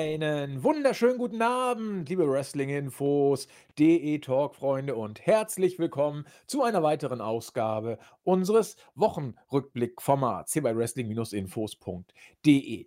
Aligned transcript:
Einen 0.00 0.64
wunderschönen 0.64 1.18
guten 1.18 1.42
Abend, 1.42 2.08
liebe 2.08 2.26
Wrestling-Infos, 2.26 3.48
DE-Talk-Freunde 3.78 4.96
und 4.96 5.26
herzlich 5.26 5.78
willkommen 5.78 6.24
zu 6.46 6.62
einer 6.62 6.82
weiteren 6.82 7.20
Ausgabe 7.20 7.98
unseres 8.22 8.76
Wochenrückblick-Formats 8.94 10.54
hier 10.54 10.62
bei 10.62 10.74
Wrestling-Infos.de. 10.74 12.86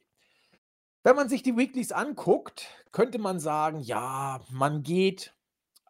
Wenn 1.04 1.16
man 1.16 1.30
sich 1.30 1.44
die 1.44 1.55
Weeklies 1.55 1.91
anguckt, 1.91 2.68
könnte 2.91 3.20
man 3.20 3.39
sagen, 3.39 3.80
ja, 3.80 4.41
man 4.50 4.82
geht 4.82 5.36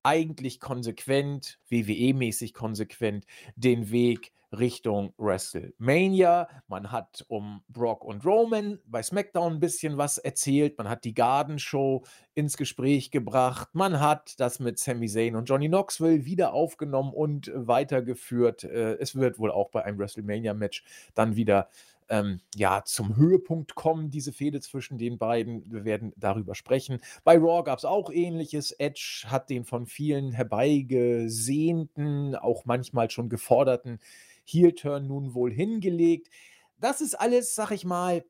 eigentlich 0.04 0.60
konsequent, 0.60 1.58
WWE-mäßig 1.70 2.54
konsequent, 2.54 3.26
den 3.56 3.92
Weg 3.92 4.34
Richtung 4.58 5.14
WrestleMania. 5.18 6.48
Man 6.68 6.92
hat 6.92 7.26
um 7.28 7.64
Brock 7.68 8.06
und 8.06 8.26
Roman 8.26 8.80
bei 8.86 9.04
SmackDown 9.04 9.54
ein 9.54 9.60
bisschen 9.60 9.98
was 9.98 10.18
erzählt. 10.18 10.78
Man 10.78 10.90
hat 10.90 11.04
die 11.04 11.14
Garden 11.14 11.60
Show 11.60 12.04
ins 12.34 12.58
Gespräch 12.58 13.12
gebracht. 13.12 13.70
Man 13.74 14.00
hat 14.00 14.40
das 14.40 14.60
mit 14.60 14.80
Sami 14.80 15.08
Zayn 15.08 15.36
und 15.36 15.46
Johnny 15.46 15.68
Knoxville 15.68 16.26
wieder 16.26 16.54
aufgenommen 16.54 17.14
und 17.14 17.52
weitergeführt. 17.54 18.64
Äh, 18.64 18.98
es 19.00 19.16
wird 19.16 19.40
wohl 19.40 19.52
auch 19.52 19.70
bei 19.70 19.84
einem 19.84 20.00
WrestleMania-Match 20.00 20.84
dann 21.14 21.36
wieder 21.36 21.70
ähm, 22.10 22.42
ja, 22.56 22.84
zum 22.86 23.16
Höhepunkt 23.16 23.76
kommen, 23.76 24.10
diese 24.10 24.34
Fehde 24.34 24.62
zwischen 24.62 24.98
den 24.98 25.18
beiden. 25.18 25.72
Wir 25.72 25.86
werden 25.86 26.14
darüber 26.16 26.56
sprechen. 26.56 27.00
Bei 27.24 27.38
Raw 27.38 27.64
gab 27.64 27.80
es 27.80 27.86
auch 27.86 28.12
ähnliches. 28.12 28.72
Edge 28.72 29.26
hat 29.28 29.50
den 29.50 29.66
von 29.66 29.86
vielen 29.86 30.32
herbeigesehnten, 30.32 32.36
auch 32.36 32.66
manchmal 32.66 33.10
schon 33.10 33.30
geforderten 33.30 34.00
Heel-Turn 34.46 35.08
nun 35.08 35.34
wohl 35.34 35.52
hingelegt. 35.52 36.30
Das 36.78 37.02
ist 37.02 37.16
alles, 37.16 37.56
sag 37.56 37.72
ich 37.72 37.86
mal, 37.86 38.26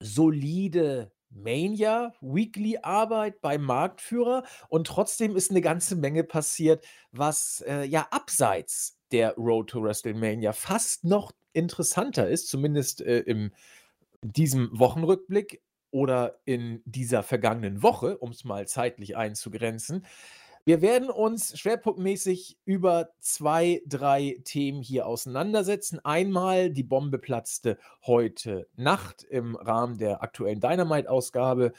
solide 0.00 1.12
Mania, 1.30 2.12
Weekly-Arbeit 2.20 3.40
beim 3.40 3.62
Marktführer 3.62 4.44
und 4.68 4.86
trotzdem 4.86 5.36
ist 5.36 5.50
eine 5.50 5.60
ganze 5.60 5.96
Menge 5.96 6.24
passiert, 6.24 6.84
was 7.10 7.64
äh, 7.66 7.84
ja 7.84 8.06
abseits 8.10 8.98
der 9.10 9.34
Road 9.34 9.70
to 9.70 9.82
WrestleMania 9.82 10.52
fast 10.52 11.04
noch 11.04 11.32
interessanter 11.52 12.28
ist, 12.28 12.48
zumindest 12.48 13.00
äh, 13.00 13.20
in 13.20 13.52
diesem 14.22 14.70
Wochenrückblick 14.72 15.62
oder 15.90 16.40
in 16.44 16.82
dieser 16.84 17.22
vergangenen 17.22 17.82
Woche, 17.82 18.18
um 18.18 18.30
es 18.30 18.44
mal 18.44 18.66
zeitlich 18.66 19.16
einzugrenzen. 19.16 20.04
Wir 20.66 20.80
werden 20.80 21.10
uns 21.10 21.58
schwerpunktmäßig 21.58 22.56
über 22.64 23.10
zwei, 23.20 23.82
drei 23.86 24.40
Themen 24.44 24.80
hier 24.80 25.06
auseinandersetzen. 25.06 26.00
Einmal 26.02 26.70
die 26.70 26.82
Bombe 26.82 27.18
platzte 27.18 27.76
heute 28.06 28.66
Nacht 28.74 29.24
im 29.24 29.56
Rahmen 29.56 29.98
der 29.98 30.22
aktuellen 30.22 30.60
Dynamite-Ausgabe. 30.60 31.74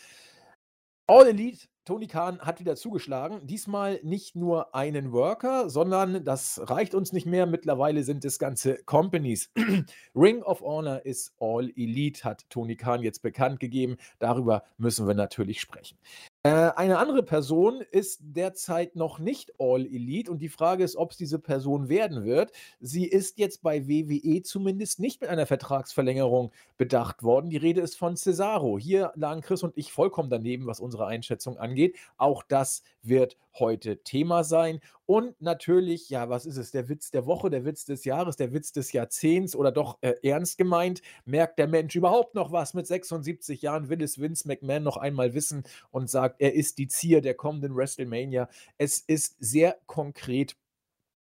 All 1.07 1.27
Elite 1.27 1.65
Tony 1.85 2.05
Khan 2.05 2.39
hat 2.41 2.59
wieder 2.59 2.75
zugeschlagen. 2.75 3.47
Diesmal 3.47 3.99
nicht 4.03 4.35
nur 4.35 4.75
einen 4.75 5.11
Worker, 5.11 5.67
sondern 5.67 6.23
das 6.23 6.61
reicht 6.63 6.93
uns 6.93 7.11
nicht 7.11 7.25
mehr. 7.25 7.47
Mittlerweile 7.47 8.03
sind 8.03 8.23
es 8.23 8.37
ganze 8.37 8.83
Companies. 8.85 9.51
Ring 10.15 10.43
of 10.43 10.61
Honor 10.61 11.03
ist 11.05 11.33
All 11.39 11.71
Elite, 11.75 12.23
hat 12.23 12.47
Tony 12.51 12.75
Khan 12.75 13.01
jetzt 13.01 13.23
bekannt 13.23 13.59
gegeben. 13.59 13.97
Darüber 14.19 14.63
müssen 14.77 15.07
wir 15.07 15.15
natürlich 15.15 15.59
sprechen. 15.59 15.97
Äh, 16.45 16.73
eine 16.75 16.99
andere 16.99 17.23
Person 17.23 17.81
ist 17.89 18.19
derzeit 18.21 18.95
noch 18.95 19.17
nicht 19.17 19.53
All 19.57 19.83
Elite 19.83 20.29
und 20.29 20.43
die 20.43 20.49
Frage 20.49 20.83
ist, 20.83 20.95
ob 20.95 21.09
es 21.09 21.17
diese 21.17 21.39
Person 21.39 21.89
werden 21.89 22.23
wird. 22.23 22.51
Sie 22.79 23.05
ist 23.07 23.39
jetzt 23.39 23.63
bei 23.63 23.87
WWE 23.87 24.43
zumindest 24.43 24.99
nicht 24.99 25.21
mit 25.21 25.31
einer 25.31 25.47
Vertragsverlängerung 25.47 26.51
bedacht 26.77 27.23
worden. 27.23 27.49
Die 27.49 27.57
Rede 27.57 27.81
ist 27.81 27.97
von 27.97 28.15
Cesaro. 28.15 28.77
Hier 28.77 29.11
lagen 29.15 29.41
Chris 29.41 29.63
und 29.63 29.75
ich 29.75 29.91
vollkommen 29.91 30.29
daneben, 30.29 30.67
was 30.67 30.79
unsere 30.79 31.07
Einschätzung 31.07 31.57
angeht. 31.57 31.95
Auch 32.15 32.43
das 32.43 32.83
wird 33.01 33.37
heute 33.59 34.03
Thema 34.03 34.43
sein. 34.43 34.79
Und 35.05 35.39
natürlich, 35.41 36.09
ja, 36.09 36.29
was 36.29 36.45
ist 36.45 36.57
es? 36.57 36.71
Der 36.71 36.89
Witz 36.89 37.11
der 37.11 37.25
Woche, 37.25 37.49
der 37.49 37.65
Witz 37.65 37.85
des 37.85 38.05
Jahres, 38.05 38.35
der 38.35 38.53
Witz 38.53 38.71
des 38.71 38.91
Jahrzehnts 38.91 39.55
oder 39.55 39.71
doch 39.71 39.97
äh, 40.01 40.15
ernst 40.23 40.57
gemeint? 40.57 41.01
Merkt 41.25 41.59
der 41.59 41.67
Mensch 41.67 41.95
überhaupt 41.95 42.35
noch 42.35 42.51
was 42.51 42.73
mit 42.73 42.87
76 42.87 43.61
Jahren? 43.61 43.89
Will 43.89 44.01
es 44.01 44.19
Vince 44.19 44.47
McMahon 44.47 44.83
noch 44.83 44.97
einmal 44.97 45.33
wissen 45.33 45.63
und 45.91 46.09
sagt, 46.09 46.41
er 46.41 46.53
ist 46.53 46.77
die 46.77 46.87
Zier 46.87 47.21
der 47.21 47.35
kommenden 47.35 47.75
WrestleMania? 47.75 48.49
Es 48.77 48.99
ist 48.99 49.35
sehr 49.39 49.77
konkret 49.85 50.57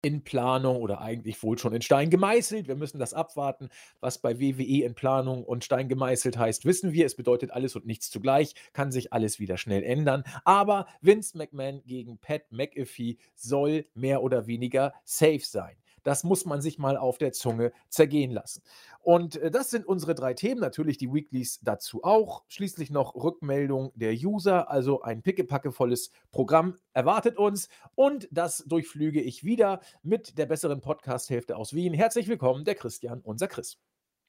in 0.02 0.22
Planung 0.22 0.76
oder 0.76 1.00
eigentlich 1.00 1.42
wohl 1.42 1.58
schon 1.58 1.74
in 1.74 1.82
Stein 1.82 2.10
gemeißelt. 2.10 2.68
Wir 2.68 2.76
müssen 2.76 2.98
das 2.98 3.14
abwarten. 3.14 3.68
Was 4.00 4.20
bei 4.20 4.38
WWE 4.38 4.84
in 4.84 4.94
Planung 4.94 5.44
und 5.44 5.64
Stein 5.64 5.88
gemeißelt 5.88 6.38
heißt, 6.38 6.64
wissen 6.64 6.92
wir. 6.92 7.06
Es 7.06 7.16
bedeutet 7.16 7.50
alles 7.50 7.74
und 7.74 7.86
nichts 7.86 8.10
zugleich. 8.10 8.54
Kann 8.72 8.92
sich 8.92 9.12
alles 9.12 9.40
wieder 9.40 9.56
schnell 9.56 9.82
ändern. 9.82 10.22
Aber 10.44 10.86
Vince 11.00 11.36
McMahon 11.36 11.82
gegen 11.84 12.18
Pat 12.18 12.50
McAfee 12.50 13.18
soll 13.34 13.86
mehr 13.94 14.22
oder 14.22 14.46
weniger 14.46 14.94
safe 15.04 15.40
sein. 15.42 15.76
Das 16.08 16.24
muss 16.24 16.46
man 16.46 16.62
sich 16.62 16.78
mal 16.78 16.96
auf 16.96 17.18
der 17.18 17.32
Zunge 17.32 17.70
zergehen 17.90 18.30
lassen. 18.30 18.62
Und 19.00 19.36
äh, 19.36 19.50
das 19.50 19.68
sind 19.68 19.84
unsere 19.84 20.14
drei 20.14 20.32
Themen, 20.32 20.58
natürlich 20.58 20.96
die 20.96 21.12
Weeklies 21.12 21.60
dazu 21.60 22.02
auch. 22.02 22.44
Schließlich 22.48 22.88
noch 22.88 23.14
Rückmeldung 23.14 23.92
der 23.94 24.14
User, 24.14 24.70
also 24.70 25.02
ein 25.02 25.20
pickepackevolles 25.20 26.10
Programm 26.30 26.76
erwartet 26.94 27.36
uns. 27.36 27.68
Und 27.94 28.26
das 28.30 28.64
durchflüge 28.66 29.20
ich 29.20 29.44
wieder 29.44 29.80
mit 30.02 30.38
der 30.38 30.46
besseren 30.46 30.80
Podcast-Hälfte 30.80 31.58
aus 31.58 31.74
Wien. 31.74 31.92
Herzlich 31.92 32.26
willkommen, 32.26 32.64
der 32.64 32.76
Christian, 32.76 33.20
unser 33.20 33.46
Chris. 33.46 33.76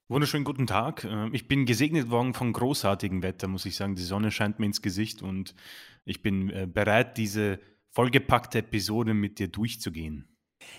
Wunderschönen 0.10 0.44
guten 0.44 0.68
Tag. 0.68 1.06
Ähm, 1.06 1.34
ich 1.34 1.48
bin 1.48 1.66
gesegnet 1.66 2.10
worden 2.10 2.34
von 2.34 2.52
großartigem 2.52 3.24
Wetter, 3.24 3.48
muss 3.48 3.66
ich 3.66 3.78
sagen. 3.78 3.96
Die 3.96 4.04
Sonne 4.04 4.32
scheint 4.32 4.60
mir 4.60 4.66
ins 4.66 4.82
Gesicht 4.82 5.22
und 5.22 5.56
ich 6.04 6.22
bin 6.22 6.50
äh, 6.50 6.68
bereit, 6.68 7.18
diese 7.18 7.58
vollgepackte 7.92 8.60
Episode 8.60 9.14
mit 9.14 9.40
dir 9.40 9.48
durchzugehen. 9.48 10.36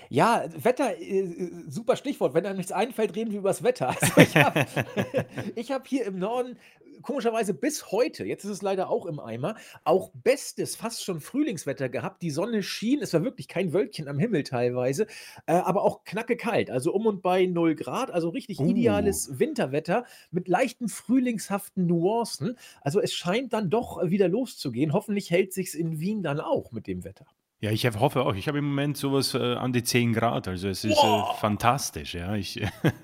Ja, 0.08 0.44
Wetter, 0.56 0.98
äh, 0.98 1.20
äh, 1.20 1.50
super 1.68 1.96
Stichwort. 1.96 2.34
Wenn 2.34 2.46
einem 2.46 2.56
nichts 2.58 2.72
einfällt, 2.72 3.14
reden 3.16 3.30
wir 3.32 3.38
über 3.38 3.50
das 3.50 3.62
Wetter. 3.62 3.94
Also 4.00 4.20
ich 4.20 4.36
habe 4.36 4.66
hab 5.74 5.86
hier 5.86 6.04
im 6.06 6.18
Norden 6.18 6.56
komischerweise 7.02 7.54
bis 7.54 7.90
heute, 7.90 8.24
jetzt 8.24 8.44
ist 8.44 8.50
es 8.50 8.62
leider 8.62 8.90
auch 8.90 9.06
im 9.06 9.20
Eimer, 9.20 9.56
auch 9.84 10.10
bestes, 10.14 10.76
fast 10.76 11.04
schon 11.04 11.20
Frühlingswetter 11.20 11.88
gehabt. 11.88 12.22
Die 12.22 12.30
Sonne 12.30 12.62
schien, 12.62 13.00
es 13.00 13.12
war 13.12 13.24
wirklich 13.24 13.48
kein 13.48 13.72
Wölkchen 13.72 14.08
am 14.08 14.18
Himmel 14.18 14.42
teilweise, 14.42 15.06
äh, 15.46 15.52
aber 15.52 15.82
auch 15.82 16.04
knacke 16.04 16.36
kalt, 16.36 16.70
also 16.70 16.92
um 16.92 17.06
und 17.06 17.22
bei 17.22 17.46
0 17.46 17.74
Grad, 17.74 18.10
also 18.10 18.28
richtig 18.30 18.60
Uh. 18.60 18.66
ideales 18.66 19.38
Winterwetter 19.38 20.04
mit 20.30 20.48
leichten 20.48 20.88
frühlingshaften 20.88 21.86
Nuancen. 21.86 22.56
Also 22.82 23.00
es 23.00 23.12
scheint 23.12 23.52
dann 23.52 23.70
doch 23.70 24.02
wieder 24.10 24.28
loszugehen. 24.28 24.92
Hoffentlich 24.92 25.30
hält 25.30 25.52
sich's 25.52 25.74
in 25.74 26.00
Wien 26.00 26.22
dann 26.22 26.40
auch 26.40 26.72
mit 26.72 26.86
dem 26.86 27.04
Wetter. 27.04 27.26
Ja, 27.62 27.70
ich 27.70 27.86
hoffe 27.86 28.22
auch. 28.22 28.34
Ich 28.34 28.48
habe 28.48 28.58
im 28.58 28.64
Moment 28.68 28.96
sowas 28.96 29.34
äh, 29.34 29.38
an 29.54 29.72
die 29.74 29.82
10 29.82 30.14
Grad. 30.14 30.48
Also 30.48 30.68
es 30.68 30.82
ist 30.82 30.96
äh, 30.96 31.22
fantastisch. 31.40 32.14
Ja, 32.14 32.34
ich, 32.34 32.58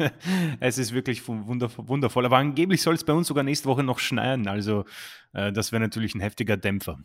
es 0.60 0.78
ist 0.78 0.92
wirklich 0.94 1.26
wu- 1.28 1.46
wundervoll, 1.46 1.88
wundervoll. 1.88 2.24
Aber 2.24 2.38
angeblich 2.38 2.80
soll 2.80 2.94
es 2.94 3.04
bei 3.04 3.12
uns 3.12 3.28
sogar 3.28 3.44
nächste 3.44 3.68
Woche 3.68 3.82
noch 3.82 3.98
schneien. 3.98 4.48
Also 4.48 4.86
äh, 5.34 5.52
das 5.52 5.72
wäre 5.72 5.80
natürlich 5.80 6.14
ein 6.14 6.20
heftiger 6.20 6.56
Dämpfer. 6.56 6.98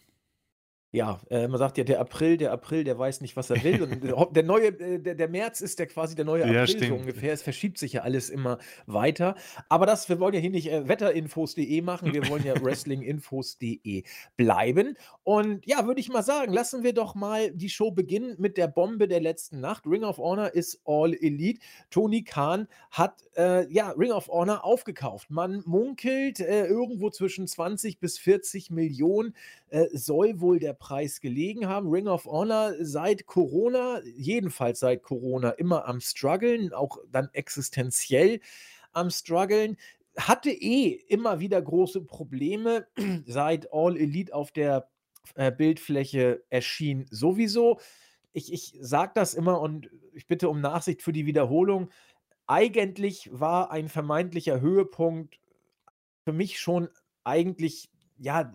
Ja, 0.93 1.21
äh, 1.29 1.47
man 1.47 1.57
sagt 1.57 1.77
ja, 1.77 1.85
der 1.85 2.01
April, 2.01 2.35
der 2.35 2.51
April, 2.51 2.83
der 2.83 2.99
weiß 2.99 3.21
nicht, 3.21 3.37
was 3.37 3.49
er 3.49 3.63
will. 3.63 3.81
Und 3.81 4.35
der 4.35 4.43
neue, 4.43 4.67
äh, 4.67 4.99
der, 4.99 5.15
der 5.15 5.29
März 5.29 5.61
ist 5.61 5.79
der 5.79 5.87
quasi 5.87 6.15
der 6.15 6.25
neue 6.25 6.41
Ja, 6.41 6.47
April, 6.63 6.67
so 6.67 6.77
stimmt. 6.77 6.99
ungefähr. 6.99 7.31
Es 7.31 7.41
verschiebt 7.41 7.77
sich 7.77 7.93
ja 7.93 8.01
alles 8.01 8.29
immer 8.29 8.57
weiter. 8.87 9.35
Aber 9.69 9.85
das, 9.85 10.09
wir 10.09 10.19
wollen 10.19 10.33
ja 10.33 10.41
hier 10.41 10.49
nicht 10.49 10.69
äh, 10.69 10.89
wetterinfos.de 10.89 11.81
machen, 11.81 12.13
wir 12.13 12.27
wollen 12.27 12.43
ja 12.45 12.55
wrestlinginfos.de 12.61 14.03
bleiben. 14.35 14.97
Und 15.23 15.65
ja, 15.65 15.85
würde 15.87 16.01
ich 16.01 16.09
mal 16.09 16.23
sagen, 16.23 16.51
lassen 16.51 16.83
wir 16.83 16.93
doch 16.93 17.15
mal 17.15 17.51
die 17.51 17.69
Show 17.69 17.91
beginnen 17.91 18.35
mit 18.37 18.57
der 18.57 18.67
Bombe 18.67 19.07
der 19.07 19.21
letzten 19.21 19.61
Nacht. 19.61 19.87
Ring 19.87 20.03
of 20.03 20.17
Honor 20.17 20.53
ist 20.53 20.81
All 20.83 21.13
Elite. 21.13 21.61
Tony 21.89 22.25
Khan 22.25 22.67
hat 22.89 23.23
äh, 23.37 23.65
ja 23.71 23.91
Ring 23.91 24.11
of 24.11 24.27
Honor 24.27 24.65
aufgekauft. 24.65 25.31
Man 25.31 25.63
munkelt 25.65 26.41
äh, 26.41 26.65
irgendwo 26.65 27.09
zwischen 27.11 27.47
20 27.47 27.99
bis 27.99 28.17
40 28.17 28.71
Millionen 28.71 29.35
äh, 29.69 29.87
soll 29.93 30.41
wohl 30.41 30.59
der 30.59 30.73
Preis 30.81 31.21
gelegen 31.21 31.67
haben. 31.67 31.87
Ring 31.87 32.07
of 32.07 32.25
Honor 32.25 32.73
seit 32.81 33.27
Corona, 33.27 34.01
jedenfalls 34.03 34.79
seit 34.79 35.03
Corona, 35.03 35.51
immer 35.51 35.87
am 35.87 36.01
struggeln, 36.01 36.73
auch 36.73 36.97
dann 37.09 37.29
existenziell 37.33 38.41
am 38.91 39.09
struggeln. 39.11 39.77
Hatte 40.17 40.49
eh 40.49 40.89
immer 41.07 41.39
wieder 41.39 41.61
große 41.61 42.01
Probleme, 42.01 42.87
seit 43.25 43.71
All 43.71 43.95
Elite 43.95 44.33
auf 44.33 44.51
der 44.51 44.89
äh, 45.35 45.51
Bildfläche 45.51 46.43
erschien 46.49 47.05
sowieso. 47.11 47.79
Ich, 48.33 48.51
ich 48.51 48.73
sage 48.81 49.11
das 49.13 49.35
immer 49.35 49.61
und 49.61 49.89
ich 50.13 50.25
bitte 50.25 50.49
um 50.49 50.61
Nachsicht 50.61 51.03
für 51.03 51.13
die 51.13 51.27
Wiederholung. 51.27 51.91
Eigentlich 52.47 53.29
war 53.31 53.71
ein 53.71 53.87
vermeintlicher 53.87 54.59
Höhepunkt 54.59 55.39
für 56.25 56.33
mich 56.33 56.59
schon 56.59 56.89
eigentlich, 57.23 57.89
ja, 58.17 58.51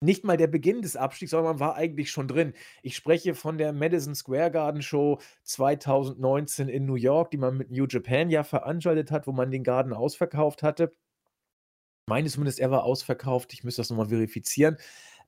nicht 0.00 0.24
mal 0.24 0.36
der 0.36 0.46
Beginn 0.46 0.82
des 0.82 0.96
Abstiegs, 0.96 1.32
sondern 1.32 1.56
man 1.56 1.60
war 1.60 1.76
eigentlich 1.76 2.10
schon 2.10 2.28
drin. 2.28 2.54
Ich 2.82 2.96
spreche 2.96 3.34
von 3.34 3.58
der 3.58 3.72
Madison 3.72 4.14
Square 4.14 4.50
Garden 4.50 4.82
Show 4.82 5.20
2019 5.42 6.68
in 6.68 6.86
New 6.86 6.94
York, 6.94 7.30
die 7.30 7.36
man 7.38 7.56
mit 7.56 7.70
New 7.70 7.86
Japan 7.88 8.30
ja 8.30 8.44
veranstaltet 8.44 9.10
hat, 9.10 9.26
wo 9.26 9.32
man 9.32 9.50
den 9.50 9.64
Garden 9.64 9.92
ausverkauft 9.92 10.62
hatte. 10.62 10.92
meine 12.06 12.28
zumindest, 12.28 12.58
er 12.60 12.70
war 12.70 12.84
ausverkauft. 12.84 13.52
Ich 13.52 13.64
müsste 13.64 13.82
das 13.82 13.90
nochmal 13.90 14.08
verifizieren. 14.08 14.78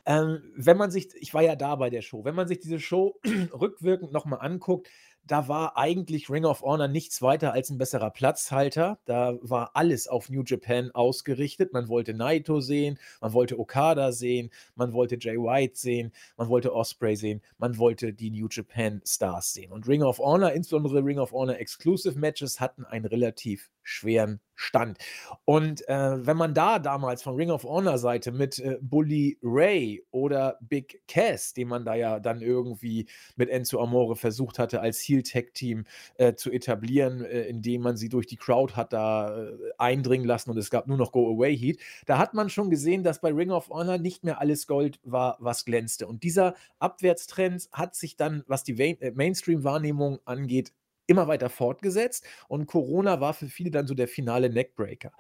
Ähm, 0.07 0.41
wenn 0.57 0.79
man 0.79 0.91
sich 0.91 1.11
ich 1.17 1.35
war 1.35 1.43
ja 1.43 1.57
da 1.57 1.77
bei 1.77 1.91
der 1.91 2.03
Show. 2.03 2.25
Wenn 2.25 2.35
man 2.35 2.49
sich 2.49 2.61
diese 2.61 2.81
Show 2.81 3.21
rückwirkend 3.53 4.13
nochmal 4.13 4.41
anguckt, 4.41 4.89
da 5.27 5.49
war 5.49 5.77
eigentlich 5.77 6.29
Ring 6.29 6.45
of 6.45 6.63
Honor 6.63 6.89
nichts 6.89 7.23
weiter 7.23 7.53
als 7.53 7.71
ein 7.71 7.79
besserer 7.79 8.11
Platzhalter. 8.11 8.99
Da 9.05 9.39
war 9.43 9.71
alles 9.75 10.09
auf 10.09 10.29
New 10.29 10.43
Japan 10.45 10.91
ausgerichtet. 10.91 11.73
Man 11.73 11.89
wollte 11.89 12.15
Naito 12.15 12.61
sehen, 12.61 12.99
man 13.21 13.33
wollte 13.33 13.59
Okada 13.59 14.13
sehen, 14.13 14.51
man 14.75 14.93
wollte 14.93 15.17
Jay 15.21 15.37
White 15.37 15.77
sehen, 15.77 16.13
man 16.37 16.49
wollte 16.49 16.75
Osprey 16.75 17.17
sehen, 17.17 17.43
man 17.59 17.79
wollte 17.79 18.13
die 18.13 18.31
New 18.31 18.49
Japan 18.51 19.01
Stars 19.07 19.53
sehen. 19.53 19.73
Und 19.73 19.87
Ring 19.87 20.03
of 20.03 20.19
Honor, 20.19 20.53
insbesondere 20.53 21.05
Ring 21.05 21.19
of 21.19 21.33
Honor 21.33 21.59
Exclusive 21.59 22.19
Matches, 22.19 22.61
hatten 22.61 22.85
einen 22.85 23.05
relativ 23.05 23.71
schweren 23.91 24.41
stand. 24.55 24.99
Und 25.45 25.89
äh, 25.89 26.27
wenn 26.27 26.37
man 26.37 26.55
da 26.55 26.79
damals 26.79 27.23
von 27.23 27.35
Ring 27.35 27.51
of 27.51 27.65
Honor 27.65 27.99
Seite 27.99 28.31
mit 28.31 28.59
äh, 28.59 28.79
Bully 28.81 29.39
Ray 29.43 30.05
oder 30.11 30.59
Big 30.61 31.03
Cass, 31.09 31.55
den 31.55 31.69
man 31.69 31.85
da 31.85 31.95
ja 31.95 32.21
dann 32.21 32.43
irgendwie 32.43 33.07
mit 33.37 33.49
Enzo 33.49 33.81
Amore 33.81 34.17
versucht 34.17 34.59
hatte, 34.59 34.81
als 34.81 35.01
Heel 35.01 35.23
Tech 35.23 35.53
Team 35.55 35.87
äh, 36.19 36.35
zu 36.35 36.51
etablieren, 36.51 37.25
äh, 37.25 37.43
indem 37.43 37.83
man 37.83 37.97
sie 37.97 38.11
durch 38.11 38.27
die 38.27 38.37
Crowd 38.37 38.75
hat 38.75 38.93
da 38.93 39.45
äh, 39.45 39.53
eindringen 39.79 40.27
lassen 40.27 40.51
und 40.51 40.59
es 40.59 40.71
gab 40.71 40.87
nur 40.87 40.99
noch 40.99 41.13
Go 41.13 41.35
Away 41.35 41.57
Heat, 41.57 41.81
da 42.07 42.19
hat 42.19 42.35
man 42.35 42.51
schon 42.51 42.71
gesehen, 42.71 43.03
dass 43.03 43.21
bei 43.21 43.33
Ring 43.33 43.51
of 43.51 43.71
Honor 43.71 43.99
nicht 43.99 44.25
mehr 44.25 44.41
alles 44.41 44.67
Gold 44.67 45.01
war, 45.03 45.37
was 45.41 45.65
glänzte. 45.65 46.07
Und 46.07 46.23
dieser 46.23 46.55
Abwärtstrend 46.79 47.69
hat 47.73 47.95
sich 47.95 48.17
dann, 48.17 48.45
was 48.47 48.63
die 48.63 48.79
äh, 48.79 49.13
Mainstream-Wahrnehmung 49.13 50.21
angeht, 50.27 50.73
immer 51.11 51.27
weiter 51.27 51.51
fortgesetzt 51.51 52.25
und 52.49 52.67
Corona 52.67 53.21
war 53.21 53.35
für 53.35 53.49
viele 53.49 53.73
dann 53.73 53.89
so 53.89 53.95
der 53.95 54.07
finale 54.07 54.49
Neckbreaker. 54.49 55.11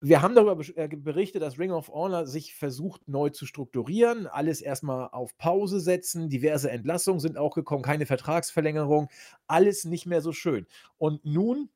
Wir 0.00 0.22
haben 0.22 0.34
darüber 0.34 0.56
äh, 0.76 0.88
berichtet, 0.88 1.42
dass 1.42 1.58
Ring 1.58 1.72
of 1.72 1.88
Honor 1.88 2.26
sich 2.26 2.54
versucht 2.54 3.08
neu 3.08 3.30
zu 3.30 3.46
strukturieren, 3.46 4.26
alles 4.26 4.62
erstmal 4.62 5.08
auf 5.10 5.36
Pause 5.36 5.80
setzen, 5.80 6.30
diverse 6.30 6.70
Entlassungen 6.70 7.20
sind 7.20 7.36
auch 7.36 7.54
gekommen, 7.54 7.82
keine 7.82 8.06
Vertragsverlängerung, 8.06 9.08
alles 9.48 9.84
nicht 9.84 10.06
mehr 10.06 10.22
so 10.22 10.32
schön. 10.32 10.66
Und 10.96 11.24
nun 11.24 11.68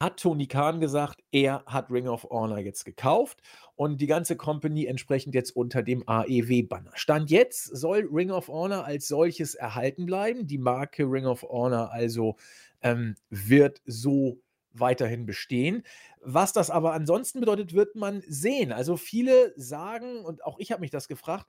hat 0.00 0.20
Tony 0.20 0.46
Khan 0.46 0.80
gesagt, 0.80 1.22
er 1.32 1.64
hat 1.66 1.90
Ring 1.90 2.06
of 2.06 2.24
Honor 2.30 2.58
jetzt 2.58 2.84
gekauft 2.84 3.40
und 3.74 4.00
die 4.00 4.06
ganze 4.06 4.36
Company 4.36 4.86
entsprechend 4.86 5.34
jetzt 5.34 5.56
unter 5.56 5.82
dem 5.82 6.04
AEW-Banner. 6.06 6.92
Stand 6.94 7.30
jetzt 7.30 7.64
soll 7.64 8.08
Ring 8.10 8.30
of 8.30 8.48
Honor 8.48 8.84
als 8.84 9.08
solches 9.08 9.54
erhalten 9.54 10.06
bleiben. 10.06 10.46
Die 10.46 10.58
Marke 10.58 11.04
Ring 11.04 11.26
of 11.26 11.42
Honor 11.42 11.90
also 11.90 12.36
ähm, 12.80 13.16
wird 13.30 13.82
so 13.86 14.38
weiterhin 14.72 15.26
bestehen. 15.26 15.82
Was 16.20 16.52
das 16.52 16.70
aber 16.70 16.92
ansonsten 16.92 17.40
bedeutet, 17.40 17.74
wird 17.74 17.96
man 17.96 18.22
sehen. 18.28 18.70
Also 18.70 18.96
viele 18.96 19.52
sagen, 19.56 20.24
und 20.24 20.44
auch 20.44 20.58
ich 20.60 20.70
habe 20.70 20.80
mich 20.80 20.90
das 20.90 21.08
gefragt, 21.08 21.46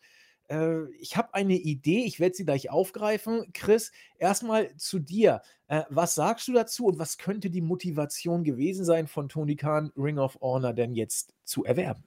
äh, 0.49 0.89
ich 0.99 1.15
habe 1.15 1.33
eine 1.33 1.55
Idee, 1.55 2.03
ich 2.05 2.19
werde 2.19 2.35
sie 2.35 2.45
gleich 2.45 2.69
aufgreifen. 2.69 3.51
Chris, 3.53 3.91
erstmal 4.17 4.75
zu 4.77 4.99
dir. 4.99 5.41
Äh, 5.67 5.83
was 5.89 6.15
sagst 6.15 6.47
du 6.47 6.53
dazu 6.53 6.87
und 6.87 6.99
was 6.99 7.17
könnte 7.17 7.49
die 7.49 7.61
Motivation 7.61 8.43
gewesen 8.43 8.83
sein 8.83 9.07
von 9.07 9.29
Tony 9.29 9.55
Khan, 9.55 9.91
Ring 9.95 10.17
of 10.17 10.37
Honor 10.41 10.73
denn 10.73 10.93
jetzt 10.93 11.35
zu 11.43 11.63
erwerben? 11.63 12.03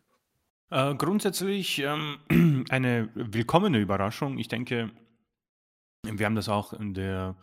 Äh, 0.71 0.95
grundsätzlich 0.95 1.79
ähm, 1.81 2.65
eine 2.69 3.11
willkommene 3.15 3.79
Überraschung. 3.79 4.39
Ich 4.39 4.49
denke, 4.49 4.91
wir 6.03 6.27
haben 6.27 6.35
das 6.35 6.49
auch 6.49 6.73
in 6.73 6.95
der, 6.95 7.37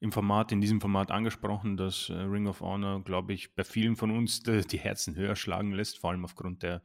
im 0.00 0.10
Format, 0.10 0.50
in 0.50 0.60
diesem 0.60 0.80
Format 0.80 1.10
angesprochen, 1.10 1.76
dass 1.76 2.08
äh, 2.08 2.14
Ring 2.14 2.48
of 2.48 2.60
Honor, 2.60 3.04
glaube 3.04 3.32
ich, 3.34 3.54
bei 3.54 3.62
vielen 3.62 3.96
von 3.96 4.10
uns 4.10 4.42
die, 4.42 4.62
die 4.62 4.78
Herzen 4.78 5.14
höher 5.14 5.36
schlagen 5.36 5.72
lässt, 5.72 5.98
vor 5.98 6.10
allem 6.10 6.24
aufgrund 6.24 6.62
der 6.62 6.82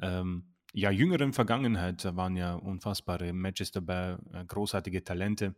ähm, 0.00 0.53
ja, 0.74 0.90
jüngeren 0.90 1.32
Vergangenheit 1.32 2.04
waren 2.16 2.36
ja 2.36 2.54
unfassbare 2.54 3.32
Matches 3.32 3.70
dabei, 3.70 4.18
äh, 4.32 4.44
großartige 4.44 5.04
Talente 5.04 5.54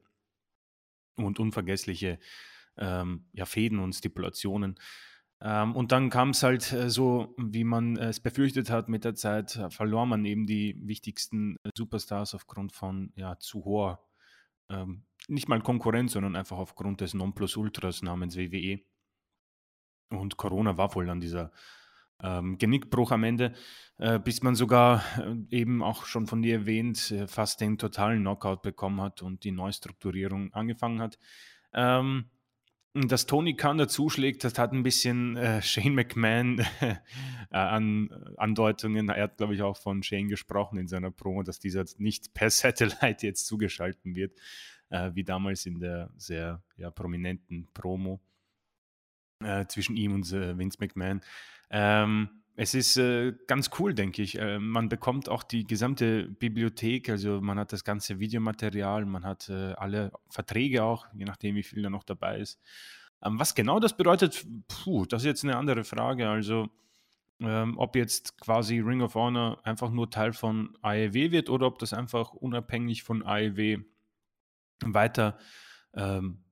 und 1.16 1.40
unvergessliche 1.40 2.18
ähm, 2.76 3.24
ja, 3.32 3.46
Fäden 3.46 3.78
und 3.78 3.94
Stipulationen. 3.94 4.78
Ähm, 5.40 5.74
und 5.74 5.92
dann 5.92 6.10
kam 6.10 6.30
es 6.30 6.42
halt 6.42 6.70
äh, 6.72 6.90
so, 6.90 7.34
wie 7.38 7.64
man 7.64 7.96
es 7.96 8.20
befürchtet 8.20 8.68
hat, 8.68 8.90
mit 8.90 9.04
der 9.04 9.14
Zeit 9.14 9.56
äh, 9.56 9.70
verlor 9.70 10.04
man 10.04 10.24
eben 10.26 10.46
die 10.46 10.76
wichtigsten 10.86 11.56
äh, 11.64 11.70
Superstars 11.74 12.34
aufgrund 12.34 12.72
von 12.72 13.12
ja, 13.16 13.38
zu 13.38 13.64
hoher, 13.64 14.06
ähm, 14.68 15.04
nicht 15.28 15.48
mal 15.48 15.62
Konkurrenz, 15.62 16.12
sondern 16.12 16.36
einfach 16.36 16.58
aufgrund 16.58 17.00
des 17.00 17.14
Nonplusultras 17.14 18.02
namens 18.02 18.36
WWE. 18.36 18.80
Und 20.10 20.36
Corona 20.36 20.76
war 20.76 20.94
wohl 20.94 21.08
an 21.08 21.20
dieser 21.20 21.50
ähm, 22.22 22.58
Genickbruch 22.58 23.10
am 23.10 23.24
Ende, 23.24 23.52
äh, 23.98 24.18
bis 24.18 24.42
man 24.42 24.54
sogar 24.54 25.02
äh, 25.18 25.56
eben 25.56 25.82
auch 25.82 26.06
schon 26.06 26.26
von 26.26 26.42
dir 26.42 26.54
erwähnt, 26.54 27.10
äh, 27.10 27.26
fast 27.26 27.60
den 27.60 27.78
totalen 27.78 28.20
Knockout 28.20 28.62
bekommen 28.62 29.00
hat 29.00 29.22
und 29.22 29.44
die 29.44 29.52
Neustrukturierung 29.52 30.52
angefangen 30.52 31.00
hat. 31.00 31.18
Ähm, 31.72 32.30
dass 33.04 33.26
Tony 33.26 33.54
Khan 33.54 33.76
dazuschlägt, 33.76 34.42
das 34.42 34.58
hat 34.58 34.72
ein 34.72 34.82
bisschen 34.82 35.36
äh, 35.36 35.60
Shane 35.60 35.94
McMahon 35.94 36.60
äh, 36.80 36.96
an 37.50 38.08
Andeutungen. 38.38 39.10
Er 39.10 39.24
hat, 39.24 39.36
glaube 39.36 39.54
ich, 39.54 39.60
auch 39.60 39.76
von 39.76 40.02
Shane 40.02 40.28
gesprochen 40.28 40.78
in 40.78 40.88
seiner 40.88 41.10
Promo, 41.10 41.42
dass 41.42 41.58
dieser 41.58 41.84
nicht 41.98 42.32
per 42.32 42.48
Satellite 42.50 43.26
jetzt 43.26 43.46
zugeschalten 43.46 44.16
wird, 44.16 44.38
äh, 44.88 45.10
wie 45.14 45.24
damals 45.24 45.66
in 45.66 45.78
der 45.78 46.10
sehr 46.16 46.62
ja, 46.78 46.90
prominenten 46.90 47.68
Promo 47.74 48.20
äh, 49.42 49.66
zwischen 49.66 49.96
ihm 49.96 50.14
und 50.14 50.30
äh, 50.32 50.56
Vince 50.58 50.78
McMahon. 50.80 51.20
Ähm, 51.70 52.28
es 52.58 52.74
ist 52.74 52.96
äh, 52.96 53.34
ganz 53.46 53.70
cool, 53.78 53.92
denke 53.92 54.22
ich. 54.22 54.38
Äh, 54.38 54.58
man 54.58 54.88
bekommt 54.88 55.28
auch 55.28 55.42
die 55.42 55.66
gesamte 55.66 56.24
Bibliothek, 56.24 57.10
also 57.10 57.40
man 57.42 57.58
hat 57.58 57.72
das 57.72 57.84
ganze 57.84 58.18
Videomaterial, 58.18 59.04
man 59.04 59.24
hat 59.24 59.50
äh, 59.50 59.72
alle 59.74 60.10
Verträge 60.30 60.82
auch, 60.82 61.06
je 61.12 61.26
nachdem, 61.26 61.54
wie 61.54 61.62
viel 61.62 61.82
da 61.82 61.90
noch 61.90 62.04
dabei 62.04 62.38
ist. 62.38 62.58
Ähm, 63.22 63.38
was 63.38 63.54
genau 63.54 63.78
das 63.78 63.96
bedeutet, 63.96 64.46
puh, 64.68 65.04
das 65.04 65.22
ist 65.22 65.26
jetzt 65.26 65.44
eine 65.44 65.56
andere 65.56 65.84
Frage. 65.84 66.28
Also, 66.28 66.68
ähm, 67.40 67.76
ob 67.76 67.94
jetzt 67.94 68.40
quasi 68.40 68.80
Ring 68.80 69.02
of 69.02 69.14
Honor 69.14 69.60
einfach 69.64 69.90
nur 69.90 70.10
Teil 70.10 70.32
von 70.32 70.76
AEW 70.80 71.32
wird 71.32 71.50
oder 71.50 71.66
ob 71.66 71.78
das 71.78 71.92
einfach 71.92 72.32
unabhängig 72.32 73.02
von 73.02 73.22
AEW 73.22 73.82
weiter 74.82 75.38
ähm, 75.94 76.45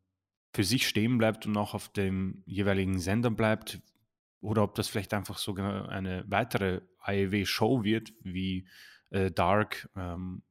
für 0.55 0.65
sich 0.65 0.89
stehen 0.89 1.19
bleibt 1.19 1.47
und 1.47 1.57
auch 1.57 1.75
auf 1.75 1.89
dem 1.89 2.43
jeweiligen 2.47 2.99
Sender 2.99 3.31
bleibt, 3.31 3.81
oder 4.41 4.63
ob 4.63 4.75
das 4.75 4.89
vielleicht 4.89 5.15
einfach 5.15 5.39
sogar 5.39 5.89
eine 5.89 6.25
weitere 6.29 6.83
AEW-Show 7.01 7.83
wird, 7.83 8.13
wie 8.23 8.67
äh, 9.11 9.31
Dark. 9.31 9.89
Ähm, 9.97 10.43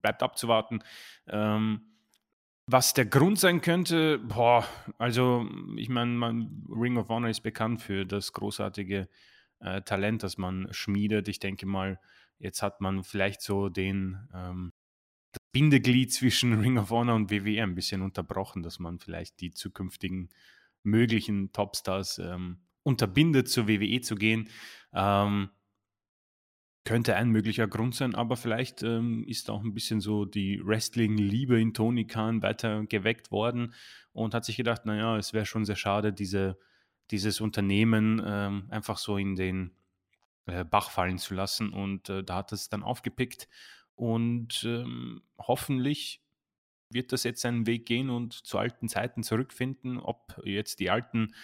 bleibt 0.00 0.22
abzuwarten. 0.22 0.82
Ähm, 1.26 1.82
was 2.66 2.94
der 2.94 3.06
Grund 3.06 3.38
sein 3.38 3.60
könnte, 3.60 4.18
boah, 4.18 4.64
also 4.96 5.46
ich 5.76 5.88
meine, 5.88 6.48
Ring 6.68 6.96
of 6.96 7.08
Honor 7.08 7.28
ist 7.28 7.40
bekannt 7.40 7.82
für 7.82 8.06
das 8.06 8.32
großartige 8.32 9.08
äh, 9.58 9.82
Talent, 9.82 10.22
das 10.22 10.38
man 10.38 10.68
schmiedet. 10.72 11.28
Ich 11.28 11.40
denke 11.40 11.66
mal, 11.66 12.00
jetzt 12.38 12.62
hat 12.62 12.80
man 12.80 13.02
vielleicht 13.02 13.42
so 13.42 13.68
den 13.68 14.28
ähm, 14.32 14.69
Bindeglied 15.52 16.12
zwischen 16.12 16.58
Ring 16.60 16.78
of 16.78 16.90
Honor 16.90 17.16
und 17.16 17.30
WWE 17.30 17.62
ein 17.62 17.74
bisschen 17.74 18.02
unterbrochen, 18.02 18.62
dass 18.62 18.78
man 18.78 18.98
vielleicht 18.98 19.40
die 19.40 19.52
zukünftigen 19.52 20.30
möglichen 20.82 21.52
Topstars 21.52 22.18
ähm, 22.18 22.58
unterbindet, 22.82 23.48
zur 23.48 23.68
WWE 23.68 24.00
zu 24.00 24.14
gehen. 24.14 24.48
Ähm, 24.92 25.50
könnte 26.84 27.14
ein 27.16 27.28
möglicher 27.28 27.68
Grund 27.68 27.94
sein, 27.94 28.14
aber 28.14 28.36
vielleicht 28.36 28.82
ähm, 28.82 29.24
ist 29.24 29.50
auch 29.50 29.62
ein 29.62 29.74
bisschen 29.74 30.00
so 30.00 30.24
die 30.24 30.60
Wrestling-Liebe 30.64 31.60
in 31.60 31.74
Tony 31.74 32.06
Khan 32.06 32.42
weiter 32.42 32.84
geweckt 32.86 33.30
worden 33.30 33.74
und 34.12 34.34
hat 34.34 34.44
sich 34.44 34.56
gedacht, 34.56 34.86
naja, 34.86 35.16
es 35.18 35.32
wäre 35.32 35.46
schon 35.46 35.64
sehr 35.66 35.76
schade, 35.76 36.12
diese, 36.12 36.58
dieses 37.10 37.40
Unternehmen 37.40 38.22
ähm, 38.24 38.66
einfach 38.70 38.96
so 38.96 39.18
in 39.18 39.36
den 39.36 39.72
äh, 40.46 40.64
Bach 40.64 40.90
fallen 40.90 41.18
zu 41.18 41.34
lassen. 41.34 41.72
Und 41.72 42.08
äh, 42.08 42.24
da 42.24 42.36
hat 42.36 42.52
es 42.52 42.68
dann 42.70 42.82
aufgepickt 42.82 43.48
und 44.00 44.64
ähm, 44.64 45.20
hoffentlich 45.38 46.22
wird 46.88 47.12
das 47.12 47.22
jetzt 47.22 47.42
seinen 47.42 47.66
Weg 47.66 47.84
gehen 47.84 48.08
und 48.08 48.32
zu 48.32 48.56
alten 48.56 48.88
Zeiten 48.88 49.22
zurückfinden, 49.22 49.98
ob 49.98 50.40
jetzt 50.42 50.80
die 50.80 50.88
alten 50.88 51.34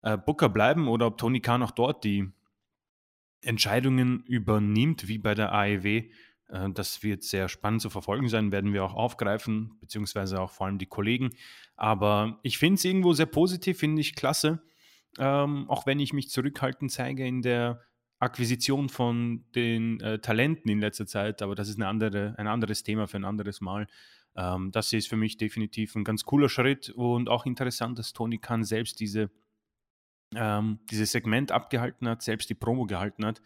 äh, 0.00 0.16
Booker 0.16 0.48
bleiben 0.48 0.88
oder 0.88 1.06
ob 1.06 1.18
Tony 1.18 1.40
Khan 1.40 1.62
auch 1.62 1.70
dort 1.70 2.04
die 2.04 2.32
Entscheidungen 3.42 4.24
übernimmt, 4.24 5.06
wie 5.06 5.18
bei 5.18 5.34
der 5.34 5.52
AEW. 5.52 5.86
Äh, 6.48 6.70
das 6.72 7.02
wird 7.02 7.24
sehr 7.24 7.50
spannend 7.50 7.82
zu 7.82 7.90
verfolgen 7.90 8.30
sein, 8.30 8.52
werden 8.52 8.72
wir 8.72 8.84
auch 8.84 8.94
aufgreifen, 8.94 9.78
beziehungsweise 9.78 10.40
auch 10.40 10.50
vor 10.50 10.66
allem 10.66 10.78
die 10.78 10.86
Kollegen. 10.86 11.34
Aber 11.76 12.40
ich 12.42 12.56
finde 12.56 12.76
es 12.76 12.86
irgendwo 12.86 13.12
sehr 13.12 13.26
positiv, 13.26 13.80
finde 13.80 14.00
ich 14.00 14.14
klasse, 14.14 14.62
ähm, 15.18 15.68
auch 15.68 15.84
wenn 15.84 16.00
ich 16.00 16.14
mich 16.14 16.30
zurückhaltend 16.30 16.90
zeige 16.90 17.26
in 17.26 17.42
der 17.42 17.82
Akquisition 18.18 18.88
von 18.88 19.44
den 19.54 20.00
äh, 20.00 20.18
Talenten 20.18 20.70
in 20.70 20.80
letzter 20.80 21.06
Zeit, 21.06 21.42
aber 21.42 21.54
das 21.54 21.68
ist 21.68 21.76
eine 21.76 21.86
andere, 21.86 22.34
ein 22.36 22.48
anderes 22.48 22.82
Thema 22.82 23.06
für 23.06 23.16
ein 23.16 23.24
anderes 23.24 23.60
Mal. 23.60 23.86
Ähm, 24.36 24.72
das 24.72 24.92
ist 24.92 25.08
für 25.08 25.16
mich 25.16 25.36
definitiv 25.36 25.94
ein 25.94 26.04
ganz 26.04 26.24
cooler 26.24 26.48
Schritt 26.48 26.90
und 26.90 27.28
auch 27.28 27.46
interessant, 27.46 27.98
dass 27.98 28.12
Tony 28.12 28.38
Khan 28.38 28.64
selbst 28.64 29.00
diese 29.00 29.30
ähm, 30.34 30.80
dieses 30.90 31.12
Segment 31.12 31.52
abgehalten 31.52 32.08
hat, 32.08 32.22
selbst 32.22 32.50
die 32.50 32.54
Promo 32.54 32.86
gehalten 32.86 33.24
hat. 33.24 33.40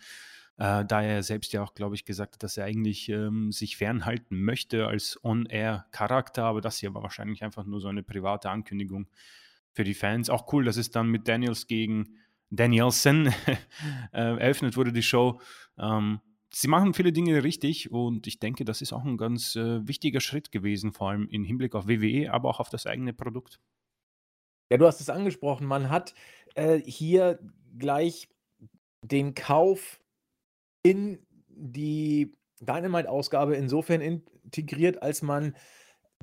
Äh, 0.58 0.84
da 0.84 1.02
er 1.02 1.22
selbst 1.22 1.52
ja 1.52 1.62
auch, 1.62 1.74
glaube 1.74 1.94
ich, 1.94 2.04
gesagt 2.04 2.34
hat, 2.34 2.42
dass 2.42 2.56
er 2.56 2.64
eigentlich 2.64 3.08
ähm, 3.08 3.52
sich 3.52 3.76
fernhalten 3.76 4.42
möchte 4.42 4.86
als 4.86 5.18
On-Air-Charakter, 5.24 6.44
aber 6.44 6.60
das 6.60 6.78
hier 6.78 6.92
war 6.94 7.02
wahrscheinlich 7.02 7.42
einfach 7.42 7.64
nur 7.64 7.80
so 7.80 7.88
eine 7.88 8.02
private 8.02 8.50
Ankündigung 8.50 9.08
für 9.72 9.84
die 9.84 9.94
Fans. 9.94 10.28
Auch 10.28 10.52
cool, 10.52 10.64
dass 10.64 10.76
es 10.76 10.90
dann 10.90 11.08
mit 11.08 11.28
Daniels 11.28 11.66
gegen 11.66 12.18
Danielson 12.52 13.26
äh, 14.12 14.36
eröffnet 14.36 14.76
wurde, 14.76 14.92
die 14.92 15.02
Show. 15.02 15.40
Ähm, 15.78 16.20
sie 16.50 16.68
machen 16.68 16.94
viele 16.94 17.12
Dinge 17.12 17.42
richtig 17.42 17.90
und 17.90 18.26
ich 18.26 18.38
denke, 18.38 18.64
das 18.64 18.82
ist 18.82 18.92
auch 18.92 19.04
ein 19.04 19.16
ganz 19.16 19.56
äh, 19.56 19.86
wichtiger 19.88 20.20
Schritt 20.20 20.52
gewesen, 20.52 20.92
vor 20.92 21.10
allem 21.10 21.28
im 21.28 21.44
Hinblick 21.44 21.74
auf 21.74 21.88
WWE, 21.88 22.30
aber 22.30 22.50
auch 22.50 22.60
auf 22.60 22.68
das 22.68 22.86
eigene 22.86 23.14
Produkt. 23.14 23.58
Ja, 24.70 24.76
du 24.76 24.86
hast 24.86 25.00
es 25.00 25.10
angesprochen, 25.10 25.66
man 25.66 25.90
hat 25.90 26.14
äh, 26.54 26.78
hier 26.78 27.38
gleich 27.78 28.28
den 29.02 29.34
Kauf 29.34 30.00
in 30.82 31.18
die 31.48 32.34
Dynamite-Ausgabe 32.60 33.56
insofern 33.56 34.00
integriert, 34.00 35.02
als 35.02 35.22
man 35.22 35.56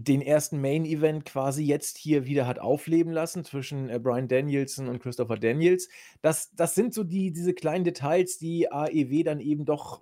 den 0.02 0.22
ersten 0.22 0.62
Main-Event 0.62 1.26
quasi 1.26 1.64
jetzt 1.64 1.98
hier 1.98 2.26
wieder 2.26 2.48
hat 2.48 2.58
aufleben 2.58 3.12
lassen 3.12 3.44
zwischen 3.44 3.90
äh, 3.90 4.00
Brian 4.00 4.30
Danielson 4.30 4.88
und 4.88 5.00
Christopher 5.00 5.38
Daniels. 5.38 5.90
Das, 6.22 6.52
das 6.56 6.74
sind 6.74 6.94
so 6.94 7.04
die, 7.04 7.32
diese 7.32 7.54
kleinen 7.54 7.84
Details, 7.84 8.38
die 8.38 8.72
AEW 8.72 9.24
dann 9.24 9.42
eben 9.42 9.66
doch 9.66 10.02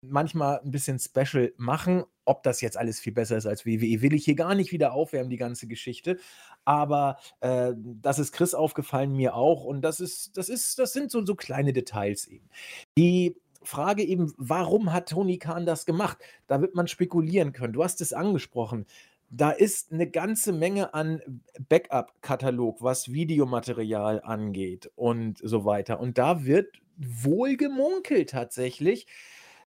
manchmal 0.00 0.60
ein 0.60 0.72
bisschen 0.72 0.98
special 0.98 1.52
machen. 1.56 2.04
Ob 2.24 2.42
das 2.42 2.60
jetzt 2.60 2.76
alles 2.76 2.98
viel 2.98 3.12
besser 3.12 3.36
ist 3.36 3.46
als 3.46 3.64
WWE, 3.64 4.02
will 4.02 4.12
ich 4.12 4.24
hier 4.24 4.34
gar 4.34 4.56
nicht 4.56 4.72
wieder 4.72 4.92
aufwärmen, 4.92 5.30
die 5.30 5.36
ganze 5.36 5.68
Geschichte. 5.68 6.18
Aber 6.64 7.18
äh, 7.40 7.72
das 7.76 8.18
ist 8.18 8.32
Chris 8.32 8.54
aufgefallen, 8.54 9.14
mir 9.14 9.36
auch. 9.36 9.64
Und 9.64 9.82
das 9.82 10.00
ist, 10.00 10.36
das 10.36 10.48
ist, 10.48 10.80
das 10.80 10.92
sind 10.92 11.12
so, 11.12 11.24
so 11.24 11.36
kleine 11.36 11.72
Details 11.72 12.26
eben. 12.26 12.50
Die 12.98 13.36
Frage 13.62 14.02
eben, 14.02 14.32
warum 14.36 14.92
hat 14.92 15.10
Tony 15.10 15.38
Khan 15.38 15.64
das 15.64 15.86
gemacht? 15.86 16.18
Da 16.48 16.60
wird 16.60 16.74
man 16.74 16.88
spekulieren 16.88 17.52
können. 17.52 17.72
Du 17.72 17.84
hast 17.84 18.00
es 18.00 18.12
angesprochen. 18.12 18.86
Da 19.30 19.50
ist 19.50 19.92
eine 19.92 20.08
ganze 20.10 20.52
Menge 20.52 20.94
an 20.94 21.42
Backup-Katalog, 21.68 22.82
was 22.82 23.12
Videomaterial 23.12 24.22
angeht 24.22 24.90
und 24.96 25.38
so 25.42 25.64
weiter. 25.64 26.00
Und 26.00 26.16
da 26.16 26.44
wird 26.44 26.80
wohl 26.96 27.56
gemunkelt 27.56 28.30
tatsächlich. 28.30 29.06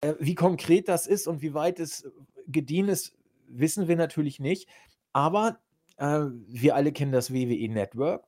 Äh, 0.02 0.14
wie 0.20 0.36
konkret 0.36 0.88
das 0.88 1.08
ist 1.08 1.28
und 1.28 1.42
wie 1.42 1.54
weit 1.54 1.80
es 1.80 2.10
gediehen 2.48 2.88
ist, 2.88 3.16
wissen 3.48 3.88
wir 3.88 3.96
natürlich 3.96 4.40
nicht. 4.40 4.70
Aber 5.12 5.60
äh, 5.98 6.26
wir 6.48 6.76
alle 6.76 6.92
kennen 6.92 7.12
das 7.12 7.34
WWE 7.34 7.70
Network. 7.70 8.26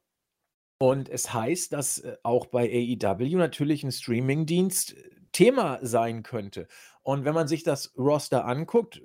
Und 0.82 1.10
es 1.10 1.34
heißt, 1.34 1.74
dass 1.74 2.00
äh, 2.00 2.16
auch 2.24 2.48
bei 2.48 2.64
AEW 2.64 3.38
natürlich 3.38 3.84
ein 3.84 3.92
Streamingdienst 3.92 4.96
Thema 5.32 5.80
sein 5.82 6.24
könnte. 6.24 6.68
Und 7.04 7.26
wenn 7.26 7.34
man 7.34 7.48
sich 7.48 7.64
das 7.64 7.94
Roster 7.98 8.46
anguckt, 8.46 9.02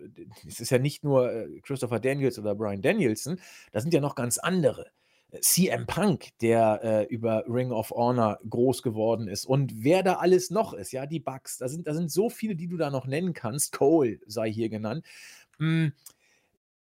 es 0.47 0.61
ist 0.61 0.71
ja 0.71 0.79
nicht 0.79 1.05
nur 1.05 1.33
äh, 1.33 1.61
Christopher 1.63 2.01
Daniels 2.01 2.39
oder 2.39 2.55
Brian 2.55 2.83
Danielson, 2.83 3.41
da 3.73 3.81
sind 3.81 3.95
ja 3.95 4.01
noch 4.01 4.15
ganz 4.15 4.39
andere. 4.39 4.91
CM 5.41 5.87
Punk, 5.87 6.29
der 6.41 6.81
äh, 6.83 7.05
über 7.07 7.45
Ring 7.49 7.73
of 7.73 7.91
Honor 7.91 8.39
groß 8.49 8.83
geworden 8.83 9.29
ist 9.29 9.47
und 9.47 9.73
wer 9.83 10.03
da 10.03 10.15
alles 10.15 10.51
noch 10.51 10.73
ist, 10.75 10.93
ja, 10.93 11.07
die 11.07 11.21
Bugs, 11.21 11.59
da 11.59 11.69
sind, 11.69 11.87
da 11.87 11.95
sind 11.95 12.11
so 12.11 12.31
viele, 12.31 12.55
die 12.55 12.69
du 12.69 12.77
da 12.77 12.91
noch 12.91 13.07
nennen 13.07 13.33
kannst. 13.33 13.73
Cole 13.73 14.21
sei 14.27 14.53
hier 14.53 14.69
genannt. 14.69 15.05
Hm, 15.59 15.93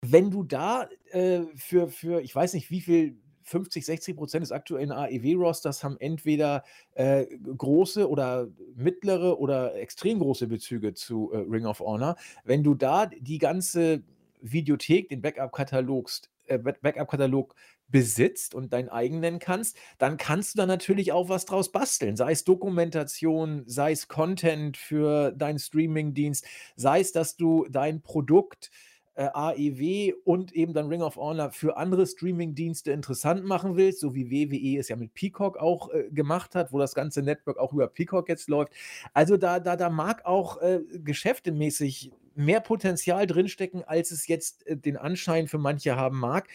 wenn 0.01 0.29
du 0.29 0.43
da 0.43 0.87
äh, 1.11 1.41
für, 1.55 1.87
für, 1.87 2.21
ich 2.21 2.35
weiß 2.35 2.53
nicht, 2.53 2.69
wie 2.69 2.81
viel 2.81 3.17
50, 3.45 3.85
60 3.85 4.15
Prozent 4.15 4.43
des 4.43 4.51
aktuellen 4.51 4.91
AEW-Rosters 4.91 5.83
haben 5.83 5.97
entweder 5.99 6.63
äh, 6.95 7.25
große 7.25 8.09
oder 8.09 8.47
mittlere 8.75 9.39
oder 9.39 9.75
extrem 9.75 10.19
große 10.19 10.47
Bezüge 10.47 10.93
zu 10.93 11.31
äh, 11.31 11.37
Ring 11.37 11.65
of 11.65 11.79
Honor. 11.79 12.15
Wenn 12.43 12.63
du 12.63 12.73
da 12.73 13.05
die 13.05 13.37
ganze 13.37 14.03
Videothek, 14.41 15.09
den 15.09 15.21
Backup-Katalog 15.21 16.09
äh, 16.47 16.57
Backup 16.57 17.55
besitzt 17.87 18.55
und 18.55 18.73
dein 18.73 18.89
eigen 18.89 19.19
nennen 19.19 19.37
kannst, 19.37 19.77
dann 19.99 20.17
kannst 20.17 20.55
du 20.55 20.57
da 20.57 20.65
natürlich 20.65 21.11
auch 21.11 21.29
was 21.29 21.45
draus 21.45 21.71
basteln. 21.71 22.15
Sei 22.15 22.31
es 22.31 22.43
Dokumentation, 22.43 23.63
sei 23.67 23.91
es 23.91 24.07
Content 24.07 24.75
für 24.75 25.31
deinen 25.31 25.59
Streaming-Dienst, 25.59 26.45
sei 26.75 26.99
es, 26.99 27.11
dass 27.11 27.37
du 27.37 27.67
dein 27.69 28.01
Produkt 28.01 28.71
äh, 28.71 28.94
AEW 29.15 30.13
und 30.23 30.53
eben 30.53 30.73
dann 30.73 30.87
Ring 30.87 31.01
of 31.01 31.15
Honor 31.15 31.51
für 31.51 31.77
andere 31.77 32.05
Streaming-Dienste 32.05 32.91
interessant 32.91 33.45
machen 33.45 33.75
willst, 33.75 33.99
so 33.99 34.13
wie 34.13 34.29
WWE 34.29 34.79
es 34.79 34.89
ja 34.89 34.95
mit 34.95 35.13
Peacock 35.13 35.57
auch 35.57 35.89
äh, 35.91 36.09
gemacht 36.11 36.55
hat, 36.55 36.73
wo 36.73 36.79
das 36.79 36.93
ganze 36.93 37.21
Network 37.21 37.57
auch 37.57 37.73
über 37.73 37.87
Peacock 37.87 38.27
jetzt 38.29 38.49
läuft. 38.49 38.73
Also 39.13 39.37
da, 39.37 39.59
da, 39.59 39.75
da 39.75 39.89
mag 39.89 40.25
auch 40.25 40.61
äh, 40.61 40.81
geschäftemäßig 41.03 42.11
mehr 42.35 42.59
Potenzial 42.59 43.25
drinstecken, 43.25 43.83
als 43.83 44.11
es 44.11 44.27
jetzt 44.27 44.67
äh, 44.67 44.77
den 44.77 44.97
Anschein 44.97 45.47
für 45.47 45.57
manche 45.57 45.95
haben 45.95 46.19
mag. 46.19 46.49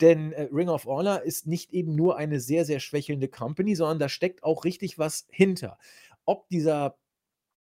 Denn 0.00 0.32
äh, 0.32 0.48
Ring 0.52 0.68
of 0.68 0.86
Honor 0.86 1.22
ist 1.22 1.46
nicht 1.46 1.72
eben 1.72 1.94
nur 1.94 2.16
eine 2.16 2.40
sehr, 2.40 2.64
sehr 2.64 2.80
schwächelnde 2.80 3.28
Company, 3.28 3.74
sondern 3.74 3.98
da 3.98 4.08
steckt 4.08 4.42
auch 4.44 4.64
richtig 4.64 4.98
was 4.98 5.26
hinter. 5.30 5.78
Ob 6.24 6.48
dieser 6.48 6.96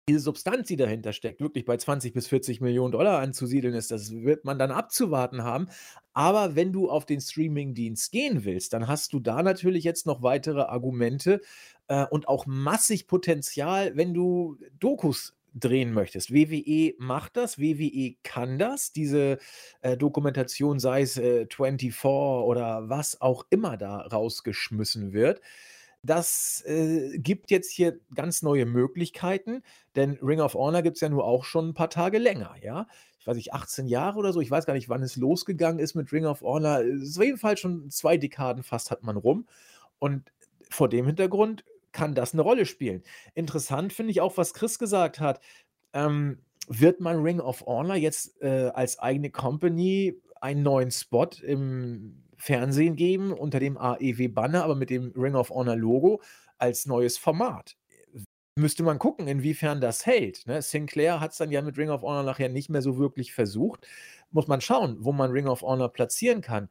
diese 0.07 0.19
Substanz, 0.19 0.67
die 0.67 0.75
dahinter 0.75 1.13
steckt, 1.13 1.41
wirklich 1.41 1.65
bei 1.65 1.77
20 1.77 2.13
bis 2.13 2.27
40 2.27 2.61
Millionen 2.61 2.91
Dollar 2.91 3.19
anzusiedeln 3.19 3.73
ist, 3.75 3.91
das 3.91 4.11
wird 4.11 4.45
man 4.45 4.57
dann 4.57 4.71
abzuwarten 4.71 5.43
haben. 5.43 5.67
Aber 6.13 6.55
wenn 6.55 6.73
du 6.73 6.89
auf 6.89 7.05
den 7.05 7.21
Streaming-Dienst 7.21 8.11
gehen 8.11 8.43
willst, 8.43 8.73
dann 8.73 8.87
hast 8.87 9.13
du 9.13 9.19
da 9.19 9.43
natürlich 9.43 9.83
jetzt 9.83 10.05
noch 10.05 10.23
weitere 10.23 10.61
Argumente 10.61 11.41
äh, 11.87 12.05
und 12.05 12.27
auch 12.27 12.45
massig 12.45 13.07
Potenzial, 13.07 13.95
wenn 13.95 14.13
du 14.13 14.57
Dokus 14.79 15.35
drehen 15.53 15.93
möchtest. 15.93 16.33
WWE 16.33 16.93
macht 16.97 17.37
das, 17.37 17.59
WWE 17.59 18.15
kann 18.23 18.57
das, 18.57 18.93
diese 18.93 19.37
äh, 19.81 19.97
Dokumentation, 19.97 20.79
sei 20.79 21.01
es 21.01 21.17
äh, 21.17 21.45
24 21.49 22.05
oder 22.05 22.89
was 22.89 23.19
auch 23.21 23.45
immer 23.49 23.77
da 23.77 23.97
rausgeschmissen 23.97 25.13
wird. 25.13 25.41
Das 26.03 26.63
äh, 26.65 27.17
gibt 27.19 27.51
jetzt 27.51 27.71
hier 27.71 27.99
ganz 28.15 28.41
neue 28.41 28.65
Möglichkeiten, 28.65 29.61
denn 29.95 30.17
Ring 30.21 30.39
of 30.39 30.55
Honor 30.55 30.81
gibt 30.81 30.97
es 30.97 31.01
ja 31.01 31.09
nur 31.09 31.25
auch 31.25 31.43
schon 31.43 31.69
ein 31.69 31.73
paar 31.73 31.89
Tage 31.91 32.17
länger, 32.17 32.55
ja. 32.61 32.87
Ich 33.19 33.27
weiß 33.27 33.35
nicht, 33.35 33.53
18 33.53 33.85
Jahre 33.85 34.17
oder 34.17 34.33
so. 34.33 34.41
Ich 34.41 34.49
weiß 34.49 34.65
gar 34.65 34.73
nicht, 34.73 34.89
wann 34.89 35.03
es 35.03 35.15
losgegangen 35.15 35.79
ist 35.79 35.93
mit 35.93 36.11
Ring 36.11 36.25
of 36.25 36.41
Honor. 36.41 36.79
Es 36.81 37.09
ist 37.09 37.17
auf 37.19 37.23
jeden 37.23 37.37
Fall 37.37 37.55
schon 37.55 37.91
zwei 37.91 38.17
Dekaden 38.17 38.63
fast 38.63 38.89
hat 38.89 39.03
man 39.03 39.15
rum. 39.15 39.47
Und 39.99 40.31
vor 40.71 40.89
dem 40.89 41.05
Hintergrund 41.05 41.63
kann 41.91 42.15
das 42.15 42.33
eine 42.33 42.41
Rolle 42.41 42.65
spielen. 42.65 43.03
Interessant 43.35 43.93
finde 43.93 44.09
ich 44.09 44.21
auch, 44.21 44.37
was 44.37 44.55
Chris 44.55 44.79
gesagt 44.79 45.19
hat. 45.19 45.39
Ähm, 45.93 46.39
wird 46.67 46.99
man 46.99 47.21
Ring 47.21 47.39
of 47.39 47.61
Honor 47.67 47.95
jetzt 47.95 48.41
äh, 48.41 48.71
als 48.73 48.97
eigene 48.97 49.29
Company 49.29 50.15
einen 50.39 50.63
neuen 50.63 50.89
Spot 50.89 51.29
im 51.43 52.23
Fernsehen 52.41 52.95
geben 52.95 53.31
unter 53.31 53.59
dem 53.59 53.77
AEW-Banner, 53.77 54.63
aber 54.63 54.75
mit 54.75 54.89
dem 54.89 55.11
Ring 55.15 55.35
of 55.35 55.51
Honor 55.51 55.75
Logo 55.75 56.21
als 56.57 56.87
neues 56.87 57.17
Format. 57.17 57.77
Müsste 58.55 58.83
man 58.83 58.99
gucken, 58.99 59.27
inwiefern 59.27 59.79
das 59.79 60.05
hält. 60.05 60.45
Ne? 60.47 60.61
Sinclair 60.61 61.19
hat 61.19 61.31
es 61.31 61.37
dann 61.37 61.51
ja 61.51 61.61
mit 61.61 61.77
Ring 61.77 61.89
of 61.89 62.01
Honor 62.01 62.23
nachher 62.23 62.49
nicht 62.49 62.69
mehr 62.69 62.81
so 62.81 62.97
wirklich 62.97 63.33
versucht. 63.33 63.87
Muss 64.31 64.47
man 64.47 64.59
schauen, 64.59 64.97
wo 64.99 65.11
man 65.11 65.31
Ring 65.31 65.47
of 65.47 65.61
Honor 65.61 65.89
platzieren 65.89 66.41
kann. 66.41 66.69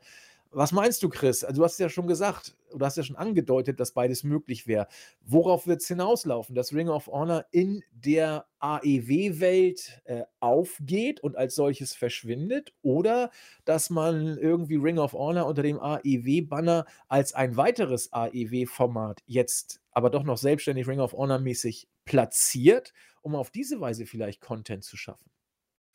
Was 0.53 0.73
meinst 0.73 1.03
du, 1.03 1.09
Chris? 1.09 1.45
Also, 1.45 1.61
du 1.61 1.65
hast 1.65 1.79
ja 1.79 1.89
schon 1.89 2.09
gesagt, 2.09 2.57
du 2.77 2.85
hast 2.85 2.97
ja 2.97 3.03
schon 3.03 3.17
angedeutet, 3.17 3.79
dass 3.79 3.93
beides 3.93 4.25
möglich 4.25 4.67
wäre. 4.67 4.89
Worauf 5.21 5.67
wird 5.67 5.81
es 5.81 5.89
hinauslaufen? 5.89 6.55
Dass 6.55 6.75
Ring 6.75 6.89
of 6.89 7.07
Honor 7.07 7.47
in 7.53 7.83
der 7.93 8.47
AEW-Welt 8.59 10.03
äh, 10.05 10.25
aufgeht 10.41 11.21
und 11.21 11.37
als 11.37 11.55
solches 11.55 11.95
verschwindet? 11.95 12.73
Oder 12.83 13.31
dass 13.65 13.91
man 13.91 14.39
irgendwie 14.39 14.77
Ring 14.77 14.99
of 14.99 15.13
Honor 15.13 15.47
unter 15.47 15.63
dem 15.63 15.79
AEW-Banner 15.79 16.85
als 17.09 17.33
ein 17.33 17.57
weiteres 17.57 18.13
AEW-Format 18.13 19.23
jetzt 19.27 19.81
aber 19.93 20.11
doch 20.11 20.25
noch 20.25 20.39
selbstständig 20.39 20.87
Ring 20.87 21.01
of 21.01 21.13
Honor-mäßig 21.13 21.89
platziert, 22.05 22.93
um 23.23 23.35
auf 23.35 23.51
diese 23.51 23.81
Weise 23.81 24.07
vielleicht 24.07 24.41
Content 24.41 24.85
zu 24.85 24.97
schaffen? 24.97 25.31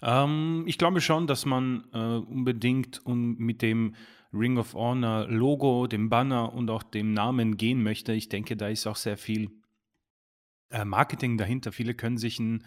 Ähm, 0.01 0.63
ich 0.67 0.77
glaube 0.77 1.01
schon, 1.01 1.27
dass 1.27 1.45
man 1.45 1.85
äh, 1.93 1.97
unbedingt 1.97 3.05
um 3.05 3.35
mit 3.37 3.61
dem 3.61 3.95
Ring 4.35 4.57
of 4.57 4.73
Honor 4.73 5.27
Logo, 5.27 5.87
dem 5.87 6.09
Banner 6.09 6.53
und 6.53 6.69
auch 6.69 6.83
dem 6.83 7.13
Namen 7.13 7.57
gehen 7.57 7.81
möchte. 7.81 8.13
Ich 8.13 8.29
denke, 8.29 8.57
da 8.57 8.67
ist 8.67 8.85
auch 8.85 8.97
sehr 8.97 9.17
viel 9.17 9.49
äh, 10.69 10.83
Marketing 10.83 11.37
dahinter. 11.37 11.71
Viele 11.71 11.93
können 11.93 12.17
sich 12.17 12.39
ein, 12.39 12.65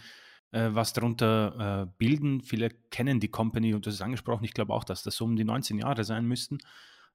äh, 0.52 0.70
was 0.72 0.92
darunter 0.92 1.82
äh, 1.82 1.92
bilden. 1.98 2.40
Viele 2.40 2.70
kennen 2.90 3.20
die 3.20 3.28
Company 3.28 3.74
und 3.74 3.86
das 3.86 3.94
ist 3.94 4.02
angesprochen. 4.02 4.44
Ich 4.44 4.54
glaube 4.54 4.72
auch, 4.72 4.84
dass 4.84 5.02
das 5.02 5.16
so 5.16 5.24
um 5.24 5.36
die 5.36 5.44
19 5.44 5.78
Jahre 5.78 6.04
sein 6.04 6.24
müssten. 6.26 6.58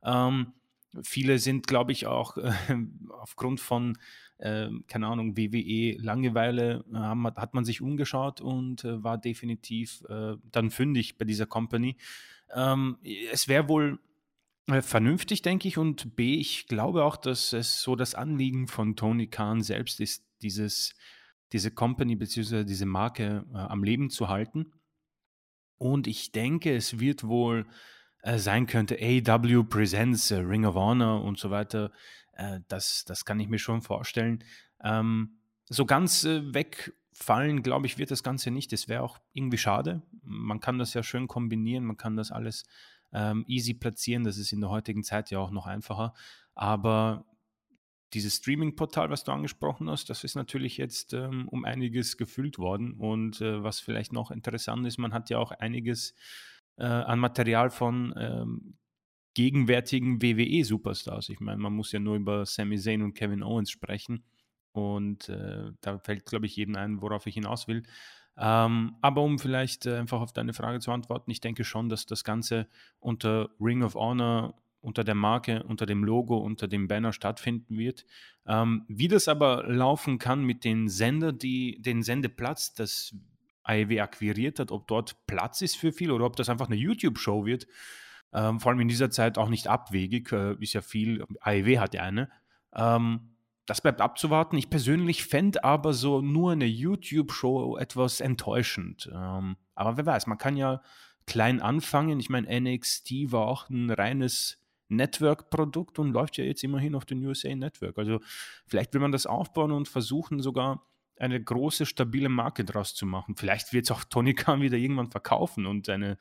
Ähm, 0.04 0.54
viele 1.02 1.40
sind, 1.40 1.66
glaube 1.66 1.92
ich, 1.92 2.06
auch 2.06 2.38
aufgrund 3.10 3.60
von, 3.60 3.98
äh, 4.38 4.70
keine 4.88 5.08
Ahnung, 5.08 5.36
WWE 5.36 5.98
Langeweile, 6.00 6.86
äh, 6.94 7.40
hat 7.40 7.56
man 7.56 7.66
sich 7.66 7.82
umgeschaut 7.82 8.40
und 8.40 8.84
äh, 8.86 9.04
war 9.04 9.18
definitiv 9.18 10.04
dann 10.52 10.70
fündig 10.70 11.18
bei 11.18 11.26
dieser 11.26 11.48
Company. 11.48 11.98
Ähm, 12.54 12.98
es 13.32 13.48
wäre 13.48 13.68
wohl 13.68 13.98
Äh, 13.98 14.13
vernünftig, 14.68 15.42
denke 15.42 15.68
ich, 15.68 15.78
und 15.78 16.16
B, 16.16 16.36
ich 16.36 16.68
glaube 16.68 17.04
auch, 17.04 17.18
dass 17.18 17.54
es 17.54 17.82
so 17.82 17.96
das 17.96 18.16
Anliegen 18.16 18.68
von 18.68 18.96
Tony 18.96 19.28
Khan 19.28 19.62
selbst 19.62 20.00
ist, 20.00 20.26
dieses, 20.42 20.96
diese 21.52 21.72
Company 21.72 22.16
bzw. 22.16 22.64
diese 22.64 22.86
Marke 22.86 23.46
äh, 23.54 23.58
am 23.58 23.84
Leben 23.84 24.10
zu 24.10 24.30
halten. 24.30 24.72
Und 25.78 26.08
ich 26.08 26.32
denke, 26.32 26.76
es 26.76 27.00
wird 27.00 27.26
wohl 27.26 27.68
äh, 28.22 28.38
sein 28.38 28.68
könnte, 28.68 28.98
AW 29.02 29.64
Presents, 29.64 30.32
äh, 30.32 30.38
Ring 30.38 30.66
of 30.66 30.76
Honor 30.76 31.24
und 31.24 31.38
so 31.38 31.52
weiter. 31.52 31.92
Äh, 32.34 32.62
das, 32.70 33.04
das 33.06 33.26
kann 33.26 33.40
ich 33.40 33.50
mir 33.50 33.60
schon 33.60 33.82
vorstellen. 33.82 34.44
Ähm, 34.82 35.40
so 35.66 35.86
ganz 35.86 36.24
äh, 36.24 36.54
wegfallen, 36.54 37.64
glaube 37.64 37.86
ich, 37.86 37.98
wird 37.98 38.12
das 38.12 38.24
Ganze 38.24 38.50
nicht. 38.50 38.72
Das 38.72 38.88
wäre 38.88 39.04
auch 39.04 39.20
irgendwie 39.34 39.58
schade. 39.58 40.02
Man 40.24 40.62
kann 40.62 40.80
das 40.80 40.94
ja 40.94 41.04
schön 41.04 41.28
kombinieren, 41.28 41.84
man 41.84 41.98
kann 41.98 42.16
das 42.16 42.32
alles 42.32 42.64
ähm, 43.14 43.46
easy 43.48 43.74
platzieren. 43.74 44.24
Das 44.24 44.38
ist 44.38 44.52
in 44.52 44.62
der 44.62 44.70
heutigen 44.70 45.04
Zeit 45.04 45.32
ja 45.32 45.40
auch 45.40 45.52
noch 45.52 45.68
einfacher. 45.68 46.14
Aber 46.56 47.26
dieses 48.14 48.36
Streaming-Portal, 48.36 49.10
was 49.10 49.24
du 49.24 49.32
angesprochen 49.32 49.90
hast, 49.90 50.10
das 50.10 50.24
ist 50.24 50.36
natürlich 50.36 50.78
jetzt 50.78 51.14
ähm, 51.14 51.48
um 51.50 51.66
einiges 51.66 52.18
gefüllt 52.18 52.60
worden. 52.60 52.94
Und 52.94 53.42
äh, 53.42 53.64
was 53.64 53.80
vielleicht 53.80 54.14
noch 54.14 54.32
interessant 54.32 54.86
ist, 54.86 54.98
man 54.98 55.14
hat 55.14 55.30
ja 55.30 55.40
auch 55.40 55.52
einiges 55.52 56.14
äh, 56.78 56.86
an 56.86 57.20
Material 57.20 57.70
von 57.70 58.14
ähm, 58.18 58.78
gegenwärtigen 59.34 60.22
WWE-Superstars. 60.22 61.30
Ich 61.30 61.40
meine, 61.40 61.58
man 61.58 61.74
muss 61.74 61.92
ja 61.92 62.00
nur 62.00 62.16
über 62.16 62.46
Sami 62.46 62.78
Zayn 62.78 63.02
und 63.02 63.14
Kevin 63.14 63.44
Owens 63.44 63.72
sprechen. 63.72 64.24
Und 64.74 65.30
äh, 65.30 65.72
da 65.82 66.00
fällt, 66.00 66.26
glaube 66.26 66.46
ich, 66.46 66.56
jedem 66.56 66.76
ein, 66.76 67.02
worauf 67.02 67.26
ich 67.28 67.36
hinaus 67.36 67.68
will. 67.68 67.84
Ähm, 68.38 68.96
aber 69.02 69.22
um 69.22 69.38
vielleicht 69.38 69.86
äh, 69.86 69.98
einfach 69.98 70.22
auf 70.22 70.34
deine 70.34 70.54
Frage 70.54 70.80
zu 70.80 70.92
antworten, 70.92 71.30
ich 71.30 71.42
denke 71.42 71.64
schon, 71.64 71.90
dass 71.90 72.06
das 72.06 72.24
Ganze 72.24 72.68
unter 73.00 73.50
Ring 73.60 73.84
of 73.84 73.96
Honor, 73.96 74.56
unter 74.82 75.04
der 75.04 75.16
Marke, 75.16 75.64
unter 75.64 75.86
dem 75.86 76.04
Logo, 76.04 76.38
unter 76.38 76.68
dem 76.68 76.88
Banner 76.88 77.14
stattfinden 77.14 77.78
wird. 77.78 78.06
Ähm, 78.46 78.84
wie 78.88 79.08
das 79.08 79.28
aber 79.28 79.64
laufen 79.68 80.18
kann 80.18 80.44
mit 80.44 80.64
den 80.64 80.90
Sender, 80.90 81.32
die 81.32 81.82
den 81.82 82.04
Sendeplatz, 82.04 82.74
das 82.74 83.16
AEW 83.64 84.02
akquiriert 84.02 84.60
hat, 84.60 84.72
ob 84.72 84.88
dort 84.88 85.26
Platz 85.26 85.62
ist 85.62 85.78
für 85.78 85.94
viel 85.94 86.12
oder 86.12 86.26
ob 86.26 86.36
das 86.36 86.50
einfach 86.50 86.68
eine 86.68 86.76
YouTube-Show 86.76 87.46
wird, 87.46 87.68
ähm, 88.34 88.60
vor 88.60 88.72
allem 88.72 88.82
in 88.82 88.88
dieser 88.88 89.12
Zeit 89.12 89.38
auch 89.38 89.50
nicht 89.50 89.68
abwegig, 89.68 90.32
äh, 90.32 90.56
ist 90.60 90.74
ja 90.74 90.82
viel, 90.82 91.24
AEW 91.42 91.80
hat 91.80 91.94
ja 91.94 92.02
eine. 92.02 92.30
Ähm, 92.76 93.33
das 93.66 93.82
bleibt 93.82 94.02
abzuwarten. 94.02 94.58
Ich 94.58 94.70
persönlich 94.70 95.24
fände 95.24 95.64
aber 95.64 95.94
so 95.94 96.22
nur 96.22 96.52
eine 96.52 96.66
YouTube-Show 96.66 97.78
etwas 97.78 98.20
enttäuschend. 98.20 99.10
Ähm, 99.14 99.56
aber 99.76 99.98
wer 99.98 100.06
weiß, 100.06 100.28
man 100.28 100.38
kann 100.38 100.58
ja 100.58 100.82
klein 101.26 101.62
anfangen. 101.62 102.20
Ich 102.20 102.30
meine, 102.30 102.60
NXT 102.60 103.32
war 103.32 103.48
auch 103.48 103.70
ein 103.70 103.90
reines 103.90 104.60
Network-Produkt 104.90 106.00
und 106.00 106.12
läuft 106.12 106.38
ja 106.38 106.44
jetzt 106.44 106.64
immerhin 106.64 106.96
auf 106.96 107.06
den 107.06 107.26
USA 107.26 107.56
Network. 107.56 107.98
Also 107.98 108.20
vielleicht 108.68 108.94
will 108.94 109.02
man 109.02 109.12
das 109.12 109.26
aufbauen 109.26 109.72
und 109.72 109.88
versuchen 109.88 110.42
sogar 110.42 110.86
eine 111.18 111.42
große, 111.42 111.86
stabile 111.86 112.30
Marke 112.30 112.66
draus 112.66 112.94
zu 112.96 113.06
machen. 113.06 113.36
Vielleicht 113.36 113.72
wird 113.72 113.86
es 113.86 113.92
auch 113.92 114.04
Tony 114.04 114.34
Khan 114.34 114.62
wieder 114.62 114.78
irgendwann 114.78 115.12
verkaufen 115.12 115.66
und 115.66 115.88
eine, 115.88 116.18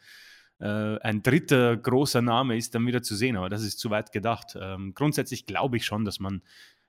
äh, 0.61 0.99
ein 1.01 1.23
dritter 1.23 1.77
großer 1.77 2.23
Name 2.23 2.57
ist 2.57 2.75
dann 2.75 2.87
wieder 2.87 3.03
zu 3.03 3.17
sehen, 3.17 3.37
aber 3.37 3.49
das 3.49 3.63
ist 3.63 3.79
zu 3.79 3.91
weit 3.91 4.13
gedacht. 4.13 4.57
Ähm, 4.61 4.95
grundsätzlich 4.95 5.47
glaube 5.47 5.77
ich 5.79 5.85
schon, 5.85 6.05
dass 6.05 6.21
man 6.21 6.43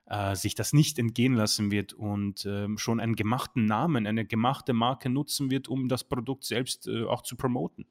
äh, 0.05 0.35
sich 0.35 0.55
das 0.55 0.73
nicht 0.73 0.99
entgehen 0.99 1.33
lassen 1.33 1.71
wird 1.71 1.93
und 1.93 2.45
äh, 2.45 2.67
schon 2.77 2.99
einen 2.99 3.15
gemachten 3.15 3.65
Namen, 3.65 4.07
eine 4.07 4.25
gemachte 4.25 4.73
Marke 4.73 5.09
nutzen 5.09 5.51
wird, 5.51 5.67
um 5.67 5.87
das 5.87 6.03
Produkt 6.03 6.43
selbst 6.43 6.87
äh, 6.87 7.03
auch 7.05 7.21
zu 7.21 7.35
promoten. 7.35 7.85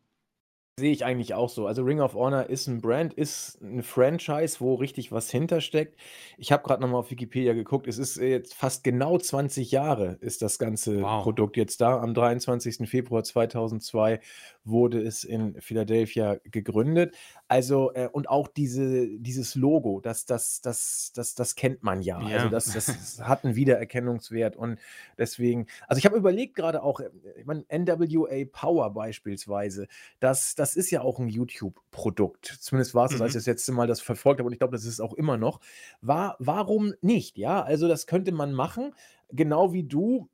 Sehe 0.80 0.90
ich 0.90 1.04
eigentlich 1.04 1.34
auch 1.34 1.50
so. 1.50 1.66
Also 1.66 1.82
Ring 1.82 2.00
of 2.00 2.14
Honor 2.14 2.48
ist 2.48 2.66
ein 2.66 2.80
Brand, 2.80 3.12
ist 3.12 3.60
ein 3.60 3.82
Franchise, 3.82 4.56
wo 4.58 4.74
richtig 4.74 5.12
was 5.12 5.30
hintersteckt. 5.30 6.00
Ich 6.38 6.50
habe 6.50 6.62
gerade 6.62 6.80
nochmal 6.80 7.00
auf 7.00 7.10
Wikipedia 7.10 7.52
geguckt. 7.52 7.86
Es 7.86 7.98
ist 7.98 8.16
jetzt 8.16 8.54
fast 8.54 8.82
genau 8.82 9.18
20 9.18 9.70
Jahre 9.70 10.16
ist 10.22 10.40
das 10.40 10.58
ganze 10.58 11.02
Wow. 11.02 11.24
Produkt 11.24 11.58
jetzt 11.58 11.82
da. 11.82 12.00
Am 12.00 12.14
23. 12.14 12.88
Februar 12.88 13.22
2002 13.22 14.20
wurde 14.64 15.00
es 15.02 15.24
in 15.24 15.60
Philadelphia 15.60 16.36
gegründet. 16.44 17.14
Also, 17.48 17.92
äh, 17.94 18.08
und 18.12 18.28
auch 18.28 18.48
diese, 18.48 19.08
dieses 19.18 19.54
Logo, 19.54 20.00
das, 20.00 20.24
das, 20.26 20.60
das, 20.60 21.12
das, 21.14 21.34
das 21.34 21.54
kennt 21.56 21.82
man 21.82 22.00
ja. 22.02 22.28
Also 22.28 22.48
Ja. 22.48 22.48
das, 22.48 22.72
das 22.72 23.20
hat 23.22 23.44
einen 23.44 23.56
Wiedererkennungswert. 23.56 24.56
Und 24.56 24.78
deswegen, 25.18 25.66
also 25.88 25.98
ich 25.98 26.06
habe 26.06 26.16
überlegt 26.16 26.54
gerade 26.54 26.82
auch, 26.82 27.00
äh, 27.00 27.10
ich 27.36 27.46
meine, 27.46 27.64
NWA 27.68 28.44
Power 28.52 28.92
beispielsweise, 28.94 29.86
das, 30.20 30.54
das 30.54 30.76
ist 30.76 30.90
ja 30.90 31.02
auch 31.02 31.18
ein 31.18 31.28
YouTube-Produkt. 31.28 32.46
Zumindest 32.60 32.94
war 32.94 33.06
es 33.06 33.12
das, 33.12 33.20
als 33.20 33.34
Mhm. 33.34 33.38
ich 33.38 33.44
das 33.44 33.46
letzte 33.46 33.72
Mal 33.72 33.86
das 33.86 34.00
verfolgt 34.00 34.40
habe 34.40 34.46
und 34.46 34.52
ich 34.52 34.58
glaube, 34.58 34.72
das 34.72 34.84
ist 34.84 35.00
auch 35.00 35.14
immer 35.14 35.36
noch. 35.36 35.60
War, 36.00 36.36
warum 36.38 36.94
nicht? 37.00 37.38
Ja, 37.38 37.62
also 37.62 37.88
das 37.88 38.06
könnte 38.06 38.32
man 38.32 38.52
machen, 38.52 38.94
genau 39.30 39.72
wie 39.72 39.84
du. 39.84 40.28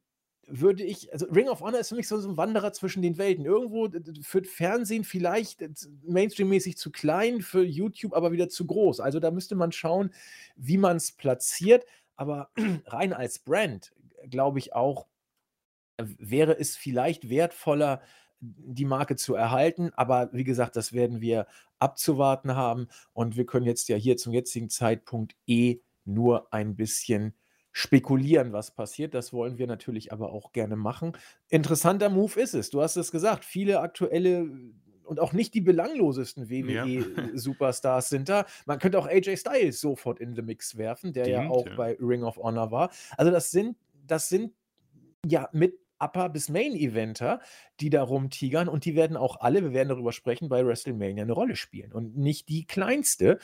Würde 0.50 0.82
ich, 0.82 1.12
also 1.12 1.26
Ring 1.26 1.48
of 1.48 1.60
Honor 1.60 1.80
ist 1.80 1.90
für 1.90 1.94
mich 1.94 2.08
so, 2.08 2.18
so 2.18 2.28
ein 2.30 2.36
Wanderer 2.38 2.72
zwischen 2.72 3.02
den 3.02 3.18
Welten. 3.18 3.44
Irgendwo 3.44 3.88
für 4.22 4.42
Fernsehen 4.42 5.04
vielleicht 5.04 5.60
äh, 5.60 5.68
Mainstream-mäßig 6.06 6.78
zu 6.78 6.90
klein, 6.90 7.42
für 7.42 7.62
YouTube 7.62 8.14
aber 8.14 8.32
wieder 8.32 8.48
zu 8.48 8.66
groß. 8.66 9.00
Also 9.00 9.20
da 9.20 9.30
müsste 9.30 9.56
man 9.56 9.72
schauen, 9.72 10.10
wie 10.56 10.78
man 10.78 10.96
es 10.96 11.12
platziert. 11.12 11.84
Aber 12.16 12.50
rein 12.86 13.12
als 13.12 13.38
Brand, 13.38 13.92
glaube 14.30 14.58
ich 14.58 14.74
auch, 14.74 15.06
wäre 15.98 16.58
es 16.58 16.76
vielleicht 16.76 17.28
wertvoller, 17.28 18.00
die 18.40 18.84
Marke 18.84 19.16
zu 19.16 19.34
erhalten. 19.34 19.90
Aber 19.96 20.30
wie 20.32 20.44
gesagt, 20.44 20.76
das 20.76 20.92
werden 20.92 21.20
wir 21.20 21.46
abzuwarten 21.78 22.54
haben. 22.54 22.88
Und 23.12 23.36
wir 23.36 23.46
können 23.46 23.66
jetzt 23.66 23.88
ja 23.88 23.96
hier 23.96 24.16
zum 24.16 24.32
jetzigen 24.32 24.70
Zeitpunkt 24.70 25.36
eh 25.46 25.80
nur 26.04 26.52
ein 26.52 26.76
bisschen 26.76 27.34
spekulieren, 27.78 28.52
was 28.52 28.72
passiert. 28.72 29.14
Das 29.14 29.32
wollen 29.32 29.56
wir 29.56 29.68
natürlich 29.68 30.12
aber 30.12 30.32
auch 30.32 30.50
gerne 30.50 30.74
machen. 30.74 31.12
Interessanter 31.48 32.08
Move 32.08 32.40
ist 32.40 32.54
es. 32.54 32.70
Du 32.70 32.82
hast 32.82 32.96
es 32.96 33.12
gesagt. 33.12 33.44
Viele 33.44 33.78
aktuelle 33.78 34.50
und 35.04 35.20
auch 35.20 35.32
nicht 35.32 35.54
die 35.54 35.60
belanglosesten 35.60 36.44
Ja. 36.50 36.84
WWE-Superstars 36.84 38.08
sind 38.08 38.28
da. 38.28 38.46
Man 38.66 38.80
könnte 38.80 38.98
auch 38.98 39.06
AJ 39.06 39.36
Styles 39.36 39.80
sofort 39.80 40.18
in 40.18 40.34
the 40.34 40.42
Mix 40.42 40.76
werfen, 40.76 41.12
der 41.12 41.28
ja 41.28 41.38
Stimmt, 41.38 41.52
auch 41.52 41.66
ja. 41.66 41.76
bei 41.76 41.96
Ring 42.00 42.24
of 42.24 42.36
Honor 42.38 42.72
war. 42.72 42.90
Also 43.16 43.30
das 43.30 43.52
sind, 43.52 43.76
das 44.08 44.28
sind 44.28 44.52
ja 45.24 45.48
mit 45.52 45.78
Upper 46.00 46.28
bis 46.30 46.48
Main 46.48 46.74
Eventer, 46.74 47.40
die 47.78 47.90
da 47.90 48.02
rumtigern 48.02 48.68
und 48.68 48.86
die 48.86 48.96
werden 48.96 49.16
auch 49.16 49.40
alle, 49.40 49.62
wir 49.62 49.72
werden 49.72 49.88
darüber 49.88 50.12
sprechen, 50.12 50.48
bei 50.48 50.66
WrestleMania 50.66 51.22
eine 51.22 51.32
Rolle 51.32 51.54
spielen 51.54 51.92
und 51.92 52.16
nicht 52.16 52.48
die 52.48 52.66
kleinste. 52.66 53.38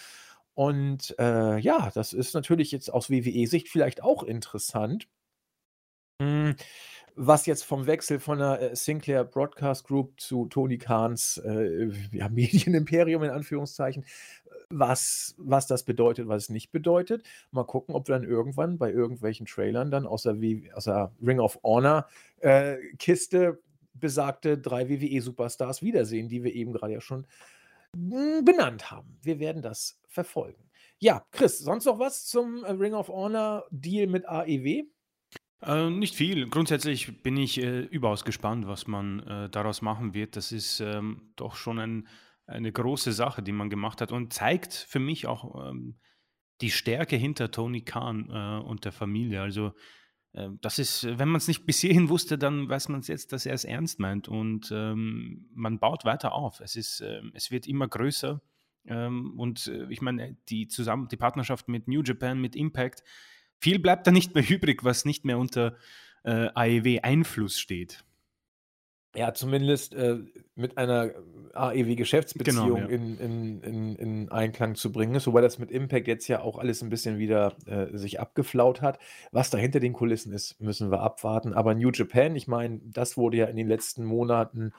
Und 0.54 1.14
äh, 1.18 1.58
ja, 1.58 1.90
das 1.94 2.12
ist 2.12 2.34
natürlich 2.34 2.70
jetzt 2.70 2.92
aus 2.92 3.10
WWE-Sicht 3.10 3.68
vielleicht 3.68 4.02
auch 4.02 4.22
interessant. 4.22 5.08
Hm, 6.22 6.54
was 7.16 7.46
jetzt 7.46 7.64
vom 7.64 7.86
Wechsel 7.86 8.20
von 8.20 8.38
der 8.38 8.60
äh, 8.60 8.76
Sinclair 8.76 9.24
Broadcast 9.24 9.86
Group 9.86 10.20
zu 10.20 10.46
Tony 10.46 10.78
Kahns 10.78 11.38
äh, 11.38 11.90
ja, 12.12 12.28
Medienimperium 12.30 13.22
in 13.24 13.30
Anführungszeichen, 13.30 14.04
was, 14.70 15.34
was 15.38 15.66
das 15.66 15.84
bedeutet, 15.84 16.28
was 16.28 16.44
es 16.44 16.48
nicht 16.50 16.72
bedeutet. 16.72 17.24
Mal 17.50 17.64
gucken, 17.64 17.94
ob 17.94 18.08
wir 18.08 18.14
dann 18.14 18.24
irgendwann 18.24 18.78
bei 18.78 18.90
irgendwelchen 18.90 19.46
Trailern 19.46 19.90
dann 19.90 20.06
aus 20.06 20.22
der, 20.22 20.36
aus 20.74 20.84
der 20.84 21.12
Ring 21.24 21.40
of 21.40 21.58
Honor 21.62 22.08
äh, 22.40 22.76
Kiste 22.98 23.60
besagte 23.94 24.58
drei 24.58 24.88
WWE-Superstars 24.88 25.82
wiedersehen, 25.82 26.28
die 26.28 26.42
wir 26.42 26.52
eben 26.52 26.72
gerade 26.72 26.94
ja 26.94 27.00
schon 27.00 27.26
benannt 27.94 28.90
haben. 28.90 29.18
Wir 29.22 29.38
werden 29.38 29.62
das 29.62 30.00
verfolgen. 30.08 30.70
Ja, 30.98 31.24
Chris, 31.32 31.58
sonst 31.58 31.84
noch 31.84 31.98
was 31.98 32.26
zum 32.26 32.64
äh, 32.64 32.70
Ring 32.72 32.94
of 32.94 33.08
Honor 33.08 33.64
Deal 33.70 34.06
mit 34.06 34.26
AEW? 34.26 34.84
Äh, 35.62 35.90
nicht 35.90 36.14
viel. 36.14 36.48
Grundsätzlich 36.48 37.22
bin 37.22 37.36
ich 37.36 37.62
äh, 37.62 37.80
überaus 37.80 38.24
gespannt, 38.24 38.66
was 38.66 38.86
man 38.86 39.20
äh, 39.20 39.50
daraus 39.50 39.82
machen 39.82 40.14
wird. 40.14 40.36
Das 40.36 40.52
ist 40.52 40.80
ähm, 40.80 41.32
doch 41.36 41.56
schon 41.56 41.78
ein, 41.78 42.08
eine 42.46 42.70
große 42.70 43.12
Sache, 43.12 43.42
die 43.42 43.52
man 43.52 43.70
gemacht 43.70 44.00
hat 44.00 44.12
und 44.12 44.32
zeigt 44.32 44.74
für 44.74 44.98
mich 44.98 45.26
auch 45.26 45.68
ähm, 45.68 45.98
die 46.60 46.70
Stärke 46.70 47.16
hinter 47.16 47.50
Tony 47.50 47.82
Khan 47.82 48.30
äh, 48.30 48.66
und 48.66 48.84
der 48.84 48.92
Familie. 48.92 49.40
Also 49.42 49.72
das 50.60 50.78
ist, 50.78 51.04
wenn 51.04 51.28
man 51.28 51.36
es 51.36 51.48
nicht 51.48 51.64
bis 51.64 51.78
hierhin 51.78 52.08
wusste, 52.08 52.38
dann 52.38 52.68
weiß 52.68 52.88
man 52.88 53.00
es 53.00 53.08
jetzt, 53.08 53.32
dass 53.32 53.46
er 53.46 53.54
es 53.54 53.64
ernst 53.64 54.00
meint 54.00 54.26
und 54.28 54.70
ähm, 54.72 55.46
man 55.54 55.78
baut 55.78 56.04
weiter 56.04 56.32
auf. 56.32 56.60
Es 56.60 56.74
ist, 56.74 57.00
ähm, 57.00 57.30
es 57.34 57.50
wird 57.50 57.68
immer 57.68 57.86
größer 57.86 58.40
ähm, 58.86 59.38
und 59.38 59.68
äh, 59.68 59.86
ich 59.90 60.02
meine 60.02 60.36
die 60.48 60.66
zusammen 60.66 61.08
die 61.08 61.16
Partnerschaft 61.16 61.68
mit 61.68 61.86
New 61.86 62.02
Japan, 62.02 62.40
mit 62.40 62.56
Impact 62.56 63.04
viel 63.64 63.78
bleibt 63.78 64.06
da 64.06 64.10
nicht 64.10 64.34
mehr 64.34 64.44
übrig, 64.48 64.84
was 64.84 65.04
nicht 65.04 65.24
mehr 65.24 65.38
unter 65.38 65.76
äh, 66.24 66.48
AEW-Einfluss 66.54 67.58
steht. 67.58 68.04
Ja, 69.14 69.32
zumindest 69.32 69.94
äh, 69.94 70.18
mit 70.56 70.76
einer 70.76 71.10
AEW-Geschäftsbeziehung 71.54 72.74
Genau, 72.74 72.76
ja. 72.76 72.86
in, 72.86 73.18
in, 73.18 73.60
in, 73.62 73.96
in 73.96 74.28
Einklang 74.30 74.74
zu 74.74 74.90
bringen 74.90 75.14
ist, 75.14 75.26
wobei 75.26 75.40
das 75.40 75.58
mit 75.58 75.70
Impact 75.70 76.08
jetzt 76.08 76.26
ja 76.26 76.40
auch 76.40 76.58
alles 76.58 76.82
ein 76.82 76.88
bisschen 76.88 77.18
wieder 77.18 77.54
äh, 77.66 77.96
sich 77.96 78.18
abgeflaut 78.20 78.82
hat. 78.82 78.98
Was 79.30 79.50
da 79.50 79.58
hinter 79.58 79.78
den 79.78 79.92
Kulissen 79.92 80.32
ist, 80.32 80.60
müssen 80.60 80.90
wir 80.90 81.00
abwarten. 81.00 81.54
Aber 81.54 81.74
New 81.74 81.90
Japan, 81.90 82.34
ich 82.34 82.48
meine, 82.48 82.80
das 82.84 83.16
wurde 83.16 83.36
ja 83.36 83.46
in 83.46 83.56
den 83.56 83.68
letzten 83.68 84.04
Monaten 84.04 84.72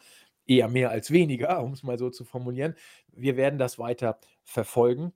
eher 0.45 0.67
mehr 0.67 0.91
als 0.91 1.12
weniger, 1.12 1.62
um 1.63 1.74
es 1.74 1.84
mal 1.84 1.98
so 1.98 2.10
zu 2.10 2.26
formulieren. 2.26 2.76
Wir 3.13 3.38
werden 3.38 3.58
das 3.58 3.80
weiter 3.80 4.19
verfolgen. 4.43 5.13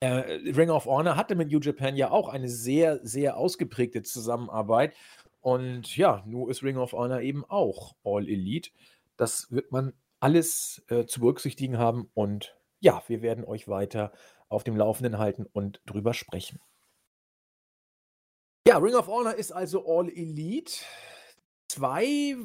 Äh, 0.00 0.50
Ring 0.56 0.70
of 0.70 0.86
Honor 0.86 1.16
hatte 1.16 1.36
mit 1.36 1.52
New 1.52 1.60
Japan 1.60 1.94
ja 1.94 2.10
auch 2.10 2.28
eine 2.28 2.48
sehr, 2.48 2.98
sehr 3.04 3.36
ausgeprägte 3.36 4.02
Zusammenarbeit. 4.02 4.94
Und 5.42 5.96
ja, 5.96 6.22
nun 6.26 6.48
ist 6.48 6.62
Ring 6.62 6.78
of 6.78 6.92
Honor 6.92 7.20
eben 7.20 7.44
auch 7.44 7.96
All 8.04 8.28
Elite. 8.28 8.70
Das 9.16 9.50
wird 9.50 9.72
man 9.72 9.92
alles 10.20 10.82
äh, 10.88 11.04
zu 11.04 11.20
berücksichtigen 11.20 11.78
haben. 11.78 12.10
Und 12.14 12.56
ja, 12.80 13.02
wir 13.08 13.22
werden 13.22 13.44
euch 13.44 13.68
weiter 13.68 14.12
auf 14.48 14.64
dem 14.64 14.76
Laufenden 14.76 15.18
halten 15.18 15.46
und 15.52 15.82
drüber 15.84 16.14
sprechen. 16.14 16.60
Ja, 18.66 18.78
Ring 18.78 18.94
of 18.94 19.08
Honor 19.08 19.34
ist 19.34 19.50
also 19.50 19.84
All 19.86 20.08
Elite. 20.08 20.72
Zwei 21.68 22.36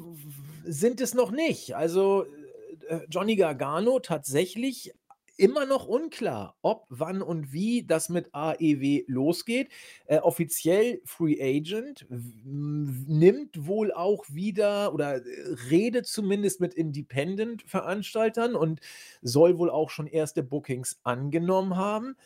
sind 0.64 1.00
es 1.00 1.14
noch 1.14 1.30
nicht. 1.30 1.76
Also 1.76 2.26
äh, 2.26 2.96
äh, 2.96 3.06
Johnny 3.10 3.36
Gargano 3.36 4.00
tatsächlich 4.00 4.94
immer 5.38 5.66
noch 5.66 5.88
unklar, 5.88 6.56
ob, 6.62 6.86
wann 6.90 7.22
und 7.22 7.54
wie 7.54 7.84
das 7.84 8.10
mit 8.10 8.34
AEW 8.34 9.04
losgeht. 9.08 9.70
Äh, 10.06 10.18
offiziell 10.20 11.02
Free 11.06 11.38
Agent 11.40 12.06
nimmt 12.10 13.68
wohl 13.68 13.94
auch 13.94 14.26
wieder 14.30 14.94
oder 14.94 15.18
äh, 15.18 15.22
redet 15.70 16.08
zumindest 16.08 16.60
mit 16.60 16.74
Independent-Veranstaltern 16.74 18.56
und 18.56 18.82
soll 19.22 19.58
wohl 19.58 19.70
auch 19.70 19.90
schon 19.90 20.08
erste 20.08 20.44
Bookings 20.44 21.00
angenommen 21.04 21.78
haben. 21.78 22.18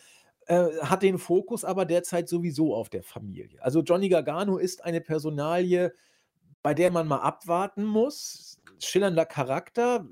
Äh, 0.48 0.70
hat 0.82 1.04
den 1.04 1.20
Fokus 1.20 1.64
aber 1.64 1.86
derzeit 1.86 2.28
sowieso 2.28 2.74
auf 2.74 2.90
der 2.90 3.04
Familie. 3.04 3.62
Also 3.62 3.82
Johnny 3.82 4.10
Gargano 4.10 4.58
ist 4.58 4.84
eine 4.84 5.02
Personalie, 5.02 5.94
bei 6.64 6.74
der 6.74 6.92
man 6.92 7.08
mal 7.08 7.20
abwarten 7.20 7.86
muss. 7.86 8.60
Schillernder 8.80 9.26
Charakter, 9.26 10.08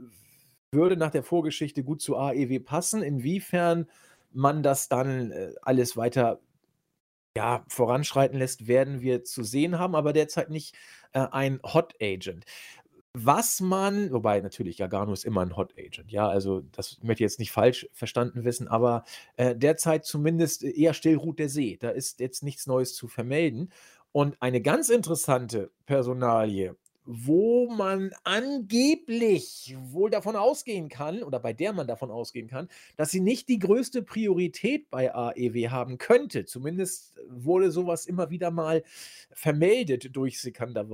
würde 0.71 0.97
nach 0.97 1.11
der 1.11 1.23
Vorgeschichte 1.23 1.83
gut 1.83 2.01
zu 2.01 2.17
AEW 2.17 2.59
passen. 2.59 3.01
Inwiefern 3.01 3.87
man 4.31 4.63
das 4.63 4.89
dann 4.89 5.31
äh, 5.31 5.53
alles 5.61 5.97
weiter 5.97 6.39
ja, 7.35 7.63
voranschreiten 7.67 8.37
lässt, 8.37 8.67
werden 8.67 9.01
wir 9.01 9.23
zu 9.23 9.43
sehen 9.43 9.79
haben, 9.79 9.95
aber 9.95 10.13
derzeit 10.13 10.49
nicht 10.49 10.75
äh, 11.13 11.25
ein 11.31 11.59
Hot 11.63 11.95
Agent. 12.01 12.45
Was 13.13 13.59
man, 13.59 14.11
wobei 14.11 14.39
natürlich 14.39 14.77
Gargano 14.77 15.13
ist 15.13 15.25
immer 15.25 15.41
ein 15.41 15.57
Hot 15.57 15.73
Agent, 15.77 16.11
ja, 16.11 16.27
also 16.27 16.61
das 16.71 16.99
möchte 17.01 17.23
ich 17.23 17.31
jetzt 17.31 17.39
nicht 17.39 17.51
falsch 17.51 17.87
verstanden 17.91 18.43
wissen, 18.43 18.67
aber 18.67 19.03
äh, 19.35 19.55
derzeit 19.55 20.05
zumindest 20.05 20.63
eher 20.63 20.93
still 20.93 21.15
ruht 21.15 21.39
der 21.39 21.49
See. 21.49 21.77
Da 21.77 21.89
ist 21.89 22.19
jetzt 22.19 22.43
nichts 22.43 22.67
Neues 22.67 22.93
zu 22.93 23.07
vermelden. 23.07 23.71
Und 24.11 24.41
eine 24.41 24.61
ganz 24.61 24.89
interessante 24.89 25.71
Personalie 25.85 26.75
wo 27.11 27.67
man 27.71 28.11
angeblich 28.23 29.75
wohl 29.79 30.11
davon 30.11 30.35
ausgehen 30.35 30.89
kann 30.89 31.23
oder 31.23 31.39
bei 31.39 31.53
der 31.53 31.73
man 31.73 31.87
davon 31.87 32.11
ausgehen 32.11 32.47
kann, 32.47 32.69
dass 32.97 33.09
sie 33.09 33.19
nicht 33.19 33.49
die 33.49 33.57
größte 33.57 34.03
Priorität 34.03 34.91
bei 34.91 35.11
AEW 35.11 35.71
haben 35.71 35.97
könnte. 35.97 36.45
Zumindest 36.45 37.15
wurde 37.27 37.71
sowas 37.71 38.05
immer 38.05 38.29
wieder 38.29 38.51
mal 38.51 38.83
vermeldet 39.31 40.15
durchsickernder 40.15 40.85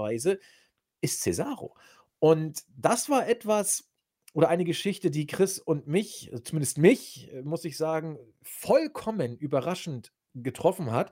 ist 1.01 1.21
Cesaro. 1.21 1.75
Und 2.19 2.63
das 2.77 3.09
war 3.09 3.27
etwas 3.27 3.89
oder 4.33 4.47
eine 4.47 4.63
Geschichte, 4.63 5.11
die 5.11 5.27
Chris 5.27 5.59
und 5.59 5.87
mich, 5.87 6.31
zumindest 6.45 6.77
mich, 6.77 7.29
muss 7.43 7.65
ich 7.65 7.75
sagen, 7.75 8.17
vollkommen 8.41 9.35
überraschend 9.35 10.13
getroffen 10.35 10.91
hat, 10.91 11.11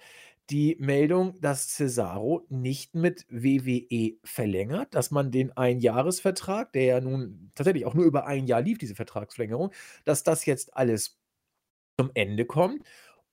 die 0.49 0.75
Meldung, 0.79 1.39
dass 1.39 1.69
Cesaro 1.69 2.45
nicht 2.49 2.95
mit 2.95 3.25
WWE 3.29 4.17
verlängert, 4.23 4.93
dass 4.93 5.09
man 5.11 5.31
den 5.31 5.55
Einjahresvertrag, 5.55 6.73
der 6.73 6.83
ja 6.83 7.01
nun 7.01 7.51
tatsächlich 7.55 7.85
auch 7.85 7.93
nur 7.93 8.05
über 8.05 8.27
ein 8.27 8.45
Jahr 8.45 8.61
lief, 8.61 8.77
diese 8.77 8.95
Vertragsverlängerung, 8.95 9.71
dass 10.03 10.23
das 10.23 10.45
jetzt 10.45 10.75
alles 10.75 11.19
zum 11.97 12.11
Ende 12.13 12.45
kommt. 12.45 12.83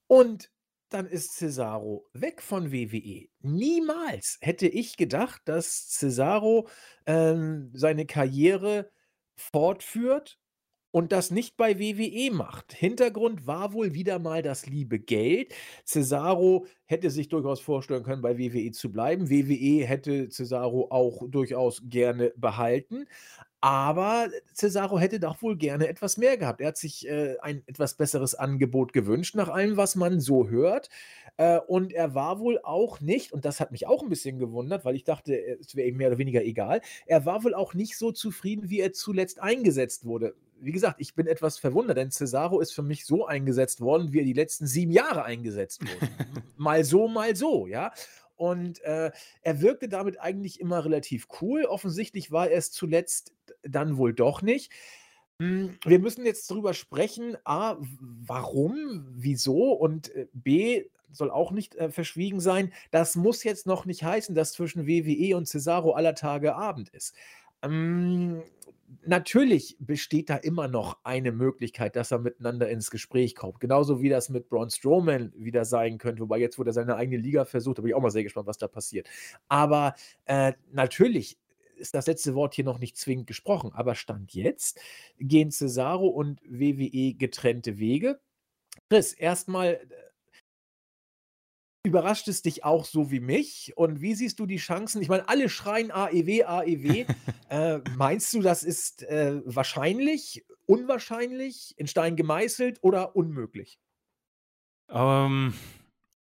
Und 0.06 0.50
dann 0.90 1.06
ist 1.06 1.36
Cesaro 1.36 2.08
weg 2.12 2.42
von 2.42 2.72
WWE. 2.72 3.28
Niemals 3.40 4.38
hätte 4.40 4.66
ich 4.66 4.96
gedacht, 4.96 5.42
dass 5.44 5.88
Cesaro 5.88 6.68
ähm, 7.06 7.70
seine 7.74 8.06
Karriere 8.06 8.90
fortführt 9.36 10.38
und 10.92 11.12
das 11.12 11.30
nicht 11.30 11.56
bei 11.56 11.78
WWE 11.78 12.34
macht. 12.34 12.72
Hintergrund 12.72 13.46
war 13.46 13.72
wohl 13.72 13.94
wieder 13.94 14.18
mal 14.18 14.42
das 14.42 14.66
liebe 14.66 14.98
Geld. 14.98 15.54
Cesaro 15.84 16.66
hätte 16.86 17.10
sich 17.10 17.28
durchaus 17.28 17.60
vorstellen 17.60 18.02
können, 18.02 18.22
bei 18.22 18.38
WWE 18.38 18.72
zu 18.72 18.90
bleiben. 18.90 19.30
WWE 19.30 19.86
hätte 19.86 20.28
Cesaro 20.28 20.88
auch 20.90 21.22
durchaus 21.28 21.82
gerne 21.84 22.32
behalten. 22.36 23.06
Aber 23.62 24.28
Cesaro 24.54 24.98
hätte 24.98 25.20
doch 25.20 25.42
wohl 25.42 25.56
gerne 25.56 25.86
etwas 25.86 26.16
mehr 26.16 26.38
gehabt. 26.38 26.62
Er 26.62 26.68
hat 26.68 26.78
sich 26.78 27.06
äh, 27.06 27.36
ein 27.40 27.62
etwas 27.66 27.94
besseres 27.94 28.34
Angebot 28.34 28.94
gewünscht, 28.94 29.34
nach 29.34 29.50
allem, 29.50 29.76
was 29.76 29.96
man 29.96 30.18
so 30.18 30.48
hört. 30.48 30.88
Äh, 31.40 31.58
und 31.68 31.94
er 31.94 32.14
war 32.14 32.38
wohl 32.38 32.60
auch 32.62 33.00
nicht, 33.00 33.32
und 33.32 33.46
das 33.46 33.60
hat 33.60 33.72
mich 33.72 33.86
auch 33.86 34.02
ein 34.02 34.10
bisschen 34.10 34.38
gewundert, 34.38 34.84
weil 34.84 34.94
ich 34.94 35.04
dachte, 35.04 35.34
es 35.58 35.74
wäre 35.74 35.88
ihm 35.88 35.96
mehr 35.96 36.08
oder 36.08 36.18
weniger 36.18 36.44
egal, 36.44 36.82
er 37.06 37.24
war 37.24 37.42
wohl 37.44 37.54
auch 37.54 37.72
nicht 37.72 37.96
so 37.96 38.12
zufrieden, 38.12 38.68
wie 38.68 38.80
er 38.80 38.92
zuletzt 38.92 39.40
eingesetzt 39.40 40.04
wurde 40.04 40.34
wie 40.62 40.72
gesagt, 40.72 41.00
ich 41.00 41.14
bin 41.14 41.26
etwas 41.26 41.56
verwundert, 41.58 41.96
denn 41.96 42.10
Cesaro 42.10 42.60
ist 42.60 42.72
für 42.72 42.82
mich 42.82 43.06
so 43.06 43.24
eingesetzt 43.24 43.80
worden, 43.80 44.12
wie 44.12 44.18
er 44.18 44.26
die 44.26 44.34
letzten 44.34 44.66
sieben 44.66 44.92
Jahre 44.92 45.24
eingesetzt 45.24 45.80
wurde. 45.80 46.12
mal 46.58 46.84
so, 46.84 47.08
mal 47.08 47.34
so, 47.34 47.66
ja. 47.66 47.94
Und 48.36 48.82
äh, 48.82 49.10
er 49.40 49.60
wirkte 49.62 49.88
damit 49.88 50.20
eigentlich 50.20 50.60
immer 50.60 50.84
relativ 50.84 51.28
cool. 51.40 51.64
Offensichtlich 51.64 52.30
war 52.30 52.50
er 52.50 52.58
es 52.58 52.72
zuletzt 52.72 53.32
dann 53.62 53.96
wohl 53.96 54.12
doch 54.12 54.42
nicht. 54.42 54.70
Hm, 55.38 55.78
wir 55.86 55.98
müssen 55.98 56.26
jetzt 56.26 56.50
darüber 56.50 56.74
sprechen, 56.74 57.38
a, 57.44 57.78
warum, 57.80 59.06
wieso 59.12 59.72
und 59.72 60.14
äh, 60.14 60.26
b, 60.34 60.84
soll 61.12 61.30
auch 61.30 61.52
nicht 61.52 61.74
äh, 61.76 61.90
verschwiegen 61.90 62.40
sein, 62.40 62.72
das 62.90 63.16
muss 63.16 63.44
jetzt 63.44 63.66
noch 63.66 63.84
nicht 63.86 64.04
heißen, 64.04 64.34
dass 64.34 64.52
zwischen 64.52 64.86
WWE 64.86 65.36
und 65.36 65.46
Cesaro 65.46 65.92
aller 65.92 66.14
Tage 66.14 66.54
Abend 66.54 66.88
ist. 66.90 67.14
Ähm, 67.62 68.42
natürlich 69.04 69.76
besteht 69.80 70.30
da 70.30 70.36
immer 70.36 70.68
noch 70.68 70.98
eine 71.04 71.32
Möglichkeit, 71.32 71.96
dass 71.96 72.10
er 72.10 72.18
miteinander 72.18 72.68
ins 72.68 72.90
Gespräch 72.90 73.34
kommt. 73.34 73.60
Genauso 73.60 74.00
wie 74.00 74.08
das 74.08 74.28
mit 74.28 74.48
Braun 74.48 74.70
Strowman 74.70 75.32
wieder 75.36 75.64
sein 75.64 75.98
könnte. 75.98 76.22
Wobei 76.22 76.38
jetzt, 76.38 76.58
wo 76.58 76.62
er 76.62 76.72
seine 76.72 76.96
eigene 76.96 77.18
Liga 77.18 77.44
versucht, 77.44 77.78
da 77.78 77.82
bin 77.82 77.90
ich 77.90 77.94
auch 77.94 78.02
mal 78.02 78.10
sehr 78.10 78.24
gespannt, 78.24 78.46
was 78.46 78.58
da 78.58 78.68
passiert. 78.68 79.08
Aber 79.48 79.94
äh, 80.26 80.52
natürlich 80.72 81.38
ist 81.76 81.94
das 81.94 82.06
letzte 82.06 82.34
Wort 82.34 82.54
hier 82.54 82.64
noch 82.64 82.78
nicht 82.78 82.96
zwingend 82.96 83.26
gesprochen. 83.26 83.72
Aber 83.72 83.94
Stand 83.94 84.34
jetzt 84.34 84.80
gehen 85.18 85.50
Cesaro 85.50 86.06
und 86.06 86.40
WWE 86.44 87.14
getrennte 87.14 87.78
Wege. 87.78 88.20
Chris, 88.88 89.12
erstmal 89.12 89.74
äh, 89.74 89.78
Überrascht 91.82 92.28
es 92.28 92.42
dich 92.42 92.62
auch 92.62 92.84
so 92.84 93.10
wie 93.10 93.20
mich? 93.20 93.72
Und 93.74 94.02
wie 94.02 94.14
siehst 94.14 94.38
du 94.38 94.46
die 94.46 94.58
Chancen? 94.58 95.00
Ich 95.00 95.08
meine, 95.08 95.28
alle 95.28 95.48
schreien 95.48 95.90
AEW, 95.90 96.44
AEW. 96.44 97.06
äh, 97.48 97.78
meinst 97.96 98.32
du, 98.34 98.42
das 98.42 98.62
ist 98.62 99.02
äh, 99.04 99.40
wahrscheinlich, 99.46 100.44
unwahrscheinlich, 100.66 101.74
in 101.78 101.86
Stein 101.86 102.16
gemeißelt 102.16 102.80
oder 102.82 103.16
unmöglich? 103.16 103.80
Ähm, 104.90 105.54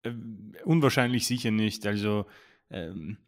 äh, 0.03 0.13
unwahrscheinlich 0.65 1.27
sicher 1.27 1.53
nicht. 1.53 1.87
Also, 1.87 2.27
ähm, 2.71 3.19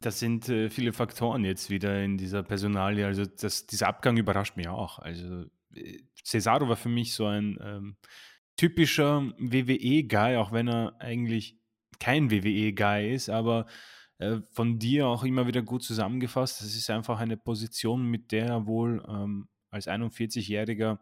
das 0.00 0.18
sind 0.18 0.48
äh, 0.48 0.70
viele 0.70 0.94
Faktoren 0.94 1.44
jetzt 1.44 1.68
wieder 1.68 2.02
in 2.02 2.16
dieser 2.16 2.42
Personalie. 2.42 3.06
Also, 3.06 3.26
das, 3.26 3.66
dieser 3.66 3.88
Abgang 3.88 4.16
überrascht 4.16 4.56
mich 4.56 4.68
auch. 4.68 5.00
Also, 5.00 5.44
äh, 5.74 5.98
Cesaro 6.24 6.66
war 6.66 6.76
für 6.76 6.88
mich 6.88 7.12
so 7.12 7.26
ein 7.26 7.58
ähm, 7.60 7.96
typischer 8.56 9.32
WWE-Guy, 9.38 10.36
auch 10.36 10.50
wenn 10.52 10.68
er 10.68 10.98
eigentlich 10.98 11.58
kein 11.98 12.30
WWE-Guy 12.30 13.14
ist, 13.14 13.28
aber 13.28 13.66
äh, 14.18 14.38
von 14.50 14.78
dir 14.78 15.06
auch 15.06 15.24
immer 15.24 15.46
wieder 15.46 15.62
gut 15.62 15.82
zusammengefasst. 15.82 16.60
Das 16.60 16.74
ist 16.74 16.90
einfach 16.90 17.18
eine 17.18 17.36
Position, 17.36 18.06
mit 18.06 18.32
der 18.32 18.46
er 18.46 18.66
wohl 18.66 19.04
ähm, 19.08 19.48
als 19.70 19.88
41-Jähriger 19.88 20.98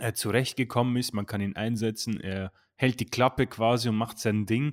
äh, 0.00 0.12
zurechtgekommen 0.12 0.96
ist. 0.96 1.12
Man 1.12 1.26
kann 1.26 1.40
ihn 1.40 1.56
einsetzen. 1.56 2.18
Er 2.20 2.52
hält 2.76 3.00
die 3.00 3.06
Klappe 3.06 3.46
quasi 3.46 3.88
und 3.88 3.96
macht 3.96 4.18
sein 4.18 4.46
Ding. 4.46 4.72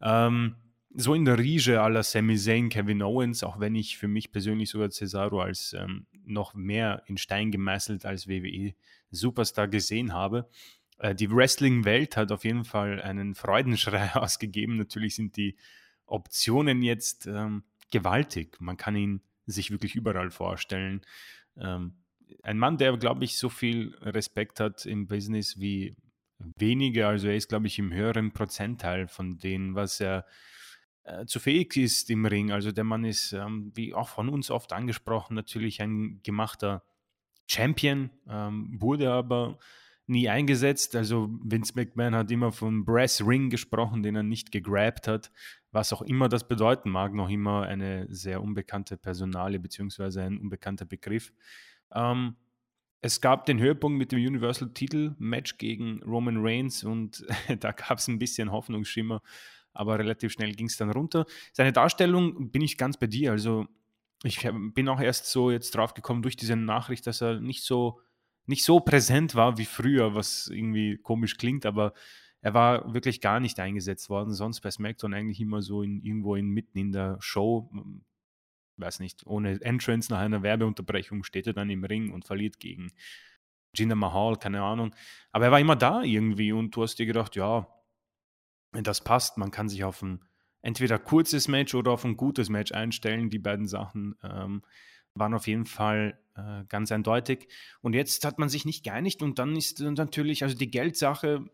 Ähm, 0.00 0.56
so 0.92 1.14
in 1.14 1.24
der 1.24 1.38
Riege 1.38 1.80
aller 1.80 2.02
Sami 2.02 2.36
Zayn, 2.36 2.68
Kevin 2.68 3.02
Owens, 3.02 3.44
auch 3.44 3.60
wenn 3.60 3.76
ich 3.76 3.96
für 3.96 4.08
mich 4.08 4.32
persönlich 4.32 4.70
sogar 4.70 4.90
Cesaro 4.90 5.40
als 5.40 5.72
ähm, 5.72 6.06
noch 6.24 6.54
mehr 6.54 7.04
in 7.06 7.16
Stein 7.16 7.52
gemeißelt 7.52 8.04
als 8.04 8.26
WWE 8.26 8.74
Superstar 9.10 9.68
gesehen 9.68 10.12
habe. 10.12 10.48
Äh, 11.00 11.14
die 11.14 11.30
Wrestling-Welt 11.30 12.16
hat 12.16 12.30
auf 12.30 12.44
jeden 12.44 12.64
Fall 12.64 13.00
einen 13.02 13.34
Freudenschrei 13.34 14.10
ausgegeben. 14.14 14.76
Natürlich 14.76 15.16
sind 15.16 15.36
die 15.36 15.56
Optionen 16.06 16.82
jetzt 16.82 17.26
ähm, 17.26 17.64
gewaltig. 17.90 18.60
Man 18.60 18.76
kann 18.76 18.96
ihn 18.96 19.22
sich 19.46 19.70
wirklich 19.70 19.96
überall 19.96 20.30
vorstellen. 20.30 21.00
Ähm, 21.56 21.94
ein 22.42 22.58
Mann, 22.58 22.78
der, 22.78 22.96
glaube 22.96 23.24
ich, 23.24 23.38
so 23.38 23.48
viel 23.48 23.96
Respekt 24.02 24.60
hat 24.60 24.86
im 24.86 25.08
Business 25.08 25.58
wie 25.58 25.96
wenige. 26.38 27.06
Also 27.06 27.28
er 27.28 27.36
ist, 27.36 27.48
glaube 27.48 27.66
ich, 27.66 27.78
im 27.78 27.92
höheren 27.92 28.32
Prozentteil 28.32 29.08
von 29.08 29.38
dem, 29.38 29.74
was 29.74 30.00
er 30.00 30.26
äh, 31.04 31.26
zu 31.26 31.40
fähig 31.40 31.76
ist 31.76 32.10
im 32.10 32.24
Ring. 32.26 32.52
Also 32.52 32.72
der 32.72 32.84
Mann 32.84 33.04
ist, 33.04 33.32
ähm, 33.32 33.72
wie 33.74 33.94
auch 33.94 34.08
von 34.08 34.28
uns 34.28 34.50
oft 34.50 34.72
angesprochen, 34.72 35.34
natürlich 35.34 35.82
ein 35.82 36.20
gemachter 36.22 36.84
Champion, 37.46 38.10
ähm, 38.28 38.80
wurde 38.80 39.10
aber 39.10 39.58
nie 40.10 40.28
eingesetzt. 40.28 40.94
Also 40.96 41.30
Vince 41.42 41.72
McMahon 41.76 42.14
hat 42.14 42.30
immer 42.30 42.52
vom 42.52 42.84
Brass 42.84 43.24
Ring 43.26 43.48
gesprochen, 43.48 44.02
den 44.02 44.16
er 44.16 44.22
nicht 44.22 44.52
gegrabt 44.52 45.08
hat, 45.08 45.30
was 45.72 45.92
auch 45.92 46.02
immer 46.02 46.28
das 46.28 46.46
bedeuten 46.46 46.90
mag, 46.90 47.14
noch 47.14 47.30
immer 47.30 47.62
eine 47.62 48.06
sehr 48.12 48.42
unbekannte 48.42 48.96
Personale 48.96 49.58
beziehungsweise 49.58 50.22
ein 50.22 50.38
unbekannter 50.38 50.84
Begriff. 50.84 51.32
Ähm, 51.94 52.36
es 53.02 53.20
gab 53.20 53.46
den 53.46 53.58
Höhepunkt 53.60 53.96
mit 53.96 54.12
dem 54.12 54.18
Universal-Titel-Match 54.18 55.56
gegen 55.56 56.02
Roman 56.02 56.38
Reigns 56.38 56.84
und 56.84 57.24
da 57.60 57.72
gab 57.72 57.98
es 57.98 58.08
ein 58.08 58.18
bisschen 58.18 58.52
Hoffnungsschimmer, 58.52 59.22
aber 59.72 59.98
relativ 59.98 60.32
schnell 60.32 60.52
ging 60.52 60.66
es 60.66 60.76
dann 60.76 60.90
runter. 60.90 61.24
Seine 61.52 61.72
Darstellung 61.72 62.50
bin 62.50 62.62
ich 62.62 62.76
ganz 62.76 62.98
bei 62.98 63.06
dir. 63.06 63.30
Also 63.30 63.66
ich 64.22 64.46
bin 64.74 64.88
auch 64.88 65.00
erst 65.00 65.26
so 65.26 65.50
jetzt 65.50 65.74
drauf 65.74 65.94
gekommen 65.94 66.22
durch 66.22 66.36
diese 66.36 66.56
Nachricht, 66.56 67.06
dass 67.06 67.22
er 67.22 67.40
nicht 67.40 67.64
so, 67.64 68.00
nicht 68.46 68.64
so 68.64 68.80
präsent 68.80 69.34
war 69.34 69.58
wie 69.58 69.64
früher, 69.64 70.14
was 70.14 70.48
irgendwie 70.48 70.96
komisch 70.98 71.36
klingt, 71.36 71.66
aber 71.66 71.92
er 72.40 72.54
war 72.54 72.94
wirklich 72.94 73.20
gar 73.20 73.38
nicht 73.38 73.60
eingesetzt 73.60 74.08
worden. 74.08 74.32
Sonst 74.32 74.60
bei 74.60 74.70
SmackDown 74.70 75.14
eigentlich 75.14 75.40
immer 75.40 75.62
so 75.62 75.82
in, 75.82 76.02
irgendwo 76.02 76.36
in, 76.36 76.48
mitten 76.48 76.78
in 76.78 76.92
der 76.92 77.18
Show 77.20 77.70
weiß 78.80 79.00
nicht, 79.00 79.26
ohne 79.26 79.60
Entrance 79.60 80.10
nach 80.10 80.20
einer 80.20 80.42
Werbeunterbrechung 80.42 81.24
steht 81.24 81.46
er 81.46 81.52
dann 81.52 81.70
im 81.70 81.84
Ring 81.84 82.12
und 82.12 82.24
verliert 82.24 82.58
gegen 82.58 82.92
Jinder 83.74 83.94
Mahal, 83.94 84.36
keine 84.36 84.62
Ahnung. 84.62 84.94
Aber 85.32 85.46
er 85.46 85.52
war 85.52 85.60
immer 85.60 85.76
da 85.76 86.02
irgendwie 86.02 86.52
und 86.52 86.74
du 86.74 86.82
hast 86.82 86.98
dir 86.98 87.06
gedacht, 87.06 87.36
ja, 87.36 87.68
wenn 88.72 88.84
das 88.84 89.02
passt, 89.02 89.38
man 89.38 89.50
kann 89.50 89.68
sich 89.68 89.84
auf 89.84 90.02
ein 90.02 90.24
entweder 90.62 90.98
kurzes 90.98 91.48
Match 91.48 91.74
oder 91.74 91.92
auf 91.92 92.04
ein 92.04 92.16
gutes 92.16 92.48
Match 92.48 92.72
einstellen. 92.72 93.30
Die 93.30 93.38
beiden 93.38 93.66
Sachen 93.66 94.16
ähm, 94.22 94.62
waren 95.14 95.34
auf 95.34 95.46
jeden 95.46 95.66
Fall 95.66 96.18
äh, 96.36 96.64
ganz 96.68 96.92
eindeutig. 96.92 97.48
Und 97.80 97.94
jetzt 97.94 98.24
hat 98.24 98.38
man 98.38 98.48
sich 98.48 98.64
nicht 98.64 98.84
geeinigt 98.84 99.22
und 99.22 99.38
dann 99.38 99.56
ist 99.56 99.80
natürlich, 99.80 100.42
also 100.42 100.56
die 100.56 100.70
Geldsache 100.70 101.44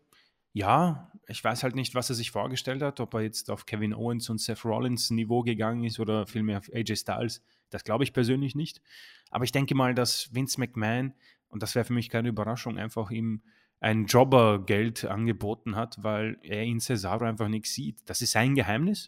ja, 0.57 1.11
ich 1.27 1.43
weiß 1.43 1.61
halt 1.61 1.75
nicht, 1.75 1.93
was 1.93 2.09
er 2.09 2.15
sich 2.15 2.31
vorgestellt 2.31 2.81
hat, 2.81 2.99
ob 2.99 3.13
er 3.13 3.21
jetzt 3.21 3.51
auf 3.51 3.67
Kevin 3.67 3.93
Owens 3.93 4.27
und 4.31 4.39
Seth 4.41 4.65
Rollins 4.65 5.11
Niveau 5.11 5.43
gegangen 5.43 5.83
ist 5.83 5.99
oder 5.99 6.25
vielmehr 6.25 6.57
auf 6.57 6.73
AJ 6.73 6.95
Styles. 6.95 7.43
Das 7.69 7.83
glaube 7.83 8.03
ich 8.03 8.11
persönlich 8.11 8.55
nicht. 8.55 8.81
Aber 9.29 9.43
ich 9.43 9.51
denke 9.51 9.75
mal, 9.75 9.93
dass 9.93 10.33
Vince 10.33 10.59
McMahon, 10.59 11.13
und 11.49 11.61
das 11.61 11.75
wäre 11.75 11.85
für 11.85 11.93
mich 11.93 12.09
keine 12.09 12.29
Überraschung, 12.29 12.79
einfach 12.79 13.11
ihm 13.11 13.43
ein 13.79 14.05
Jobbergeld 14.05 15.05
angeboten 15.05 15.75
hat, 15.75 16.01
weil 16.01 16.39
er 16.41 16.63
in 16.63 16.79
Cesaro 16.79 17.25
einfach 17.25 17.49
nichts 17.49 17.75
sieht. 17.75 18.09
Das 18.09 18.21
ist 18.21 18.31
sein 18.31 18.55
Geheimnis. 18.55 19.05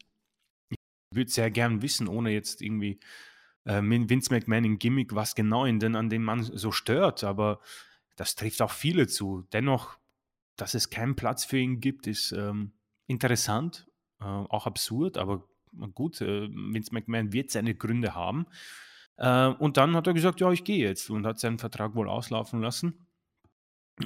Ich 0.70 0.78
würde 1.16 1.32
sehr 1.32 1.50
gern 1.50 1.82
wissen, 1.82 2.08
ohne 2.08 2.30
jetzt 2.30 2.62
irgendwie 2.62 3.00
äh, 3.70 3.82
Vince 3.82 4.34
McMahon 4.34 4.66
im 4.66 4.80
Gimmick, 4.80 5.16
was 5.16 5.36
genau 5.36 5.66
ihn 5.66 5.80
denn 5.80 5.96
an 5.96 6.10
dem 6.10 6.24
Mann 6.24 6.44
so 6.44 6.72
stört. 6.72 7.24
Aber 7.24 7.60
das 8.16 8.36
trifft 8.36 8.62
auch 8.62 8.72
viele 8.72 9.08
zu. 9.08 9.48
Dennoch 9.54 10.00
dass 10.60 10.74
es 10.74 10.90
keinen 10.90 11.16
Platz 11.16 11.46
für 11.46 11.58
ihn 11.58 11.80
gibt, 11.80 12.08
ist 12.08 12.32
ähm, 12.32 12.74
interessant, 13.08 13.88
äh, 14.20 14.26
auch 14.26 14.66
absurd, 14.66 15.18
aber 15.18 15.48
gut, 15.94 16.22
äh, 16.22 16.50
Vince 16.50 16.94
McMahon 16.94 17.34
wird 17.34 17.52
seine 17.52 17.76
Gründe 17.76 18.16
haben. 18.16 18.46
Äh, 19.18 19.48
und 19.48 19.78
dann 19.78 19.96
hat 19.96 20.08
er 20.08 20.14
gesagt, 20.14 20.42
ja, 20.42 20.52
ich 20.52 20.64
gehe 20.64 20.86
jetzt 20.86 21.10
und 21.10 21.26
hat 21.26 21.40
seinen 21.40 21.60
Vertrag 21.60 21.96
wohl 21.96 22.10
auslaufen 22.10 22.62
lassen. 22.62 23.08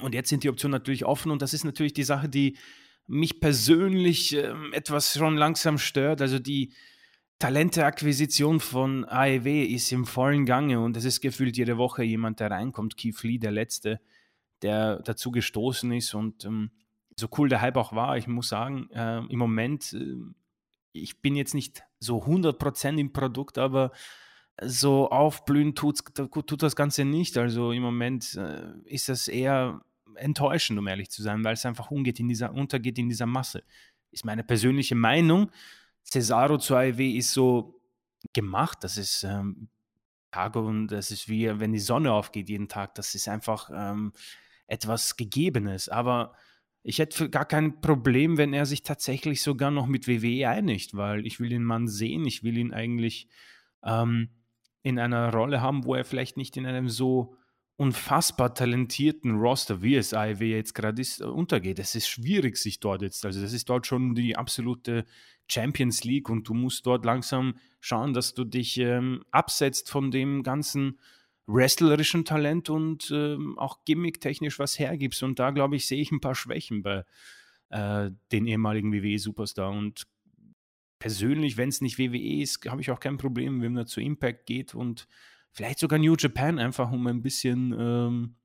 Und 0.02 0.16
jetzt 0.16 0.30
sind 0.30 0.44
die 0.44 0.50
Optionen 0.50 0.74
natürlich 0.74 1.06
offen 1.06 1.32
und 1.32 1.42
das 1.42 1.54
ist 1.54 1.64
natürlich 1.64 1.94
die 1.94 2.04
Sache, 2.04 2.30
die 2.30 2.58
mich 3.06 3.40
persönlich 3.40 4.36
äh, 4.36 4.54
etwas 4.72 5.14
schon 5.14 5.38
langsam 5.38 5.78
stört. 5.78 6.22
Also 6.22 6.40
die 6.40 6.74
Talenteakquisition 7.44 8.62
von 8.62 9.04
AEW 9.04 9.66
ist 9.66 9.92
im 9.92 10.06
vollen 10.06 10.46
Gange 10.46 10.80
und 10.80 10.96
es 10.96 11.04
ist 11.04 11.20
gefühlt 11.20 11.58
jede 11.58 11.78
Woche 11.78 12.02
jemand, 12.02 12.40
der 12.40 12.52
reinkommt. 12.52 12.96
Keith 12.96 13.22
Lee, 13.22 13.38
der 13.38 13.52
Letzte, 13.52 14.00
der 14.62 15.02
dazu 15.02 15.30
gestoßen 15.30 15.92
ist 15.92 16.14
und 16.14 16.46
ähm, 16.46 16.72
so 17.18 17.28
cool 17.38 17.50
der 17.50 17.60
Hype 17.60 17.76
auch 17.76 17.92
war, 17.92 18.16
ich 18.16 18.28
muss 18.28 18.48
sagen, 18.48 18.90
äh, 18.92 19.18
im 19.28 19.38
Moment, 19.38 19.92
äh, 19.92 20.16
ich 20.94 21.20
bin 21.20 21.36
jetzt 21.36 21.54
nicht 21.54 21.84
so 22.00 22.24
100% 22.24 22.98
im 22.98 23.12
Produkt, 23.12 23.58
aber 23.58 23.92
so 24.62 25.10
aufblühen 25.10 25.76
tut 25.76 26.00
das 26.64 26.78
Ganze 26.78 27.04
nicht. 27.04 27.38
Also 27.38 27.74
im 27.74 27.84
Moment 27.84 28.36
äh, 28.36 28.72
ist 28.86 29.10
das 29.10 29.28
eher 29.28 29.82
enttäuschend, 30.16 30.80
um 30.80 30.88
ehrlich 30.88 31.10
zu 31.10 31.22
sein, 31.22 31.44
weil 31.44 31.56
es 31.56 31.66
einfach 31.66 31.92
umgeht 31.92 32.22
in 32.22 32.30
dieser, 32.30 32.54
untergeht 32.54 32.98
in 33.00 33.10
dieser 33.10 33.26
Masse. 33.26 33.66
Ist 34.12 34.24
meine 34.24 34.46
persönliche 34.46 34.96
Meinung. 34.96 35.52
Cesaro 36.04 36.58
zu 36.58 36.76
AEW 36.76 37.18
ist 37.18 37.34
so 37.34 37.82
gemacht, 38.34 38.80
das 38.82 38.98
ist 38.98 39.24
ähm, 39.24 39.70
Tag 40.32 40.56
und 40.56 40.88
das 40.88 41.12
ist 41.12 41.30
wie 41.30 41.60
wenn 41.60 41.74
die 41.74 41.80
Sonne 41.80 42.12
aufgeht 42.12 42.50
jeden 42.50 42.68
Tag. 42.68 42.96
Das 42.96 43.16
ist 43.16 43.28
einfach 43.28 43.70
ähm, 43.74 44.14
etwas 44.68 45.16
Gegebenes. 45.16 45.90
Aber 45.90 46.34
ich 46.82 47.00
hätte 47.00 47.30
gar 47.30 47.46
kein 47.46 47.80
Problem, 47.82 48.38
wenn 48.38 48.54
er 48.54 48.66
sich 48.66 48.84
tatsächlich 48.84 49.42
sogar 49.42 49.72
noch 49.72 49.88
mit 49.88 50.08
WWE 50.08 50.50
einigt, 50.50 50.96
weil 50.96 51.26
ich 51.26 51.40
will 51.40 51.50
den 51.50 51.64
Mann 51.64 51.88
sehen, 51.88 52.26
ich 52.26 52.44
will 52.44 52.58
ihn 52.58 52.74
eigentlich 52.74 53.30
ähm, 53.84 54.30
in 54.82 55.00
einer 55.00 55.32
Rolle 55.32 55.62
haben, 55.62 55.86
wo 55.86 55.96
er 55.96 56.04
vielleicht 56.04 56.36
nicht 56.36 56.58
in 56.58 56.66
einem 56.66 56.90
so 56.90 57.38
unfassbar 57.76 58.54
talentierten 58.54 59.36
Roster, 59.38 59.82
wie 59.82 59.96
es 59.96 60.14
AEW 60.14 60.44
jetzt 60.44 60.76
gerade 60.76 61.02
ist, 61.02 61.22
äh, 61.22 61.26
untergeht. 61.26 61.80
Es 61.80 61.96
ist 61.96 62.08
schwierig, 62.08 62.58
sich 62.58 62.80
dort 62.80 63.02
jetzt, 63.02 63.26
also 63.26 63.42
das 63.42 63.54
ist 63.54 63.70
dort 63.70 63.88
schon 63.88 64.14
die 64.14 64.36
absolute 64.36 65.06
Champions 65.48 66.04
League 66.04 66.30
und 66.30 66.48
du 66.48 66.54
musst 66.54 66.86
dort 66.86 67.06
langsam 67.06 67.56
schauen, 67.80 68.14
dass 68.14 68.34
du 68.34 68.44
dich 68.44 68.78
ähm, 68.78 69.24
absetzt 69.32 69.90
von 69.90 70.12
dem 70.12 70.44
ganzen 70.44 71.00
wrestlerischen 71.46 72.26
Talent 72.26 72.70
und 72.70 73.12
äh, 73.12 73.38
auch 73.58 73.84
gimmicktechnisch 73.86 74.60
was 74.60 74.80
hergibst. 74.80 75.24
Und 75.24 75.40
da, 75.40 75.52
glaube 75.52 75.76
ich, 75.76 75.88
sehe 75.88 76.02
ich 76.02 76.12
ein 76.12 76.22
paar 76.22 76.36
Schwächen 76.36 76.84
bei 76.84 77.04
äh, 77.70 78.12
den 78.32 78.48
ehemaligen 78.48 78.94
WWE-Superstar. 78.94 79.70
Und 79.70 80.08
persönlich, 81.00 81.58
wenn 81.58 81.70
es 81.70 81.82
nicht 81.82 82.00
WWE 82.00 82.42
ist, 82.42 82.66
habe 82.70 82.82
ich 82.82 82.92
auch 82.92 83.00
kein 83.00 83.18
Problem, 83.18 83.62
wenn 83.62 83.76
er 83.76 83.86
zu 83.86 84.00
Impact 84.00 84.46
geht 84.46 84.74
und 84.74 85.08
vielleicht 85.52 85.80
sogar 85.80 86.00
New 86.00 86.16
Japan, 86.18 86.60
einfach 86.60 86.92
um 86.92 87.06
ein 87.08 87.22
bisschen 87.22 87.76
ähm, 87.78 88.36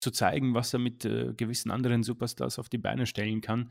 zu 0.00 0.10
zeigen, 0.10 0.54
was 0.54 0.72
er 0.72 0.80
mit 0.80 1.04
äh, 1.04 1.32
gewissen 1.36 1.70
anderen 1.70 2.02
Superstars 2.02 2.58
auf 2.58 2.68
die 2.68 2.78
Beine 2.78 3.06
stellen 3.06 3.40
kann. 3.40 3.70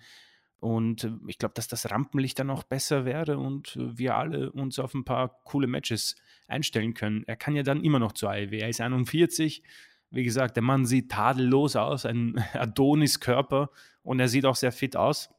Und 0.62 1.04
äh, 1.06 1.12
ich 1.28 1.40
glaube, 1.40 1.56
dass 1.56 1.68
das 1.68 1.90
Rampenlicht 1.90 2.38
dann 2.38 2.52
auch 2.52 2.62
besser 2.62 3.04
wäre 3.04 3.40
und 3.40 3.76
äh, 3.76 3.98
wir 3.98 4.16
alle 4.16 4.52
uns 4.52 4.78
auf 4.78 4.94
ein 4.94 5.04
paar 5.04 5.42
coole 5.44 5.66
Matches 5.66 6.16
einstellen 6.48 6.94
können. 6.94 7.24
Er 7.26 7.36
kann 7.36 7.56
ja 7.56 7.64
dann 7.64 7.84
immer 7.84 7.98
noch 7.98 8.12
zur 8.12 8.30
AEW. 8.30 8.60
Er 8.60 8.70
ist 8.70 8.80
41. 8.80 9.64
Wie 10.12 10.24
gesagt, 10.24 10.56
der 10.56 10.64
Mann 10.64 10.86
sieht 10.86 11.12
tadellos 11.12 11.76
aus, 11.76 12.06
ein 12.06 12.38
Adonis-Körper 12.54 13.72
und 14.04 14.20
er 14.20 14.28
sieht 14.28 14.46
auch 14.46 14.56
sehr 14.56 14.72
fit 14.72 14.96
aus. 14.96 15.32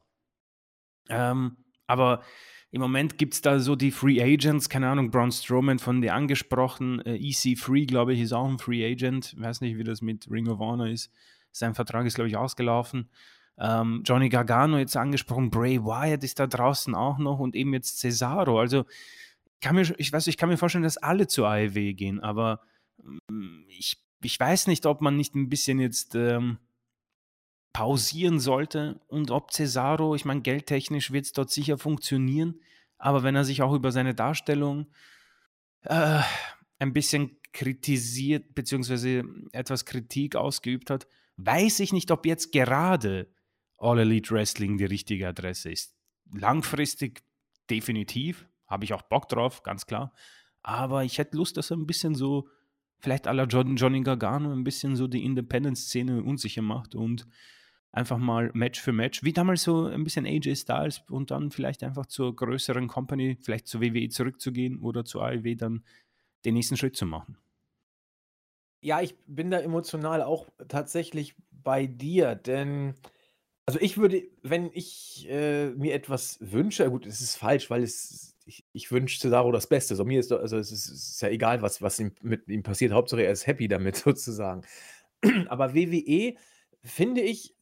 Ähm, 1.07 1.55
aber 1.87 2.21
im 2.71 2.81
Moment 2.81 3.17
gibt 3.17 3.35
es 3.35 3.41
da 3.41 3.59
so 3.59 3.77
die 3.77 3.91
Free 3.91 4.21
Agents, 4.21 4.67
keine 4.67 4.89
Ahnung, 4.89 5.09
Braun 5.09 5.31
Strowman 5.31 5.79
von 5.79 6.01
dir 6.01 6.15
angesprochen, 6.15 6.99
äh, 7.05 7.13
EC3, 7.13 7.87
glaube 7.87 8.13
ich, 8.13 8.19
ist 8.19 8.33
auch 8.33 8.49
ein 8.49 8.59
Free 8.59 8.85
Agent. 8.85 9.35
Weiß 9.39 9.61
nicht, 9.61 9.77
wie 9.77 9.85
das 9.85 10.01
mit 10.01 10.29
Ring 10.29 10.49
of 10.49 10.59
Honor 10.59 10.87
ist. 10.87 11.13
Sein 11.53 11.75
Vertrag 11.75 12.05
ist, 12.05 12.15
glaube 12.15 12.27
ich, 12.27 12.35
ausgelaufen. 12.35 13.09
Ähm, 13.57 14.01
Johnny 14.05 14.29
Gargano 14.29 14.77
jetzt 14.77 14.97
angesprochen, 14.97 15.49
Bray 15.51 15.83
Wyatt 15.83 16.23
ist 16.23 16.39
da 16.39 16.47
draußen 16.47 16.95
auch 16.95 17.19
noch 17.19 17.39
und 17.39 17.55
eben 17.55 17.73
jetzt 17.73 17.99
Cesaro. 17.99 18.59
Also 18.59 18.85
kann 19.61 19.75
mir, 19.75 19.93
ich 19.97 20.11
weiß, 20.11 20.27
ich 20.27 20.37
kann 20.37 20.49
mir 20.49 20.57
vorstellen, 20.57 20.83
dass 20.83 20.97
alle 20.97 21.27
zur 21.27 21.47
AEW 21.47 21.93
gehen, 21.93 22.19
aber 22.19 22.61
mm, 23.01 23.63
ich, 23.69 24.03
ich 24.21 24.39
weiß 24.39 24.67
nicht, 24.67 24.85
ob 24.85 25.01
man 25.01 25.15
nicht 25.15 25.35
ein 25.35 25.49
bisschen 25.49 25.79
jetzt 25.79 26.15
ähm, 26.15 26.57
pausieren 27.73 28.39
sollte 28.39 28.99
und 29.07 29.31
ob 29.31 29.51
Cesaro, 29.51 30.15
ich 30.15 30.25
meine, 30.25 30.41
geldtechnisch 30.41 31.11
wird 31.11 31.25
es 31.25 31.33
dort 31.33 31.49
sicher 31.49 31.77
funktionieren, 31.77 32.59
aber 32.97 33.23
wenn 33.23 33.35
er 33.35 33.45
sich 33.45 33.61
auch 33.61 33.73
über 33.73 33.91
seine 33.91 34.15
Darstellung 34.15 34.87
äh, 35.83 36.21
ein 36.79 36.93
bisschen 36.93 37.37
kritisiert, 37.51 38.55
beziehungsweise 38.55 39.23
etwas 39.51 39.85
Kritik 39.85 40.35
ausgeübt 40.35 40.89
hat, 40.89 41.07
weiß 41.37 41.79
ich 41.79 41.93
nicht, 41.93 42.11
ob 42.11 42.25
jetzt 42.25 42.51
gerade 42.51 43.27
All 43.83 43.99
Elite 43.99 44.33
Wrestling 44.33 44.77
die 44.77 44.85
richtige 44.85 45.27
Adresse 45.27 45.71
ist. 45.71 45.95
Langfristig 46.31 47.21
definitiv, 47.69 48.47
habe 48.65 48.85
ich 48.85 48.93
auch 48.93 49.01
Bock 49.03 49.27
drauf, 49.27 49.61
ganz 49.63 49.85
klar. 49.85 50.13
Aber 50.61 51.03
ich 51.03 51.17
hätte 51.17 51.35
Lust, 51.35 51.57
dass 51.57 51.69
er 51.69 51.77
ein 51.77 51.85
bisschen 51.85 52.15
so, 52.15 52.47
vielleicht 52.99 53.25
la 53.25 53.43
John, 53.43 53.75
Johnny 53.75 54.01
Gargano, 54.01 54.51
ein 54.53 54.63
bisschen 54.63 54.95
so 54.95 55.07
die 55.07 55.25
Independent-Szene 55.25 56.23
unsicher 56.23 56.61
macht 56.61 56.95
und 56.95 57.27
einfach 57.91 58.17
mal 58.17 58.49
Match 58.53 58.79
für 58.79 58.93
Match, 58.93 59.21
wie 59.23 59.33
damals 59.33 59.63
so 59.63 59.85
ein 59.85 60.03
bisschen 60.05 60.25
AJ 60.25 60.55
Styles 60.55 61.03
und 61.09 61.29
dann 61.29 61.51
vielleicht 61.51 61.83
einfach 61.83 62.05
zur 62.05 62.35
größeren 62.35 62.87
Company, 62.87 63.37
vielleicht 63.41 63.67
zur 63.67 63.81
WWE 63.81 64.07
zurückzugehen 64.07 64.79
oder 64.79 65.03
zur 65.03 65.25
AEW 65.25 65.55
dann 65.55 65.83
den 66.45 66.53
nächsten 66.53 66.77
Schritt 66.77 66.95
zu 66.95 67.05
machen. 67.05 67.37
Ja, 68.81 69.01
ich 69.01 69.15
bin 69.27 69.51
da 69.51 69.59
emotional 69.59 70.21
auch 70.23 70.47
tatsächlich 70.67 71.35
bei 71.51 71.85
dir, 71.85 72.35
denn 72.35 72.95
Also, 73.65 73.79
ich 73.79 73.97
würde, 73.97 74.23
wenn 74.41 74.71
ich, 74.73 75.25
äh, 75.29 75.69
mir 75.71 75.93
etwas 75.93 76.37
wünsche 76.41 76.89
gut, 76.89 77.05
es 77.05 77.21
ist 77.21 77.37
falsch, 77.37 77.69
weil 77.69 77.83
es 77.83 78.35
ich 78.45 78.65
ich 78.73 78.91
wünsche 78.91 79.19
Cesaro 79.21 79.53
das 79.53 79.67
Beste. 79.67 79.95
So, 79.95 80.03
mir 80.03 80.19
ist 80.19 80.31
also, 80.33 80.57
es 80.57 80.69
ist 80.71 80.89
ist 80.89 81.21
ja 81.21 81.29
egal, 81.29 81.61
was 81.61 81.81
was 81.81 81.97
ihm 81.99 82.11
mit 82.21 82.47
ihm 82.49 82.61
passiert. 82.63 82.91
Hauptsache, 82.91 83.23
er 83.23 83.31
ist 83.31 83.47
happy 83.47 83.67
damit 83.69 83.95
sozusagen. 83.97 84.63
Aber 85.47 85.73
WWE 85.75 86.35
finde 86.83 87.21
ich 87.21 87.55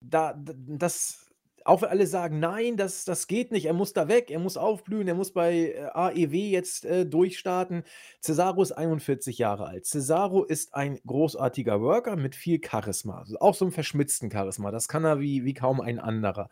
da 0.00 0.34
das 0.36 1.21
auch 1.66 1.82
wenn 1.82 1.88
alle 1.90 2.06
sagen: 2.06 2.38
„Nein, 2.40 2.76
das 2.76 3.04
das 3.04 3.26
geht 3.26 3.52
nicht, 3.52 3.66
er 3.66 3.72
muss 3.74 3.92
da 3.92 4.08
weg, 4.08 4.30
er 4.30 4.38
muss 4.40 4.56
aufblühen, 4.56 5.08
er 5.08 5.14
muss 5.14 5.32
bei, 5.32 5.72
äh, 5.74 5.84
AEW 5.92 6.50
jetzt, 6.50 6.84
äh, 6.84 7.06
durchstarten.“ 7.06 7.84
Cesaro 8.22 8.62
ist 8.62 8.72
41 8.72 9.38
Jahre 9.38 9.66
alt. 9.66 9.86
Cesaro 9.86 10.44
ist 10.44 10.74
ein 10.74 10.98
großartiger 11.06 11.80
Worker 11.80 12.16
mit 12.16 12.34
viel 12.36 12.60
Charisma, 12.64 13.18
also 13.20 13.38
auch 13.40 13.54
so 13.54 13.64
'n 13.66 13.72
verschmitzten 13.72 14.30
Charisma. 14.30 14.70
Das 14.70 14.88
kann 14.88 15.04
er 15.04 15.20
wie 15.20 15.44
wie 15.44 15.54
kaum 15.54 15.80
ein 15.80 15.98
anderer. 15.98 16.48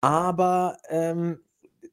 Aber, 0.00 0.76
ähm, 0.90 1.40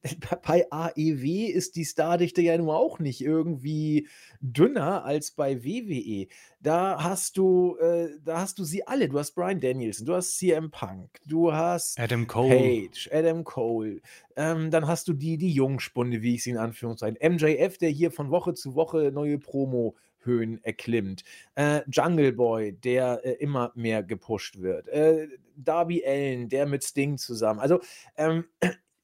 bei 0.46 0.66
AEW 0.70 1.46
ist 1.46 1.76
die 1.76 1.84
Stardichte 1.84 2.42
ja 2.42 2.56
nun 2.56 2.70
auch 2.70 2.98
nicht 2.98 3.20
irgendwie 3.20 4.08
dünner 4.40 5.04
als 5.04 5.32
bei 5.32 5.64
WWE. 5.64 6.26
Da 6.60 7.02
hast 7.02 7.36
du 7.36 7.76
äh, 7.78 8.10
da 8.24 8.40
hast 8.40 8.58
du 8.58 8.64
sie 8.64 8.86
alle. 8.86 9.08
Du 9.08 9.18
hast 9.18 9.32
Bryan 9.32 9.60
Danielson, 9.60 10.06
du 10.06 10.14
hast 10.14 10.38
CM 10.38 10.70
Punk, 10.70 11.18
du 11.26 11.52
hast 11.52 11.98
Adam 11.98 12.26
Cole. 12.26 12.56
Page, 12.56 13.10
Adam 13.12 13.44
Cole. 13.44 14.00
Ähm, 14.36 14.70
dann 14.70 14.86
hast 14.86 15.08
du 15.08 15.12
die 15.12 15.38
die 15.38 15.52
Jungspunde, 15.52 16.22
wie 16.22 16.34
ich 16.34 16.42
sie 16.42 16.50
in 16.50 16.58
Anführungszeichen 16.58 17.18
MJF, 17.20 17.78
der 17.78 17.90
hier 17.90 18.10
von 18.10 18.30
Woche 18.30 18.54
zu 18.54 18.74
Woche 18.74 19.10
neue 19.12 19.38
Promohöhen 19.38 20.62
erklimmt. 20.62 21.24
Äh, 21.54 21.82
Jungle 21.90 22.32
Boy, 22.32 22.72
der, 22.72 23.20
äh, 23.24 23.32
immer 23.32 23.72
mehr 23.74 24.02
gepusht 24.02 24.60
wird. 24.60 24.88
Äh, 24.88 25.28
Darby 25.56 26.02
Allin, 26.04 26.48
der 26.48 26.66
mit 26.66 26.84
Sting 26.84 27.18
zusammen. 27.18 27.60
Also, 27.60 27.80
ähm, 28.16 28.44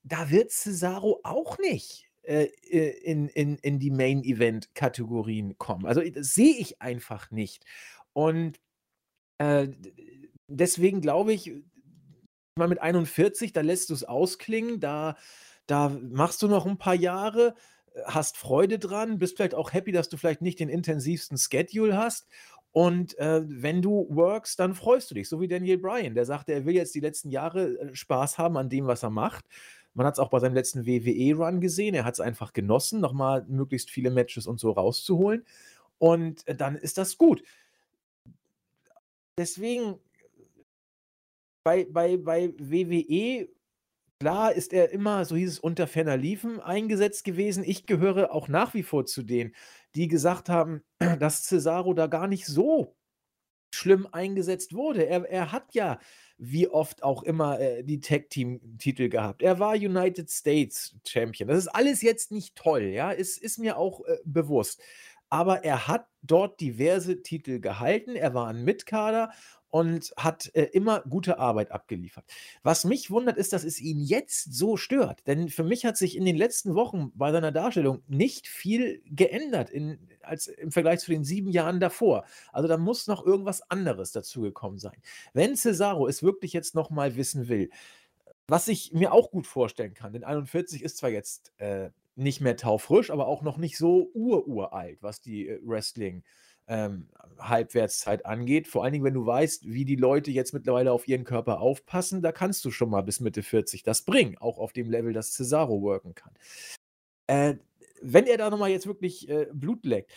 da 0.09 0.31
wird 0.31 0.51
Cesaro 0.53 1.21
auch 1.25 1.59
nicht, 1.59 2.09
äh, 2.23 2.45
äh, 2.71 2.91
in 3.05 3.29
in 3.29 3.57
in 3.59 3.79
die 3.79 3.91
Main-Event-Kategorien 3.91 5.59
kommen. 5.59 5.87
Also, 5.87 6.01
das 6.03 6.35
sehe 6.35 6.57
ich 6.57 6.81
einfach 6.83 7.31
nicht. 7.31 7.65
Und, 8.15 8.59
äh, 9.39 9.69
deswegen 10.49 11.01
glaube 11.03 11.33
ich, 11.35 11.53
mal 12.57 12.69
mit 12.69 12.81
41, 12.83 13.53
da 13.53 13.63
lässt 13.63 13.91
du's 13.91 14.05
ausklingen, 14.05 14.81
da 14.81 15.17
da 15.67 15.89
machst 15.91 16.43
du 16.43 16.49
noch 16.49 16.67
'n 16.67 16.79
paar 16.79 16.95
Jahre, 16.97 17.55
hast 18.07 18.37
Freude 18.39 18.79
dran, 18.79 19.19
bist 19.19 19.37
vielleicht 19.37 19.55
auch 19.55 19.73
happy, 19.75 19.93
dass 19.93 20.09
du 20.11 20.17
vielleicht 20.19 20.43
nicht 20.43 20.61
den 20.61 20.69
intensivsten 20.71 21.39
Schedule 21.39 21.97
hast. 21.99 22.29
Und, 22.73 23.19
äh, 23.19 23.43
wenn 23.47 23.83
du 23.83 24.07
workst, 24.11 24.59
dann 24.61 24.75
freust 24.75 25.11
du 25.11 25.15
dich, 25.17 25.29
so 25.29 25.41
wie 25.41 25.49
Daniel 25.49 25.79
Bryan, 25.79 26.15
der 26.15 26.27
sagte, 26.27 26.53
er 26.55 26.67
will 26.67 26.75
jetzt 26.75 26.95
die 26.95 27.01
letzten 27.01 27.31
Jahre, 27.31 27.79
äh, 27.81 27.95
Spaß 27.97 28.39
haben 28.39 28.57
an 28.59 28.69
dem, 28.71 28.87
was 28.87 29.03
er 29.05 29.11
macht. 29.11 29.47
Man 29.99 30.07
hat's 30.07 30.21
auch 30.21 30.31
bei 30.31 30.39
seinem 30.39 30.55
letzten 30.55 30.87
WWE-Run 30.87 31.61
gesehen. 31.61 31.93
Er 31.93 32.05
hat's 32.05 32.21
einfach 32.21 32.53
genossen, 32.53 33.01
noch 33.01 33.13
mal 33.13 33.45
möglichst 33.49 33.91
viele 33.91 34.11
Matches 34.13 34.47
und 34.47 34.61
so 34.61 34.71
rauszuholen. 34.71 35.45
Und, 35.99 36.47
äh, 36.47 36.55
dann 36.55 36.77
ist 36.77 36.99
das 36.99 37.19
gut. 37.19 37.43
Deswegen 39.37 39.99
bei 41.65 41.85
bei 41.91 42.17
bei 42.17 42.55
WWE, 42.59 43.49
klar 44.21 44.53
ist 44.53 44.73
er 44.73 44.91
immer, 44.93 45.25
so 45.25 45.35
hieß 45.35 45.51
es, 45.51 45.59
unter 45.59 45.89
ferner 45.89 46.17
Liefen 46.17 46.61
eingesetzt 46.61 47.25
gewesen. 47.25 47.65
Ich 47.65 47.87
gehöre 47.87 48.33
auch 48.33 48.47
nach 48.47 48.75
wie 48.75 48.85
vor 48.85 49.05
zu 49.05 49.25
denen, 49.25 49.53
die 49.97 50.07
gesagt 50.07 50.49
haben, 50.49 50.85
dass 51.19 51.43
Cesaro 51.43 51.93
da 51.95 52.07
gar 52.07 52.29
nicht 52.29 52.47
so 52.47 52.97
schlimm 53.75 54.09
eingesetzt 54.13 54.75
wurde. 54.75 55.07
Er 55.07 55.25
er 55.31 55.53
hat 55.53 55.75
ja 55.75 55.99
wie 56.39 56.69
oft 56.69 57.03
auch 57.03 57.23
immer, 57.25 57.59
äh, 57.61 57.83
die 57.85 58.01
Tag-Team-Titel 58.01 59.09
gehabt. 59.09 59.43
Er 59.43 59.59
war 59.59 59.75
United 59.75 60.31
States 60.31 60.95
Champion. 61.07 61.49
Das 61.49 61.59
ist 61.59 61.69
alles 61.69 62.01
jetzt 62.03 62.31
nicht 62.31 62.55
toll, 62.57 62.83
ja, 62.85 63.11
ist 63.11 63.39
ist 63.43 63.59
mir 63.59 63.77
auch, 63.77 64.05
äh, 64.07 64.19
bewusst. 64.25 64.81
Aber 65.31 65.65
er 65.65 65.89
hat 65.89 66.07
dort 66.23 66.61
diverse 66.61 67.23
Titel 67.23 67.61
gehalten. 67.61 68.17
Er 68.17 68.35
war 68.35 68.49
'n 68.51 68.65
Mitkader 68.65 69.33
und 69.71 70.13
hat, 70.17 70.51
äh, 70.55 70.65
immer 70.65 71.01
gute 71.03 71.39
Arbeit 71.39 71.73
abgeliefert. 71.73 72.25
Was 72.63 72.85
mich 72.85 73.11
wundert, 73.11 73.37
ist, 73.37 73.53
dass 73.53 73.65
es 73.65 73.81
ihn 73.81 74.01
jetzt 74.01 74.55
so 74.55 74.77
stört, 74.77 75.27
denn 75.27 75.49
für 75.49 75.65
mich 75.65 75.85
hat 75.85 75.97
sich 75.97 76.17
in 76.17 76.25
den 76.25 76.37
letzten 76.37 76.75
Wochen 76.75 77.13
bei 77.15 77.33
seiner 77.33 77.53
Darstellung 77.53 78.03
nicht 78.09 78.47
viel 78.49 79.03
geändert 79.07 79.71
in 79.71 79.99
als 80.23 80.47
im 80.47 80.73
Vergleich 80.73 81.01
zu 81.01 81.11
den 81.11 81.25
7 81.25 81.49
Jahren 81.51 81.81
davor. 81.81 82.25
Also, 82.53 82.69
da 82.69 82.77
muss 82.77 83.07
noch 83.07 83.25
irgendwas 83.25 83.63
anderes 83.71 84.13
dazugekommen 84.13 84.79
sein. 84.79 85.01
Wenn 85.33 85.57
Cesaro 85.57 86.07
es 86.07 86.23
wirklich 86.23 86.53
jetzt 86.53 86.75
noch 86.75 86.91
mal 86.91 87.17
wissen 87.17 87.49
will, 87.49 87.71
was 88.47 88.69
ich 88.69 88.93
mir 88.93 89.13
auch 89.13 89.31
gut 89.31 89.47
vorstellen 89.47 89.95
kann, 89.95 90.13
denn 90.13 90.25
41 90.25 90.83
ist 90.83 90.99
zwar 90.99 91.11
jetzt, 91.11 91.53
äh, 91.59 91.91
nicht 92.17 92.41
mehr 92.41 92.57
taufrisch, 92.57 93.11
aber 93.11 93.29
auch 93.29 93.43
noch 93.43 93.59
nicht 93.59 93.79
so 93.79 94.11
ururalt, 94.13 94.99
was 95.03 95.21
die, 95.21 95.49
äh, 95.49 95.61
Wrestling, 95.65 96.25
ähm, 96.69 97.09
Halbwertszeit 97.39 98.27
angeht. 98.27 98.69
Vor 98.69 98.85
allen 98.85 98.93
Dingen, 98.93 99.05
wenn 99.05 99.15
du 99.15 99.27
weißt, 99.27 99.67
wie 99.67 99.85
die 99.85 99.97
Leute 99.97 100.31
jetzt 100.31 100.53
mittlerweile 100.53 100.93
auf 100.93 101.09
ihren 101.09 101.25
Körper 101.25 101.61
aufpassen, 101.61 102.23
da 102.23 102.33
kannst 102.33 102.65
du 102.65 102.71
schon 102.71 102.91
mal 102.91 103.03
bis 103.03 103.21
Mitte 103.21 103.43
40 103.43 103.83
das 103.83 104.03
bringen, 104.03 104.37
auch 104.39 104.59
auf 104.59 104.73
dem 104.73 104.91
Level, 104.91 105.13
das 105.13 105.33
Cesaro 105.33 105.83
worken 105.83 106.15
kann. 106.15 106.33
Äh, 107.27 107.57
wenn 108.01 108.27
er 108.27 108.39
da 108.39 108.51
noch 108.51 108.59
mal 108.59 108.71
jetzt 108.71 108.87
wirklich, 108.87 109.29
äh, 109.29 109.47
Blut 109.53 109.85
leckt, 109.85 110.13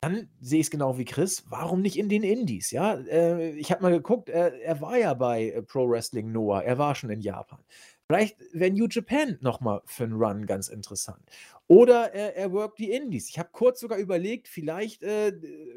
dann 0.00 0.28
sehe 0.40 0.60
ich's 0.60 0.70
genau 0.70 0.98
wie 0.98 1.04
Chris, 1.04 1.44
warum 1.48 1.80
nicht 1.80 1.98
in 1.98 2.08
den 2.08 2.24
Indies, 2.24 2.72
ja? 2.72 2.94
Äh, 2.94 3.50
ich 3.50 3.70
habe 3.70 3.82
mal 3.82 3.92
geguckt, 3.92 4.28
er 4.28 4.60
er 4.60 4.80
war 4.80 4.98
ja 4.98 5.14
bei, 5.14 5.50
äh, 5.50 5.62
Pro 5.62 5.88
Wrestling 5.88 6.32
Noah, 6.32 6.62
er 6.64 6.78
war 6.78 6.94
schon 6.94 7.10
in 7.10 7.20
Japan. 7.20 7.60
Vielleicht 8.10 8.36
wäre 8.52 8.70
New 8.70 8.86
Japan 8.88 9.36
noch 9.40 9.60
mal 9.60 9.82
für 9.84 10.04
'n 10.04 10.12
Run 10.12 10.46
ganz 10.46 10.68
interessant. 10.68 11.18
Oder 11.66 12.12
er 12.14 12.36
er 12.36 12.52
workt 12.52 12.78
die 12.78 12.90
Indies. 12.92 13.28
Ich 13.28 13.38
habe 13.38 13.48
kurz 13.50 13.80
sogar 13.80 13.98
überlegt, 13.98 14.46
vielleicht, 14.46 15.02
äh, 15.02 15.32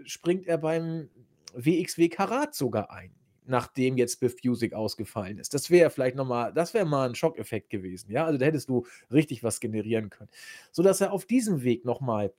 springt 0.05 0.45
er 0.47 0.59
beim 0.59 1.09
WXW 1.55 2.07
Karat 2.09 2.53
sogar 2.53 2.91
ein, 2.91 3.15
nachdem 3.45 3.97
jetzt 3.97 4.19
Biff 4.19 4.35
Busick 4.43 4.73
ausgefallen 4.73 5.39
ist. 5.39 5.55
Das 5.55 5.71
wäre 5.71 5.89
vielleicht 5.89 6.15
noch 6.15 6.27
mal 6.27 6.53
das 6.53 6.75
wäre 6.75 6.85
mal 6.85 7.09
'n 7.09 7.15
Schockeffekt 7.15 7.71
gewesen, 7.71 8.11
ja? 8.11 8.25
Also, 8.25 8.37
da 8.37 8.45
hättest 8.45 8.69
du 8.69 8.85
richtig 9.11 9.43
was 9.43 9.59
generieren 9.59 10.11
können, 10.11 10.29
sodass 10.71 11.01
er 11.01 11.11
auf 11.13 11.25
diesem 11.25 11.63
Weg 11.63 11.83
noch 11.83 11.99
mal, 11.99 12.31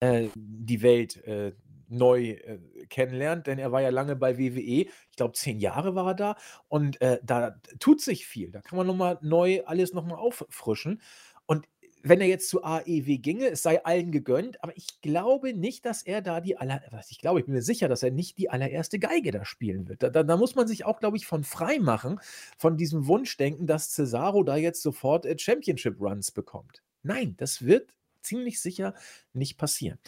äh, 0.00 0.28
die 0.36 0.82
Welt, 0.82 1.16
äh, 1.26 1.52
neu, 1.92 2.30
äh, 2.30 2.58
kennenlernt, 2.88 3.46
denn 3.46 3.58
er 3.58 3.72
war 3.72 3.82
ja 3.82 3.90
lange 3.90 4.16
bei 4.16 4.38
WWE. 4.38 4.60
Ich 4.60 5.16
glaube, 5.16 5.34
10 5.34 5.60
Jahre 5.60 5.94
war 5.94 6.08
er 6.08 6.14
da 6.14 6.36
und, 6.68 7.00
äh, 7.00 7.18
da 7.22 7.56
tut 7.78 8.00
sich 8.00 8.26
viel. 8.26 8.50
Da 8.50 8.60
kann 8.60 8.76
man 8.76 8.86
noch 8.86 8.96
mal 8.96 9.18
neu 9.22 9.62
alles 9.66 9.92
noch 9.94 10.04
mal 10.04 10.16
auffrischen. 10.16 11.00
Und 11.46 11.66
wenn 12.02 12.20
er 12.20 12.26
jetzt 12.26 12.48
zu 12.48 12.64
AEW 12.64 13.18
ginge, 13.18 13.48
es 13.48 13.62
sei 13.62 13.84
allen 13.84 14.10
gegönnt, 14.10 14.62
aber 14.62 14.76
ich 14.76 15.00
glaube 15.02 15.54
nicht, 15.54 15.84
dass 15.86 16.02
er 16.02 16.20
da 16.20 16.40
die 16.40 16.56
aller 16.56 16.80
ich 17.08 17.18
glaube, 17.20 17.40
ich 17.40 17.46
bin 17.46 17.54
mir 17.54 17.62
sicher, 17.62 17.88
dass 17.88 18.02
er 18.02 18.10
nicht 18.10 18.38
die 18.38 18.50
allererste 18.50 18.98
Geige 18.98 19.30
da 19.30 19.44
spielen 19.44 19.88
wird. 19.88 20.02
Da 20.02 20.10
da 20.10 20.22
da 20.24 20.36
muss 20.36 20.54
man 20.56 20.66
sich 20.66 20.84
auch, 20.84 20.98
glaube 20.98 21.16
ich, 21.16 21.26
von 21.26 21.44
freimachen, 21.44 22.20
von 22.58 22.76
diesem 22.76 23.06
Wunschdenken, 23.06 23.66
dass 23.66 23.90
Cesaro 23.92 24.42
da 24.42 24.56
jetzt 24.56 24.82
sofort, 24.82 25.26
äh, 25.26 25.38
Championship 25.38 26.00
Runs 26.00 26.32
bekommt. 26.32 26.82
Nein, 27.02 27.34
das 27.38 27.62
wird 27.64 27.94
ziemlich 28.22 28.60
sicher 28.60 28.94
nicht 29.32 29.58
passieren. 29.58 29.98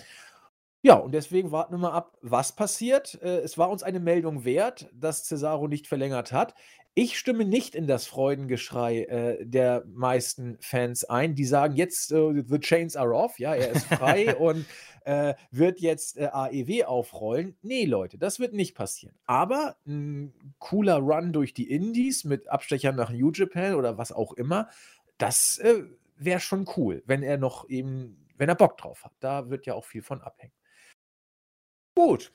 Ja, 0.87 0.97
und 0.97 1.13
deswegen 1.15 1.51
warten 1.51 1.73
wir 1.73 1.79
mal 1.79 1.93
ab, 1.93 2.19
was 2.21 2.55
passiert. 2.55 3.19
Äh, 3.23 3.39
es 3.39 3.57
war 3.57 3.71
uns 3.71 3.83
eine 3.83 4.01
Meldung 4.01 4.45
wert, 4.45 4.91
dass 4.93 5.25
Cesaro 5.25 5.67
nicht 5.67 5.87
verlängert 5.87 6.31
hat. 6.31 6.55
Ich 6.93 7.19
stimme 7.19 7.47
nicht 7.47 7.75
in 7.75 7.87
das 7.87 8.07
Freudengeschrei, 8.07 9.05
äh, 9.05 9.47
der 9.47 9.85
meisten 9.87 10.59
Fans 10.61 11.05
ein, 11.05 11.35
die 11.35 11.47
sagen 11.47 11.75
jetzt, 11.77 12.13
äh, 12.13 12.45
„The 12.47 12.59
chains 12.59 12.97
are 12.97 13.15
off“, 13.15 13.39
ja, 13.39 13.55
er 13.55 13.71
ist 13.73 13.87
frei 13.87 14.37
und, 14.37 14.67
wird 15.51 15.81
jetzt, 15.81 16.19
AEW 16.19 16.85
aufrollen. 16.85 17.57
Ne, 17.63 17.85
Leute, 17.85 18.17
das 18.17 18.39
wird 18.39 18.55
nicht 18.55 18.75
passieren. 18.75 19.15
Aber 19.27 19.77
'n 19.87 20.33
cooler 20.59 20.97
Run 20.97 21.33
durch 21.35 21.53
die 21.53 21.71
Indies 21.71 22.25
mit 22.25 22.49
Abstechern 22.49 22.97
nach 22.97 23.11
New 23.11 23.31
Japan 23.31 23.75
oder 23.75 23.99
was 23.99 24.13
auch 24.13 24.33
immer, 24.33 24.69
das, 25.19 25.61
wäre 26.17 26.41
schon 26.41 26.67
cool, 26.77 27.03
wenn 27.05 27.23
er 27.23 27.37
noch 27.37 27.69
eben 27.69 28.17
wenn 28.39 28.49
er 28.49 28.55
Bock 28.55 28.79
drauf 28.79 29.05
hat. 29.05 29.13
Da 29.21 29.51
wird 29.51 29.67
ja 29.67 29.75
auch 29.75 29.85
viel 29.85 30.03
von 30.03 30.23
abhängen. 30.23 30.53
Gut. 31.97 32.33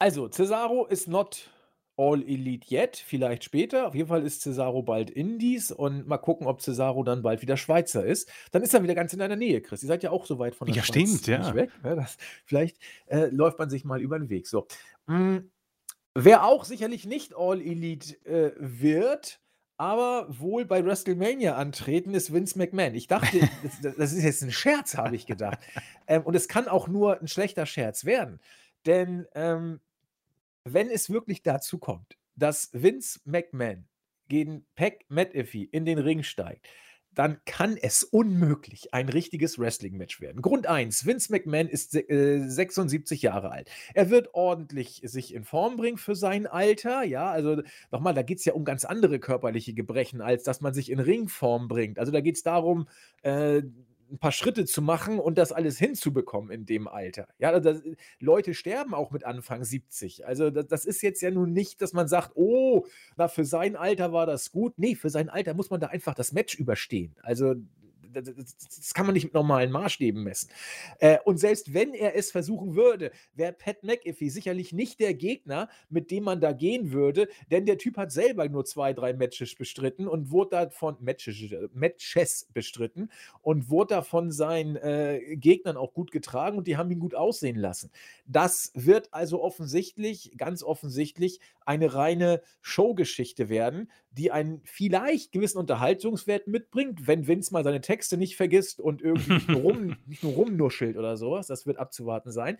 Also, 0.00 0.28
Cesaro 0.28 0.84
is 0.86 1.06
not 1.06 1.48
all 1.96 2.20
elite 2.22 2.66
yet, 2.70 2.96
vielleicht 2.96 3.44
später. 3.44 3.86
Auf 3.88 3.94
jeden 3.94 4.08
Fall 4.08 4.22
ist 4.26 4.42
Cesaro 4.42 4.82
bald 4.82 5.10
Indies 5.10 5.72
und 5.72 6.06
mal 6.06 6.18
gucken, 6.18 6.46
ob 6.46 6.60
Cesaro 6.60 7.02
dann 7.02 7.22
bald 7.22 7.40
wieder 7.40 7.56
Schweizer 7.56 8.04
ist. 8.04 8.30
Dann 8.52 8.62
ist 8.62 8.74
er 8.74 8.82
wieder 8.82 8.94
ganz 8.94 9.14
in 9.14 9.18
deiner 9.20 9.36
Nähe, 9.36 9.62
Chris. 9.62 9.82
Ihr 9.82 9.86
seid 9.88 10.02
ja 10.02 10.10
auch 10.10 10.26
so 10.26 10.38
weit 10.38 10.54
von 10.54 10.66
der 10.68 10.76
Ja, 10.76 10.82
Schweiz 10.82 11.22
stimmt, 11.22 11.28
nicht 11.28 11.28
ja. 11.28 11.54
weg, 11.54 11.70
ne? 11.82 11.96
Das 11.96 12.18
vielleicht, 12.44 12.78
äh, 13.06 13.26
läuft 13.30 13.58
man 13.58 13.70
sich 13.70 13.86
mal 13.86 14.02
über 14.02 14.16
'n 14.16 14.28
Weg. 14.28 14.46
So, 14.46 14.66
hm, 15.08 15.50
wer 16.14 16.44
auch 16.46 16.64
sicherlich 16.64 17.06
nicht 17.06 17.36
all 17.36 17.60
elite, 17.62 18.14
äh, 18.26 18.52
wird, 18.58 19.40
aber 19.78 20.26
wohl 20.40 20.64
bei 20.64 20.84
WrestleMania 20.84 21.56
antreten, 21.56 22.14
ist 22.14 22.32
Vince 22.32 22.58
McMahon. 22.58 22.94
Ich 22.94 23.06
dachte, 23.08 23.40
das 23.82 23.96
das 23.96 24.12
ist 24.12 24.24
jetzt 24.24 24.42
'n 24.42 24.50
Scherz, 24.52 24.96
habe 24.96 25.16
ich 25.16 25.26
gedacht. 25.26 25.58
Ähm, 26.08 26.22
und 26.22 26.36
es 26.36 26.46
kann 26.46 26.68
auch 26.68 26.86
nur 26.88 27.20
'n 27.20 27.26
schlechter 27.28 27.66
Scherz 27.66 28.04
werden, 28.04 28.40
denn, 28.86 29.26
ähm, 29.34 29.80
wenn 30.64 30.90
es 30.90 31.10
wirklich 31.10 31.42
dazu 31.42 31.78
kommt, 31.78 32.18
dass 32.36 32.70
Vince 32.72 33.20
McMahon 33.24 33.88
gegen 34.28 34.66
Pac 34.76 35.04
McAfee 35.08 35.64
in 35.64 35.84
den 35.86 35.98
Ring 35.98 36.22
steigt, 36.24 36.66
dann 37.16 37.38
kann 37.46 37.78
es 37.80 38.04
unmöglich 38.04 38.92
ein 38.92 39.08
richtiges 39.08 39.58
Wrestling-Match 39.58 40.20
werden. 40.20 40.42
Grund 40.42 40.66
1, 40.66 41.06
Vince 41.06 41.32
McMahon 41.32 41.66
ist 41.66 41.94
äh, 41.94 42.46
76 42.46 43.22
Jahre 43.22 43.50
alt. 43.50 43.70
Er 43.94 44.10
wird 44.10 44.34
ordentlich 44.34 45.00
sich 45.02 45.34
in 45.34 45.42
Form 45.42 45.76
bringen 45.76 45.96
für 45.96 46.14
sein 46.14 46.46
Alter, 46.46 47.02
ja, 47.04 47.30
also 47.30 47.62
nochmal, 47.90 48.12
da 48.12 48.22
geht 48.22 48.38
es 48.38 48.44
ja 48.44 48.52
um 48.52 48.66
ganz 48.66 48.84
andere 48.84 49.18
körperliche 49.18 49.72
Gebrechen, 49.72 50.20
als 50.20 50.44
dass 50.44 50.60
man 50.60 50.74
sich 50.74 50.90
in 50.90 51.00
Ringform 51.00 51.68
bringt. 51.68 51.98
Also 51.98 52.12
da 52.12 52.20
geht 52.20 52.36
es 52.36 52.42
darum, 52.42 52.86
äh, 53.22 53.62
ein 54.10 54.18
paar 54.18 54.32
Schritte 54.32 54.64
zu 54.64 54.82
machen 54.82 55.18
und 55.18 55.38
das 55.38 55.52
alles 55.52 55.78
hinzubekommen 55.78 56.50
in 56.50 56.66
dem 56.66 56.88
Alter. 56.88 57.28
Ja, 57.38 57.58
das, 57.58 57.82
Leute 58.20 58.54
sterben 58.54 58.94
auch 58.94 59.10
mit 59.10 59.24
Anfang 59.24 59.64
70. 59.64 60.26
Also 60.26 60.50
das, 60.50 60.66
das, 60.66 60.84
ist 60.84 61.02
jetzt 61.02 61.20
ja 61.22 61.30
nun 61.30 61.52
nicht, 61.52 61.82
dass 61.82 61.92
man 61.92 62.08
sagt, 62.08 62.32
oh, 62.34 62.86
na, 63.16 63.28
für 63.28 63.44
sein 63.44 63.76
Alter 63.76 64.12
war 64.12 64.26
das 64.26 64.52
gut. 64.52 64.74
Nee, 64.78 64.94
für 64.94 65.10
sein 65.10 65.28
Alter 65.28 65.54
muss 65.54 65.70
man 65.70 65.80
da 65.80 65.88
einfach 65.88 66.14
das 66.14 66.32
Match 66.32 66.54
überstehen. 66.54 67.16
Also 67.22 67.54
das 68.22 68.94
kann 68.94 69.06
man 69.06 69.14
nicht 69.14 69.24
mit 69.24 69.34
normalen 69.34 69.70
Maßstäben 69.70 70.22
messen. 70.22 70.50
Äh, 70.98 71.18
und 71.24 71.38
selbst 71.38 71.74
wenn 71.74 71.94
er 71.94 72.16
es 72.16 72.30
versuchen 72.30 72.74
würde, 72.74 73.10
wäre 73.34 73.52
Pat 73.52 73.82
McAfee 73.82 74.28
sicherlich 74.28 74.72
nicht 74.72 75.00
der 75.00 75.14
Gegner, 75.14 75.68
mit 75.88 76.10
dem 76.10 76.24
man 76.24 76.40
da 76.40 76.52
gehen 76.52 76.92
würde, 76.92 77.28
denn 77.50 77.66
der 77.66 77.78
Typ 77.78 77.96
hat 77.96 78.12
selber 78.12 78.48
nur 78.48 78.64
zwei, 78.64 78.92
drei 78.92 79.12
Matches 79.12 79.54
bestritten 79.54 80.08
und 80.08 80.30
wurde 80.30 80.50
davon 80.50 80.96
Matches, 81.00 81.36
Matches 81.72 82.48
bestritten 82.52 83.10
und 83.42 83.70
wurde 83.70 83.94
da 83.94 84.02
von 84.02 84.32
seinen 84.32 84.76
äh, 84.76 85.36
Gegnern 85.36 85.76
auch 85.76 85.92
gut 85.92 86.10
getragen 86.10 86.58
und 86.58 86.66
die 86.66 86.76
haben 86.76 86.90
ihn 86.90 87.00
gut 87.00 87.14
aussehen 87.14 87.56
lassen. 87.56 87.90
Das 88.26 88.72
wird 88.74 89.12
also 89.12 89.42
offensichtlich, 89.42 90.32
ganz 90.36 90.62
offensichtlich, 90.62 91.40
eine 91.64 91.94
reine 91.94 92.42
Showgeschichte 92.60 93.48
werden, 93.48 93.90
die 94.16 94.32
einen 94.32 94.60
vielleicht 94.64 95.32
gewissen 95.32 95.58
Unterhaltungswert 95.58 96.46
mitbringt, 96.46 97.06
wenn 97.06 97.26
Vince 97.26 97.52
mal 97.52 97.64
seine 97.64 97.80
Texte 97.80 98.16
nicht 98.16 98.36
vergisst 98.36 98.80
und 98.80 99.02
irgendwie 99.02 99.34
nicht 99.34 99.48
nur, 99.48 99.60
rum, 99.60 99.96
nicht 100.06 100.22
nur 100.22 100.32
rumnuschelt 100.32 100.96
oder 100.96 101.16
sowas. 101.16 101.46
Das 101.46 101.66
wird 101.66 101.78
abzuwarten 101.78 102.32
sein. 102.32 102.58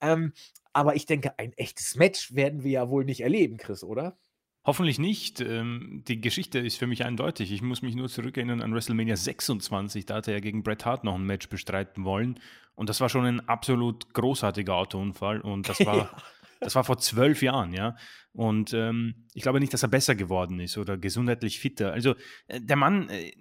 Ähm, 0.00 0.32
aber 0.72 0.96
ich 0.96 1.06
denke, 1.06 1.38
ein 1.38 1.52
echtes 1.54 1.96
Match 1.96 2.34
werden 2.34 2.62
wir 2.62 2.70
ja 2.70 2.88
wohl 2.90 3.04
nicht 3.04 3.20
erleben, 3.20 3.56
Chris, 3.56 3.82
oder? 3.82 4.16
Hoffentlich 4.64 4.98
nicht. 4.98 5.40
Ähm, 5.40 6.04
die 6.06 6.20
Geschichte 6.20 6.58
ist 6.58 6.76
für 6.76 6.86
mich 6.86 7.04
eindeutig. 7.04 7.52
Ich 7.52 7.62
muss 7.62 7.80
mich 7.80 7.94
nur 7.94 8.08
zurückerinnern 8.08 8.60
an 8.60 8.74
WrestleMania 8.74 9.16
26. 9.16 10.04
Da 10.04 10.16
hat 10.16 10.28
er 10.28 10.34
ja 10.34 10.40
gegen 10.40 10.62
Bret 10.62 10.84
Hart 10.84 11.04
noch 11.04 11.14
ein 11.14 11.24
Match 11.24 11.48
bestreiten 11.48 12.04
wollen. 12.04 12.38
Und 12.74 12.90
das 12.90 13.00
war 13.00 13.08
schon 13.08 13.24
ein 13.24 13.48
absolut 13.48 14.12
großartiger 14.12 14.74
Autounfall. 14.74 15.40
Und 15.40 15.68
das 15.70 15.80
war. 15.86 16.10
Das 16.60 16.74
war 16.74 16.84
vor 16.84 16.98
zwölf 16.98 17.42
Jahren, 17.42 17.72
ja. 17.72 17.96
Und 18.32 18.72
ähm, 18.72 19.26
ich 19.34 19.42
glaube 19.42 19.60
nicht, 19.60 19.72
dass 19.72 19.82
er 19.82 19.88
besser 19.88 20.14
geworden 20.14 20.60
ist 20.60 20.78
oder 20.78 20.96
gesundheitlich 20.96 21.60
fitter. 21.60 21.92
Also 21.92 22.14
äh, 22.46 22.60
der 22.60 22.76
Mann, 22.76 23.08
äh, 23.08 23.32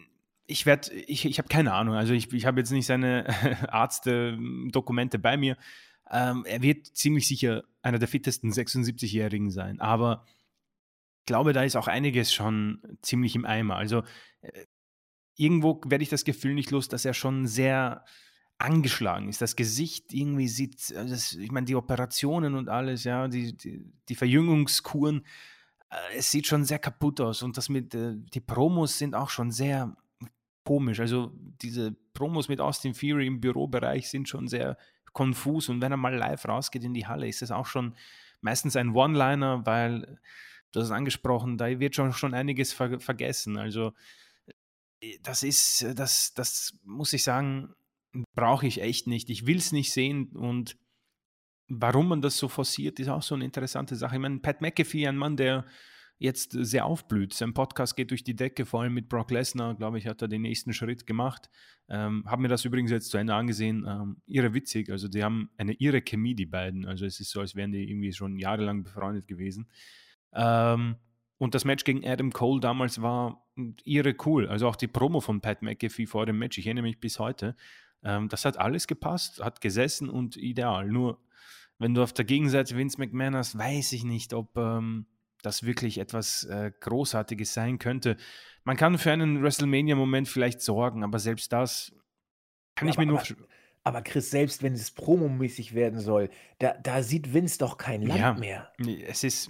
ich 0.46 0.66
werde, 0.66 0.94
ich, 0.94 1.26
ich 1.26 1.38
habe 1.38 1.50
keine 1.50 1.74
Ahnung. 1.74 1.96
Also 1.96 2.14
ich, 2.14 2.32
ich 2.34 2.46
habe 2.46 2.60
jetzt 2.60 2.72
nicht 2.72 2.86
seine 2.86 3.28
Arztdokumente 3.72 5.20
bei 5.20 5.38
mir. 5.38 5.58
Ähm, 6.10 6.46
er 6.46 6.62
wird 6.62 6.88
ziemlich 6.88 7.28
sicher 7.28 7.64
einer 7.82 8.00
der 8.00 8.08
fittesten 8.08 8.52
76-Jährigen 8.52 9.52
sein. 9.52 9.82
Aber 9.82 10.26
ich 11.20 11.26
glaube, 11.26 11.54
da 11.54 11.64
ist 11.64 11.76
auch 11.76 11.88
einiges 11.88 12.34
schon 12.34 12.82
ziemlich 13.02 13.36
im 13.36 13.46
Eimer. 13.46 13.76
Also 13.76 14.04
äh, 14.42 14.66
irgendwo 15.36 15.82
werde 15.86 16.04
ich 16.04 16.10
das 16.10 16.24
Gefühl 16.24 16.54
nicht 16.54 16.72
los, 16.72 16.88
dass 16.88 17.06
er 17.06 17.14
schon 17.14 17.46
sehr 17.48 18.06
angeschlagen 18.60 19.30
ist. 19.30 19.42
Das 19.42 19.56
Gesicht 19.56 20.14
irgendwie 20.14 20.48
sieht, 20.48 20.92
äh, 20.92 21.06
das, 21.06 21.34
ich 21.34 21.52
meine, 21.52 21.66
die 21.66 21.76
Operationen 21.76 22.56
und 22.56 22.70
alles, 22.70 23.04
ja, 23.04 23.28
die, 23.28 23.56
die, 23.56 23.86
die 24.10 24.16
Verjüngungskuren, 24.16 25.26
äh, 25.90 26.18
es 26.18 26.32
sieht 26.32 26.48
schon 26.48 26.66
sehr 26.66 26.80
kaputt 26.80 27.22
aus. 27.22 27.44
Und 27.44 27.58
das 27.58 27.70
mit, 27.70 27.94
äh, 27.94 28.16
die 28.16 28.42
Promos 28.42 28.98
sind 28.98 29.16
auch 29.16 29.30
schon 29.30 29.52
sehr 29.52 29.96
komisch. 30.64 31.00
Also 31.00 31.32
diese 31.62 31.96
Promos 32.14 32.50
mit 32.50 32.60
Austin 32.60 32.94
Fury 32.94 33.28
im 33.28 33.40
Bürobereich 33.40 34.10
sind 34.10 34.28
schon 34.28 34.48
sehr 34.48 34.78
konfus. 35.14 35.70
Und 35.70 35.82
wenn 35.82 35.92
er 35.92 35.98
mal 35.98 36.16
live 36.16 36.46
rausgeht 36.48 36.84
in 36.84 36.94
die 36.94 37.08
Halle, 37.08 37.28
ist 37.28 37.42
das 37.42 37.52
auch 37.52 37.68
schon 37.68 37.96
meistens 38.42 38.76
ein 38.76 38.96
One-Liner, 38.96 39.66
weil, 39.66 40.20
du 40.72 40.80
hast 40.80 40.88
es 40.88 40.92
angesprochen, 40.92 41.58
da 41.58 41.80
wird 41.80 41.96
schon, 41.96 42.12
schon 42.14 42.34
einiges 42.34 42.74
ver 42.74 43.00
vergessen. 43.00 43.58
Also 43.58 43.94
das 45.22 45.44
ist, 45.44 45.86
das, 45.96 46.34
das 46.34 46.74
muss 46.84 47.14
ich 47.14 47.24
sagen, 47.24 47.74
brauche 48.36 48.68
ich 48.68 48.82
echt 48.82 49.08
nicht. 49.08 49.30
Ich 49.30 49.46
will 49.46 49.58
es 49.58 49.72
nicht 49.72 49.92
sehen 49.92 50.30
und 50.36 50.78
warum 51.68 52.08
man 52.08 52.22
das 52.22 52.38
so 52.38 52.48
forciert, 52.48 53.00
ist 53.00 53.10
auch 53.10 53.22
so 53.22 53.36
eine 53.36 53.46
interessante 53.46 53.96
Sache. 53.96 54.16
Ich 54.16 54.22
meine, 54.22 54.40
Pat 54.40 54.62
McAfee, 54.62 55.08
ein 55.08 55.18
Mann, 55.18 55.38
der 55.38 55.66
jetzt 56.20 56.52
sehr 56.52 56.86
aufblüht. 56.86 57.34
Sein 57.34 57.54
Podcast 57.54 57.96
geht 57.96 58.10
durch 58.10 58.24
die 58.24 58.36
Decke, 58.36 58.66
vor 58.66 58.82
allem 58.82 58.94
mit 58.94 59.08
Brock 59.08 59.30
Lesnar, 59.30 59.76
glaube 59.76 60.00
ich, 60.00 60.08
hat 60.08 60.22
er 60.22 60.28
den 60.28 60.42
nächsten 60.42 60.74
Schritt 60.74 61.06
gemacht. 61.06 61.50
Ähm, 61.90 62.24
habe 62.26 62.42
mir 62.42 62.48
das 62.48 62.66
übrigens 62.66 62.92
jetzt 62.92 63.12
zu 63.12 63.18
Ende 63.18 63.36
angesehen. 63.36 63.86
Ähm, 63.88 64.18
irre 64.26 64.54
witzig, 64.54 64.90
also 64.90 65.08
die 65.08 65.24
haben 65.24 65.52
eine 65.58 65.74
irre 65.74 66.02
Chemie, 66.02 66.34
die 66.34 66.48
beiden. 66.48 66.86
Also 66.86 67.06
es 67.06 67.20
ist 67.20 67.30
so, 67.30 67.40
als 67.40 67.56
wären 67.56 67.72
die 67.72 67.90
irgendwie 67.90 68.14
schon 68.14 68.40
jahrelang 68.40 68.84
befreundet 68.84 69.28
gewesen. 69.28 69.68
Ähm, 70.34 70.96
und 71.38 71.54
das 71.54 71.66
Match 71.66 71.84
gegen 71.84 72.06
Adam 72.06 72.32
Cole 72.32 72.62
damals 72.62 73.02
war 73.02 73.48
irre 73.84 74.16
cool. 74.26 74.48
Also 74.48 74.68
auch 74.68 74.76
die 74.76 74.88
Promo 74.88 75.20
von 75.20 75.42
Pat 75.42 75.62
McAfee 75.62 76.08
vor 76.08 76.26
dem 76.26 76.40
Match, 76.40 76.58
ich 76.58 76.66
erinnere 76.66 76.84
mich 76.84 77.00
bis 77.00 77.20
heute. 77.20 77.56
Ähm, 78.04 78.30
das 78.30 78.46
hat 78.46 78.58
alles 78.58 78.88
gepasst, 78.88 79.44
hat 79.44 79.62
gesessen 79.62 80.10
und 80.10 80.38
ideal. 80.38 80.88
Nur, 80.88 81.20
wenn 81.80 81.94
du 81.94 82.04
auf 82.04 82.14
der 82.14 82.26
Gegenseite 82.26 82.76
Vince 82.76 83.00
McMahon 83.00 83.36
hast, 83.36 83.58
weiß 83.58 83.94
ich 83.94 84.04
nicht, 84.04 84.34
ob 84.34 84.58
ähm, 84.58 85.06
das 85.42 85.64
wirklich 85.64 85.98
etwas 85.98 86.44
äh, 86.46 86.72
Großartiges 86.80 87.54
sein 87.54 87.80
könnte. 87.80 88.18
Man 88.64 88.78
kann 88.78 88.98
für 88.98 89.12
einen 89.12 89.42
WrestleMania-Moment 89.44 90.28
vielleicht 90.28 90.62
sorgen, 90.62 91.04
aber 91.04 91.20
selbst 91.20 91.54
das 91.54 91.94
kann 92.76 92.88
ja, 92.88 92.92
ich 92.92 92.98
mir 92.98 93.06
nur. 93.06 93.20
Aber, 93.20 93.28
aber 93.84 94.02
Chris, 94.02 94.30
selbst 94.30 94.64
wenn 94.64 94.74
es 94.74 94.92
promomäßig 94.92 95.74
werden 95.74 96.00
soll, 96.00 96.30
da, 96.60 96.74
da 96.74 97.04
sieht 97.04 97.34
Vince 97.34 97.60
doch 97.60 97.78
kein 97.78 98.02
Land 98.02 98.20
ja, 98.20 98.34
mehr. 98.34 98.72
Es 99.08 99.24
ist. 99.24 99.50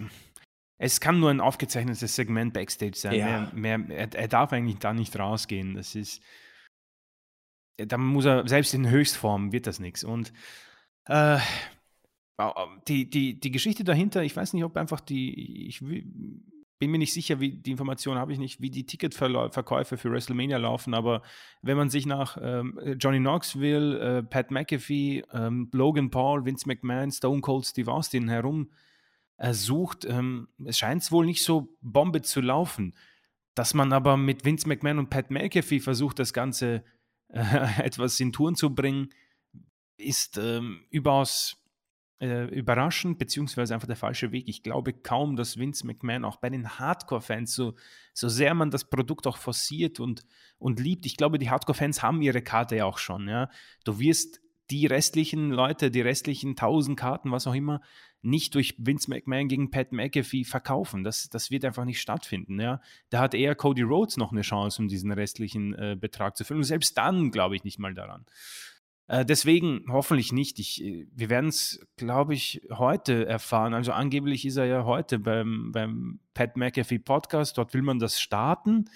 Es 0.79 1.01
kann 1.01 1.19
nur 1.19 1.31
ein 1.31 1.41
aufgezeichnetes 1.41 2.15
Segment 2.15 2.53
Backstage 2.53 2.95
sein. 2.95 3.15
Ja. 3.15 3.51
Mehr, 3.51 3.79
mehr, 3.79 3.97
er, 3.97 4.13
er, 4.13 4.27
darf 4.27 4.53
eigentlich 4.53 4.77
da 4.77 4.93
nicht 4.93 5.17
rausgehen. 5.17 5.73
Das 5.73 5.95
ist 5.95 6.21
da 7.77 7.97
muss 7.97 8.25
er, 8.25 8.47
selbst 8.47 8.73
in 8.73 8.89
Höchstform 8.89 9.51
wird 9.51 9.67
das 9.67 9.79
nichts. 9.79 10.03
Und 10.03 10.33
äh, 11.05 11.39
die, 12.87 13.09
die, 13.09 13.39
die 13.39 13.51
Geschichte 13.51 13.83
dahinter, 13.83 14.23
ich 14.23 14.35
weiß 14.35 14.53
nicht, 14.53 14.63
ob 14.63 14.77
einfach 14.77 14.99
die, 14.99 15.67
ich 15.67 15.81
bin 16.79 16.91
mir 16.91 16.99
nicht 16.99 17.13
sicher, 17.13 17.39
wie 17.39 17.51
die 17.51 17.71
Information 17.71 18.17
habe 18.17 18.31
ich 18.31 18.39
nicht, 18.39 18.61
wie 18.61 18.69
die 18.69 18.85
Ticketverkäufe 18.85 19.97
für 19.97 20.11
WrestleMania 20.11 20.57
laufen, 20.57 20.93
aber 20.93 21.23
wenn 21.61 21.77
man 21.77 21.89
sich 21.89 22.05
nach 22.05 22.37
ähm, 22.39 22.79
Johnny 22.99 23.19
Knoxville, 23.19 24.19
äh, 24.19 24.23
Pat 24.23 24.51
McAfee, 24.51 25.23
ähm, 25.33 25.69
Logan 25.71 26.11
Paul, 26.11 26.45
Vince 26.45 26.67
McMahon, 26.67 27.11
Stone 27.11 27.41
Cold 27.41 27.65
Steve 27.65 27.91
Austin 27.91 28.29
herum 28.29 28.71
äh, 29.37 29.53
sucht, 29.53 30.05
ähm, 30.05 30.47
es 30.65 30.77
scheint 30.77 31.01
es 31.01 31.11
wohl 31.11 31.25
nicht 31.25 31.43
so 31.43 31.75
Bombe 31.81 32.21
zu 32.21 32.41
laufen. 32.41 32.95
Dass 33.55 33.73
man 33.73 33.91
aber 33.91 34.17
mit 34.17 34.45
Vince 34.45 34.67
McMahon 34.67 34.99
und 34.99 35.09
Pat 35.09 35.31
McAfee 35.31 35.79
versucht, 35.79 36.19
das 36.19 36.31
Ganze 36.31 36.83
äh, 37.29 37.39
etwas 37.83 38.19
in 38.19 38.31
Touren 38.31 38.55
zu 38.55 38.73
bringen, 38.73 39.09
ist 39.97 40.37
ähm, 40.37 40.85
überaus 40.89 41.57
äh, 42.19 42.45
überraschend, 42.45 43.19
beziehungsweise 43.19 43.73
einfach 43.73 43.87
der 43.87 43.95
falsche 43.95 44.31
Weg. 44.31 44.47
Ich 44.47 44.63
glaube 44.63 44.93
kaum, 44.93 45.35
dass 45.35 45.57
Vince 45.57 45.85
McMahon 45.85 46.25
auch 46.25 46.37
bei 46.37 46.49
den 46.49 46.79
Hardcore-Fans, 46.79 47.53
so, 47.53 47.75
so 48.13 48.27
sehr 48.27 48.53
man 48.53 48.71
das 48.71 48.89
Produkt 48.89 49.27
auch 49.27 49.37
forciert 49.37 49.99
und, 49.99 50.25
und 50.57 50.79
liebt, 50.79 51.05
ich 51.05 51.17
glaube, 51.17 51.37
die 51.37 51.49
Hardcore-Fans 51.49 52.01
haben 52.01 52.21
ihre 52.21 52.41
Karte 52.41 52.77
ja 52.77 52.85
auch 52.85 52.97
schon. 52.97 53.27
Ja? 53.27 53.49
Du 53.83 53.99
wirst 53.99 54.41
die 54.69 54.85
restlichen 54.85 55.51
Leute, 55.51 55.91
die 55.91 56.01
restlichen 56.01 56.55
tausend 56.55 56.99
Karten, 56.99 57.31
was 57.31 57.47
auch 57.47 57.55
immer, 57.55 57.81
nicht 58.21 58.55
durch 58.55 58.75
Vince 58.77 59.09
McMahon 59.09 59.47
gegen 59.47 59.71
Pat 59.71 59.91
McAfee 59.91 60.43
verkaufen. 60.43 61.03
Das, 61.03 61.29
das 61.29 61.51
wird 61.51 61.63
einfach 61.65 61.85
nicht 61.85 62.01
stattfinden. 62.01 62.59
Ja? 62.59 62.81
Da 63.09 63.19
hat 63.19 63.33
eher 63.33 63.55
Cody 63.55 63.83
Rhodes 63.83 64.17
noch 64.17 64.31
eine 64.31 64.41
Chance, 64.41 64.81
um 64.81 64.87
diesen 64.87 65.11
restlichen 65.11 65.73
äh, 65.73 65.95
Betrag 65.99 66.35
zu 66.35 66.43
füllen. 66.43 66.59
Und 66.59 66.65
selbst 66.65 66.97
dann 66.97 67.31
glaube 67.31 67.55
ich 67.55 67.63
nicht 67.63 67.79
mal 67.79 67.93
daran. 67.93 68.25
Äh, 69.07 69.25
deswegen 69.25 69.85
hoffentlich 69.89 70.33
nicht. 70.33 70.59
Ich, 70.59 70.83
äh, 70.83 71.07
wir 71.13 71.29
werden 71.29 71.49
es, 71.49 71.79
glaube 71.95 72.33
ich, 72.33 72.61
heute 72.71 73.25
erfahren. 73.25 73.73
Also 73.73 73.93
angeblich 73.93 74.45
ist 74.45 74.57
er 74.57 74.65
ja 74.65 74.83
heute 74.83 75.19
beim, 75.19 75.71
beim 75.71 76.19
Pat 76.33 76.57
McAfee 76.57 76.99
Podcast. 76.99 77.57
Dort 77.57 77.73
will 77.73 77.83
man 77.83 77.99
das 77.99 78.19
starten. 78.19 78.89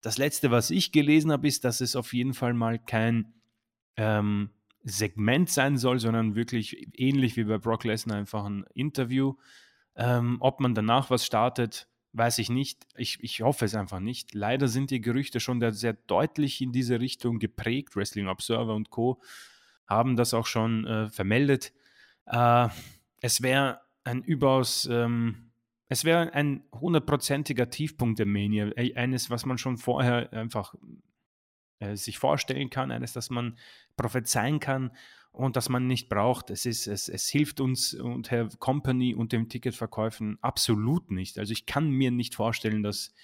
Das 0.00 0.18
letzte, 0.18 0.50
was 0.50 0.70
ich 0.70 0.90
gelesen 0.90 1.30
habe, 1.30 1.46
ist, 1.46 1.64
dass 1.64 1.80
es 1.80 1.94
auf 1.94 2.12
jeden 2.12 2.34
Fall 2.34 2.54
mal 2.54 2.78
kein 2.78 3.34
ähm, 3.96 4.50
Segment 4.84 5.48
sein 5.48 5.76
soll, 5.76 5.98
sondern 5.98 6.34
wirklich 6.34 6.88
ähnlich 6.98 7.36
wie 7.36 7.44
bei 7.44 7.58
Brock 7.58 7.84
Lesnar 7.84 8.16
einfach 8.16 8.44
ein 8.44 8.64
Interview. 8.74 9.34
Ähm, 9.94 10.38
ob 10.40 10.60
man 10.60 10.74
danach 10.74 11.10
was 11.10 11.24
startet, 11.24 11.88
weiß 12.12 12.38
ich 12.38 12.50
nicht. 12.50 12.86
Ich, 12.96 13.22
ich 13.22 13.42
hoffe 13.42 13.64
es 13.64 13.74
einfach 13.74 14.00
nicht. 14.00 14.34
Leider 14.34 14.68
sind 14.68 14.90
die 14.90 15.00
Gerüchte 15.00 15.40
schon 15.40 15.60
sehr 15.72 15.92
deutlich 15.92 16.60
in 16.60 16.72
diese 16.72 17.00
Richtung 17.00 17.38
geprägt. 17.38 17.96
Wrestling 17.96 18.28
Observer 18.28 18.74
und 18.74 18.90
Co. 18.90 19.20
haben 19.86 20.16
das 20.16 20.34
auch 20.34 20.46
schon 20.46 20.86
äh, 20.86 21.08
vermeldet. 21.08 21.72
Äh, 22.26 22.68
es 23.20 23.42
wäre 23.42 23.80
ein 24.04 24.22
überaus 24.22 24.88
ähm, 24.90 25.52
es 25.92 26.06
wäre 26.06 26.32
ein 26.32 26.62
hundertprozentiger 26.72 27.68
Tiefpunkt 27.68 28.18
der 28.18 28.24
Mania. 28.24 28.70
Eines, 28.96 29.28
was 29.28 29.44
man 29.44 29.58
schon 29.58 29.76
vorher 29.76 30.32
einfach 30.32 30.74
äh, 31.82 31.96
sich 31.96 32.18
vorstellen 32.18 32.70
kann, 32.70 32.90
eines, 32.90 33.12
das 33.12 33.30
man 33.30 33.56
prophezeien 33.96 34.60
kann 34.60 34.92
und 35.32 35.56
das 35.56 35.68
man 35.68 35.86
nicht 35.86 36.08
braucht. 36.08 36.50
Es, 36.50 36.66
ist, 36.66 36.86
es, 36.86 37.08
es 37.08 37.28
hilft 37.28 37.60
uns 37.60 37.94
und 37.94 38.30
Herr 38.30 38.48
Company 38.58 39.14
und 39.14 39.32
dem 39.32 39.48
Ticketverkäufen 39.48 40.38
absolut 40.42 41.10
nicht. 41.10 41.38
Also 41.38 41.52
ich 41.52 41.66
kann 41.66 41.90
mir 41.90 42.10
nicht 42.10 42.34
vorstellen, 42.34 42.82
dass 42.82 43.14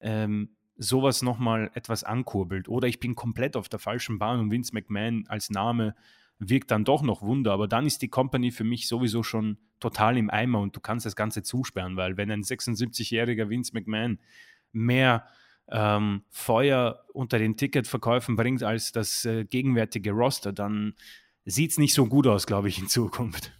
ähm, 0.00 0.56
sowas 0.76 1.22
nochmal 1.22 1.70
etwas 1.74 2.04
ankurbelt. 2.04 2.68
Oder 2.68 2.88
ich 2.88 3.00
bin 3.00 3.14
komplett 3.14 3.56
auf 3.56 3.68
der 3.68 3.80
falschen 3.80 4.18
Bahn 4.18 4.40
und 4.40 4.50
Vince 4.50 4.72
McMahon 4.72 5.26
als 5.28 5.50
Name 5.50 5.94
wirkt 6.38 6.70
dann 6.70 6.84
doch 6.84 7.02
noch 7.02 7.20
Wunder. 7.20 7.52
Aber 7.52 7.66
dann 7.66 7.84
ist 7.84 8.00
die 8.00 8.08
Company 8.08 8.52
für 8.52 8.64
mich 8.64 8.86
sowieso 8.86 9.22
schon 9.22 9.58
total 9.80 10.16
im 10.16 10.30
Eimer 10.30 10.60
und 10.60 10.76
du 10.76 10.80
kannst 10.80 11.04
das 11.04 11.16
Ganze 11.16 11.42
zusperren, 11.42 11.96
weil 11.96 12.16
wenn 12.16 12.30
ein 12.30 12.42
76-jähriger 12.42 13.48
Vince 13.48 13.72
McMahon 13.74 14.18
mehr 14.72 15.26
ähm, 15.70 16.22
Feuer 16.30 17.04
unter 17.12 17.38
den 17.38 17.56
Ticketverkäufen 17.56 18.36
bringt 18.36 18.62
als 18.62 18.92
das 18.92 19.24
äh, 19.24 19.44
gegenwärtige 19.44 20.12
Roster, 20.12 20.52
dann 20.52 20.94
sieht 21.44 21.72
es 21.72 21.78
nicht 21.78 21.94
so 21.94 22.06
gut 22.06 22.26
aus, 22.26 22.46
glaube 22.46 22.68
ich, 22.68 22.78
in 22.78 22.88
Zukunft. 22.88 23.52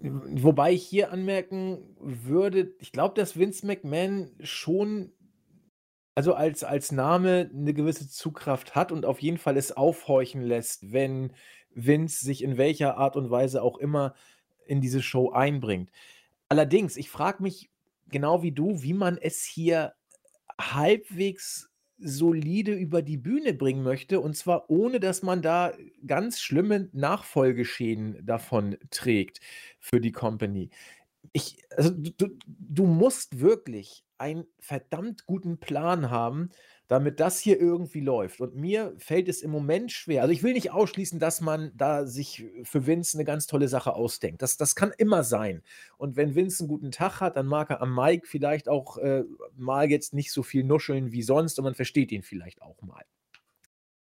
Wobei 0.00 0.72
ich 0.72 0.84
hier 0.84 1.12
anmerken 1.12 1.78
würde, 2.00 2.74
ich 2.80 2.92
glaube, 2.92 3.14
dass 3.14 3.36
Vince 3.36 3.66
McMahon 3.66 4.30
schon 4.42 5.12
also 6.14 6.34
als 6.34 6.62
als 6.62 6.92
Name 6.92 7.50
eine 7.54 7.72
gewisse 7.72 8.08
Zugkraft 8.08 8.74
hat 8.74 8.92
und 8.92 9.06
auf 9.06 9.20
jeden 9.20 9.38
Fall 9.38 9.56
es 9.56 9.72
aufhorchen 9.72 10.42
lässt, 10.42 10.92
wenn 10.92 11.32
Vince 11.70 12.24
sich 12.24 12.42
in 12.42 12.58
welcher 12.58 12.98
Art 12.98 13.16
und 13.16 13.30
Weise 13.30 13.62
auch 13.62 13.78
immer 13.78 14.14
in 14.66 14.80
diese 14.80 15.02
Show 15.02 15.30
einbringt. 15.30 15.90
Allerdings, 16.48 16.96
ich 16.96 17.08
frage 17.08 17.42
mich 17.42 17.70
genau 18.08 18.42
wie 18.42 18.52
du, 18.52 18.82
wie 18.82 18.92
man 18.92 19.16
es 19.16 19.42
hier 19.42 19.94
halbwegs 20.60 21.68
solide 21.98 22.74
über 22.74 23.02
die 23.02 23.16
Bühne 23.16 23.54
bringen 23.54 23.82
möchte, 23.84 24.20
und 24.20 24.36
zwar 24.36 24.70
ohne, 24.70 24.98
dass 25.00 25.22
man 25.22 25.42
da 25.42 25.72
ganz 26.06 26.40
schlimme 26.40 26.88
Nachfolgeschäden 26.92 28.24
davon 28.26 28.76
trägt 28.90 29.40
für 29.78 30.00
die 30.00 30.12
Company. 30.12 30.70
Ich 31.32 31.58
also, 31.76 31.90
du 31.92 32.28
du 32.46 32.86
musst 32.86 33.40
wirklich 33.40 34.04
einen 34.18 34.44
verdammt 34.60 35.26
guten 35.26 35.58
Plan 35.60 36.10
haben, 36.10 36.50
damit 36.92 37.20
das 37.20 37.40
hier 37.40 37.58
irgendwie 37.58 38.00
läuft. 38.00 38.42
Und 38.42 38.54
mir 38.54 38.94
fällt 38.98 39.26
es 39.26 39.40
im 39.40 39.50
Moment 39.50 39.90
schwer. 39.90 40.20
Also, 40.20 40.32
ich 40.32 40.42
will 40.42 40.52
nicht 40.52 40.72
ausschließen, 40.72 41.18
dass 41.18 41.40
man 41.40 41.72
da 41.74 42.06
sich 42.06 42.44
für 42.64 42.86
Vince 42.86 43.16
eine 43.16 43.24
ganz 43.24 43.46
tolle 43.46 43.66
Sache 43.68 43.94
ausdenkt. 43.94 44.42
Das 44.42 44.58
das 44.58 44.76
kann 44.76 44.92
immer 44.98 45.24
sein. 45.24 45.62
Und 45.96 46.16
wenn 46.16 46.34
Vince 46.34 46.60
einen 46.60 46.68
guten 46.68 46.90
Tag 46.90 47.20
hat, 47.20 47.36
dann 47.36 47.46
mag 47.46 47.70
er 47.70 47.80
am 47.80 47.94
Mic 47.94 48.26
vielleicht 48.26 48.68
auch, 48.68 48.98
äh, 48.98 49.24
mal 49.56 49.90
jetzt 49.90 50.12
nicht 50.12 50.32
so 50.32 50.42
viel 50.42 50.64
nuscheln 50.64 51.12
wie 51.12 51.22
sonst 51.22 51.58
und 51.58 51.64
man 51.64 51.74
versteht 51.74 52.12
ihn 52.12 52.22
vielleicht 52.22 52.60
auch 52.60 52.82
mal. 52.82 53.04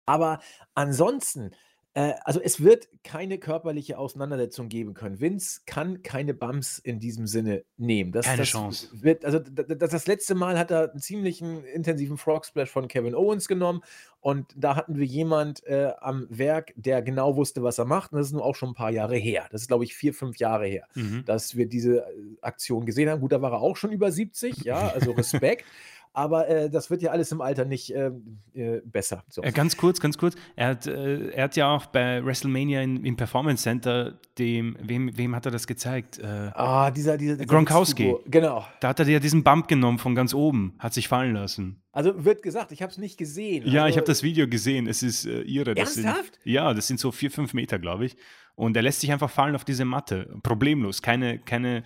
Aber 0.06 0.40
ansonsten 0.74 1.50
äh, 1.94 2.12
also 2.24 2.40
es 2.40 2.62
wird 2.62 2.88
keine 3.02 3.38
körperliche 3.38 3.98
Auseinandersetzung 3.98 4.68
geben 4.68 4.94
können. 4.94 5.20
Vince 5.20 5.62
kann 5.66 6.02
keine 6.02 6.34
Bums 6.34 6.78
in 6.78 7.00
diesem 7.00 7.26
Sinne 7.26 7.64
nehmen. 7.76 8.12
Das, 8.12 8.26
Keine 8.26 8.38
das 8.38 8.48
Chance. 8.48 8.88
wird, 8.92 9.24
also 9.24 9.38
das, 9.40 9.90
das 9.90 10.06
letzte 10.06 10.34
Mal 10.34 10.58
hat 10.58 10.70
er 10.70 10.90
einen 10.92 11.00
ziemlichen 11.00 11.64
intensiven 11.64 12.16
Frog 12.16 12.46
Splash 12.46 12.70
von 12.70 12.86
Kevin 12.88 13.14
Owens 13.14 13.48
genommen 13.48 13.80
und 14.20 14.46
da 14.56 14.76
hatten 14.76 14.96
wir 14.98 15.06
jemand 15.06 15.64
äh, 15.66 15.92
am 15.98 16.26
Werk, 16.30 16.72
der 16.76 17.02
genau 17.02 17.36
wusste, 17.36 17.62
was 17.62 17.78
er 17.78 17.86
macht. 17.86 18.12
Und 18.12 18.18
das 18.18 18.28
ist 18.28 18.32
nun 18.34 18.42
auch 18.42 18.54
schon 18.54 18.70
ein 18.70 18.74
paar 18.74 18.90
Jahre 18.90 19.16
her. 19.16 19.48
Das 19.50 19.62
ist, 19.62 19.68
glaube 19.68 19.84
ich, 19.84 19.96
vier, 19.96 20.14
fünf 20.14 20.36
Jahre 20.36 20.66
her, 20.66 20.86
Mhm. 20.94 21.24
dass 21.24 21.56
wir 21.56 21.66
diese 21.66 22.00
äh, 22.00 22.12
Aktion 22.42 22.84
gesehen 22.86 23.08
haben. 23.08 23.20
Gut, 23.20 23.32
da 23.32 23.40
war 23.42 23.52
er 23.52 23.60
auch 23.60 23.76
schon 23.76 23.92
über 23.92 24.12
70, 24.12 24.58
ja, 24.64 24.88
also 24.90 25.12
Respekt. 25.12 25.64
Aber 26.12 26.48
äh, 26.48 26.68
das 26.68 26.90
wird 26.90 27.02
ja 27.02 27.12
alles 27.12 27.30
im 27.30 27.40
Alter 27.40 27.64
nicht 27.64 27.94
ähm, 27.94 28.40
äh, 28.52 28.80
besser. 28.84 29.22
So. 29.28 29.42
Äh, 29.42 29.52
ganz 29.52 29.76
kurz, 29.76 30.00
ganz 30.00 30.18
kurz. 30.18 30.34
Er 30.56 30.68
hat, 30.68 30.86
äh, 30.86 31.28
er 31.30 31.44
hat 31.44 31.56
ja 31.56 31.72
auch 31.72 31.86
bei 31.86 32.24
WrestleMania 32.24 32.82
in, 32.82 33.04
im 33.04 33.16
Performance 33.16 33.62
Center 33.62 34.18
dem, 34.36 34.76
wem, 34.80 35.16
wem 35.16 35.36
hat 35.36 35.46
er 35.46 35.52
das 35.52 35.66
gezeigt? 35.68 36.18
Äh, 36.18 36.50
Ah, 36.54 36.90
dieser, 36.90 37.16
dieser, 37.16 37.36
dieser 37.36 37.46
Gronkowski. 37.46 38.16
Genau. 38.26 38.66
da 38.80 38.88
hat 38.88 38.98
er 38.98 39.06
ja 39.06 39.20
diesen 39.20 39.44
Bump 39.44 39.68
genommen 39.68 39.98
von 39.98 40.14
ganz 40.16 40.34
oben, 40.34 40.74
hat 40.80 40.94
sich 40.94 41.06
fallen 41.06 41.34
lassen. 41.34 41.82
Also 41.92 42.24
wird 42.24 42.42
gesagt, 42.42 42.72
ich 42.72 42.82
habe 42.82 42.90
es 42.90 42.98
nicht 42.98 43.16
gesehen. 43.16 43.64
Ja, 43.66 43.70
ich 43.70 43.78
also, 43.82 43.96
habe 43.98 44.06
das 44.06 44.22
Video 44.22 44.48
gesehen. 44.48 44.86
Es 44.88 45.02
ist 45.02 45.26
äh, 45.26 45.42
irre. 45.42 45.74
Das 45.74 45.96
Ernsthaft? 45.96 46.38
Sind, 46.42 46.52
ja, 46.52 46.74
das 46.74 46.86
sind 46.88 46.98
so 46.98 47.12
vier, 47.12 47.30
fünf 47.30 47.54
Meter, 47.54 47.78
glaube 47.78 48.06
ich. 48.06 48.16
Und 48.54 48.76
er 48.76 48.82
lässt 48.82 49.00
sich 49.00 49.12
einfach 49.12 49.30
fallen 49.30 49.54
auf 49.54 49.64
diese 49.64 49.84
Matte. 49.84 50.36
Problemlos. 50.42 51.02
Keine, 51.02 51.38
keine, 51.38 51.82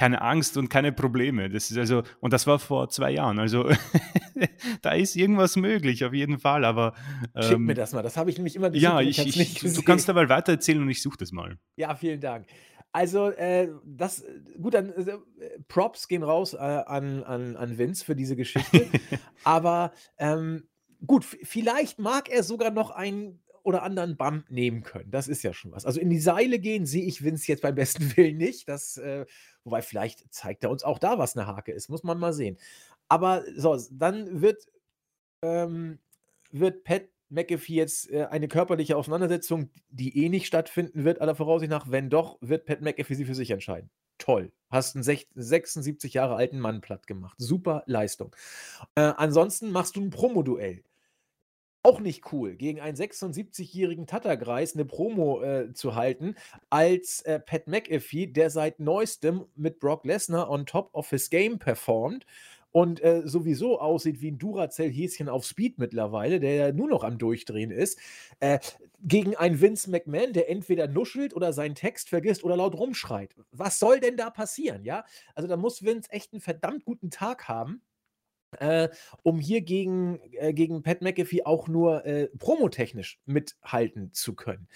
keine 0.00 0.22
Angst 0.22 0.56
und 0.56 0.70
keine 0.70 0.92
Probleme. 0.92 1.50
Das 1.50 1.70
ist 1.70 1.76
also, 1.76 2.02
und 2.20 2.32
das 2.32 2.46
war 2.46 2.58
vor 2.58 2.88
zwei 2.88 3.10
Jahren. 3.10 3.38
Also 3.38 3.70
da 4.80 4.92
ist 4.92 5.14
irgendwas 5.14 5.56
möglich, 5.56 6.06
auf 6.06 6.14
jeden 6.14 6.38
Fall. 6.38 6.64
Aber 6.64 6.94
Schick 7.38 7.56
ähm, 7.56 7.64
mir 7.64 7.74
das 7.74 7.92
mal. 7.92 8.02
Das 8.02 8.16
habe 8.16 8.30
ich 8.30 8.38
nämlich 8.38 8.56
immer 8.56 8.70
gesucht 8.70 8.82
ja, 8.82 9.02
ich, 9.02 9.18
ich, 9.18 9.36
nicht 9.36 9.62
du, 9.62 9.82
kannst 9.82 10.08
dabei 10.08 10.30
weiter 10.30 10.52
erzählen 10.52 10.80
und 10.80 10.88
ich 10.88 11.02
suche 11.02 11.18
das 11.18 11.32
mal. 11.32 11.58
Ja, 11.76 11.94
vielen 11.94 12.18
Dank. 12.18 12.46
Also, 12.92 13.28
äh, 13.28 13.68
das, 13.84 14.24
gut, 14.58 14.72
dann 14.72 14.88
äh, 14.88 15.18
Props 15.68 16.08
gehen 16.08 16.22
raus 16.22 16.54
äh, 16.54 16.56
an, 16.56 17.22
an, 17.22 17.56
an 17.56 17.76
Vince 17.76 18.02
für 18.02 18.16
diese 18.16 18.36
Geschichte. 18.36 18.86
Aber 19.44 19.92
ähm, 20.16 20.66
gut, 21.06 21.26
vielleicht 21.26 21.98
mag 21.98 22.30
er 22.30 22.42
sogar 22.42 22.70
noch 22.70 22.90
einen 22.90 23.39
oder 23.64 23.82
anderen 23.82 24.16
Bump 24.16 24.50
nehmen 24.50 24.82
können. 24.82 25.10
Das 25.10 25.28
ist 25.28 25.42
ja 25.42 25.52
schon 25.52 25.72
was. 25.72 25.84
Also 25.86 26.00
in 26.00 26.10
die 26.10 26.20
Seile 26.20 26.58
gehen 26.58 26.86
sehe 26.86 27.04
ich 27.04 27.22
Vince 27.24 27.48
jetzt 27.48 27.62
beim 27.62 27.74
besten 27.76 28.16
Willen 28.16 28.36
nicht. 28.38 28.68
Das, 28.68 28.96
äh, 28.96 29.26
wobei 29.64 29.82
vielleicht 29.82 30.32
zeigt 30.32 30.64
er 30.64 30.70
uns 30.70 30.82
auch 30.84 30.98
da, 30.98 31.18
was 31.18 31.36
eine 31.36 31.46
Hake 31.46 31.72
ist. 31.72 31.88
Muss 31.88 32.02
man 32.02 32.18
mal 32.18 32.32
sehen. 32.32 32.56
Aber 33.08 33.44
so, 33.56 33.78
dann 33.90 34.40
wird 34.40 34.66
ähm, 35.42 35.98
wird 36.50 36.84
Pat 36.84 37.04
McAfee 37.28 37.74
jetzt 37.74 38.10
äh, 38.10 38.24
eine 38.24 38.48
körperliche 38.48 38.96
Auseinandersetzung, 38.96 39.70
die 39.88 40.24
eh 40.24 40.28
nicht 40.28 40.46
stattfinden 40.46 41.04
wird, 41.04 41.20
aller 41.20 41.34
Voraussicht 41.34 41.70
nach. 41.70 41.90
Wenn 41.90 42.10
doch, 42.10 42.38
wird 42.40 42.66
Pat 42.66 42.80
McAfee 42.82 43.14
sie 43.14 43.24
für 43.24 43.34
sich 43.34 43.50
entscheiden. 43.50 43.90
Toll. 44.18 44.52
Hast 44.68 44.96
einen 44.96 45.04
sech- 45.04 45.28
76 45.34 46.12
Jahre 46.14 46.34
alten 46.34 46.58
Mann 46.60 46.80
platt 46.80 47.06
gemacht. 47.06 47.36
Super 47.38 47.84
Leistung. 47.86 48.34
Äh, 48.94 49.12
ansonsten 49.16 49.70
machst 49.70 49.96
du 49.96 50.02
ein 50.02 50.10
Promoduell. 50.10 50.82
Auch 51.82 52.00
nicht 52.00 52.30
cool, 52.32 52.56
gegen 52.56 52.80
einen 52.80 52.96
76-jährigen 52.96 54.06
Tattergreis 54.06 54.74
eine 54.74 54.84
Promo 54.84 55.42
äh, 55.42 55.72
zu 55.72 55.94
halten, 55.94 56.34
als 56.68 57.22
äh, 57.22 57.40
Pat 57.40 57.68
McAfee, 57.68 58.26
der 58.26 58.50
seit 58.50 58.80
neuestem 58.80 59.46
mit 59.56 59.80
Brock 59.80 60.04
Lesnar 60.04 60.50
on 60.50 60.66
top 60.66 60.90
of 60.92 61.08
his 61.08 61.30
game 61.30 61.58
performt 61.58 62.26
und 62.70 63.02
äh, 63.02 63.22
sowieso 63.24 63.80
aussieht 63.80 64.20
wie 64.20 64.30
ein 64.30 64.38
Duracell-Häschen 64.38 65.28
auf 65.28 65.44
Speed 65.44 65.78
mittlerweile, 65.78 66.38
der 66.38 66.54
ja 66.54 66.72
nur 66.72 66.88
noch 66.88 67.02
am 67.02 67.18
Durchdrehen 67.18 67.70
ist, 67.70 67.98
äh, 68.40 68.58
gegen 69.02 69.34
einen 69.36 69.60
Vince 69.60 69.90
McMahon, 69.90 70.32
der 70.32 70.50
entweder 70.50 70.86
nuschelt 70.86 71.34
oder 71.34 71.52
seinen 71.52 71.74
Text 71.74 72.10
vergisst 72.10 72.44
oder 72.44 72.56
laut 72.56 72.74
rumschreit. 72.74 73.34
Was 73.52 73.78
soll 73.78 74.00
denn 74.00 74.16
da 74.16 74.30
passieren, 74.30 74.84
ja? 74.84 75.04
Also 75.34 75.48
da 75.48 75.56
muss 75.56 75.82
Vince 75.82 76.10
echt 76.12 76.32
einen 76.32 76.42
verdammt 76.42 76.84
guten 76.84 77.10
Tag 77.10 77.48
haben. 77.48 77.80
Äh, 78.58 78.88
um 79.22 79.38
hier 79.38 79.60
gegen, 79.60 80.20
äh, 80.32 80.52
gegen 80.52 80.82
Pat 80.82 81.02
McAfee 81.02 81.44
auch 81.44 81.68
nur 81.68 82.04
äh, 82.04 82.28
promotechnisch 82.38 83.20
mithalten 83.24 84.12
zu 84.12 84.34
können. 84.34 84.68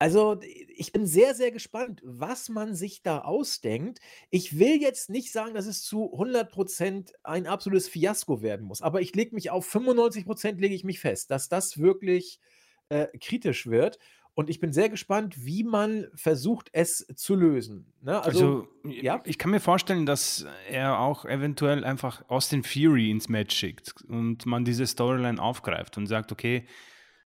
Also, 0.00 0.40
ich 0.40 0.92
bin 0.92 1.06
sehr, 1.06 1.34
sehr 1.34 1.50
gespannt, 1.52 2.00
was 2.02 2.48
man 2.48 2.74
sich 2.74 3.02
da 3.02 3.18
ausdenkt. 3.18 4.00
Ich 4.30 4.58
will 4.58 4.80
jetzt 4.80 5.10
nicht 5.10 5.30
sagen, 5.30 5.52
dass 5.52 5.66
es 5.66 5.82
zu 5.82 6.14
100% 6.14 7.12
ein 7.22 7.46
absolutes 7.46 7.86
Fiasko 7.86 8.40
werden 8.40 8.64
muss, 8.66 8.80
aber 8.80 9.02
ich 9.02 9.14
lege 9.14 9.34
mich 9.34 9.50
auf 9.50 9.68
95% 9.70 10.58
lege 10.58 10.74
ich 10.74 10.84
mich 10.84 11.00
fest, 11.00 11.30
dass 11.30 11.50
das 11.50 11.78
wirklich 11.78 12.40
äh, 12.88 13.08
kritisch 13.18 13.66
wird. 13.66 13.98
Und 14.34 14.48
ich 14.48 14.60
bin 14.60 14.72
sehr 14.72 14.88
gespannt, 14.88 15.44
wie 15.44 15.64
man 15.64 16.06
versucht, 16.14 16.70
es 16.72 17.06
zu 17.14 17.34
lösen. 17.34 17.92
Ne? 18.00 18.22
Also, 18.22 18.66
Also, 18.84 18.90
ja. 19.02 19.20
ich 19.24 19.38
kann 19.38 19.50
mir 19.50 19.60
vorstellen, 19.60 20.06
dass 20.06 20.46
er 20.68 20.98
auch 21.00 21.24
eventuell 21.24 21.84
einfach 21.84 22.28
Austin 22.28 22.62
Fury 22.62 23.10
ins 23.10 23.28
Match 23.28 23.54
schickt 23.54 24.02
und 24.08 24.46
man 24.46 24.64
diese 24.64 24.86
Storyline 24.86 25.42
aufgreift 25.42 25.98
und 25.98 26.06
sagt, 26.06 26.32
okay, 26.32 26.64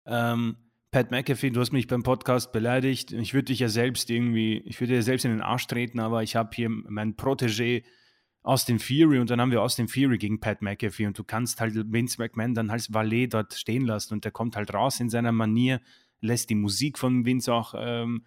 ähm, 0.05 0.57
Pat 0.91 1.11
McAfee, 1.11 1.51
du 1.51 1.59
hast 1.59 1.73
mich 1.73 1.87
beim 1.87 2.03
Podcast 2.03 2.51
beleidigt. 2.51 3.11
Ich 3.11 3.33
würde 3.33 3.45
dich 3.45 3.59
ja 3.59 3.69
selbst 3.69 4.09
irgendwie, 4.09 4.59
ich 4.65 4.79
würde 4.79 4.93
dir 4.93 5.03
selbst 5.03 5.25
in 5.25 5.31
den 5.31 5.41
Arsch 5.41 5.67
treten, 5.67 5.99
aber 5.99 6.23
ich 6.23 6.35
habe 6.35 6.49
hier 6.53 6.69
meinen 6.69 7.15
Protégé 7.15 7.83
Austin 8.41 8.79
Fury 8.79 9.19
und 9.19 9.29
dann 9.29 9.41
haben 9.41 9.51
wir 9.51 9.61
Austin 9.61 9.89
Fury 9.89 10.17
gegen 10.17 10.39
Pat 10.39 10.61
McAfee 10.61 11.05
und 11.05 11.19
du 11.19 11.25
kannst 11.25 11.59
halt 11.59 11.75
Vince 11.91 12.15
McMahon 12.17 12.55
dann 12.55 12.69
als 12.69 12.93
Valet 12.93 13.33
dort 13.33 13.53
stehen 13.53 13.85
lassen 13.85 14.13
und 14.13 14.23
der 14.23 14.31
kommt 14.31 14.55
halt 14.55 14.73
raus 14.73 15.01
in 15.01 15.09
seiner 15.09 15.33
Manier, 15.33 15.81
lässt 16.21 16.49
die 16.49 16.55
Musik 16.55 16.97
von 16.97 17.25
Vince 17.25 17.53
auch 17.53 17.73
ähm, 17.77 18.25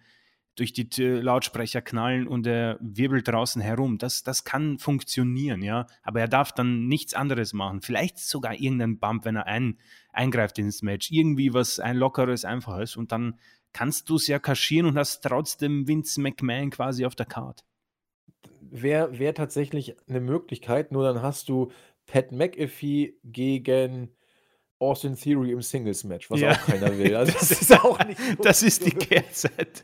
durch 0.55 0.73
die 0.73 0.89
Tür- 0.89 1.21
Lautsprecher 1.23 1.81
knallen 1.81 2.27
und 2.27 2.45
er 2.45 2.77
wirbelt 2.81 3.27
draußen 3.27 3.61
herum. 3.61 3.97
Das, 3.97 4.23
das 4.23 4.43
kann 4.43 4.79
funktionieren, 4.79 5.61
ja. 5.61 5.87
Aber 6.03 6.19
er 6.19 6.27
darf 6.27 6.51
dann 6.51 6.87
nichts 6.87 7.13
anderes 7.13 7.53
machen. 7.53 7.81
Vielleicht 7.81 8.19
sogar 8.19 8.53
irgendeinen 8.53 8.99
Bump, 8.99 9.25
wenn 9.25 9.37
er 9.37 9.47
ein, 9.47 9.77
eingreift 10.11 10.59
ins 10.59 10.81
Match. 10.81 11.09
Irgendwie 11.11 11.53
was 11.53 11.79
ein 11.79 11.97
lockeres, 11.97 12.45
einfaches. 12.45 12.97
Und 12.97 13.11
dann 13.11 13.39
kannst 13.73 14.09
du 14.09 14.15
es 14.15 14.27
ja 14.27 14.39
kaschieren 14.39 14.87
und 14.87 14.97
hast 14.97 15.21
trotzdem 15.21 15.87
Vince 15.87 16.19
McMahon 16.19 16.69
quasi 16.69 17.05
auf 17.05 17.15
der 17.15 17.25
Karte. 17.25 17.63
wäre 18.59 19.19
wär 19.19 19.33
tatsächlich 19.33 19.95
eine 20.07 20.21
Möglichkeit, 20.21 20.91
nur 20.91 21.03
dann 21.03 21.21
hast 21.21 21.49
du 21.49 21.71
Pat 22.07 22.31
McAfee 22.31 23.15
gegen 23.23 24.09
Austin 24.81 25.15
Theory 25.15 25.51
im 25.51 25.61
Singles-Match, 25.61 26.29
was 26.31 26.39
Ja. 26.39 26.51
auch 26.51 26.57
keiner 26.65 26.97
will. 26.97 27.15
Also 27.21 27.31
das 27.33 27.49
Das- 27.49 27.61
ist 27.61 27.71
auch 27.83 28.03
nicht 28.05 28.19
Das 28.43 28.63
ist 28.63 28.85
die 28.85 28.91
Kehrseite. 28.95 29.83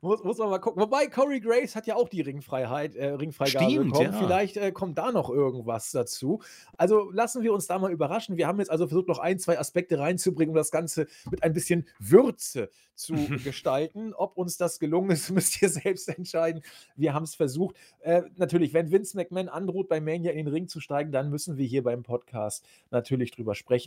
muss, 0.00 0.22
muss 0.24 0.38
man 0.38 0.50
mal 0.50 0.58
gucken. 0.58 0.82
Wobei 0.82 1.06
Corey 1.08 1.40
Grace 1.40 1.76
hat 1.76 1.86
ja 1.86 1.96
auch 1.96 2.08
die 2.08 2.20
Ringfreiheit, 2.22 2.94
äh, 2.96 3.08
Ringfreigabe 3.08 3.70
Stimmt, 3.70 3.92
bekommen. 3.92 4.12
ja. 4.12 4.18
Vielleicht 4.18 4.56
äh, 4.56 4.72
kommt 4.72 4.98
da 4.98 5.12
noch 5.12 5.28
irgendwas 5.30 5.90
dazu. 5.92 6.40
Also 6.76 7.10
lassen 7.10 7.42
wir 7.42 7.52
uns 7.52 7.66
da 7.66 7.78
mal 7.78 7.92
überraschen. 7.92 8.36
Wir 8.36 8.46
haben 8.46 8.58
jetzt 8.58 8.70
also 8.70 8.86
versucht, 8.88 9.08
noch 9.08 9.18
ein, 9.18 9.38
zwei 9.38 9.58
Aspekte 9.58 9.98
reinzubringen, 9.98 10.50
um 10.50 10.56
das 10.56 10.70
Ganze 10.70 11.06
mit 11.30 11.42
ein 11.42 11.52
bisschen 11.52 11.86
Würze 11.98 12.70
zu 12.94 13.14
gestalten. 13.42 14.12
Ob 14.14 14.36
uns 14.36 14.56
das 14.56 14.78
gelungen 14.78 15.10
ist, 15.10 15.30
müsst 15.30 15.60
ihr 15.62 15.68
selbst 15.68 16.08
entscheiden. 16.08 16.62
Wir 16.96 17.14
haben 17.14 17.24
es 17.24 17.34
versucht. 17.34 17.76
Äh, 18.00 18.22
natürlich, 18.36 18.74
wenn 18.74 18.90
Vince 18.90 19.16
McMahon 19.16 19.48
androht, 19.48 19.88
bei 19.88 20.00
Mania 20.00 20.30
in 20.32 20.38
den 20.38 20.48
Ring 20.48 20.68
zu 20.68 20.80
steigen, 20.80 21.10
dann 21.12 21.30
müssen 21.30 21.56
wir 21.56 21.66
hier 21.66 21.82
beim 21.82 22.02
Podcast 22.02 22.64
natürlich 22.90 23.30
drüber 23.32 23.54
sprechen. 23.54 23.81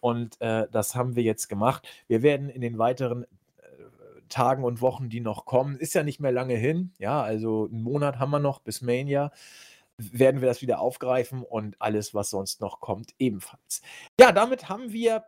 Und 0.00 0.40
äh, 0.40 0.66
das 0.70 0.94
haben 0.94 1.16
wir 1.16 1.22
jetzt 1.22 1.48
gemacht. 1.48 1.86
Wir 2.06 2.22
werden 2.22 2.48
in 2.48 2.60
den 2.60 2.78
weiteren 2.78 3.26
Tagen 4.28 4.64
und 4.64 4.80
Wochen, 4.80 5.08
die 5.08 5.20
noch 5.20 5.44
kommen, 5.44 5.76
ist 5.76 5.94
ja 5.94 6.02
nicht 6.02 6.20
mehr 6.20 6.32
lange 6.32 6.54
hin. 6.54 6.92
Ja, 6.98 7.22
also 7.22 7.66
einen 7.66 7.82
Monat 7.82 8.18
haben 8.18 8.30
wir 8.30 8.38
noch 8.38 8.60
bis 8.60 8.80
Mania. 8.82 9.32
Werden 9.96 10.40
wir 10.40 10.48
das 10.48 10.62
wieder 10.62 10.80
aufgreifen 10.80 11.42
und 11.42 11.80
alles, 11.80 12.14
was 12.14 12.30
sonst 12.30 12.60
noch 12.60 12.80
kommt, 12.80 13.14
ebenfalls. 13.18 13.82
Ja, 14.20 14.30
damit 14.30 14.68
haben 14.68 14.92
wir 14.92 15.24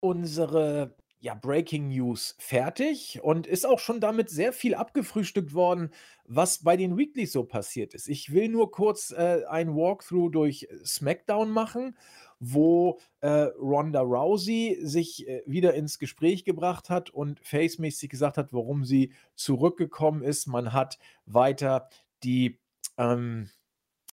unsere 0.00 0.94
ja, 1.18 1.34
Breaking 1.34 1.88
News 1.88 2.36
fertig 2.38 3.20
und 3.22 3.46
ist 3.46 3.66
auch 3.66 3.80
schon 3.80 4.00
damit 4.00 4.30
sehr 4.30 4.52
viel 4.52 4.74
abgefrühstückt 4.74 5.54
worden, 5.54 5.90
was 6.24 6.62
bei 6.62 6.76
den 6.76 6.96
Weeklies 6.96 7.32
so 7.32 7.44
passiert 7.44 7.94
ist. 7.94 8.08
Ich 8.08 8.32
will 8.32 8.48
nur 8.48 8.70
kurz 8.70 9.10
äh, 9.10 9.42
ein 9.48 9.74
Walkthrough 9.74 10.30
durch 10.30 10.68
SmackDown 10.84 11.50
machen, 11.50 11.96
wo 12.38 12.98
äh, 13.20 13.48
Ronda 13.58 14.00
Rousey 14.00 14.78
sich 14.82 15.26
äh, 15.28 15.42
wieder 15.46 15.74
ins 15.74 15.98
Gespräch 15.98 16.44
gebracht 16.44 16.90
hat 16.90 17.10
und 17.10 17.40
facemäßig 17.40 18.10
gesagt 18.10 18.36
hat, 18.38 18.52
warum 18.52 18.84
sie 18.84 19.12
zurückgekommen 19.34 20.22
ist. 20.22 20.46
Man 20.46 20.72
hat 20.72 20.98
weiter 21.24 21.88
die 22.22 22.58
ähm, 22.98 23.50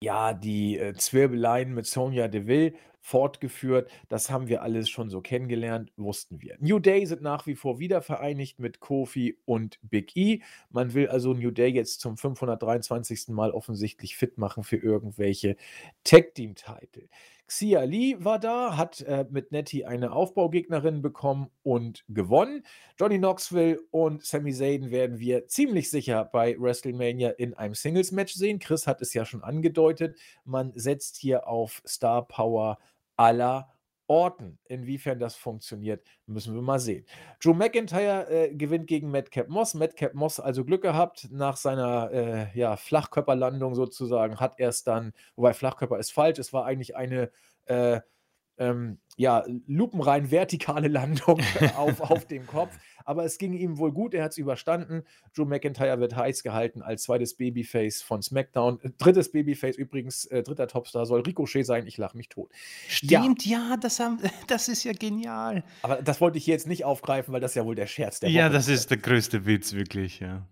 ja, 0.01 0.33
die 0.33 0.77
äh, 0.77 0.93
Zwirbeleien 0.93 1.73
mit 1.73 1.85
Sonja 1.85 2.27
Deville 2.27 2.73
fortgeführt. 3.01 3.89
Das 4.07 4.29
haben 4.29 4.47
wir 4.47 4.61
alles 4.61 4.89
schon 4.89 5.09
so 5.09 5.21
kennengelernt, 5.21 5.91
wussten 5.97 6.41
wir. 6.41 6.57
New 6.59 6.79
Day 6.79 7.05
sind 7.05 7.21
nach 7.21 7.47
wie 7.47 7.55
vor 7.55 7.79
wieder 7.79 8.01
vereinigt 8.01 8.59
mit 8.59 8.79
Kofi 8.79 9.37
und 9.45 9.79
Big 9.81 10.15
E. 10.15 10.41
Man 10.69 10.93
will 10.93 11.07
also 11.07 11.33
New 11.33 11.51
Day 11.51 11.69
jetzt 11.69 12.01
zum 12.01 12.17
523. 12.17 13.29
Mal 13.29 13.51
offensichtlich 13.51 14.15
fit 14.15 14.37
machen 14.37 14.63
für 14.63 14.77
irgendwelche 14.77 15.57
Tag-Team-Titel. 16.03 17.07
Xia 17.49 17.81
Lee 17.81 18.15
war 18.19 18.37
da, 18.37 18.77
hat 18.77 19.01
äh, 19.01 19.25
mit 19.31 19.51
Nettie 19.51 19.83
eine 19.83 20.11
Aufbaugegnerin 20.11 21.01
bekommen 21.01 21.49
und 21.63 22.05
gewonnen. 22.07 22.63
Johnny 22.99 23.17
Knoxville 23.17 23.79
und 23.89 24.23
Sami 24.23 24.53
Zayn 24.53 24.91
werden 24.91 25.19
wir 25.19 25.47
ziemlich 25.47 25.89
sicher 25.89 26.25
bei 26.25 26.55
WrestleMania 26.59 27.31
in 27.31 27.55
einem 27.55 27.73
Singles-Match 27.73 28.35
sehen. 28.35 28.59
Chris 28.59 28.85
hat 28.85 29.01
es 29.01 29.15
ja 29.15 29.25
schon 29.25 29.43
angedeutet. 29.43 30.15
Man 30.45 30.73
setzt 30.75 31.17
hier 31.17 31.47
auf 31.47 31.81
Star 31.87 32.27
Power 32.27 32.77
aller 33.17 33.67
Orten. 34.09 34.57
Inwiefern 34.65 35.19
das 35.19 35.35
funktioniert, 35.35 36.03
müssen 36.25 36.55
wir 36.55 36.61
mal 36.61 36.79
sehen. 36.79 37.05
Drew 37.41 37.53
McIntyre 37.53 38.27
äh, 38.29 38.55
gewinnt 38.55 38.87
gegen 38.87 39.11
Madcap 39.11 39.47
Moss. 39.47 39.75
Madcap 39.75 40.15
Moss 40.15 40.39
also 40.39 40.65
Glück 40.65 40.81
gehabt. 40.81 41.29
Nach 41.31 41.55
seiner 41.55 42.11
äh, 42.11 42.57
ja, 42.57 42.75
Flachkörperlandung 42.75 43.75
sozusagen 43.75 44.39
hat 44.39 44.59
er 44.59 44.69
es 44.69 44.83
dann, 44.83 45.13
wobei 45.35 45.53
Flachkörper 45.53 45.99
ist 45.99 46.11
falsch, 46.11 46.39
es 46.39 46.53
war 46.53 46.65
eigentlich 46.65 46.95
eine 46.95 47.31
äh, 47.67 48.01
ähm, 48.59 48.99
ja, 49.17 49.43
lupenrein 49.67 50.31
vertikale 50.31 50.87
Landung 50.87 51.41
auf, 51.75 51.99
auf 52.01 52.25
dem 52.25 52.45
Kopf. 52.47 52.77
Aber 53.03 53.25
es 53.25 53.37
ging 53.37 53.53
ihm 53.53 53.77
wohl 53.79 53.91
gut, 53.91 54.13
er 54.13 54.23
hat 54.23 54.31
es 54.31 54.37
überstanden. 54.37 55.03
Drew 55.35 55.45
McIntyre 55.45 55.99
wird 55.99 56.15
heiß 56.15 56.43
gehalten 56.43 56.81
als 56.83 57.03
zweites 57.03 57.35
Babyface 57.35 58.01
von 58.01 58.21
SmackDown. 58.21 58.79
Äh, 58.83 58.91
Drittes 58.97 59.31
Babyface 59.31 59.77
übrigens, 59.77 60.25
äh, 60.25 60.43
dritter 60.43 60.67
Topstar 60.67 61.05
soll 61.05 61.21
Ricochet 61.21 61.65
sein. 61.65 61.87
Ich 61.87 61.97
lache 61.97 62.15
mich 62.15 62.29
tot. 62.29 62.51
Stimmt, 62.87 63.45
ja, 63.45 63.77
das, 63.81 63.99
haben, 63.99 64.19
das 64.47 64.67
ist 64.67 64.83
ja 64.83 64.93
genial. 64.93 65.63
Aber 65.81 66.01
das 66.01 66.21
wollte 66.21 66.37
ich 66.37 66.45
hier 66.45 66.53
jetzt 66.53 66.67
nicht 66.67 66.85
aufgreifen, 66.85 67.33
weil 67.33 67.41
das 67.41 67.55
ja 67.55 67.65
wohl 67.65 67.75
der 67.75 67.87
Scherz 67.87 68.19
der 68.19 68.29
Ja, 68.29 68.45
Woche 68.45 68.53
das 68.53 68.67
ist 68.67 68.91
der 68.91 68.97
größte 68.97 69.45
Witz, 69.45 69.73
wirklich, 69.73 70.19
ja. 70.19 70.45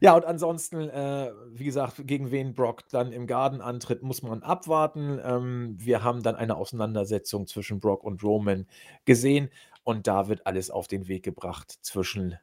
Ja, 0.00 0.14
und 0.14 0.24
ansonsten, 0.24 0.88
äh, 0.88 1.32
wie 1.52 1.64
gesagt, 1.64 2.06
gegen 2.06 2.30
wen 2.30 2.54
Brock 2.54 2.88
dann 2.90 3.12
im 3.12 3.26
Garden 3.26 3.60
antritt, 3.60 4.02
muss 4.02 4.22
man 4.22 4.42
abwarten. 4.42 5.20
Ähm, 5.22 5.76
wir 5.78 6.02
haben 6.02 6.22
dann 6.22 6.36
eine 6.36 6.56
Auseinandersetzung 6.56 7.46
zwischen 7.46 7.80
Brock 7.80 8.04
und 8.04 8.22
Roman 8.22 8.66
gesehen 9.04 9.50
und 9.84 10.06
da 10.06 10.28
wird 10.28 10.46
alles 10.46 10.70
auf 10.70 10.88
den 10.88 11.08
Weg 11.08 11.24
gebracht 11.24 11.78
zwischen 11.82 12.36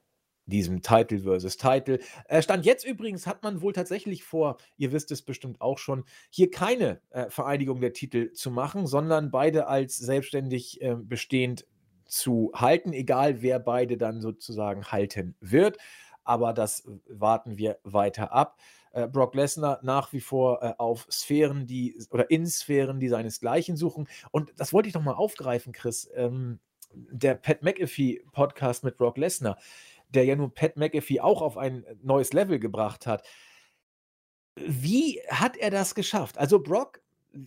diesem 0.45 0.81
Title 0.81 1.19
versus 1.19 1.57
Title. 1.57 1.99
Äh, 2.27 2.41
Stand 2.41 2.65
jetzt 2.65 2.85
übrigens 2.85 3.27
hat 3.27 3.43
man 3.43 3.61
wohl 3.61 3.73
tatsächlich 3.73 4.23
vor, 4.23 4.57
ihr 4.77 4.91
wisst 4.91 5.11
es 5.11 5.21
bestimmt 5.21 5.61
auch 5.61 5.77
schon, 5.77 6.03
hier 6.29 6.49
keine 6.51 7.01
äh, 7.11 7.29
Vereinigung 7.29 7.79
der 7.79 7.93
Titel 7.93 8.31
zu 8.33 8.51
machen, 8.51 8.87
sondern 8.87 9.31
beide 9.31 9.67
als 9.67 9.97
selbstständig 9.97 10.81
äh, 10.81 10.95
bestehend 10.95 11.65
zu 12.05 12.51
halten, 12.53 12.91
egal 12.91 13.41
wer 13.41 13.59
beide 13.59 13.97
dann 13.97 14.19
sozusagen 14.19 14.85
halten 14.91 15.35
wird 15.39 15.77
aber 16.23 16.53
das 16.53 16.83
warten 17.07 17.57
wir 17.57 17.79
weiter 17.83 18.31
ab. 18.31 18.57
Äh, 18.91 19.07
Brock 19.07 19.35
Lesnar 19.35 19.79
nach 19.83 20.11
wie 20.13 20.19
vor 20.19 20.61
äh, 20.61 20.73
auf 20.77 21.07
Sphären, 21.09 21.65
die 21.65 21.97
oder 22.09 22.29
in 22.29 22.45
Sphären, 22.45 22.99
die 22.99 23.07
seinesgleichen 23.07 23.77
suchen. 23.77 24.07
Und 24.31 24.51
das 24.57 24.73
wollte 24.73 24.89
ich 24.89 24.95
noch 24.95 25.03
mal 25.03 25.13
aufgreifen, 25.13 25.73
Chris. 25.73 26.09
Ähm, 26.13 26.59
der 26.93 27.35
Pat 27.35 27.63
McAfee 27.63 28.21
Podcast 28.31 28.83
mit 28.83 28.97
Brock 28.97 29.17
Lesnar, 29.17 29.57
der 30.09 30.25
ja 30.25 30.35
nun 30.35 30.53
Pat 30.53 30.75
McAfee 30.75 31.21
auch 31.21 31.41
auf 31.41 31.57
ein 31.57 31.85
neues 32.01 32.33
Level 32.33 32.59
gebracht 32.59 33.07
hat. 33.07 33.25
Wie 34.55 35.21
hat 35.29 35.55
er 35.55 35.71
das 35.71 35.95
geschafft? 35.95 36.37
Also 36.37 36.59
Brock 36.59 37.00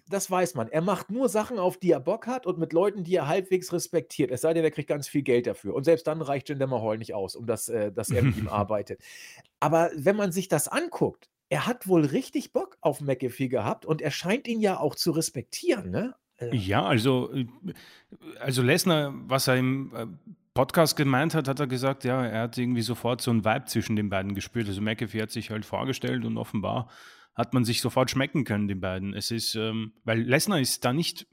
das 0.08 0.30
weiß 0.30 0.54
man. 0.54 0.68
Er 0.68 0.80
macht 0.80 1.10
nur 1.10 1.28
Sachen, 1.28 1.58
auf 1.58 1.78
die 1.78 1.90
er 1.90 2.00
Bock 2.00 2.26
hat 2.26 2.46
und 2.46 2.58
mit 2.58 2.72
Leuten, 2.72 3.04
die 3.04 3.16
er 3.16 3.28
halbwegs 3.28 3.72
respektiert. 3.72 4.30
Es 4.30 4.40
sei 4.40 4.54
denn, 4.54 4.64
er 4.64 4.70
kriegt 4.70 4.88
ganz 4.88 5.08
viel 5.08 5.22
Geld 5.22 5.46
dafür. 5.46 5.74
Und 5.74 5.84
selbst 5.84 6.06
dann 6.06 6.22
reicht 6.22 6.48
Jinder 6.48 6.66
Mahal 6.66 6.98
nicht 6.98 7.14
aus, 7.14 7.36
um 7.36 7.46
das, 7.46 7.68
äh, 7.68 7.92
dass 7.92 8.10
er 8.10 8.22
mit 8.22 8.36
ihm 8.36 8.48
arbeitet. 8.48 9.00
Aber 9.60 9.90
wenn 9.96 10.16
man 10.16 10.32
sich 10.32 10.48
das 10.48 10.68
anguckt, 10.68 11.28
er 11.48 11.66
hat 11.66 11.86
wohl 11.86 12.04
richtig 12.04 12.52
Bock 12.52 12.76
auf 12.80 13.00
McAfee 13.00 13.48
gehabt 13.48 13.84
und 13.84 14.00
er 14.00 14.10
scheint 14.10 14.48
ihn 14.48 14.60
ja 14.60 14.78
auch 14.78 14.94
zu 14.94 15.10
respektieren, 15.10 15.90
ne? 15.90 16.14
Ja, 16.52 16.84
also, 16.84 17.32
äh, 17.32 17.46
also 18.40 18.62
Lesnar, 18.62 19.14
was 19.14 19.46
er 19.46 19.56
im 19.56 19.92
äh, 19.94 20.06
Podcast 20.54 20.96
gemeint 20.96 21.34
hat, 21.34 21.48
hat 21.48 21.60
er 21.60 21.66
gesagt, 21.66 22.04
ja, 22.04 22.24
er 22.24 22.42
hat 22.42 22.58
irgendwie 22.58 22.82
sofort 22.82 23.20
so 23.20 23.30
einen 23.30 23.44
Vibe 23.44 23.66
zwischen 23.66 23.96
den 23.96 24.08
beiden 24.08 24.34
gespürt. 24.34 24.68
Also 24.68 24.80
McAfee 24.80 25.22
hat 25.22 25.30
sich 25.30 25.50
halt 25.50 25.64
vorgestellt 25.64 26.24
und 26.24 26.36
offenbar 26.36 26.88
hat 27.34 27.54
man 27.54 27.64
sich 27.64 27.80
sofort 27.80 28.10
schmecken 28.10 28.44
können, 28.44 28.68
den 28.68 28.80
beiden. 28.80 29.14
Es 29.14 29.30
ist, 29.30 29.54
ähm, 29.54 29.92
weil 30.04 30.22
Lesnar 30.22 30.60
ist 30.60 30.84
da 30.84 30.92
nicht, 30.92 31.26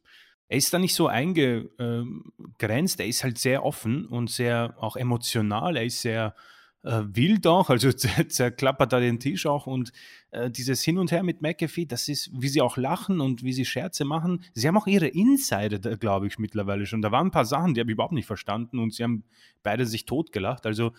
er 0.47 0.57
ist 0.57 0.73
da 0.73 0.79
nicht 0.79 0.95
so 0.95 1.07
eingegrenzt, 1.07 2.99
er 2.99 3.07
ist 3.07 3.23
halt 3.23 3.37
sehr 3.37 3.63
offen 3.63 4.05
und 4.05 4.29
sehr 4.29 4.75
auch 4.79 4.95
emotional, 4.95 5.77
er 5.77 5.85
ist 5.85 6.01
sehr 6.01 6.35
äh, 6.83 7.03
wild 7.05 7.45
auch, 7.47 7.69
also 7.69 7.91
zerklappert 7.93 8.91
da 8.91 8.99
den 8.99 9.19
Tisch 9.19 9.45
auch 9.45 9.67
und 9.67 9.91
äh, 10.31 10.49
dieses 10.49 10.81
Hin 10.81 10.97
und 10.97 11.11
Her 11.11 11.23
mit 11.23 11.41
McAfee, 11.41 11.85
das 11.85 12.07
ist, 12.07 12.31
wie 12.33 12.47
sie 12.47 12.61
auch 12.61 12.77
lachen 12.77 13.21
und 13.21 13.43
wie 13.43 13.53
sie 13.53 13.65
Scherze 13.65 14.03
machen. 14.03 14.43
Sie 14.53 14.67
haben 14.67 14.77
auch 14.77 14.87
ihre 14.87 15.07
Insider, 15.07 15.79
glaube 15.97 16.27
ich, 16.27 16.39
mittlerweile 16.39 16.85
schon. 16.85 17.01
Da 17.01 17.11
waren 17.11 17.27
ein 17.27 17.31
paar 17.31 17.45
Sachen, 17.45 17.73
die 17.73 17.79
habe 17.79 17.91
ich 17.91 17.93
überhaupt 17.93 18.13
nicht 18.13 18.25
verstanden 18.25 18.79
und 18.79 18.93
sie 18.93 19.03
haben 19.03 19.23
beide 19.63 19.85
sich 19.85 20.05
totgelacht. 20.05 20.65
Also 20.65 20.93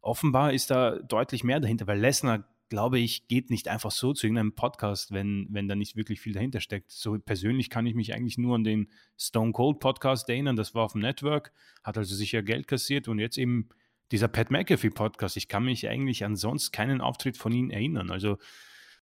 offenbar 0.00 0.52
ist 0.52 0.70
da 0.70 0.96
deutlich 0.96 1.44
mehr 1.44 1.60
dahinter, 1.60 1.86
weil 1.86 2.00
Lesnar 2.00 2.44
glaube 2.70 3.00
ich, 3.00 3.26
geht 3.26 3.50
nicht 3.50 3.68
einfach 3.68 3.90
so 3.90 4.14
zu 4.14 4.26
irgendeinem 4.26 4.54
Podcast, 4.54 5.12
wenn, 5.12 5.48
wenn 5.50 5.68
da 5.68 5.74
nicht 5.74 5.96
wirklich 5.96 6.20
viel 6.20 6.32
dahinter 6.32 6.60
steckt. 6.60 6.90
So 6.90 7.18
persönlich 7.18 7.68
kann 7.68 7.84
ich 7.84 7.94
mich 7.94 8.14
eigentlich 8.14 8.38
nur 8.38 8.54
an 8.54 8.64
den 8.64 8.88
Stone 9.18 9.52
Cold 9.52 9.80
Podcast 9.80 10.28
erinnern, 10.28 10.56
das 10.56 10.74
war 10.74 10.84
auf 10.84 10.92
dem 10.92 11.02
Network, 11.02 11.52
hat 11.82 11.98
also 11.98 12.14
sicher 12.14 12.42
Geld 12.42 12.68
kassiert 12.68 13.08
und 13.08 13.18
jetzt 13.18 13.36
eben 13.36 13.68
dieser 14.12 14.28
Pat 14.28 14.50
McAfee 14.50 14.90
Podcast. 14.90 15.36
Ich 15.36 15.48
kann 15.48 15.64
mich 15.64 15.88
eigentlich 15.88 16.24
an 16.24 16.36
sonst 16.36 16.70
keinen 16.70 17.00
Auftritt 17.00 17.36
von 17.36 17.52
ihm 17.52 17.70
erinnern. 17.70 18.10
Also 18.10 18.38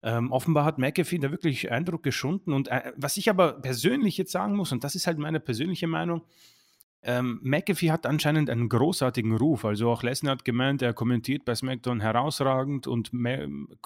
ähm, 0.02 0.32
offenbar 0.32 0.64
hat 0.64 0.78
McAfee 0.78 1.18
da 1.18 1.30
wirklich 1.30 1.70
Eindruck 1.70 2.02
geschunden 2.02 2.54
und 2.54 2.68
äh, 2.68 2.92
was 2.96 3.18
ich 3.18 3.28
aber 3.28 3.60
persönlich 3.60 4.16
jetzt 4.16 4.32
sagen 4.32 4.56
muss, 4.56 4.72
und 4.72 4.84
das 4.84 4.94
ist 4.94 5.06
halt 5.06 5.18
meine 5.18 5.38
persönliche 5.38 5.86
Meinung, 5.86 6.22
ähm, 7.02 7.40
McAfee 7.42 7.90
hat 7.90 8.04
anscheinend 8.04 8.50
einen 8.50 8.68
großartigen 8.68 9.36
Ruf. 9.36 9.64
Also 9.64 9.90
auch 9.90 10.02
Lesnar 10.02 10.32
hat 10.32 10.44
gemeint, 10.44 10.82
er 10.82 10.92
kommentiert 10.92 11.44
bei 11.44 11.54
SmackDown 11.54 12.00
herausragend 12.00 12.86
und 12.86 13.12
Ma 13.12 13.38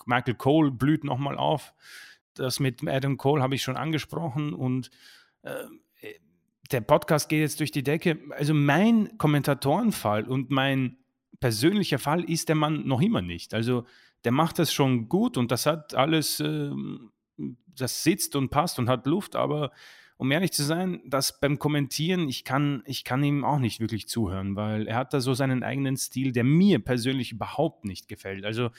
Michael 0.07 0.35
Cole 0.35 0.71
blüht 0.73 1.05
nochmal 1.05 1.37
auf. 1.37 1.75
Das 2.35 2.59
mit 2.59 2.87
Adam 2.87 3.17
Cole 3.17 3.43
habe 3.43 3.55
ich 3.55 3.62
schon 3.62 3.77
angesprochen 3.77 4.53
und 4.53 4.91
äh, 5.43 5.55
der 6.73 6.81
Podcast 6.81 7.29
geht 7.29 7.41
jetzt 7.41 7.61
durch 7.61 7.71
die 7.71 7.85
Decke. 7.85 8.19
Also 8.31 8.55
mein 8.55 9.17
Kommentatorenfall 9.19 10.25
und 10.25 10.51
mein 10.51 10.97
persönlicher 11.39 11.99
Fall 11.99 12.25
ist 12.25 12.49
der 12.49 12.57
Mann 12.57 12.87
noch 12.87 13.01
immer 13.01 13.23
nicht. 13.23 13.55
Also 13.55 13.85
der 14.25 14.33
macht 14.33 14.59
das 14.59 14.73
schon 14.73 15.09
gut 15.09 15.37
und 15.37 15.53
das 15.53 15.67
hat 15.67 15.95
alles, 15.95 16.41
äh, 16.41 16.71
das 17.67 18.03
sitzt 18.03 18.35
und 18.35 18.51
passt 18.51 18.79
und 18.79 18.89
hat 18.89 19.07
Luft, 19.07 19.37
aber 19.37 19.71
um 20.17 20.31
ehrlich 20.31 20.53
zu 20.53 20.62
sein, 20.62 21.03
dass 21.07 21.41
beim 21.41 21.59
Kommentieren, 21.59 22.29
ich 22.29 22.45
kann, 22.45 22.83
ich 22.87 23.05
kann 23.05 23.23
ihm 23.25 23.45
auch 23.45 23.59
nicht 23.59 23.81
wirklich 23.81 24.09
zuhören, 24.09 24.57
weil 24.57 24.87
er 24.87 24.97
hat 24.97 25.12
da 25.12 25.21
so 25.21 25.35
seinen 25.35 25.62
eigenen 25.62 25.97
Stil, 25.97 26.33
der 26.33 26.45
mir 26.45 26.79
persönlich 26.79 27.33
überhaupt 27.33 27.85
nicht 27.85 28.09
gefällt. 28.09 28.45
Also 28.45 28.71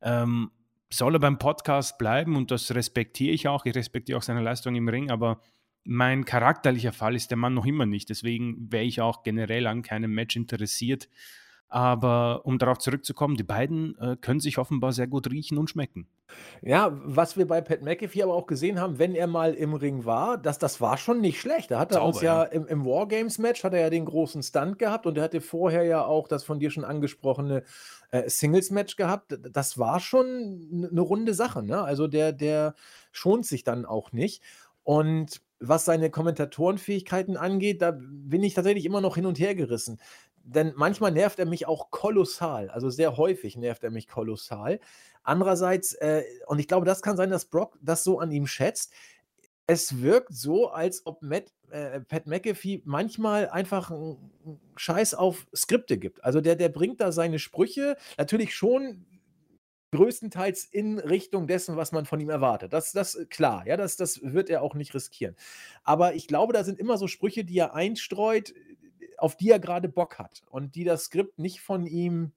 ähm, 0.00 0.50
soll 0.90 1.14
er 1.16 1.20
beim 1.20 1.38
Podcast 1.38 1.98
bleiben 1.98 2.36
und 2.36 2.50
das 2.50 2.74
respektiere 2.74 3.34
ich 3.34 3.48
auch. 3.48 3.66
Ich 3.66 3.74
respektiere 3.74 4.18
auch 4.18 4.22
seine 4.22 4.42
Leistung 4.42 4.74
im 4.74 4.88
Ring, 4.88 5.10
aber 5.10 5.40
mein 5.84 6.24
charakterlicher 6.24 6.92
Fall 6.92 7.14
ist 7.14 7.30
der 7.30 7.38
Mann 7.38 7.54
noch 7.54 7.66
immer 7.66 7.86
nicht. 7.86 8.08
Deswegen 8.08 8.70
wäre 8.72 8.84
ich 8.84 9.00
auch 9.00 9.22
generell 9.22 9.66
an 9.66 9.82
keinem 9.82 10.12
Match 10.12 10.36
interessiert. 10.36 11.08
Aber 11.70 12.40
um 12.44 12.58
darauf 12.58 12.78
zurückzukommen, 12.78 13.36
die 13.36 13.42
beiden 13.42 13.96
äh, 13.98 14.16
können 14.18 14.40
sich 14.40 14.56
offenbar 14.56 14.92
sehr 14.92 15.06
gut 15.06 15.30
riechen 15.30 15.58
und 15.58 15.68
schmecken. 15.68 16.08
Ja, 16.62 16.90
was 17.04 17.36
wir 17.36 17.46
bei 17.46 17.60
Pat 17.60 17.82
McAfee 17.82 18.22
aber 18.22 18.34
auch 18.34 18.46
gesehen 18.46 18.80
haben, 18.80 18.98
wenn 18.98 19.14
er 19.14 19.26
mal 19.26 19.52
im 19.52 19.74
Ring 19.74 20.06
war, 20.06 20.38
das, 20.38 20.58
das 20.58 20.80
war 20.80 20.96
schon 20.96 21.20
nicht 21.20 21.40
schlecht. 21.40 21.70
Da 21.70 21.78
hat 21.78 21.92
er 21.92 22.02
uns 22.02 22.22
ja, 22.22 22.44
ja 22.44 22.44
im, 22.44 22.66
im 22.66 22.86
Wargames-Match 22.86 23.64
hat 23.64 23.74
er 23.74 23.80
ja 23.80 23.90
den 23.90 24.06
großen 24.06 24.42
Stunt 24.42 24.78
gehabt 24.78 25.06
und 25.06 25.18
er 25.18 25.24
hatte 25.24 25.42
vorher 25.42 25.84
ja 25.84 26.04
auch 26.04 26.26
das 26.26 26.42
von 26.42 26.58
dir 26.58 26.70
schon 26.70 26.84
angesprochene 26.84 27.64
äh, 28.10 28.28
Singles-Match 28.28 28.96
gehabt. 28.96 29.38
Das 29.50 29.78
war 29.78 30.00
schon 30.00 30.88
eine 30.90 31.00
runde 31.02 31.34
Sache. 31.34 31.62
Ne? 31.62 31.82
Also 31.82 32.08
der, 32.08 32.32
der 32.32 32.74
schont 33.12 33.44
sich 33.44 33.62
dann 33.62 33.84
auch 33.84 34.12
nicht. 34.12 34.42
Und 34.84 35.42
was 35.60 35.84
seine 35.84 36.08
Kommentatorenfähigkeiten 36.08 37.36
angeht, 37.36 37.82
da 37.82 37.90
bin 37.98 38.42
ich 38.42 38.54
tatsächlich 38.54 38.86
immer 38.86 39.00
noch 39.00 39.16
hin 39.16 39.26
und 39.26 39.38
her 39.38 39.54
gerissen 39.54 39.98
denn 40.48 40.72
manchmal 40.76 41.12
nervt 41.12 41.38
er 41.38 41.46
mich 41.46 41.66
auch 41.66 41.90
kolossal. 41.90 42.70
Also 42.70 42.88
sehr 42.90 43.16
häufig 43.16 43.56
nervt 43.56 43.84
er 43.84 43.90
mich 43.90 44.08
kolossal. 44.08 44.80
Andererseits, 45.22 45.92
äh, 45.94 46.24
und 46.46 46.58
ich 46.58 46.68
glaube, 46.68 46.86
das 46.86 47.02
kann 47.02 47.16
sein, 47.16 47.30
dass 47.30 47.44
Brock 47.44 47.78
das 47.82 48.02
so 48.04 48.18
an 48.18 48.30
ihm 48.30 48.46
schätzt. 48.46 48.92
Es 49.66 50.00
wirkt 50.00 50.32
so, 50.32 50.68
als 50.70 51.04
ob 51.04 51.22
Matt, 51.22 51.52
äh, 51.70 52.00
Pat 52.00 52.26
McAfee 52.26 52.80
manchmal 52.86 53.50
einfach 53.50 53.90
einen 53.90 54.30
Scheiß 54.76 55.12
auf 55.14 55.46
Skripte 55.54 55.98
gibt. 55.98 56.24
Also 56.24 56.40
der, 56.40 56.56
der 56.56 56.70
bringt 56.70 57.00
da 57.00 57.12
seine 57.12 57.38
Sprüche 57.38 57.96
natürlich 58.16 58.56
schon 58.56 59.04
größtenteils 59.94 60.64
in 60.64 60.98
Richtung 60.98 61.46
dessen, 61.46 61.76
was 61.76 61.92
man 61.92 62.04
von 62.04 62.20
ihm 62.20 62.28
erwartet. 62.28 62.72
Das 62.72 62.92
das 62.92 63.18
klar, 63.30 63.66
ja, 63.66 63.76
das 63.76 63.96
das 63.96 64.20
wird 64.22 64.50
er 64.50 64.62
auch 64.62 64.74
nicht 64.74 64.94
riskieren. 64.94 65.34
Aber 65.82 66.14
ich 66.14 66.26
glaube, 66.26 66.52
da 66.52 66.64
sind 66.64 66.78
immer 66.78 66.98
so 66.98 67.06
Sprüche, 67.06 67.44
die 67.44 67.58
er 67.58 67.74
einstreut, 67.74 68.52
auf 69.18 69.36
die 69.36 69.50
er 69.50 69.58
gerade 69.58 69.88
Bock 69.88 70.18
hat 70.18 70.42
und 70.50 70.74
die 70.74 70.84
das 70.84 71.04
Skript 71.04 71.38
nicht 71.38 71.60
von 71.60 71.86
ihm 71.86 72.32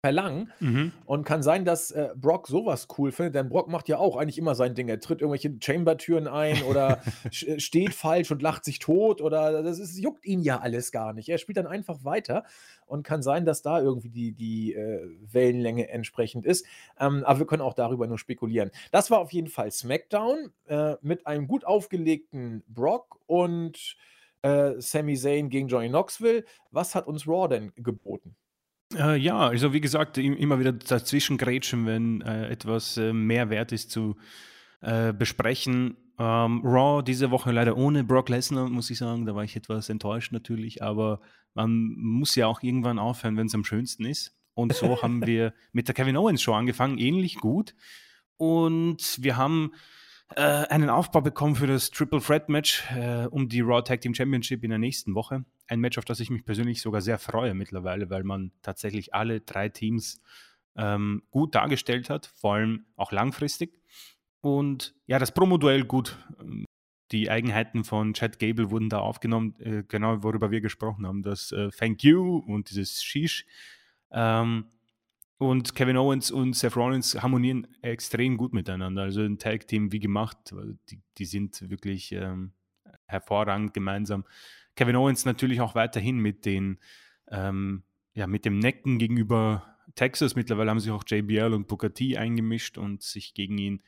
verlangen. 0.00 0.50
Mhm. 0.60 0.92
Und 1.04 1.24
kann 1.24 1.42
sein, 1.42 1.64
dass 1.64 1.90
äh, 1.90 2.08
Brock 2.16 2.48
sowas 2.48 2.88
cool 2.96 3.12
findet, 3.12 3.34
denn 3.34 3.48
Brock 3.48 3.68
macht 3.68 3.88
ja 3.88 3.98
auch 3.98 4.16
eigentlich 4.16 4.38
immer 4.38 4.54
sein 4.54 4.74
Ding. 4.74 4.88
Er 4.88 4.98
tritt 4.98 5.20
irgendwelche 5.20 5.54
Chamber-Türen 5.60 6.26
ein 6.26 6.62
oder 6.68 7.02
äh, 7.24 7.60
steht 7.60 7.94
falsch 7.94 8.30
und 8.30 8.40
lacht 8.40 8.64
sich 8.64 8.78
tot 8.78 9.20
oder 9.20 9.62
das 9.62 9.78
ist, 9.78 9.98
juckt 9.98 10.24
ihn 10.24 10.40
ja 10.40 10.60
alles 10.60 10.90
gar 10.90 11.12
nicht. 11.12 11.28
Er 11.28 11.38
spielt 11.38 11.58
dann 11.58 11.66
einfach 11.66 12.04
weiter 12.04 12.44
und 12.86 13.02
kann 13.02 13.22
sein, 13.22 13.44
dass 13.44 13.62
da 13.62 13.80
irgendwie 13.80 14.08
die, 14.08 14.32
die 14.32 14.74
äh, 14.74 15.06
Wellenlänge 15.20 15.88
entsprechend 15.90 16.46
ist. 16.46 16.64
Ähm, 16.98 17.22
aber 17.24 17.40
wir 17.40 17.46
können 17.46 17.62
auch 17.62 17.74
darüber 17.74 18.06
nur 18.06 18.18
spekulieren. 18.18 18.70
Das 18.92 19.10
war 19.10 19.18
auf 19.18 19.32
jeden 19.32 19.48
Fall 19.48 19.70
SmackDown 19.70 20.50
äh, 20.66 20.94
mit 21.02 21.26
einem 21.26 21.46
gut 21.46 21.66
aufgelegten 21.66 22.64
Brock 22.68 23.20
und 23.26 23.96
äh, 24.42 24.72
Sami 24.78 25.16
Zayn 25.16 25.48
gegen 25.48 25.68
Johnny 25.68 25.88
Knoxville. 25.88 26.44
Was 26.70 26.94
hat 26.94 27.06
uns 27.06 27.26
Raw 27.26 27.48
denn 27.48 27.72
geboten? 27.76 28.36
Äh, 28.94 29.16
ja, 29.18 29.38
also 29.38 29.72
wie 29.72 29.80
gesagt, 29.80 30.18
immer 30.18 30.58
wieder 30.58 30.72
dazwischen 30.72 31.38
grätschen, 31.38 31.86
wenn 31.86 32.22
äh, 32.22 32.48
etwas 32.48 32.96
äh, 32.96 33.12
mehr 33.12 33.50
wert 33.50 33.72
ist 33.72 33.90
zu 33.90 34.16
äh, 34.80 35.12
besprechen. 35.12 35.96
Ähm, 36.18 36.62
Raw 36.64 37.02
diese 37.02 37.30
Woche 37.30 37.52
leider 37.52 37.76
ohne 37.76 38.02
Brock 38.04 38.28
Lesnar, 38.28 38.68
muss 38.68 38.90
ich 38.90 38.98
sagen. 38.98 39.26
Da 39.26 39.34
war 39.34 39.44
ich 39.44 39.56
etwas 39.56 39.88
enttäuscht 39.88 40.32
natürlich, 40.32 40.82
aber 40.82 41.20
man 41.54 41.94
muss 41.96 42.34
ja 42.34 42.46
auch 42.46 42.62
irgendwann 42.62 42.98
aufhören, 42.98 43.36
wenn 43.36 43.46
es 43.46 43.54
am 43.54 43.64
schönsten 43.64 44.04
ist. 44.04 44.36
Und 44.54 44.74
so 44.74 45.00
haben 45.02 45.24
wir 45.26 45.54
mit 45.72 45.88
der 45.88 45.94
Kevin 45.94 46.16
Owens 46.16 46.42
Show 46.42 46.54
angefangen, 46.54 46.98
ähnlich 46.98 47.36
gut. 47.36 47.74
Und 48.36 49.22
wir 49.22 49.36
haben 49.36 49.72
äh, 50.36 50.40
einen 50.40 50.90
Aufbau 50.90 51.20
bekommen 51.20 51.56
für 51.56 51.66
das 51.66 51.90
Triple 51.90 52.20
Threat 52.20 52.48
Match 52.48 52.84
äh, 52.92 53.26
um 53.26 53.48
die 53.48 53.60
Raw 53.60 53.82
Tag 53.82 54.00
Team 54.00 54.14
Championship 54.14 54.62
in 54.62 54.70
der 54.70 54.78
nächsten 54.78 55.14
Woche. 55.14 55.44
Ein 55.66 55.80
Match, 55.80 55.98
auf 55.98 56.04
das 56.04 56.20
ich 56.20 56.30
mich 56.30 56.44
persönlich 56.44 56.82
sogar 56.82 57.00
sehr 57.00 57.18
freue 57.18 57.54
mittlerweile, 57.54 58.10
weil 58.10 58.24
man 58.24 58.52
tatsächlich 58.62 59.14
alle 59.14 59.40
drei 59.40 59.68
Teams 59.68 60.20
ähm, 60.76 61.22
gut 61.30 61.54
dargestellt 61.54 62.10
hat, 62.10 62.26
vor 62.26 62.54
allem 62.54 62.86
auch 62.96 63.12
langfristig. 63.12 63.80
Und 64.40 64.94
ja, 65.06 65.18
das 65.18 65.32
Promo-Duell 65.32 65.84
gut. 65.84 66.16
Die 67.12 67.28
Eigenheiten 67.28 67.82
von 67.82 68.14
Chad 68.14 68.38
Gable 68.38 68.70
wurden 68.70 68.88
da 68.88 69.00
aufgenommen, 69.00 69.56
äh, 69.58 69.82
genau 69.86 70.22
worüber 70.22 70.50
wir 70.50 70.60
gesprochen 70.60 71.06
haben. 71.06 71.22
Das 71.22 71.50
äh, 71.50 71.70
Thank 71.70 72.04
You 72.04 72.38
und 72.46 72.70
dieses 72.70 73.02
Shish. 73.02 73.46
Ähm, 74.12 74.66
und 75.40 75.74
Kevin 75.74 75.96
Owens 75.96 76.30
und 76.30 76.54
Seth 76.54 76.76
Rollins 76.76 77.14
harmonieren 77.14 77.66
extrem 77.80 78.36
gut 78.36 78.52
miteinander. 78.52 79.04
Also 79.04 79.22
ein 79.22 79.38
Tag-Team 79.38 79.90
wie 79.90 79.98
gemacht. 79.98 80.36
Die, 80.90 81.00
die 81.16 81.24
sind 81.24 81.70
wirklich 81.70 82.12
ähm, 82.12 82.52
hervorragend 83.06 83.72
gemeinsam. 83.72 84.26
Kevin 84.76 84.96
Owens 84.96 85.24
natürlich 85.24 85.62
auch 85.62 85.74
weiterhin 85.74 86.18
mit 86.18 86.44
den, 86.44 86.78
ähm, 87.28 87.84
ja, 88.12 88.26
mit 88.26 88.44
dem 88.44 88.58
Necken 88.58 88.98
gegenüber 88.98 89.78
Texas. 89.94 90.36
Mittlerweile 90.36 90.68
haben 90.68 90.80
sich 90.80 90.90
auch 90.90 91.04
JBL 91.06 91.54
und 91.54 91.68
Booker 91.68 91.94
T 91.94 92.18
eingemischt 92.18 92.76
und 92.76 93.02
sich 93.02 93.32
gegen 93.32 93.56
ihn 93.56 93.82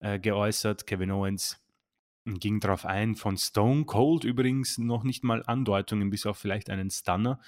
äh, 0.00 0.18
geäußert. 0.18 0.86
Kevin 0.86 1.12
Owens 1.12 1.64
ging 2.26 2.60
darauf 2.60 2.84
ein. 2.84 3.14
Von 3.14 3.38
Stone 3.38 3.86
Cold 3.86 4.24
übrigens 4.24 4.76
noch 4.76 5.04
nicht 5.04 5.24
mal 5.24 5.42
Andeutungen, 5.46 6.10
bis 6.10 6.26
auf 6.26 6.36
vielleicht 6.36 6.68
einen 6.68 6.90
Stunner. 6.90 7.40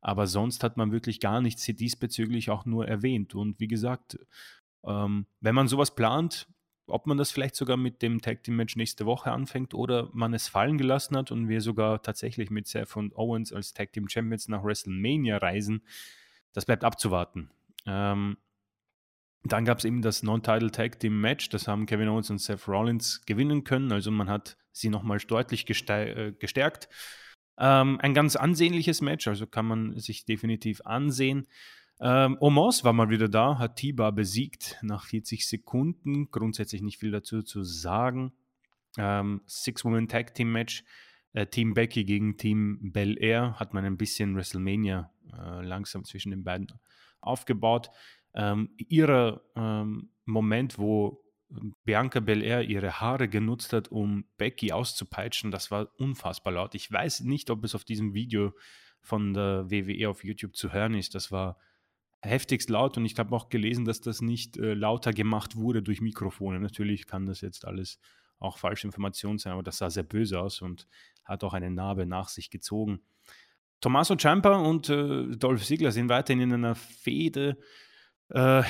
Aber 0.00 0.26
sonst 0.26 0.62
hat 0.62 0.76
man 0.76 0.92
wirklich 0.92 1.20
gar 1.20 1.40
nichts 1.40 1.64
diesbezüglich 1.64 2.50
auch 2.50 2.64
nur 2.64 2.86
erwähnt. 2.86 3.34
Und 3.34 3.58
wie 3.58 3.68
gesagt, 3.68 4.18
ähm, 4.84 5.26
wenn 5.40 5.54
man 5.54 5.68
sowas 5.68 5.94
plant, 5.94 6.46
ob 6.88 7.06
man 7.06 7.18
das 7.18 7.30
vielleicht 7.30 7.54
sogar 7.54 7.76
mit 7.76 8.02
dem 8.02 8.20
Tag 8.20 8.42
Team 8.42 8.56
Match 8.56 8.76
nächste 8.76 9.06
Woche 9.06 9.30
anfängt 9.30 9.74
oder 9.74 10.08
man 10.12 10.34
es 10.34 10.48
fallen 10.48 10.78
gelassen 10.78 11.16
hat 11.16 11.30
und 11.30 11.48
wir 11.48 11.60
sogar 11.60 12.02
tatsächlich 12.02 12.50
mit 12.50 12.66
Seth 12.66 12.96
und 12.96 13.16
Owens 13.16 13.52
als 13.52 13.74
Tag 13.74 13.92
Team 13.92 14.08
Champions 14.08 14.48
nach 14.48 14.64
WrestleMania 14.64 15.36
reisen, 15.38 15.82
das 16.52 16.64
bleibt 16.64 16.84
abzuwarten. 16.84 17.50
Ähm, 17.86 18.38
dann 19.44 19.64
gab 19.64 19.78
es 19.78 19.84
eben 19.84 20.02
das 20.02 20.22
Non-Title 20.22 20.70
Tag 20.70 20.98
Team 20.98 21.20
Match, 21.20 21.48
das 21.50 21.68
haben 21.68 21.86
Kevin 21.86 22.08
Owens 22.08 22.30
und 22.30 22.38
Seth 22.38 22.66
Rollins 22.66 23.24
gewinnen 23.26 23.64
können, 23.64 23.92
also 23.92 24.10
man 24.10 24.30
hat 24.30 24.56
sie 24.72 24.88
nochmal 24.88 25.18
deutlich 25.18 25.68
äh, 25.68 26.32
gestärkt. 26.38 26.88
Ähm, 27.58 27.98
ein 28.00 28.14
ganz 28.14 28.36
ansehnliches 28.36 29.00
Match, 29.00 29.26
also 29.26 29.46
kann 29.46 29.66
man 29.66 29.98
sich 29.98 30.24
definitiv 30.24 30.80
ansehen. 30.84 31.46
Ähm, 32.00 32.36
Omos 32.40 32.84
war 32.84 32.92
mal 32.92 33.10
wieder 33.10 33.28
da, 33.28 33.58
hat 33.58 33.76
Tiba 33.76 34.10
besiegt 34.10 34.78
nach 34.82 35.04
40 35.04 35.48
Sekunden. 35.48 36.30
Grundsätzlich 36.30 36.82
nicht 36.82 36.98
viel 36.98 37.10
dazu 37.10 37.42
zu 37.42 37.64
sagen. 37.64 38.32
Ähm, 38.96 39.42
Six-Woman-Tag-Team-Match. 39.46 40.84
Äh, 41.32 41.46
Team 41.46 41.74
Becky 41.74 42.04
gegen 42.04 42.36
Team 42.36 42.92
Bel 42.92 43.20
Air 43.22 43.58
hat 43.58 43.74
man 43.74 43.84
ein 43.84 43.96
bisschen 43.96 44.36
WrestleMania 44.36 45.12
äh, 45.32 45.64
langsam 45.64 46.04
zwischen 46.04 46.30
den 46.30 46.44
beiden 46.44 46.68
aufgebaut. 47.20 47.90
Ähm, 48.34 48.70
ihrer 48.76 49.42
ähm, 49.56 50.10
Moment, 50.24 50.78
wo 50.78 51.24
Bianca 51.84 52.20
Belair 52.20 52.62
ihre 52.62 53.00
Haare 53.00 53.28
genutzt 53.28 53.72
hat, 53.72 53.88
um 53.88 54.24
Becky 54.36 54.72
auszupeitschen, 54.72 55.50
das 55.50 55.70
war 55.70 55.88
unfassbar 55.98 56.52
laut. 56.52 56.74
Ich 56.74 56.90
weiß 56.90 57.20
nicht, 57.20 57.50
ob 57.50 57.64
es 57.64 57.74
auf 57.74 57.84
diesem 57.84 58.14
Video 58.14 58.52
von 59.00 59.32
der 59.32 59.70
WWE 59.70 60.08
auf 60.08 60.24
YouTube 60.24 60.56
zu 60.56 60.72
hören 60.72 60.94
ist. 60.94 61.14
Das 61.14 61.32
war 61.32 61.58
heftigst 62.20 62.68
laut 62.68 62.96
und 62.96 63.04
ich 63.04 63.18
habe 63.18 63.34
auch 63.34 63.48
gelesen, 63.48 63.84
dass 63.84 64.00
das 64.00 64.20
nicht 64.20 64.56
äh, 64.56 64.74
lauter 64.74 65.12
gemacht 65.12 65.56
wurde 65.56 65.82
durch 65.82 66.00
Mikrofone. 66.00 66.60
Natürlich 66.60 67.06
kann 67.06 67.26
das 67.26 67.40
jetzt 67.40 67.64
alles 67.64 67.98
auch 68.38 68.58
falsche 68.58 68.86
Information 68.86 69.38
sein, 69.38 69.52
aber 69.52 69.62
das 69.62 69.78
sah 69.78 69.90
sehr 69.90 70.02
böse 70.02 70.40
aus 70.40 70.60
und 70.60 70.86
hat 71.24 71.44
auch 71.44 71.54
eine 71.54 71.70
Narbe 71.70 72.06
nach 72.06 72.28
sich 72.28 72.50
gezogen. 72.50 73.00
Tommaso 73.80 74.16
Ciampa 74.16 74.56
und 74.56 74.88
äh, 74.88 75.36
Dolph 75.36 75.64
Ziggler 75.64 75.92
sind 75.92 76.08
weiterhin 76.08 76.42
in 76.42 76.52
einer 76.52 76.74
Fehde. 76.74 77.58
Äh, 78.30 78.62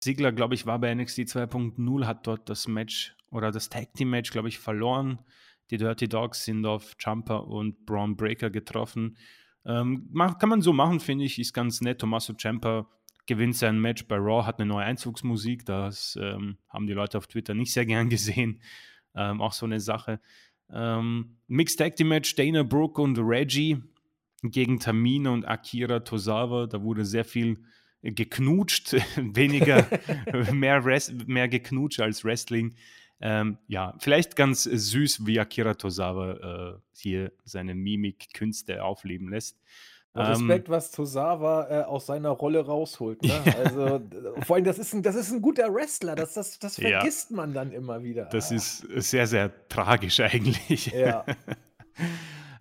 Ziggler, 0.00 0.32
glaube 0.32 0.54
ich, 0.54 0.66
war 0.66 0.78
bei 0.78 0.94
NXT 0.94 1.20
2.0, 1.20 2.06
hat 2.06 2.26
dort 2.26 2.48
das 2.48 2.68
Match 2.68 3.16
oder 3.30 3.50
das 3.50 3.68
Tag 3.68 3.94
Team 3.94 4.10
Match, 4.10 4.30
glaube 4.30 4.48
ich, 4.48 4.58
verloren. 4.58 5.18
Die 5.70 5.78
Dirty 5.78 6.08
Dogs 6.08 6.44
sind 6.44 6.64
auf 6.64 6.94
Jumper 6.98 7.46
und 7.46 7.86
Braun 7.86 8.16
Breaker 8.16 8.50
getroffen. 8.50 9.16
Ähm, 9.64 10.12
kann 10.38 10.48
man 10.48 10.62
so 10.62 10.72
machen, 10.72 11.00
finde 11.00 11.24
ich, 11.24 11.38
ist 11.38 11.52
ganz 11.52 11.80
nett. 11.80 12.00
Tommaso 12.00 12.34
Ciampa 12.34 12.86
gewinnt 13.26 13.56
sein 13.56 13.80
Match 13.80 14.06
bei 14.06 14.16
Raw, 14.16 14.46
hat 14.46 14.60
eine 14.60 14.68
neue 14.68 14.84
Einzugsmusik. 14.84 15.66
Das 15.66 16.16
ähm, 16.20 16.58
haben 16.68 16.86
die 16.86 16.92
Leute 16.92 17.18
auf 17.18 17.26
Twitter 17.26 17.54
nicht 17.54 17.72
sehr 17.72 17.84
gern 17.84 18.08
gesehen. 18.10 18.60
Ähm, 19.14 19.40
auch 19.40 19.52
so 19.52 19.66
eine 19.66 19.80
Sache. 19.80 20.20
Ähm, 20.70 21.38
Mixed 21.48 21.78
Tag 21.78 21.96
Team 21.96 22.08
Match, 22.08 22.34
Dana 22.36 22.62
Brooke 22.62 23.00
und 23.00 23.18
Reggie 23.18 23.82
gegen 24.42 24.78
Tamina 24.78 25.30
und 25.30 25.44
Akira 25.44 26.00
Tosawa. 26.00 26.66
Da 26.66 26.82
wurde 26.82 27.04
sehr 27.04 27.24
viel 27.24 27.58
geknutscht, 28.02 28.92
weniger, 29.16 29.86
mehr, 30.52 30.84
Rest, 30.84 31.26
mehr 31.26 31.48
geknutscht 31.48 32.00
als 32.00 32.24
Wrestling. 32.24 32.74
Ähm, 33.20 33.58
ja, 33.66 33.94
vielleicht 33.98 34.36
ganz 34.36 34.64
süß, 34.64 35.26
wie 35.26 35.40
Akira 35.40 35.74
Tosawa 35.74 36.32
äh, 36.32 36.78
hier 36.92 37.32
seine 37.44 37.74
Mimik-Künste 37.74 38.84
aufleben 38.84 39.30
lässt. 39.30 39.58
Respekt, 40.14 40.68
ähm, 40.68 40.72
was 40.72 40.90
Tosawa 40.90 41.68
äh, 41.68 41.84
aus 41.84 42.06
seiner 42.06 42.30
Rolle 42.30 42.64
rausholt. 42.64 43.22
Ne? 43.22 43.42
Also, 43.56 44.00
vor 44.42 44.56
allem, 44.56 44.64
das 44.64 44.78
ist, 44.78 44.94
ein, 44.94 45.02
das 45.02 45.14
ist 45.14 45.30
ein 45.30 45.42
guter 45.42 45.72
Wrestler. 45.72 46.14
Das, 46.14 46.34
das, 46.34 46.58
das 46.58 46.76
vergisst 46.76 47.30
ja, 47.30 47.36
man 47.36 47.52
dann 47.52 47.72
immer 47.72 48.02
wieder. 48.02 48.26
Das 48.26 48.50
ah. 48.50 48.54
ist 48.54 48.78
sehr, 48.78 49.26
sehr 49.26 49.68
tragisch 49.68 50.20
eigentlich. 50.20 50.86
Ja. 50.86 51.24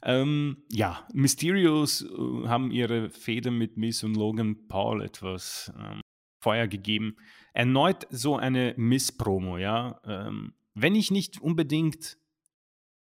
Ähm, 0.06 0.64
ja, 0.72 1.08
Mysterios 1.14 2.04
äh, 2.04 2.48
haben 2.48 2.72
ihre 2.72 3.10
Fehde 3.10 3.50
mit 3.50 3.76
Miss 3.76 4.04
und 4.04 4.16
Logan 4.16 4.68
Paul 4.68 5.02
etwas 5.02 5.74
ähm, 5.78 6.00
Feuer 6.40 6.68
gegeben. 6.68 7.18
Erneut 7.54 8.06
so 8.12 8.38
eine 8.38 8.76
Miss-Promo, 8.78 9.58
ja. 9.58 10.00
Ähm, 10.06 10.54
wenn 10.76 10.94
ich 10.94 11.10
nicht 11.10 11.42
unbedingt 11.42 12.18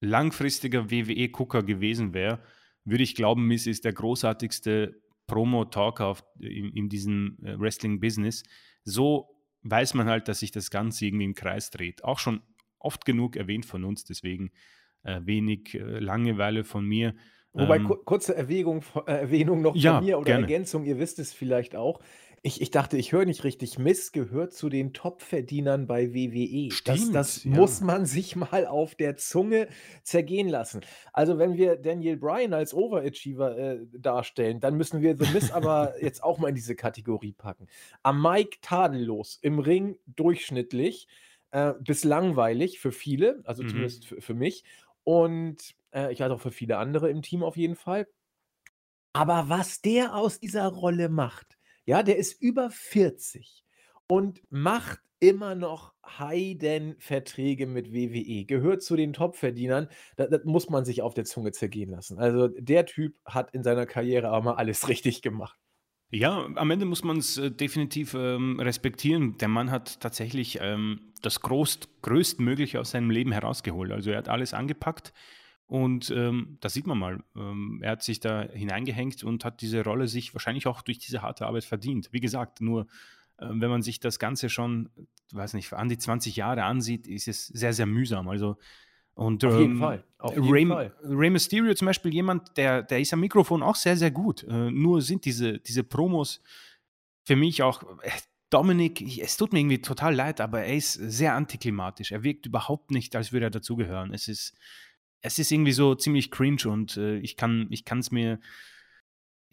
langfristiger 0.01 0.91
WWE-Gucker 0.91 1.63
gewesen 1.63 2.15
wäre, 2.15 2.43
würde 2.85 3.05
ich 3.05 3.15
glauben, 3.15 3.47
Miss 3.47 3.67
ist 3.67 3.85
der 3.85 3.93
großartigste 3.93 5.03
Promo-Talker 5.27 6.17
in, 6.39 6.71
in 6.71 6.89
diesem 6.89 7.39
äh, 7.43 7.59
Wrestling-Business. 7.59 8.45
So 8.85 9.29
weiß 9.63 9.93
man 9.93 10.09
halt, 10.09 10.29
dass 10.29 10.41
sich 10.41 10.53
das 10.53 10.71
Ganze 10.71 11.05
irgendwie 11.05 11.25
im 11.25 11.35
Kreis 11.35 11.71
dreht. 11.71 12.03
Auch 12.03 12.19
schon 12.19 12.41
oft 12.79 13.05
genug 13.05 13.37
erwähnt 13.37 13.67
von 13.67 13.85
uns, 13.85 14.05
deswegen 14.05 14.53
wenig 15.05 15.75
äh, 15.75 15.99
Langeweile 15.99 16.65
von 16.65 16.85
mir. 16.85 17.15
Wobei, 17.53 17.77
ähm, 17.77 17.95
kurze 18.05 18.35
Erwägung, 18.35 18.83
äh, 19.07 19.13
Erwähnung 19.13 19.63
noch 19.63 19.77
ja, 19.77 19.97
von 19.97 20.05
mir 20.05 20.19
oder 20.19 20.27
gerne. 20.27 20.43
Ergänzung, 20.43 20.85
ihr 20.85 20.99
wisst 20.99 21.19
es 21.21 21.33
vielleicht 21.33 21.77
auch. 21.77 22.01
Ich, 22.47 22.61
ich 22.61 22.71
dachte, 22.71 22.99
ich 22.99 23.13
höre 23.13 23.25
nicht 23.25 23.43
richtig. 23.45 23.79
Miss 23.79 24.13
gehört 24.13 24.53
zu 24.53 24.69
den 24.69 24.93
Top-Verdienern 24.93 25.87
bei 25.87 26.13
WWE. 26.13 26.69
Das, 26.69 26.77
Stimmt, 26.77 27.15
das 27.15 27.45
ja. 27.45 27.53
muss 27.53 27.81
man 27.81 28.05
sich 28.05 28.37
mal 28.37 28.67
auf 28.67 28.97
der 28.97 29.17
Zunge 29.17 29.69
zergehen 30.03 30.49
lassen. 30.49 30.83
Also, 31.15 31.39
wenn 31.39 31.57
wir 31.57 31.77
Daniel 31.77 32.19
Bryan 32.19 32.53
als 32.53 32.75
Overachiever 32.75 33.57
äh, 33.57 33.79
darstellen, 33.99 34.61
dann 34.61 34.77
müssen 34.77 35.01
wir 35.01 35.17
The 35.17 35.33
Miss 35.33 35.53
aber 35.53 35.95
jetzt 36.03 36.23
auch 36.23 36.39
mal 36.39 36.49
in 36.49 36.55
diese 36.55 36.75
Kategorie 36.75 37.33
packen. 37.33 37.67
Am 38.03 38.21
Mike 38.21 38.59
tadellos, 38.61 39.39
im 39.41 39.59
Ring 39.59 39.97
durchschnittlich, 40.07 41.09
äh, 41.51 41.73
bis 41.81 42.05
langweilig 42.05 42.79
für 42.79 42.93
viele, 42.93 43.41
also 43.45 43.63
Mhm. 43.63 43.69
zumindest 43.69 44.07
für, 44.07 44.21
für 44.21 44.35
mich. 44.35 44.65
Und 45.05 45.75
äh, 45.93 46.13
ich 46.13 46.21
weiß 46.21 46.31
auch 46.31 46.41
für 46.41 46.51
viele 46.51 46.79
andere 46.79 47.11
im 47.11 47.23
Team 47.23 47.43
auf 47.43 47.57
jeden 47.57 47.77
Fall. 47.77 48.07
Aber 49.13 49.49
was 49.49 49.81
der 49.81 50.17
aus 50.17 50.41
dieser 50.41 50.67
Rolle 50.67 51.09
macht, 51.09 51.57
ja, 51.85 52.03
der 52.03 52.17
ist 52.17 52.41
über 52.41 52.71
40 52.71 53.65
und 54.09 54.43
macht 54.51 55.01
immer 55.21 55.55
noch 55.55 55.95
Heidenverträge 56.05 57.67
mit 57.67 57.93
WWE, 57.93 58.45
gehört 58.45 58.83
zu 58.83 58.97
den 58.97 59.13
Topverdienern. 59.13 59.89
Das, 60.17 60.29
das 60.31 60.45
muss 60.45 60.69
man 60.69 60.85
sich 60.85 61.01
auf 61.03 61.15
der 61.15 61.25
Zunge 61.25 61.53
zergehen 61.53 61.91
lassen. 61.91 62.19
Also 62.19 62.49
der 62.49 62.87
Typ 62.87 63.17
hat 63.25 63.53
in 63.55 63.63
seiner 63.63 63.87
Karriere 63.87 64.29
aber 64.29 64.43
mal 64.43 64.55
alles 64.55 64.89
richtig 64.89 65.23
gemacht. 65.23 65.59
Ja, 66.15 66.47
am 66.55 66.71
Ende 66.71 66.87
muss 66.87 67.03
man 67.03 67.17
es 67.17 67.39
äh, 67.39 67.51
definitiv 67.51 68.15
ähm, 68.15 68.61
respektieren. 68.61 69.37
Der 69.39 69.49
Mann 69.49 69.73
hat 69.73 69.99
tatsächlich 69.99 70.59
ähm, 70.61 71.01
das 71.23 71.41
Groß 71.41 71.81
Größtmögliche 72.03 72.79
aus 72.79 72.93
seinem 72.93 73.11
Leben 73.11 73.33
herausgeholt. 73.33 73.91
Also 73.91 74.13
er 74.13 74.19
hat 74.19 74.29
alles 74.29 74.55
angepackt 74.55 75.13
und 75.67 76.13
ähm, 76.13 76.59
das 76.61 76.73
sieht 76.73 76.87
man 76.87 76.99
mal. 76.99 77.25
Ähm, 77.35 77.81
er 77.83 77.93
hat 77.93 78.05
sich 78.05 78.21
da 78.21 78.43
hineingehängt 78.43 79.25
und 79.25 79.45
hat 79.45 79.61
diese 79.61 79.83
Rolle 79.83 80.07
sich 80.07 80.33
wahrscheinlich 80.35 80.69
auch 80.69 80.83
durch 80.83 80.99
diese 80.99 81.21
harte 81.21 81.47
Arbeit 81.47 81.65
verdient. 81.65 82.11
Wie 82.13 82.21
gesagt, 82.21 82.61
nur 82.61 82.83
äh, 83.39 83.47
wenn 83.49 83.71
man 83.71 83.83
sich 83.83 83.99
das 83.99 84.21
Ganze 84.21 84.51
schon, 84.51 84.91
weiß 85.33 85.55
nicht, 85.55 85.73
an 85.73 85.89
die 85.89 85.99
20 85.99 86.37
Jahre 86.37 86.63
ansieht, 86.63 87.09
ist 87.09 87.27
es 87.27 87.49
sehr, 87.49 87.73
sehr 87.73 87.87
mühsam. 87.87 88.29
Also 88.29 88.57
und, 89.15 89.45
Auf 89.45 89.59
jeden 89.59 89.73
ähm, 89.73 89.79
Fall. 89.79 90.05
Auf 90.19 90.35
jeden 90.35 90.51
Rey, 90.51 90.67
Fall. 90.67 90.95
Rey 91.05 91.31
Mysterio 91.31 91.75
zum 91.75 91.87
Beispiel 91.87 92.13
jemand, 92.13 92.57
der, 92.57 92.83
der 92.83 93.01
ist 93.01 93.13
am 93.13 93.21
Mikrofon 93.21 93.63
auch 93.63 93.77
sehr, 93.77 93.97
sehr 93.97 94.11
gut. 94.11 94.43
Äh, 94.45 94.71
nur 94.71 95.03
sind 95.03 95.25
diese, 95.25 95.59
diese 95.59 95.85
Promos 95.85 96.43
für 97.25 97.37
mich 97.37 97.63
auch. 97.63 97.83
Äh, 98.03 98.11
Dominik, 98.51 99.19
es 99.19 99.37
tut 99.37 99.53
mir 99.53 99.59
irgendwie 99.59 99.83
total 99.83 100.15
leid, 100.15 100.41
aber 100.41 100.63
er 100.63 100.77
ist 100.77 100.93
sehr 100.93 101.35
antiklimatisch. 101.35 102.13
Er 102.13 102.23
wirkt 102.23 102.47
überhaupt 102.47 102.93
nicht, 102.93 103.17
als 103.17 103.33
würde 103.33 103.47
er 103.47 103.51
dazugehören. 103.51 104.15
Es 104.15 104.29
ist, 104.29 104.55
es 105.23 105.41
ist 105.41 105.51
irgendwie 105.51 105.73
so 105.73 105.97
ziemlich 105.97 106.31
cringe 106.31 106.67
und 106.67 106.97
äh, 106.97 107.17
ich 107.19 107.37
kann 107.37 107.69
es 107.71 108.13
mir 108.13 108.39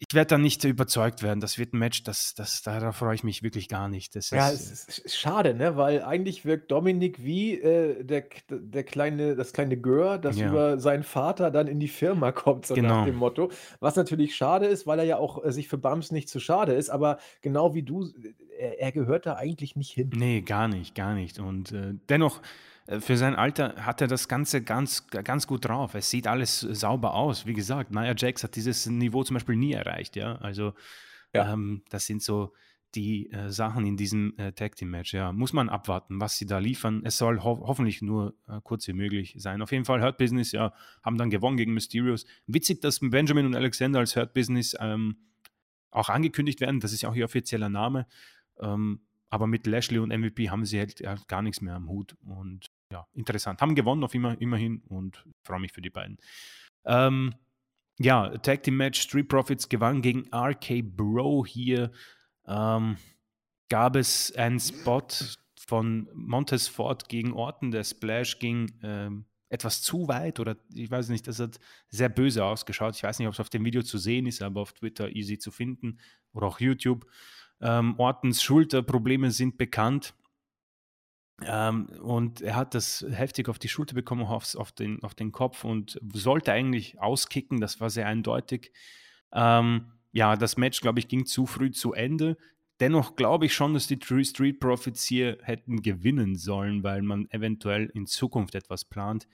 ich 0.08 0.14
werde 0.14 0.28
da 0.30 0.38
nicht 0.38 0.64
überzeugt 0.64 1.22
werden. 1.22 1.40
Das 1.40 1.58
wird 1.58 1.72
ein 1.74 1.78
Match, 1.78 2.02
das, 2.02 2.34
das, 2.34 2.62
darauf 2.62 2.96
freue 2.96 3.14
ich 3.14 3.22
mich 3.24 3.42
wirklich 3.42 3.68
gar 3.68 3.88
nicht. 3.88 4.16
Das 4.16 4.30
Ja, 4.30 4.48
ist, 4.48 4.88
es 4.88 4.98
ist 4.98 5.16
schade, 5.16 5.54
ne? 5.54 5.76
Weil 5.76 6.02
eigentlich 6.02 6.44
wirkt 6.44 6.70
Dominik 6.70 7.22
wie 7.22 7.60
äh, 7.60 8.02
der, 8.04 8.24
der 8.50 8.84
kleine, 8.84 9.36
das 9.36 9.52
kleine 9.52 9.76
Gör, 9.76 10.18
das 10.18 10.38
Ja. 10.38 10.48
über 10.48 10.78
seinen 10.78 11.02
Vater 11.04 11.50
dann 11.50 11.68
in 11.68 11.78
die 11.80 11.88
Firma 11.88 12.32
kommt, 12.32 12.66
so 12.66 12.74
nach 12.74 12.80
Genau. 12.82 13.04
dem 13.04 13.16
Motto. 13.16 13.50
Was 13.80 13.96
natürlich 13.96 14.34
schade 14.34 14.66
ist, 14.66 14.86
weil 14.86 14.98
er 14.98 15.04
ja 15.04 15.16
auch 15.18 15.44
äh, 15.44 15.52
sich 15.52 15.68
für 15.68 15.78
Bums 15.78 16.10
nicht 16.10 16.28
zu 16.28 16.40
schade 16.40 16.72
ist, 16.72 16.90
aber 16.90 17.18
genau 17.40 17.74
wie 17.74 17.82
du, 17.82 18.04
äh, 18.06 18.32
er, 18.58 18.80
er 18.80 18.92
gehört 18.92 19.26
da 19.26 19.36
eigentlich 19.36 19.76
nicht 19.76 19.92
hin. 19.92 20.10
Nee, 20.14 20.40
gar 20.42 20.68
nicht, 20.68 20.94
gar 20.94 21.14
nicht. 21.14 21.38
Und 21.38 21.72
äh, 21.72 21.94
dennoch, 22.08 22.38
äh, 22.38 22.42
für 23.00 23.16
sein 23.16 23.34
Alter 23.34 23.76
hat 23.86 24.00
er 24.00 24.08
das 24.08 24.28
Ganze 24.28 24.62
ganz, 24.62 25.06
ganz 25.08 25.46
gut 25.46 25.64
drauf. 25.66 25.94
Es 25.94 26.10
sieht 26.10 26.26
alles 26.26 26.60
sauber 26.60 27.14
aus. 27.14 27.46
Wie 27.46 27.52
gesagt, 27.52 27.90
Nia 27.92 28.14
Jax 28.16 28.42
hat 28.42 28.56
dieses 28.56 28.86
Niveau 28.86 29.22
zum 29.22 29.34
Beispiel 29.34 29.56
nie 29.56 29.72
erreicht, 29.72 30.16
ja. 30.16 30.36
Also, 30.36 30.74
Ja. 31.34 31.52
ähm, 31.52 31.82
das 31.90 32.06
sind 32.06 32.22
so 32.22 32.52
die 32.94 33.30
äh, 33.30 33.50
Sachen 33.50 33.86
in 33.86 33.96
diesem 33.96 34.36
äh, 34.36 34.52
Tag 34.52 34.76
Team 34.76 34.90
Match. 34.90 35.14
Ja, 35.14 35.32
muss 35.32 35.52
man 35.54 35.70
abwarten, 35.70 36.20
was 36.20 36.36
sie 36.36 36.44
da 36.44 36.58
liefern. 36.58 37.00
Es 37.04 37.16
soll 37.16 37.42
ho 37.42 37.64
hoffentlich 37.66 38.02
nur 38.02 38.34
äh, 38.48 38.60
kurz 38.62 38.86
wie 38.86 38.92
möglich 38.92 39.34
sein. 39.38 39.62
Auf 39.62 39.72
jeden 39.72 39.86
Fall 39.86 40.02
Hurt 40.02 40.18
Business, 40.18 40.52
ja, 40.52 40.74
haben 41.02 41.16
dann 41.16 41.30
gewonnen 41.30 41.56
gegen 41.56 41.72
Mysterios. 41.72 42.26
Witzig, 42.46 42.80
dass 42.82 43.00
Benjamin 43.00 43.46
und 43.46 43.54
Alexander 43.54 44.00
als 44.00 44.14
Hurt 44.14 44.34
Business 44.34 44.76
ähm, 44.78 45.16
auch 45.90 46.10
angekündigt 46.10 46.60
werden. 46.60 46.80
Das 46.80 46.92
ist 46.92 47.00
ja 47.02 47.08
auch 47.08 47.14
ihr 47.14 47.24
offizieller 47.24 47.70
Name. 47.70 48.06
Ähm, 48.60 49.00
aber 49.30 49.46
mit 49.46 49.66
Lashley 49.66 49.98
und 49.98 50.10
MVP 50.10 50.50
haben 50.50 50.66
sie 50.66 50.78
halt 50.78 51.00
ja, 51.00 51.14
gar 51.28 51.40
nichts 51.40 51.62
mehr 51.62 51.74
am 51.74 51.88
Hut. 51.88 52.14
Und 52.26 52.70
ja, 52.92 53.06
interessant. 53.14 53.60
Haben 53.60 53.74
gewonnen 53.74 54.04
auf 54.04 54.14
immer, 54.14 54.40
immerhin 54.40 54.82
und 54.88 55.24
freue 55.42 55.60
mich 55.60 55.72
für 55.72 55.80
die 55.80 55.90
beiden. 55.90 56.18
Ähm, 56.84 57.34
ja, 57.98 58.36
Tag 58.38 58.62
Team 58.62 58.76
Match, 58.76 59.00
Street 59.00 59.28
Profits 59.28 59.68
gewann 59.68 60.02
gegen 60.02 60.28
RK 60.32 60.82
Bro 60.82 61.46
hier. 61.46 61.90
Ähm, 62.46 62.96
gab 63.68 63.96
es 63.96 64.34
einen 64.36 64.60
Spot 64.60 65.06
von 65.56 66.08
Montez 66.12 66.68
Ford 66.68 67.08
gegen 67.08 67.32
Orton. 67.32 67.70
Der 67.70 67.84
Splash 67.84 68.38
ging 68.38 68.70
ähm, 68.82 69.24
etwas 69.48 69.80
zu 69.80 70.08
weit 70.08 70.38
oder 70.38 70.56
ich 70.74 70.90
weiß 70.90 71.08
nicht, 71.08 71.26
das 71.26 71.38
hat 71.38 71.58
sehr 71.88 72.10
böse 72.10 72.44
ausgeschaut. 72.44 72.94
Ich 72.96 73.02
weiß 73.02 73.18
nicht, 73.18 73.28
ob 73.28 73.34
es 73.34 73.40
auf 73.40 73.50
dem 73.50 73.64
Video 73.64 73.82
zu 73.82 73.96
sehen 73.96 74.26
ist, 74.26 74.42
aber 74.42 74.60
auf 74.60 74.74
Twitter 74.74 75.08
easy 75.10 75.38
zu 75.38 75.50
finden 75.50 75.98
oder 76.32 76.46
auch 76.46 76.60
YouTube. 76.60 77.06
Ähm, 77.60 77.94
Ortons 77.98 78.42
Schulterprobleme 78.42 79.30
sind 79.30 79.56
bekannt. 79.56 80.14
Ähm, 81.46 81.86
und 82.02 82.40
er 82.40 82.56
hat 82.56 82.74
das 82.74 83.04
heftig 83.10 83.48
auf 83.48 83.58
die 83.58 83.68
Schulter 83.68 83.94
bekommen, 83.94 84.22
auf, 84.22 84.54
auf, 84.54 84.72
den, 84.72 85.02
auf 85.02 85.14
den 85.14 85.32
Kopf 85.32 85.64
und 85.64 86.00
sollte 86.12 86.52
eigentlich 86.52 87.00
auskicken. 87.00 87.60
Das 87.60 87.80
war 87.80 87.90
sehr 87.90 88.06
eindeutig. 88.06 88.72
Ähm, 89.32 89.92
ja, 90.12 90.36
das 90.36 90.56
Match, 90.56 90.80
glaube 90.80 90.98
ich, 90.98 91.08
ging 91.08 91.26
zu 91.26 91.46
früh 91.46 91.70
zu 91.70 91.92
Ende. 91.94 92.36
Dennoch 92.80 93.16
glaube 93.16 93.46
ich 93.46 93.54
schon, 93.54 93.74
dass 93.74 93.86
die 93.86 93.98
True 93.98 94.24
Street 94.24 94.58
Profits 94.58 95.04
hier 95.04 95.38
hätten 95.42 95.82
gewinnen 95.82 96.36
sollen, 96.36 96.82
weil 96.82 97.02
man 97.02 97.30
eventuell 97.30 97.86
in 97.94 98.06
Zukunft 98.06 98.54
etwas 98.54 98.84
plant. 98.84 99.28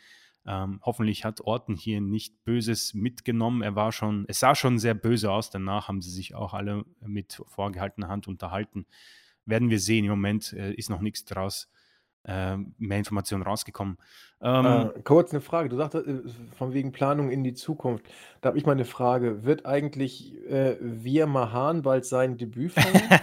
Ähm, 0.46 0.80
hoffentlich 0.82 1.24
hat 1.24 1.40
Orton 1.42 1.76
hier 1.76 2.00
nicht 2.00 2.44
Böses 2.44 2.94
mitgenommen. 2.94 3.62
Er 3.62 3.74
war 3.74 3.92
schon, 3.92 4.24
es 4.28 4.40
sah 4.40 4.54
schon 4.54 4.78
sehr 4.78 4.94
böse 4.94 5.30
aus. 5.30 5.50
Danach 5.50 5.88
haben 5.88 6.00
sie 6.00 6.10
sich 6.10 6.34
auch 6.34 6.54
alle 6.54 6.84
mit 7.00 7.42
vorgehaltener 7.46 8.08
Hand 8.08 8.28
unterhalten. 8.28 8.86
Werden 9.44 9.70
wir 9.70 9.80
sehen. 9.80 10.04
Im 10.04 10.10
Moment 10.10 10.52
äh, 10.52 10.72
ist 10.72 10.90
noch 10.90 11.00
nichts 11.00 11.24
draus, 11.24 11.68
äh, 12.28 12.56
mehr 12.78 12.98
Informationen 12.98 13.42
rausgekommen. 13.42 13.96
Ähm, 14.40 14.66
Äh, 14.66 15.00
kurz 15.02 15.32
eine 15.32 15.40
Frage. 15.40 15.68
Du 15.68 15.76
sagtest 15.76 16.06
äh, 16.06 16.20
von 16.56 16.72
wegen 16.72 16.92
Planung 16.92 17.30
in 17.30 17.42
die 17.42 17.54
Zukunft. 17.54 18.04
Da 18.40 18.50
habe 18.50 18.58
ich 18.58 18.66
mal 18.66 18.72
eine 18.72 18.84
Frage. 18.84 19.44
Wird 19.44 19.66
eigentlich 19.66 20.34
äh, 20.48 20.76
Wir 20.80 21.26
Mahan 21.26 21.82
bald 21.82 22.04
sein 22.04 22.36
Debüt 22.36 22.72
feiern? 22.72 23.20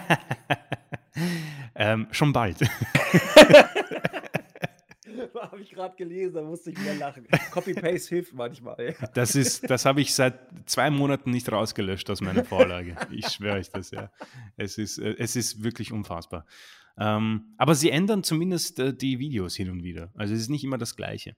ähm, 1.74 2.08
schon 2.10 2.32
bald. 2.32 2.58
habe 5.56 5.62
ich 5.62 5.70
gerade 5.70 5.96
gelesen, 5.96 6.34
da 6.34 6.42
musste 6.42 6.70
ich 6.70 6.78
mehr 6.78 6.94
lachen. 6.94 7.26
Copy-Paste 7.50 8.08
hilft 8.14 8.34
manchmal. 8.34 8.76
Ja. 9.00 9.06
Das 9.14 9.34
ist, 9.34 9.68
das 9.70 9.84
habe 9.84 10.00
ich 10.00 10.14
seit 10.14 10.38
zwei 10.66 10.90
Monaten 10.90 11.30
nicht 11.30 11.50
rausgelöscht 11.50 12.10
aus 12.10 12.20
meiner 12.20 12.44
Vorlage. 12.44 12.96
Ich 13.10 13.28
schwöre 13.28 13.56
euch 13.56 13.70
das, 13.70 13.90
ja. 13.90 14.10
Es 14.56 14.78
ist, 14.78 14.98
äh, 14.98 15.14
es 15.18 15.36
ist 15.36 15.62
wirklich 15.62 15.92
unfassbar. 15.92 16.44
Ähm, 16.98 17.54
aber 17.58 17.74
sie 17.74 17.90
ändern 17.90 18.22
zumindest 18.22 18.78
äh, 18.78 18.94
die 18.94 19.18
Videos 19.18 19.54
hin 19.56 19.70
und 19.70 19.82
wieder. 19.82 20.10
Also 20.14 20.34
es 20.34 20.40
ist 20.40 20.50
nicht 20.50 20.64
immer 20.64 20.78
das 20.78 20.96
Gleiche. 20.96 21.36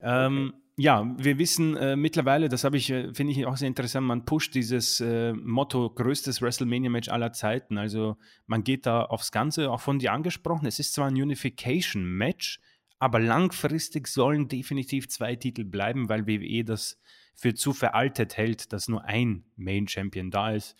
Ähm, 0.00 0.52
ja, 0.76 1.12
wir 1.18 1.38
wissen 1.38 1.76
äh, 1.76 1.96
mittlerweile, 1.96 2.48
das 2.48 2.62
habe 2.62 2.76
ich, 2.76 2.90
äh, 2.90 3.12
finde 3.12 3.32
ich 3.32 3.46
auch 3.46 3.56
sehr 3.56 3.66
interessant, 3.66 4.06
man 4.06 4.24
pusht 4.24 4.54
dieses 4.54 5.00
äh, 5.00 5.32
Motto 5.32 5.90
größtes 5.90 6.40
WrestleMania-Match 6.40 7.08
aller 7.08 7.32
Zeiten. 7.32 7.78
Also 7.78 8.16
man 8.46 8.62
geht 8.62 8.86
da 8.86 9.02
aufs 9.02 9.32
Ganze, 9.32 9.72
auch 9.72 9.80
von 9.80 9.98
dir 9.98 10.12
angesprochen. 10.12 10.66
Es 10.66 10.78
ist 10.78 10.94
zwar 10.94 11.08
ein 11.08 11.20
Unification-Match, 11.20 12.60
aber 13.00 13.18
langfristig 13.18 14.06
sollen 14.06 14.46
definitiv 14.46 15.08
zwei 15.08 15.34
Titel 15.34 15.64
bleiben, 15.64 16.08
weil 16.08 16.28
WWE 16.28 16.62
das 16.64 17.00
für 17.34 17.54
zu 17.54 17.72
veraltet 17.72 18.36
hält, 18.36 18.72
dass 18.72 18.88
nur 18.88 19.04
ein 19.04 19.44
Main-Champion 19.56 20.30
da 20.30 20.52
ist. 20.52 20.76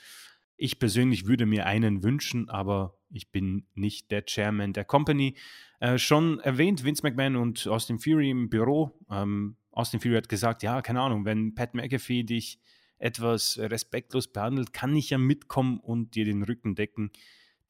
Ich 0.56 0.78
persönlich 0.78 1.26
würde 1.26 1.46
mir 1.46 1.66
einen 1.66 2.04
wünschen, 2.04 2.48
aber 2.48 2.97
ich 3.10 3.30
bin 3.30 3.66
nicht 3.74 4.10
der 4.10 4.24
Chairman 4.24 4.72
der 4.72 4.84
Company. 4.84 5.36
Äh, 5.80 5.98
schon 5.98 6.40
erwähnt, 6.40 6.84
Vince 6.84 7.02
McMahon 7.02 7.36
und 7.36 7.66
Austin 7.66 7.98
Fury 7.98 8.30
im 8.30 8.48
Büro. 8.48 8.92
Ähm, 9.10 9.56
Austin 9.70 10.00
Fury 10.00 10.16
hat 10.16 10.28
gesagt, 10.28 10.62
ja, 10.62 10.82
keine 10.82 11.00
Ahnung, 11.00 11.24
wenn 11.24 11.54
Pat 11.54 11.74
McAfee 11.74 12.24
dich 12.24 12.60
etwas 12.98 13.58
respektlos 13.58 14.28
behandelt, 14.28 14.72
kann 14.72 14.94
ich 14.96 15.10
ja 15.10 15.18
mitkommen 15.18 15.78
und 15.78 16.14
dir 16.14 16.24
den 16.24 16.42
Rücken 16.42 16.74
decken. 16.74 17.12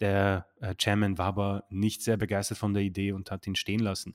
Der 0.00 0.46
äh, 0.60 0.74
Chairman 0.76 1.18
war 1.18 1.26
aber 1.26 1.64
nicht 1.70 2.02
sehr 2.02 2.16
begeistert 2.16 2.58
von 2.58 2.72
der 2.72 2.82
Idee 2.82 3.12
und 3.12 3.30
hat 3.30 3.46
ihn 3.46 3.56
stehen 3.56 3.80
lassen. 3.80 4.14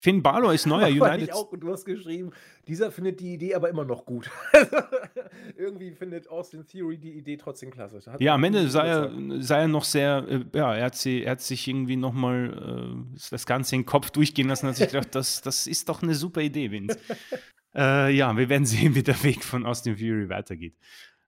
Finn 0.00 0.22
Balor 0.22 0.54
ist 0.54 0.66
neuer 0.66 0.88
United. 0.88 1.28
Ich 1.28 1.32
auch, 1.32 1.50
und 1.50 1.60
du 1.60 1.72
hast 1.72 1.84
geschrieben, 1.84 2.30
dieser 2.66 2.90
findet 2.90 3.20
die 3.20 3.34
Idee 3.34 3.54
aber 3.54 3.68
immer 3.68 3.84
noch 3.84 4.04
gut. 4.04 4.30
Irgendwie 5.56 5.90
findet 5.90 6.28
Austin 6.28 6.66
Theory 6.66 6.98
die 6.98 7.12
Idee 7.12 7.36
trotzdem 7.36 7.70
klasse. 7.70 8.00
Hat 8.06 8.20
ja, 8.20 8.34
am 8.34 8.44
Ende 8.44 8.68
sei 8.68 8.86
er, 8.86 9.12
sei 9.40 9.60
er 9.62 9.68
noch 9.68 9.84
sehr, 9.84 10.24
äh, 10.28 10.44
ja, 10.56 10.74
er 10.74 10.86
hat, 10.86 10.94
sie, 10.94 11.24
er 11.24 11.32
hat 11.32 11.40
sich 11.40 11.66
irgendwie 11.66 11.96
nochmal 11.96 13.02
äh, 13.10 13.18
das 13.30 13.44
Ganze 13.44 13.74
in 13.74 13.82
den 13.82 13.86
Kopf 13.86 14.10
durchgehen 14.10 14.48
lassen 14.48 14.66
und 14.66 14.70
hat 14.70 14.76
sich 14.76 14.88
gedacht, 14.88 15.14
das, 15.14 15.42
das 15.42 15.66
ist 15.66 15.88
doch 15.88 16.02
eine 16.02 16.14
super 16.14 16.40
Idee, 16.40 16.70
Vince. 16.70 16.98
äh, 17.74 18.14
ja, 18.14 18.36
wir 18.36 18.48
werden 18.48 18.66
sehen, 18.66 18.94
wie 18.94 19.02
der 19.02 19.20
Weg 19.24 19.42
von 19.42 19.66
Austin 19.66 19.96
Theory 19.96 20.28
weitergeht. 20.28 20.76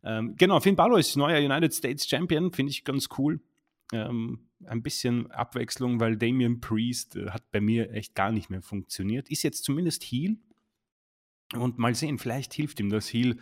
Ähm, 0.05 0.37
genau, 0.37 0.61
Finn 0.61 0.77
Balor 0.77 0.99
ist 0.99 1.16
neuer 1.16 1.39
United 1.39 1.75
States 1.75 2.09
Champion, 2.09 2.53
finde 2.53 2.71
ich 2.71 2.85
ganz 2.85 3.09
cool. 3.18 3.41
Ähm, 3.93 4.49
ein 4.66 4.82
bisschen 4.82 5.30
Abwechslung, 5.30 6.00
weil 6.00 6.16
Damian 6.16 6.61
Priest 6.61 7.16
äh, 7.16 7.30
hat 7.30 7.50
bei 7.50 7.61
mir 7.61 7.92
echt 7.92 8.14
gar 8.14 8.32
nicht 8.32 8.50
mehr 8.50 8.62
funktioniert. 8.62 9.30
Ist 9.30 9.42
jetzt 9.42 9.64
zumindest 9.64 10.04
Heal. 10.04 10.36
Und 11.54 11.78
mal 11.78 11.94
sehen, 11.94 12.18
vielleicht 12.18 12.54
hilft 12.54 12.78
ihm 12.80 12.90
das 12.90 13.12
Heal. 13.12 13.36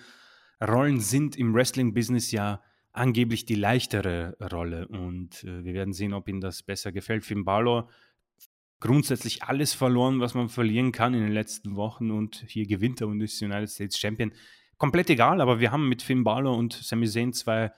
Rollen 0.60 1.00
sind 1.00 1.36
im 1.36 1.54
Wrestling-Business 1.54 2.30
ja 2.30 2.62
angeblich 2.92 3.44
die 3.44 3.54
leichtere 3.54 4.36
Rolle. 4.50 4.88
Und 4.88 5.44
äh, 5.44 5.64
wir 5.64 5.74
werden 5.74 5.92
sehen, 5.92 6.14
ob 6.14 6.28
ihm 6.28 6.40
das 6.40 6.62
besser 6.62 6.92
gefällt. 6.92 7.24
Finn 7.24 7.44
Balor 7.44 7.88
grundsätzlich 8.80 9.42
alles 9.42 9.74
verloren, 9.74 10.20
was 10.20 10.34
man 10.34 10.48
verlieren 10.48 10.92
kann 10.92 11.14
in 11.14 11.20
den 11.20 11.32
letzten 11.32 11.76
Wochen. 11.76 12.10
Und 12.10 12.44
hier 12.48 12.66
gewinnt 12.66 13.00
er 13.00 13.08
und 13.08 13.20
ist 13.20 13.42
United 13.42 13.70
States 13.70 13.98
Champion. 13.98 14.32
Komplett 14.76 15.10
egal, 15.10 15.40
aber 15.40 15.58
wir 15.58 15.72
haben 15.72 15.88
mit 15.88 16.02
Finn 16.02 16.24
Balor 16.24 16.56
und 16.56 16.72
Sami 16.72 17.08
Zayn 17.08 17.32
zwei 17.32 17.72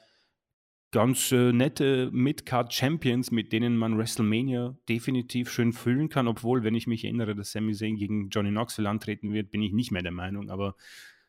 ganz 0.92 1.30
äh, 1.32 1.52
nette 1.52 2.10
Midcard-Champions, 2.12 3.30
mit 3.30 3.52
denen 3.52 3.76
man 3.76 3.96
WrestleMania 3.96 4.76
definitiv 4.88 5.50
schön 5.50 5.72
füllen 5.72 6.08
kann, 6.08 6.26
obwohl, 6.26 6.64
wenn 6.64 6.74
ich 6.74 6.86
mich 6.86 7.04
erinnere, 7.04 7.34
dass 7.34 7.52
Sami 7.52 7.74
Zayn 7.74 7.96
gegen 7.96 8.28
Johnny 8.30 8.50
Knoxville 8.50 8.88
antreten 8.88 9.32
wird, 9.32 9.50
bin 9.50 9.62
ich 9.62 9.72
nicht 9.72 9.92
mehr 9.92 10.02
der 10.02 10.12
Meinung, 10.12 10.50
aber 10.50 10.74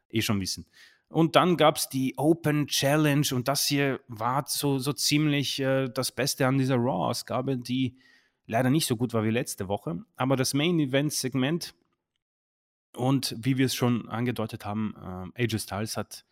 eh 0.09 0.21
schon 0.21 0.39
wissen. 0.39 0.65
Und 1.09 1.35
dann 1.35 1.57
gab 1.57 1.75
es 1.75 1.89
die 1.89 2.13
Open 2.17 2.67
Challenge 2.67 3.27
und 3.33 3.47
das 3.47 3.67
hier 3.67 3.99
war 4.07 4.45
so, 4.47 4.79
so 4.79 4.93
ziemlich 4.93 5.59
äh, 5.59 5.89
das 5.89 6.11
Beste 6.11 6.47
an 6.47 6.57
dieser 6.57 6.77
Raw-Ausgabe, 6.77 7.57
die 7.57 7.97
leider 8.47 8.69
nicht 8.69 8.87
so 8.87 8.95
gut 8.95 9.13
war 9.13 9.23
wie 9.23 9.29
letzte 9.29 9.67
Woche. 9.67 10.03
Aber 10.15 10.37
das 10.37 10.53
Main-Event-Segment 10.53 11.75
und 12.95 13.35
wie 13.37 13.57
wir 13.57 13.65
es 13.65 13.75
schon 13.75 14.09
angedeutet 14.09 14.65
haben, 14.65 15.31
äh, 15.35 15.43
AJ 15.43 15.59
Styles 15.59 15.97
hat 15.97 16.25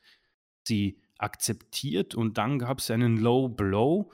sie 0.64 0.98
akzeptiert 1.20 2.16
und 2.16 2.38
dann 2.38 2.58
gab 2.60 2.80
es 2.80 2.90
einen 2.90 3.18
Low 3.18 3.48
Blow. 3.48 4.12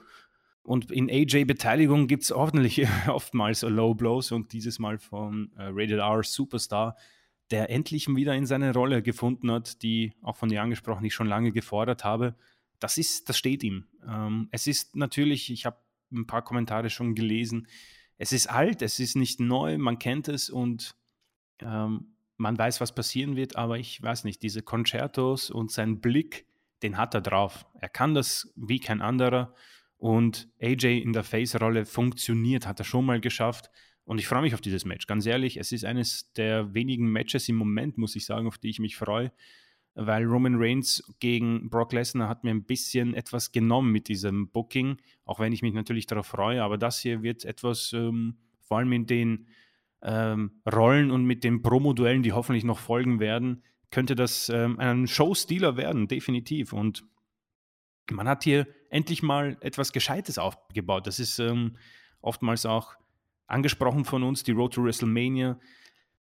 Und 0.62 0.90
in 0.90 1.08
AJ-Beteiligung 1.08 2.08
gibt 2.08 2.24
es 2.24 2.32
oftmals 3.08 3.62
Low 3.62 3.94
Blows 3.94 4.32
und 4.32 4.52
dieses 4.52 4.78
Mal 4.78 4.98
von 4.98 5.52
äh, 5.56 5.68
Rated 5.70 6.00
R 6.00 6.22
Superstar, 6.22 6.96
der 7.50 7.70
endlich 7.70 8.08
wieder 8.08 8.34
in 8.34 8.46
seine 8.46 8.74
Rolle 8.74 9.02
gefunden 9.02 9.50
hat, 9.50 9.82
die 9.82 10.12
auch 10.22 10.36
von 10.36 10.48
dir 10.48 10.62
angesprochen, 10.62 11.04
ich 11.04 11.14
schon 11.14 11.28
lange 11.28 11.52
gefordert 11.52 12.04
habe. 12.04 12.34
Das 12.80 12.98
ist, 12.98 13.28
das 13.28 13.38
steht 13.38 13.62
ihm. 13.62 13.86
Ähm, 14.06 14.48
es 14.50 14.66
ist 14.66 14.96
natürlich, 14.96 15.50
ich 15.50 15.64
habe 15.64 15.78
ein 16.12 16.26
paar 16.26 16.42
Kommentare 16.42 16.90
schon 16.90 17.14
gelesen, 17.14 17.68
es 18.18 18.32
ist 18.32 18.48
alt, 18.48 18.82
es 18.82 18.98
ist 18.98 19.14
nicht 19.14 19.40
neu, 19.40 19.78
man 19.78 19.98
kennt 19.98 20.28
es 20.28 20.50
und 20.50 20.96
ähm, 21.60 22.16
man 22.38 22.58
weiß, 22.58 22.80
was 22.80 22.94
passieren 22.94 23.36
wird, 23.36 23.56
aber 23.56 23.78
ich 23.78 24.02
weiß 24.02 24.24
nicht, 24.24 24.42
diese 24.42 24.62
Concertos 24.62 25.50
und 25.50 25.70
sein 25.70 26.00
Blick, 26.00 26.46
den 26.82 26.96
hat 26.96 27.14
er 27.14 27.20
drauf. 27.20 27.66
Er 27.80 27.88
kann 27.88 28.14
das 28.14 28.52
wie 28.56 28.80
kein 28.80 29.00
anderer. 29.00 29.54
Und 29.98 30.48
AJ 30.60 30.98
in 30.98 31.12
der 31.12 31.24
Face-Rolle 31.24 31.86
funktioniert, 31.86 32.66
hat 32.66 32.80
er 32.80 32.84
schon 32.84 33.06
mal 33.06 33.20
geschafft. 33.20 33.70
Und 34.04 34.18
ich 34.18 34.28
freue 34.28 34.42
mich 34.42 34.54
auf 34.54 34.60
dieses 34.60 34.84
Match. 34.84 35.06
Ganz 35.06 35.26
ehrlich, 35.26 35.56
es 35.56 35.72
ist 35.72 35.84
eines 35.84 36.32
der 36.34 36.74
wenigen 36.74 37.10
Matches 37.10 37.48
im 37.48 37.56
Moment, 37.56 37.98
muss 37.98 38.14
ich 38.14 38.24
sagen, 38.24 38.46
auf 38.46 38.58
die 38.58 38.70
ich 38.70 38.78
mich 38.78 38.96
freue. 38.96 39.32
Weil 39.94 40.24
Roman 40.24 40.56
Reigns 40.56 41.02
gegen 41.18 41.70
Brock 41.70 41.92
Lesnar 41.92 42.28
hat 42.28 42.44
mir 42.44 42.50
ein 42.50 42.64
bisschen 42.64 43.14
etwas 43.14 43.50
genommen 43.50 43.90
mit 43.90 44.08
diesem 44.08 44.50
Booking, 44.50 44.98
auch 45.24 45.40
wenn 45.40 45.52
ich 45.52 45.62
mich 45.62 45.72
natürlich 45.72 46.06
darauf 46.06 46.26
freue. 46.26 46.62
Aber 46.62 46.76
das 46.76 47.00
hier 47.00 47.22
wird 47.22 47.44
etwas, 47.44 47.92
ähm, 47.94 48.36
vor 48.60 48.78
allem 48.78 48.92
in 48.92 49.06
den 49.06 49.46
ähm, 50.02 50.60
Rollen 50.70 51.10
und 51.10 51.24
mit 51.24 51.42
den 51.42 51.62
Promo-Duellen, 51.62 52.22
die 52.22 52.32
hoffentlich 52.32 52.64
noch 52.64 52.78
folgen 52.78 53.18
werden, 53.18 53.62
könnte 53.96 54.14
das 54.14 54.50
ähm, 54.50 54.78
ein 54.78 55.06
Showstealer 55.06 55.78
werden, 55.78 56.06
definitiv. 56.06 56.74
Und 56.74 57.02
man 58.10 58.28
hat 58.28 58.44
hier 58.44 58.66
endlich 58.90 59.22
mal 59.22 59.56
etwas 59.62 59.90
Gescheites 59.90 60.36
aufgebaut. 60.36 61.06
Das 61.06 61.18
ist 61.18 61.38
ähm, 61.38 61.78
oftmals 62.20 62.66
auch 62.66 62.94
angesprochen 63.46 64.04
von 64.04 64.22
uns. 64.22 64.42
Die 64.42 64.52
Road 64.52 64.74
to 64.74 64.84
WrestleMania 64.84 65.58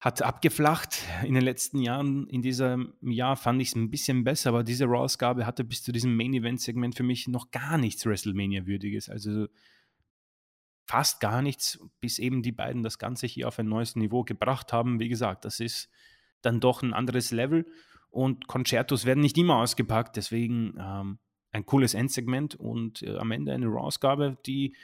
hat 0.01 0.22
abgeflacht 0.22 1.01
in 1.24 1.34
den 1.34 1.45
letzten 1.45 1.80
Jahren. 1.80 2.28
In 2.28 2.41
diesem 2.41 2.93
Jahr 2.99 3.38
fand 3.38 3.61
ich 3.61 3.69
es 3.69 3.76
ein 3.76 3.89
bisschen 3.89 4.26
besser, 4.26 4.49
aber 4.49 4.65
diese 4.65 4.84
Raw-Ausgabe 4.84 5.45
hatte 5.45 5.63
bis 5.63 5.82
zu 5.82 5.93
diesem 5.93 6.17
Main-Event-Segment 6.17 6.93
für 6.93 7.03
mich 7.03 7.30
noch 7.30 7.51
gar 7.51 7.78
nichts 7.78 8.05
WrestleMania-würdiges. 8.05 9.07
Also 9.07 9.47
fast 10.84 11.22
gar 11.22 11.41
nichts, 11.41 11.80
bis 12.01 12.19
eben 12.19 12.43
die 12.43 12.51
beiden 12.51 12.84
das 12.84 12.99
Ganze 12.99 13.28
hier 13.28 13.47
auf 13.47 13.59
ein 13.59 13.69
neues 13.69 13.95
Niveau 13.95 14.26
gebracht 14.26 14.74
haben. 14.74 14.99
Wie 14.99 15.07
gesagt, 15.07 15.45
das 15.45 15.61
ist 15.61 15.89
dann 16.41 16.59
doch 16.59 16.81
ein 16.81 16.93
anderes 16.93 17.31
Level. 17.31 17.65
Und 18.09 18.47
Concertos 18.47 19.05
werden 19.05 19.21
nicht 19.21 19.37
immer 19.37 19.57
ausgepackt, 19.57 20.17
deswegen 20.17 20.75
ähm, 20.79 21.19
ein 21.51 21.65
cooles 21.65 21.93
Endsegment 21.93 22.55
und 22.55 23.03
äh, 23.03 23.17
am 23.17 23.31
Ende 23.31 23.53
eine 23.53 23.67
Raw-Ausgabe, 23.67 24.37
die 24.45 24.75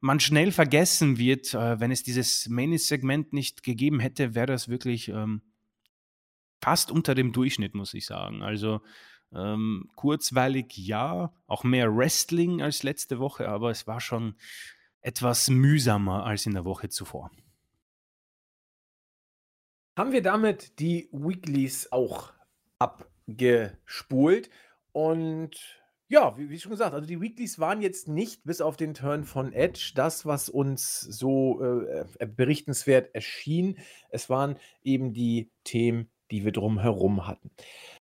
man 0.00 0.20
schnell 0.20 0.52
vergessen 0.52 1.18
wird. 1.18 1.54
Äh, 1.54 1.80
wenn 1.80 1.90
es 1.90 2.02
dieses 2.02 2.48
Main-Segment 2.48 3.32
nicht 3.32 3.62
gegeben 3.62 4.00
hätte, 4.00 4.34
wäre 4.34 4.46
das 4.46 4.68
wirklich 4.68 5.08
ähm, 5.08 5.42
fast 6.60 6.90
unter 6.90 7.14
dem 7.14 7.32
Durchschnitt, 7.32 7.74
muss 7.74 7.94
ich 7.94 8.06
sagen. 8.06 8.42
Also 8.42 8.80
ähm, 9.32 9.90
kurzweilig 9.96 10.76
ja, 10.76 11.32
auch 11.46 11.64
mehr 11.64 11.94
Wrestling 11.94 12.62
als 12.62 12.82
letzte 12.82 13.18
Woche, 13.18 13.48
aber 13.48 13.70
es 13.70 13.86
war 13.86 14.00
schon 14.00 14.34
etwas 15.00 15.50
mühsamer 15.50 16.24
als 16.24 16.46
in 16.46 16.54
der 16.54 16.64
Woche 16.64 16.88
zuvor. 16.88 17.30
Haben 19.96 20.12
wir 20.12 20.22
damit 20.22 20.80
die 20.80 21.08
Weeklies 21.12 21.92
auch 21.92 22.32
abgespult. 22.78 24.50
Und 24.92 25.56
ja, 26.08 26.36
wie, 26.36 26.50
wie 26.50 26.58
schon 26.58 26.72
gesagt, 26.72 26.94
also 26.94 27.06
die 27.06 27.20
Weeklies 27.20 27.58
waren 27.58 27.80
jetzt 27.80 28.08
nicht 28.08 28.44
bis 28.44 28.60
auf 28.60 28.76
den 28.76 28.94
Turn 28.94 29.24
von 29.24 29.52
Edge 29.52 29.92
das, 29.94 30.26
was 30.26 30.48
uns 30.48 31.00
so 31.00 31.62
äh, 31.62 32.04
äh 32.18 32.26
berichtenswert 32.26 33.14
erschien. 33.14 33.78
Es 34.10 34.28
waren 34.28 34.56
eben 34.82 35.12
die 35.12 35.50
Themen, 35.62 36.10
die 36.30 36.44
wir 36.44 36.52
drumherum 36.52 37.26
hatten. 37.26 37.50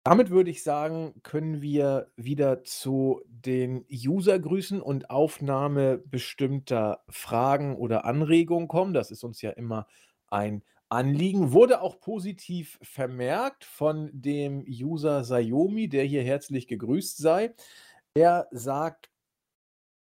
Damit 0.03 0.30
würde 0.30 0.51
ich 0.51 0.62
sagen, 0.62 1.14
können 1.22 1.62
wir 1.62 2.12
wieder 2.16 2.62
zu 2.64 3.22
den 3.28 3.84
User-Grüßen 3.91 4.80
und 4.80 5.11
Aufnahme 5.11 5.99
bestimmter 5.99 7.05
Fragen 7.09 7.76
oder 7.76 8.05
Anregungen 8.05 8.68
kommen. 8.68 8.95
Das 8.95 9.11
ist 9.11 9.24
uns 9.24 9.43
ja 9.43 9.51
immer 9.51 9.87
ein 10.28 10.62
Anliegen 10.89 11.53
wurde 11.53 11.80
auch 11.80 12.01
positiv 12.01 12.78
vermerkt 12.82 13.64
von 13.64 14.11
dem 14.12 14.64
User 14.68 15.24
Sayomi, 15.24 15.89
der 15.89 16.05
hier 16.05 16.22
herzlich 16.22 16.68
gegrüßt 16.68 17.18
sei. 17.18 17.55
Er 18.14 18.49
sagt, 18.53 19.11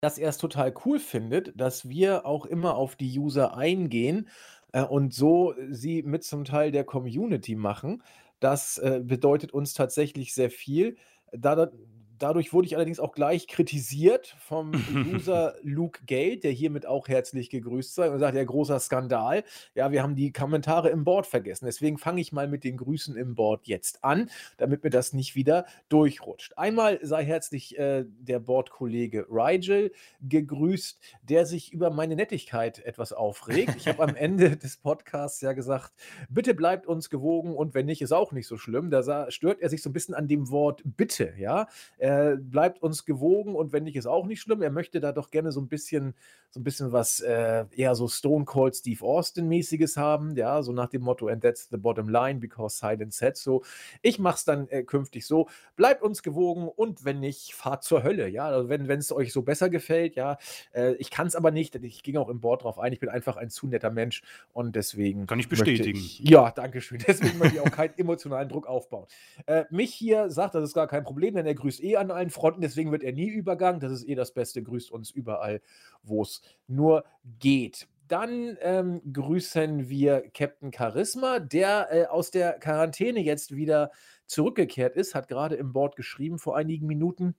dass 0.01 0.19
er 0.19 0.31
es 0.31 0.39
total 0.39 0.75
cool 0.85 0.99
findet, 0.99 1.53
dass 1.61 1.89
wir 1.89 2.27
auch 2.27 2.47
immer 2.47 2.75
auf 2.75 2.97
die 2.97 3.19
User 3.19 3.57
eingehen 3.57 4.29
äh, 4.73 4.83
und 4.83 5.15
so 5.15 5.55
sie 5.71 6.03
mit 6.03 6.25
zum 6.25 6.45
Teil 6.45 6.73
der 6.73 6.85
Community 6.85 7.55
machen. 7.55 8.03
Das 8.41 8.79
äh, 8.79 9.01
bedeutet 9.05 9.53
uns 9.53 9.75
tatsächlich 9.75 10.35
sehr 10.35 10.51
viel. 10.51 10.97
Da, 11.33 11.71
dadurch 12.23 12.53
wurde 12.53 12.67
ich 12.67 12.77
allerdings 12.77 13.01
auch 13.01 13.13
gleich 13.13 13.49
kritisiert 13.49 14.37
vom 14.39 14.71
User 15.13 15.57
Luke 15.63 16.05
Gate, 16.07 16.45
der 16.45 16.53
hiermit 16.53 16.87
auch 16.87 17.09
herzlich 17.09 17.51
gegrüßt 17.51 17.95
sei 17.95 18.11
und 18.11 18.21
sagt, 18.21 18.37
ja, 18.37 18.45
großer 18.45 18.79
Skandal. 18.79 19.43
Ja, 19.75 19.91
wir 19.91 20.03
haben 20.03 20.15
die 20.15 20.33
Kommentare 20.33 20.91
im 20.91 21.03
Board 21.05 21.27
vergessen. 21.27 21.65
Deswegen 21.65 21.99
fange 21.99 22.21
ich 22.21 22.33
mal 22.33 22.47
mit 22.47 22.63
den 22.63 22.77
Grüßen 22.77 23.17
im 23.17 23.35
Board 23.35 23.67
jetzt 23.67 24.05
an, 24.05 24.31
damit 24.57 24.85
mir 24.85 24.91
das 24.91 25.13
nicht 25.13 25.35
wieder 25.35 25.67
durchrutscht. 25.89 26.57
Einmal 26.57 27.01
sei 27.03 27.25
herzlich 27.25 27.77
äh, 27.77 28.05
der 28.07 28.39
Boardkollege 28.39 29.27
Rigel 29.29 29.93
gegrüßt, 30.21 31.01
der 31.23 31.45
sich 31.45 31.73
über 31.73 31.91
meine 31.91 32.15
Nettigkeit 32.15 32.79
etwas 32.85 33.13
aufregt. 33.13 33.75
Ich 33.77 33.89
habe 33.89 34.03
am 34.03 34.15
Ende 34.15 34.57
des 34.57 34.77
Podcasts 34.77 35.41
ja 35.41 35.55
gesagt, 35.55 35.93
bitte 36.29 36.55
bleibt 36.55 36.87
uns 36.87 37.11
gewogen 37.11 37.57
und 37.57 37.75
wenn 37.75 37.87
nicht, 37.87 38.01
ist 38.01 38.13
auch 38.13 38.31
nicht 38.31 38.47
so 38.47 38.57
schlimm. 38.57 38.91
Da 38.91 39.31
stört 39.31 39.61
er 39.61 39.69
sich 39.69 39.83
so 39.83 39.91
ein 39.91 39.93
bisschen 39.93 40.15
an 40.15 40.29
dem 40.29 40.51
Wort 40.51 40.83
bitte, 40.85 41.35
ja. 41.37 41.67
Er 41.99 42.12
bleibt 42.37 42.83
uns 42.83 43.05
gewogen 43.05 43.55
und 43.55 43.73
wenn 43.73 43.85
nicht, 43.85 43.97
ist 43.97 44.07
auch 44.07 44.27
nicht 44.27 44.41
schlimm. 44.41 44.63
Er 44.63 44.71
möchte 44.71 45.01
da 45.01 45.13
doch 45.13 45.31
gerne 45.31 45.53
so 45.53 45.61
ein 45.61 45.69
bisschen, 45.69 46.15
so 46.51 46.61
ein 46.61 46.65
bisschen 46.65 46.93
was 46.93 47.21
äh, 47.21 47.65
eher 47.73 47.95
so 47.95 48.09
Stone 48.09 48.45
Cold 48.45 48.77
Steve 48.77 49.05
Austin-mäßiges 49.05 49.97
haben, 49.97 50.37
ja, 50.37 50.63
so 50.63 50.73
nach 50.73 50.89
dem 50.89 51.03
Motto, 51.03 51.29
and 51.29 51.43
that's 51.43 51.69
the 51.71 51.77
bottom 51.77 52.09
line, 52.09 52.41
because 52.41 52.77
silence 52.77 53.19
said 53.19 53.37
so. 53.37 53.63
Ich 54.03 54.19
mache 54.19 54.37
es 54.37 54.45
dann 54.45 54.69
äh, 54.69 54.83
künftig 54.83 55.27
so. 55.27 55.49
Bleibt 55.77 56.03
uns 56.03 56.23
gewogen 56.23 56.69
und 56.69 57.05
wenn 57.05 57.21
nicht, 57.21 57.55
fahrt 57.55 57.85
zur 57.85 58.03
Hölle, 58.03 58.29
ja. 58.29 58.47
Also 58.47 58.69
wenn 58.69 58.91
es 58.91 59.13
euch 59.13 59.33
so 59.33 59.43
besser 59.43 59.71
gefällt, 59.71 60.17
ja. 60.17 60.39
Äh, 60.73 60.95
ich 60.95 61.11
kann 61.11 61.27
es 61.27 61.37
aber 61.37 61.51
nicht, 61.51 61.75
ich 61.77 62.03
ging 62.03 62.17
auch 62.17 62.29
im 62.29 62.41
Board 62.41 62.65
drauf 62.65 62.79
ein, 62.79 62.93
ich 62.93 63.01
bin 63.01 63.09
einfach 63.09 63.37
ein 63.37 63.51
zu 63.51 63.67
netter 63.67 63.91
Mensch 63.91 64.23
und 64.53 64.77
deswegen. 64.77 65.27
Kann 65.27 65.39
ich 65.39 65.49
bestätigen. 65.49 65.99
Ich, 65.99 66.21
ja, 66.21 66.51
danke 66.51 66.81
schön. 66.81 67.03
Deswegen 67.07 67.39
möchte 67.39 67.57
ich 67.57 67.61
auch 67.61 67.71
keinen 67.71 67.97
emotionalen 67.99 68.49
Druck 68.49 68.67
aufbauen. 68.67 69.07
Äh, 69.47 69.65
mich 69.71 69.95
hier 69.95 70.31
sagt, 70.31 70.55
das 70.55 70.65
ist 70.65 70.75
gar 70.75 70.87
kein 70.87 71.05
Problem, 71.05 71.35
denn 71.35 71.47
er 71.47 71.55
grüßt 71.55 71.83
eh 71.83 71.92
an 71.97 72.11
allen 72.11 72.31
Fronten, 72.31 72.61
deswegen 72.61 72.93
wird 72.93 73.03
er 73.03 73.13
nie 73.13 73.29
übergangen. 73.29 73.81
Das 73.81 73.93
ist 73.93 74.09
eh 74.09 74.15
das 74.15 74.33
Beste, 74.33 74.63
grüßt 74.63 74.91
uns 74.91 75.11
überall, 75.11 75.61
wo 76.03 76.23
es 76.23 76.43
nur 76.67 77.05
geht. 77.39 77.89
Dann 78.09 78.59
ähm, 78.61 79.01
grüßen 79.11 79.89
wir 79.89 80.29
Captain 80.35 80.73
Charisma, 80.73 81.39
der 81.39 81.89
äh, 81.91 82.07
aus 82.07 82.31
der 82.31 82.59
Quarantäne 82.59 83.21
jetzt 83.21 83.57
wieder 83.57 83.91
zurückgekehrt 84.27 84.97
ist, 84.97 85.15
hat 85.15 85.29
gerade 85.29 85.55
im 85.55 85.73
Board 85.73 85.97
geschrieben 85.97 86.39
vor 86.39 86.57
einigen 86.57 86.87
Minuten. 86.87 87.35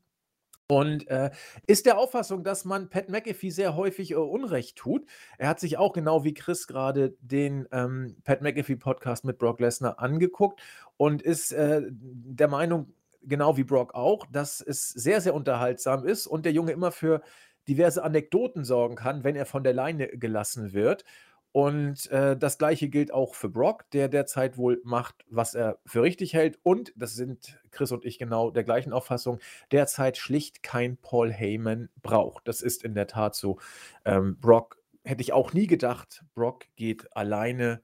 Und 0.67 1.07
äh, 1.09 1.29
ist 1.67 1.85
der 1.85 1.97
Auffassung, 1.97 2.43
dass 2.43 2.63
man 2.63 2.89
Pat 2.89 3.09
McAfee 3.09 3.49
sehr 3.49 3.75
häufig 3.75 4.11
äh, 4.11 4.15
Unrecht 4.15 4.77
tut. 4.77 5.05
Er 5.37 5.49
hat 5.49 5.59
sich 5.59 5.77
auch 5.77 5.93
genau 5.93 6.23
wie 6.23 6.33
Chris 6.33 6.67
gerade 6.67 7.15
den 7.19 7.67
ähm, 7.71 8.15
Pat 8.23 8.41
McAfee 8.41 8.77
Podcast 8.77 9.25
mit 9.25 9.37
Brock 9.37 9.59
Lesnar 9.59 9.99
angeguckt 9.99 10.61
und 10.97 11.21
ist 11.21 11.51
äh, 11.51 11.81
der 11.91 12.47
Meinung, 12.47 12.93
genau 13.23 13.57
wie 13.57 13.63
Brock 13.63 13.93
auch, 13.93 14.25
dass 14.27 14.61
es 14.61 14.89
sehr, 14.89 15.21
sehr 15.21 15.33
unterhaltsam 15.33 16.05
ist 16.05 16.27
und 16.27 16.45
der 16.45 16.53
Junge 16.53 16.71
immer 16.71 16.91
für 16.91 17.21
diverse 17.67 18.03
Anekdoten 18.03 18.65
sorgen 18.65 18.95
kann, 18.95 19.23
wenn 19.23 19.35
er 19.35 19.45
von 19.45 19.63
der 19.63 19.73
Leine 19.73 20.07
gelassen 20.07 20.73
wird. 20.73 21.05
Und 21.53 22.09
äh, 22.09 22.35
das 22.35 22.57
gleiche 22.57 22.89
gilt 22.89 23.13
auch 23.13 23.35
für 23.35 23.47
Brock, 23.47 23.85
der 23.91 24.09
derzeit 24.09 24.57
wohl 24.57 24.81
macht, 24.83 25.23
was 25.29 25.53
er 25.53 25.77
für 25.85 26.01
richtig 26.01 26.33
hält. 26.33 26.59
Und 26.63 26.91
das 26.95 27.13
sind 27.13 27.61
Chris 27.69 27.91
und 27.91 28.05
ich 28.05 28.17
genau 28.17 28.49
der 28.49 28.63
gleichen 28.63 28.91
Auffassung, 28.91 29.39
derzeit 29.71 30.17
schlicht 30.17 30.63
kein 30.63 30.97
Paul 30.97 31.31
Heyman 31.31 31.89
braucht. 32.01 32.47
Das 32.47 32.61
ist 32.61 32.83
in 32.83 32.95
der 32.95 33.05
Tat 33.05 33.35
so. 33.35 33.59
Ähm, 34.03 34.39
Brock 34.39 34.79
hätte 35.03 35.21
ich 35.21 35.31
auch 35.31 35.53
nie 35.53 35.67
gedacht. 35.67 36.25
Brock 36.33 36.65
geht 36.75 37.15
alleine 37.15 37.83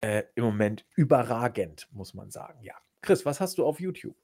äh, 0.00 0.22
im 0.34 0.44
Moment 0.44 0.86
überragend, 0.94 1.88
muss 1.92 2.14
man 2.14 2.30
sagen. 2.30 2.62
Ja. 2.62 2.74
Chris, 3.02 3.26
was 3.26 3.40
hast 3.40 3.58
du 3.58 3.66
auf 3.66 3.78
YouTube? 3.78 4.16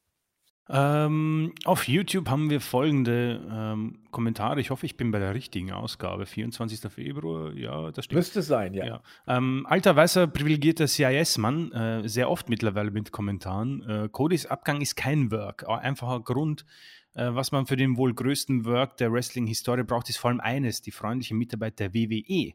Ähm, 0.68 1.52
auf 1.64 1.88
YouTube 1.88 2.30
haben 2.30 2.48
wir 2.48 2.60
folgende 2.60 3.40
ähm, 3.50 3.98
Kommentare. 4.10 4.60
Ich 4.60 4.70
hoffe, 4.70 4.86
ich 4.86 4.96
bin 4.96 5.10
bei 5.10 5.18
der 5.18 5.34
richtigen 5.34 5.72
Ausgabe. 5.72 6.24
24. 6.24 6.80
Februar, 6.90 7.52
ja, 7.54 7.90
das 7.90 8.04
stimmt. 8.04 8.18
Müsste 8.18 8.42
sein, 8.42 8.72
ja. 8.72 8.86
ja. 8.86 9.02
Ähm, 9.26 9.66
alter, 9.68 9.96
weißer, 9.96 10.28
privilegierter 10.28 10.86
CIS-Mann, 10.86 11.72
äh, 11.72 12.08
sehr 12.08 12.30
oft 12.30 12.48
mittlerweile 12.48 12.92
mit 12.92 13.10
Kommentaren. 13.10 13.82
Äh, 13.82 14.08
Codys 14.10 14.46
Abgang 14.46 14.80
ist 14.80 14.94
kein 14.94 15.32
Work. 15.32 15.68
Einfacher 15.68 16.20
Grund, 16.20 16.64
äh, 17.14 17.34
was 17.34 17.50
man 17.50 17.66
für 17.66 17.76
den 17.76 17.96
wohl 17.96 18.14
größten 18.14 18.64
Work 18.64 18.98
der 18.98 19.12
Wrestling-Historie 19.12 19.82
braucht, 19.82 20.08
ist 20.08 20.18
vor 20.18 20.30
allem 20.30 20.40
eines: 20.40 20.80
die 20.80 20.92
freundliche 20.92 21.34
Mitarbeit 21.34 21.80
der 21.80 21.92
WWE. 21.92 22.52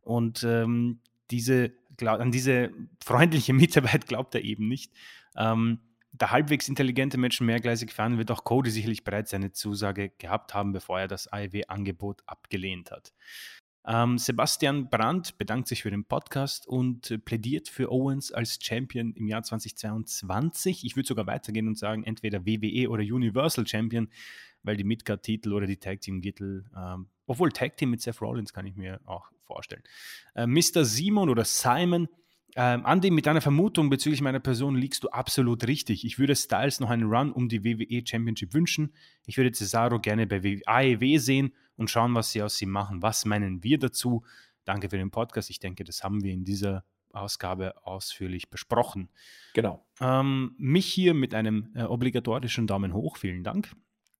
Und 0.00 0.44
ähm, 0.44 1.00
diese, 1.30 1.72
glaub, 1.98 2.20
an 2.20 2.32
diese 2.32 2.70
freundliche 3.04 3.52
Mitarbeit 3.52 4.06
glaubt 4.06 4.34
er 4.34 4.42
eben 4.42 4.66
nicht. 4.66 4.92
Ähm, 5.36 5.78
der 6.12 6.30
halbwegs 6.30 6.68
intelligente 6.68 7.18
Menschen 7.18 7.46
mehrgleisig 7.46 7.92
fahren, 7.92 8.18
wird 8.18 8.30
auch 8.30 8.44
Cody 8.44 8.70
sicherlich 8.70 9.04
bereits 9.04 9.30
seine 9.30 9.52
Zusage 9.52 10.10
gehabt 10.18 10.54
haben, 10.54 10.72
bevor 10.72 11.00
er 11.00 11.08
das 11.08 11.28
AEW-Angebot 11.32 12.22
abgelehnt 12.26 12.90
hat. 12.90 13.12
Ähm, 13.86 14.18
Sebastian 14.18 14.90
Brandt 14.90 15.38
bedankt 15.38 15.68
sich 15.68 15.82
für 15.82 15.90
den 15.90 16.04
Podcast 16.04 16.66
und 16.66 17.10
äh, 17.10 17.18
plädiert 17.18 17.68
für 17.68 17.90
Owens 17.90 18.30
als 18.30 18.58
Champion 18.60 19.14
im 19.14 19.26
Jahr 19.26 19.42
2022. 19.42 20.84
Ich 20.84 20.96
würde 20.96 21.06
sogar 21.06 21.26
weitergehen 21.26 21.66
und 21.66 21.78
sagen, 21.78 22.04
entweder 22.04 22.44
WWE 22.44 22.90
oder 22.90 23.02
Universal 23.02 23.66
Champion, 23.66 24.10
weil 24.62 24.76
die 24.76 24.84
Midcard-Titel 24.84 25.54
oder 25.54 25.66
die 25.66 25.78
Tag 25.78 26.02
Team-Titel, 26.02 26.64
ähm, 26.76 27.06
obwohl 27.26 27.52
Tag 27.52 27.78
Team 27.78 27.90
mit 27.90 28.02
Seth 28.02 28.20
Rollins 28.20 28.52
kann 28.52 28.66
ich 28.66 28.76
mir 28.76 29.00
auch 29.06 29.30
vorstellen. 29.44 29.82
Äh, 30.34 30.46
Mr. 30.46 30.84
Simon 30.84 31.30
oder 31.30 31.44
Simon 31.44 32.08
ähm, 32.56 32.84
Andy, 32.86 33.10
mit 33.10 33.26
deiner 33.26 33.40
Vermutung 33.40 33.90
bezüglich 33.90 34.20
meiner 34.20 34.40
Person 34.40 34.76
liegst 34.76 35.04
du 35.04 35.08
absolut 35.08 35.66
richtig. 35.66 36.04
Ich 36.04 36.18
würde 36.18 36.34
Styles 36.34 36.80
noch 36.80 36.90
einen 36.90 37.10
Run 37.10 37.32
um 37.32 37.48
die 37.48 37.64
WWE 37.64 38.06
Championship 38.06 38.54
wünschen. 38.54 38.92
Ich 39.26 39.36
würde 39.36 39.52
Cesaro 39.52 40.00
gerne 40.00 40.26
bei 40.26 40.60
AEW 40.66 41.04
e 41.04 41.18
sehen 41.18 41.52
und 41.76 41.90
schauen, 41.90 42.14
was 42.14 42.32
sie 42.32 42.42
aus 42.42 42.60
ihm 42.60 42.70
machen. 42.70 43.02
Was 43.02 43.24
meinen 43.24 43.62
wir 43.62 43.78
dazu? 43.78 44.24
Danke 44.64 44.90
für 44.90 44.98
den 44.98 45.10
Podcast. 45.10 45.50
Ich 45.50 45.60
denke, 45.60 45.84
das 45.84 46.04
haben 46.04 46.22
wir 46.22 46.32
in 46.32 46.44
dieser 46.44 46.84
Ausgabe 47.12 47.74
ausführlich 47.84 48.50
besprochen. 48.50 49.08
Genau. 49.54 49.84
Ähm, 50.00 50.54
mich 50.58 50.86
hier 50.86 51.14
mit 51.14 51.34
einem 51.34 51.70
äh, 51.74 51.82
obligatorischen 51.82 52.66
Daumen 52.66 52.94
hoch. 52.94 53.16
Vielen 53.16 53.42
Dank. 53.42 53.74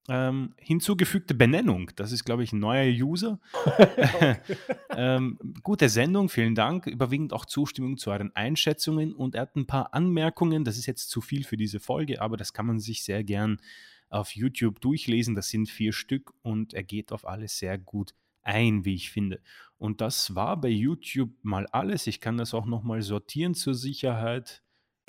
Ähm, 0.09 0.55
hinzugefügte 0.57 1.35
Benennung. 1.35 1.91
Das 1.95 2.11
ist, 2.11 2.25
glaube 2.25 2.43
ich, 2.43 2.53
ein 2.53 2.59
neuer 2.59 2.91
User. 2.91 3.39
ähm, 4.95 5.37
gute 5.61 5.89
Sendung, 5.89 6.27
vielen 6.27 6.55
Dank. 6.55 6.87
Überwiegend 6.87 7.33
auch 7.33 7.45
Zustimmung 7.45 7.97
zu 7.97 8.09
euren 8.09 8.35
Einschätzungen 8.35 9.13
und 9.13 9.35
er 9.35 9.43
hat 9.43 9.55
ein 9.55 9.67
paar 9.67 9.93
Anmerkungen. 9.93 10.63
Das 10.63 10.77
ist 10.77 10.87
jetzt 10.87 11.09
zu 11.09 11.21
viel 11.21 11.43
für 11.43 11.57
diese 11.57 11.79
Folge, 11.79 12.21
aber 12.21 12.35
das 12.35 12.53
kann 12.53 12.65
man 12.65 12.79
sich 12.79 13.03
sehr 13.03 13.23
gern 13.23 13.61
auf 14.09 14.35
YouTube 14.35 14.81
durchlesen. 14.81 15.35
Das 15.35 15.49
sind 15.49 15.69
vier 15.69 15.93
Stück 15.93 16.33
und 16.41 16.73
er 16.73 16.83
geht 16.83 17.11
auf 17.11 17.27
alles 17.27 17.57
sehr 17.57 17.77
gut 17.77 18.13
ein, 18.43 18.85
wie 18.85 18.95
ich 18.95 19.11
finde. 19.11 19.39
Und 19.77 20.01
das 20.01 20.35
war 20.35 20.59
bei 20.59 20.69
YouTube 20.69 21.31
mal 21.41 21.67
alles. 21.67 22.07
Ich 22.07 22.21
kann 22.21 22.37
das 22.37 22.53
auch 22.53 22.65
nochmal 22.65 23.01
sortieren 23.01 23.53
zur 23.53 23.73
Sicherheit. 23.73 24.63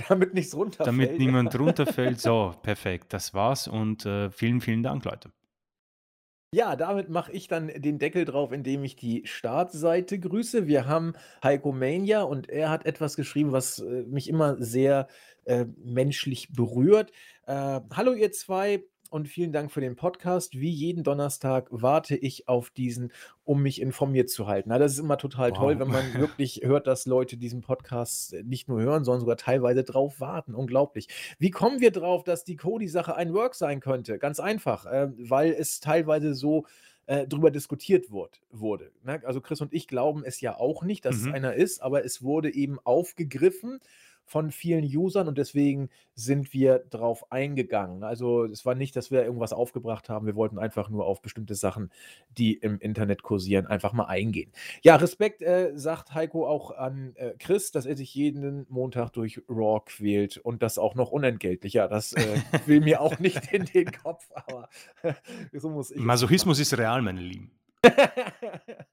Damit 0.08 0.34
nichts 0.34 0.54
runterfällt. 0.54 0.86
Damit 0.86 1.18
niemand 1.18 1.58
runterfällt. 1.58 2.20
So, 2.20 2.54
perfekt. 2.62 3.12
Das 3.12 3.34
war's 3.34 3.68
und 3.68 4.06
äh, 4.06 4.30
vielen, 4.30 4.60
vielen 4.60 4.82
Dank, 4.82 5.04
Leute. 5.04 5.32
Ja, 6.54 6.76
damit 6.76 7.08
mache 7.08 7.32
ich 7.32 7.48
dann 7.48 7.68
den 7.68 7.98
Deckel 7.98 8.26
drauf, 8.26 8.52
indem 8.52 8.84
ich 8.84 8.94
die 8.94 9.22
Startseite 9.24 10.20
grüße. 10.20 10.66
Wir 10.66 10.86
haben 10.86 11.14
Heiko 11.42 11.72
Mania 11.72 12.22
und 12.22 12.50
er 12.50 12.68
hat 12.68 12.84
etwas 12.84 13.16
geschrieben, 13.16 13.52
was 13.52 13.78
äh, 13.78 14.02
mich 14.02 14.28
immer 14.28 14.62
sehr 14.62 15.08
äh, 15.44 15.64
menschlich 15.82 16.52
berührt. 16.52 17.10
Äh, 17.46 17.80
Hallo 17.94 18.12
ihr 18.12 18.32
zwei, 18.32 18.84
und 19.12 19.28
vielen 19.28 19.52
Dank 19.52 19.70
für 19.70 19.82
den 19.82 19.94
Podcast. 19.94 20.58
Wie 20.58 20.70
jeden 20.70 21.04
Donnerstag 21.04 21.68
warte 21.70 22.16
ich 22.16 22.48
auf 22.48 22.70
diesen, 22.70 23.12
um 23.44 23.62
mich 23.62 23.80
informiert 23.80 24.30
zu 24.30 24.46
halten. 24.46 24.70
Na, 24.70 24.78
das 24.78 24.92
ist 24.92 25.00
immer 25.00 25.18
total 25.18 25.50
wow. 25.50 25.58
toll, 25.58 25.78
wenn 25.78 25.88
man 25.88 26.14
wirklich 26.14 26.62
hört, 26.64 26.86
dass 26.86 27.04
Leute 27.04 27.36
diesen 27.36 27.60
Podcast 27.60 28.34
nicht 28.44 28.68
nur 28.68 28.80
hören, 28.80 29.04
sondern 29.04 29.20
sogar 29.20 29.36
teilweise 29.36 29.84
drauf 29.84 30.18
warten. 30.20 30.54
Unglaublich. 30.54 31.08
Wie 31.38 31.50
kommen 31.50 31.80
wir 31.80 31.90
drauf, 31.90 32.24
dass 32.24 32.44
die 32.44 32.56
Cody-Sache 32.56 33.14
ein 33.14 33.34
Work 33.34 33.54
sein 33.54 33.80
könnte? 33.80 34.18
Ganz 34.18 34.40
einfach, 34.40 34.86
äh, 34.86 35.08
weil 35.18 35.52
es 35.52 35.80
teilweise 35.80 36.34
so 36.34 36.64
äh, 37.04 37.26
drüber 37.26 37.50
diskutiert 37.50 38.10
wurde. 38.10 38.38
wurde 38.50 38.92
ne? 39.04 39.20
Also 39.24 39.42
Chris 39.42 39.60
und 39.60 39.74
ich 39.74 39.88
glauben 39.88 40.24
es 40.24 40.40
ja 40.40 40.56
auch 40.56 40.84
nicht, 40.84 41.04
dass 41.04 41.16
mhm. 41.16 41.28
es 41.28 41.34
einer 41.34 41.54
ist, 41.54 41.82
aber 41.82 42.04
es 42.04 42.22
wurde 42.22 42.54
eben 42.54 42.78
aufgegriffen 42.82 43.80
von 44.32 44.50
vielen 44.50 44.84
Usern 44.84 45.28
und 45.28 45.36
deswegen 45.36 45.90
sind 46.14 46.54
wir 46.54 46.78
drauf 46.78 47.30
eingegangen. 47.30 48.02
Also 48.02 48.46
es 48.46 48.64
war 48.64 48.74
nicht, 48.74 48.96
dass 48.96 49.10
wir 49.10 49.22
irgendwas 49.22 49.52
aufgebracht 49.52 50.08
haben. 50.08 50.24
Wir 50.24 50.34
wollten 50.34 50.58
einfach 50.58 50.88
nur 50.88 51.04
auf 51.04 51.20
bestimmte 51.20 51.54
Sachen, 51.54 51.90
die 52.30 52.54
im 52.54 52.78
Internet 52.78 53.22
kursieren, 53.22 53.66
einfach 53.66 53.92
mal 53.92 54.06
eingehen. 54.06 54.50
Ja, 54.80 54.96
Respekt, 54.96 55.42
äh, 55.42 55.72
sagt 55.74 56.14
Heiko 56.14 56.48
auch 56.48 56.70
an 56.70 57.14
äh, 57.16 57.34
Chris, 57.38 57.72
dass 57.72 57.84
er 57.84 57.94
sich 57.94 58.14
jeden 58.14 58.64
Montag 58.70 59.10
durch 59.10 59.42
Raw 59.50 59.82
quält 59.84 60.38
und 60.38 60.62
das 60.62 60.78
auch 60.78 60.94
noch 60.94 61.10
unentgeltlich. 61.10 61.74
Ja, 61.74 61.86
das 61.86 62.14
äh, 62.14 62.38
will 62.66 62.80
mir 62.80 63.02
auch 63.02 63.18
nicht 63.18 63.52
in 63.52 63.66
den 63.66 63.92
Kopf, 63.92 64.30
aber 64.32 64.70
so 65.52 65.68
muss 65.68 65.90
ich. 65.90 66.00
Masochismus 66.00 66.58
ist 66.58 66.76
real, 66.78 67.02
meine 67.02 67.20
Lieben. 67.20 67.50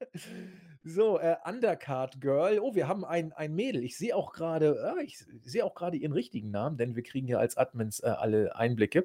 So, 0.82 1.18
äh, 1.18 1.36
Undercard 1.44 2.20
Girl. 2.20 2.58
Oh, 2.58 2.74
wir 2.74 2.88
haben 2.88 3.04
ein 3.04 3.32
ein 3.34 3.54
Mädel. 3.54 3.84
Ich 3.84 3.98
sehe 3.98 4.16
auch 4.16 4.32
gerade, 4.32 4.94
ah, 4.96 5.00
ich 5.02 5.18
sehe 5.42 5.64
auch 5.64 5.74
gerade 5.74 5.96
ihren 5.98 6.12
richtigen 6.12 6.50
Namen, 6.50 6.78
denn 6.78 6.96
wir 6.96 7.02
kriegen 7.02 7.28
ja 7.28 7.38
als 7.38 7.56
Admins, 7.58 8.00
äh, 8.00 8.06
alle 8.08 8.56
Einblicke. 8.56 9.04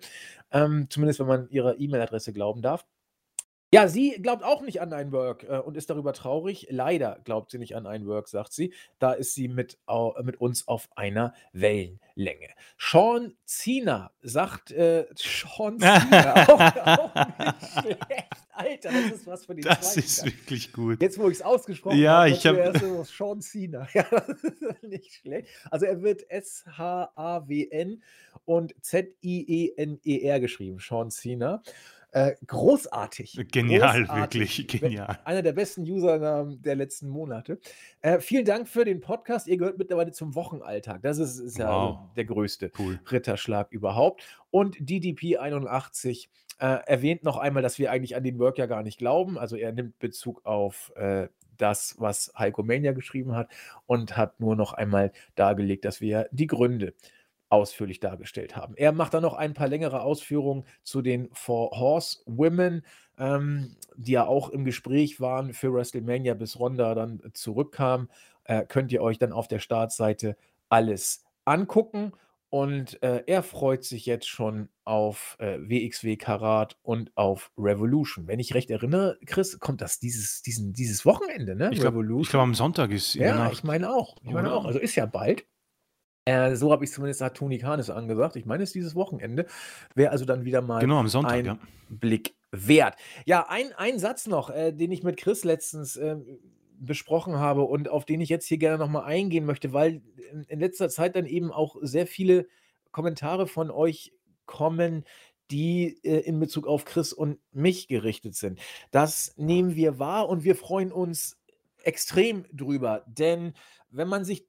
Ähm, 0.52 0.88
zumindest 0.90 1.20
wenn 1.20 1.28
man 1.28 1.50
ihrer 1.50 1.78
E-Mail-Adresse 1.80 2.32
glauben 2.34 2.62
darf. 2.62 2.86
Ja, 3.74 3.88
sie 3.88 4.12
glaubt 4.22 4.44
auch 4.44 4.62
nicht 4.62 4.80
an 4.80 4.94
ein 4.94 5.12
Work, 5.12 5.44
äh, 5.44 5.58
und 5.58 5.76
ist 5.76 5.90
darüber 5.90 6.14
traurig. 6.14 6.68
Leider 6.70 7.20
glaubt 7.24 7.52
sie 7.52 7.58
nicht 7.58 7.76
an 7.76 7.88
ein 7.88 8.06
Work, 8.06 8.28
sagt 8.28 8.54
sie. 8.54 8.74
Da 9.00 9.12
ist 9.14 9.34
sie 9.34 9.48
mit 9.48 9.80
au 9.86 10.14
mit 10.24 10.40
uns 10.40 10.68
auf 10.68 10.88
einer 10.96 11.34
Wellenlänge. 11.52 12.50
Sean 12.78 13.36
Cena 13.46 14.12
sagt, 14.22 14.72
äh 14.72 15.06
Sean 15.16 15.80
Cena, 15.80 16.48
auch 16.48 16.88
auch 17.00 17.16
nicht 17.16 17.72
schlecht. 17.82 18.30
Alter, 18.54 18.90
das 18.92 19.12
ist 19.12 19.28
was 19.28 19.46
für 19.46 19.56
den 19.56 19.66
Das 19.66 19.94
zweiten 19.94 20.00
ist 20.00 20.26
wirklich 20.26 20.72
gut. 20.72 21.02
Jetzt, 21.02 21.20
wo 21.20 21.30
ich's 21.30 21.42
ausgesprochen 21.42 21.98
Ja, 21.98 22.20
habe, 22.20 22.30
ich 22.30 22.46
habe 22.48 22.72
so: 22.80 23.04
„Sean 23.04 23.42
Cena.“ 23.42 23.88
Ja, 23.94 24.04
das 24.10 24.44
ist 24.44 24.84
nicht 24.84 25.14
schlecht. 25.16 25.50
Also, 25.70 25.86
er 25.86 26.02
wird 26.02 26.30
S-H-A-W-N 26.30 28.02
und 28.46 28.74
Z-I-E-N-E-R 28.82 30.40
geschrieben, 30.40 30.78
Sean 30.80 31.10
Cena. 31.12 31.62
Äh, 32.16 32.36
großartig, 32.48 33.38
Genial, 33.52 34.06
großartig. 34.06 34.58
wirklich 34.58 34.82
genial. 34.82 35.20
einer 35.26 35.42
der 35.42 35.52
besten 35.52 35.82
Usernamen 35.82 36.62
der 36.62 36.76
letzten 36.76 37.10
Monate. 37.10 37.60
Äh, 38.02 38.20
vielen 38.22 38.46
Dank 38.46 38.70
für 38.70 38.86
den 38.86 39.02
Podcast. 39.02 39.48
Ihr 39.50 39.58
gehört 39.58 39.78
mittlerweile 39.78 40.14
zum 40.14 40.34
Wochenalltag. 40.34 41.02
Das 41.02 41.18
ist 41.18 41.40
ist 41.40 41.58
ja 41.58 41.66
also 41.68 41.98
Wow. 41.98 42.14
der 42.16 42.24
größte 42.24 42.72
Cool. 42.80 43.02
Ritterschlag 43.12 43.70
überhaupt. 43.74 44.24
Und 44.50 44.78
DDP81, 44.78 46.30
äh, 46.60 46.66
erwähnt 46.88 47.26
noch 47.26 47.36
einmal, 47.36 47.62
dass 47.62 47.80
wir 47.80 47.92
eigentlich 47.92 48.16
an 48.16 48.24
den 48.24 48.40
Work 48.40 48.60
ja 48.60 48.66
gar 48.66 48.82
nicht 48.82 48.98
glauben. 48.98 49.38
Also, 49.38 49.58
er 49.58 49.74
nimmt 49.74 50.00
Bezug 50.00 50.46
auf, 50.46 50.94
äh, 50.96 51.28
das, 51.58 51.96
was 52.00 52.32
Heiko 52.38 52.64
Mania 52.64 52.94
geschrieben 52.94 53.36
hat 53.36 53.50
und 53.88 54.16
hat 54.16 54.40
nur 54.40 54.56
noch 54.56 54.72
einmal 54.74 55.12
dargelegt, 55.36 55.84
dass 55.84 56.00
wir 56.00 56.28
die 56.32 56.48
Gründe 56.48 56.94
ausführlich 57.56 58.00
dargestellt 58.00 58.56
haben. 58.56 58.76
Er 58.78 58.92
macht 58.92 59.14
dann 59.14 59.24
noch 59.24 59.34
ein 59.34 59.54
paar 59.54 59.68
längere 59.68 60.02
Ausführungen 60.02 60.66
zu 60.84 61.02
den 61.02 61.30
Four 61.34 61.72
Horsewomen, 61.72 62.86
ähm, 63.18 63.76
die 63.98 64.12
ja 64.14 64.28
auch 64.28 64.50
im 64.50 64.66
Gespräch 64.66 65.20
waren 65.20 65.54
für 65.54 65.74
WrestleMania, 65.74 66.34
bis 66.36 66.60
Ronda 66.60 66.94
dann 66.94 67.22
zurückkam. 67.34 68.10
Äh, 68.44 68.66
könnt 68.66 68.92
ihr 68.92 69.02
euch 69.02 69.18
dann 69.18 69.32
auf 69.34 69.48
der 69.48 69.60
Startseite 69.60 70.38
alles 70.70 71.24
angucken. 71.46 72.12
Und, 72.50 73.02
äh, 73.04 73.24
er 73.28 73.44
freut 73.44 73.84
sich 73.84 74.06
jetzt 74.06 74.28
schon 74.30 74.70
auf, 74.86 75.36
äh, 75.40 75.58
WXW 75.60 76.16
Karat 76.16 76.78
und 76.84 77.12
auf 77.18 77.52
Revolution. 77.58 78.28
Wenn 78.28 78.40
ich 78.40 78.54
recht 78.54 78.70
erinnere, 78.70 79.18
Chris, 79.26 79.60
kommt 79.60 79.82
das 79.82 80.00
dieses 80.00 80.42
diesen 80.42 80.72
dieses 80.72 81.06
Wochenende, 81.06 81.56
ne? 81.56 81.70
Ich 81.74 81.80
glaube 81.82 81.98
ich 81.98 82.04
Revolution? 82.04 82.30
glaube, 82.30 82.44
am 82.44 82.54
Sonntag 82.54 82.92
ist 82.92 83.16
Ja, 83.16 83.52
ich 83.52 83.64
meine 83.64 83.92
auch. 83.92 84.16
Ich 84.24 84.32
meine 84.32 84.54
auch. 84.54 84.64
Also, 84.66 84.80
ist 84.80 84.96
ja 84.96 85.06
bald. 85.06 85.46
Äh, 86.26 86.56
so 86.56 86.72
habe 86.72 86.84
ich's 86.84 86.94
zumindest 86.94 87.22
hat 87.22 87.38
Toni 87.38 87.60
Kahn 87.60 87.80
angesagt. 87.80 88.36
Ich 88.36 88.46
meine, 88.46 88.64
es 88.64 88.70
ist 88.70 88.76
dieses 88.76 88.96
Wochenende. 88.96 89.46
Wäre 89.94 90.12
also 90.12 90.26
dann 90.26 90.44
wieder 90.44 90.62
mal 90.62 90.80
Genau, 90.80 90.98
am 90.98 91.08
Sonntag, 91.08 91.34
ein 91.34 91.46
ja. 91.46 91.60
Blick 91.90 92.36
wert. 92.52 92.96
Ja, 93.26 93.48
ein 93.48 93.74
ein 93.78 94.00
Satz 94.00 94.26
noch, 94.28 94.50
äh, 94.50 94.72
den 94.72 94.92
ich 94.92 95.04
mit 95.04 95.18
Chris 95.18 95.44
letztens, 95.44 95.98
ähm, 95.98 96.40
besprochen 96.78 97.36
habe 97.36 97.62
und 97.62 97.90
auf 97.90 98.06
den 98.06 98.22
ich 98.22 98.30
jetzt 98.30 98.48
hier 98.48 98.58
gerne 98.58 98.78
noch 98.78 98.90
mal 98.90 99.04
eingehen 99.04 99.46
möchte, 99.46 99.72
weil 99.72 100.02
in 100.32 100.44
in 100.48 100.60
letzter 100.60 100.90
Zeit 100.90 101.16
dann 101.16 101.26
eben 101.26 101.52
auch 101.52 101.76
sehr 101.82 102.08
viele 102.08 102.48
Kommentare 102.92 103.48
von 103.48 103.70
euch 103.72 104.12
kommen, 104.46 105.06
die, 105.52 106.00
äh, 106.04 106.20
in 106.22 106.40
Bezug 106.40 106.68
auf 106.68 106.86
Chris 106.86 107.14
und 107.14 107.40
mich 107.52 107.88
gerichtet 107.88 108.36
sind. 108.36 108.60
Das 108.92 109.34
nehmen 109.38 109.76
wir 109.76 110.00
wahr 110.00 110.28
und 110.28 110.44
wir 110.44 110.56
freuen 110.56 110.92
uns 110.92 111.38
extrem 111.84 112.46
drüber, 112.52 113.04
denn 113.08 113.54
wenn 113.92 114.08
man 114.08 114.26
sich 114.26 114.48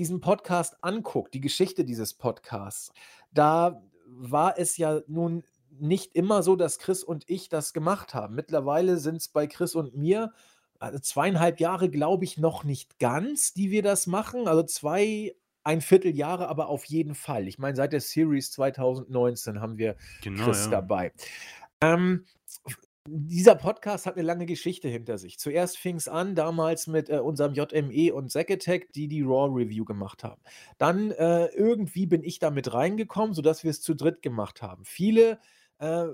diesen 0.00 0.22
Podcast 0.22 0.82
anguckt, 0.82 1.34
die 1.34 1.42
Geschichte 1.42 1.84
dieses 1.84 2.14
Podcasts, 2.14 2.90
da 3.32 3.82
war 4.06 4.58
es 4.58 4.78
ja 4.78 5.02
nun 5.06 5.44
nicht 5.78 6.14
immer 6.16 6.42
so, 6.42 6.56
dass 6.56 6.78
Chris 6.78 7.04
und 7.04 7.28
ich 7.28 7.50
das 7.50 7.74
gemacht 7.74 8.14
haben. 8.14 8.34
Mittlerweile 8.34 8.96
sind's 8.96 9.28
bei 9.28 9.46
Chris 9.46 9.74
und 9.74 9.94
mir, 9.94 10.32
also 10.78 10.96
2,5 10.96 11.60
Jahre, 11.60 11.90
glaube 11.90 12.24
ich, 12.24 12.38
noch 12.38 12.64
nicht 12.64 12.98
ganz, 12.98 13.52
die 13.52 13.70
wir 13.70 13.82
das 13.82 14.06
machen. 14.06 14.48
Also 14.48 14.62
2 14.62 15.36
1/4 15.64 16.08
Jahre 16.14 16.48
aber 16.48 16.70
auf 16.70 16.86
jeden 16.86 17.14
Fall. 17.14 17.46
Ich 17.46 17.58
meine, 17.58 17.76
seit 17.76 17.92
der 17.92 18.00
Series 18.00 18.50
2019 18.52 19.60
haben 19.60 19.76
wir 19.76 19.96
Genau, 20.22 20.44
Chris 20.44 20.64
ja. 20.64 20.70
dabei. 20.70 21.12
Ähm, 21.82 22.24
dieser 23.08 23.54
Podcast 23.54 24.06
hat 24.06 24.16
'ne 24.16 24.22
lange 24.22 24.46
Geschichte 24.46 24.88
hinter 24.88 25.16
sich. 25.18 25.38
Zuerst 25.38 25.78
fing's 25.78 26.06
an 26.08 26.34
damals 26.34 26.86
mit, 26.86 27.08
äh, 27.10 27.18
unserem 27.18 27.54
JME 27.54 28.12
und 28.14 28.30
Attack, 28.50 28.92
die 28.92 29.08
die 29.08 29.22
Raw 29.22 29.48
Review 29.52 29.84
gemacht 29.84 30.22
haben. 30.24 30.42
Dann, 30.78 31.10
äh, 31.12 31.46
irgendwie 31.46 32.06
bin 32.06 32.22
ich 32.22 32.38
da 32.38 32.50
mit 32.50 32.72
reingekommen, 32.74 33.34
sodass 33.34 33.64
wir's 33.64 33.80
zu 33.80 33.94
dritt 33.94 34.22
gemacht 34.22 34.60
haben. 34.62 34.84
Viele, 34.84 35.38
äh, 35.78 36.06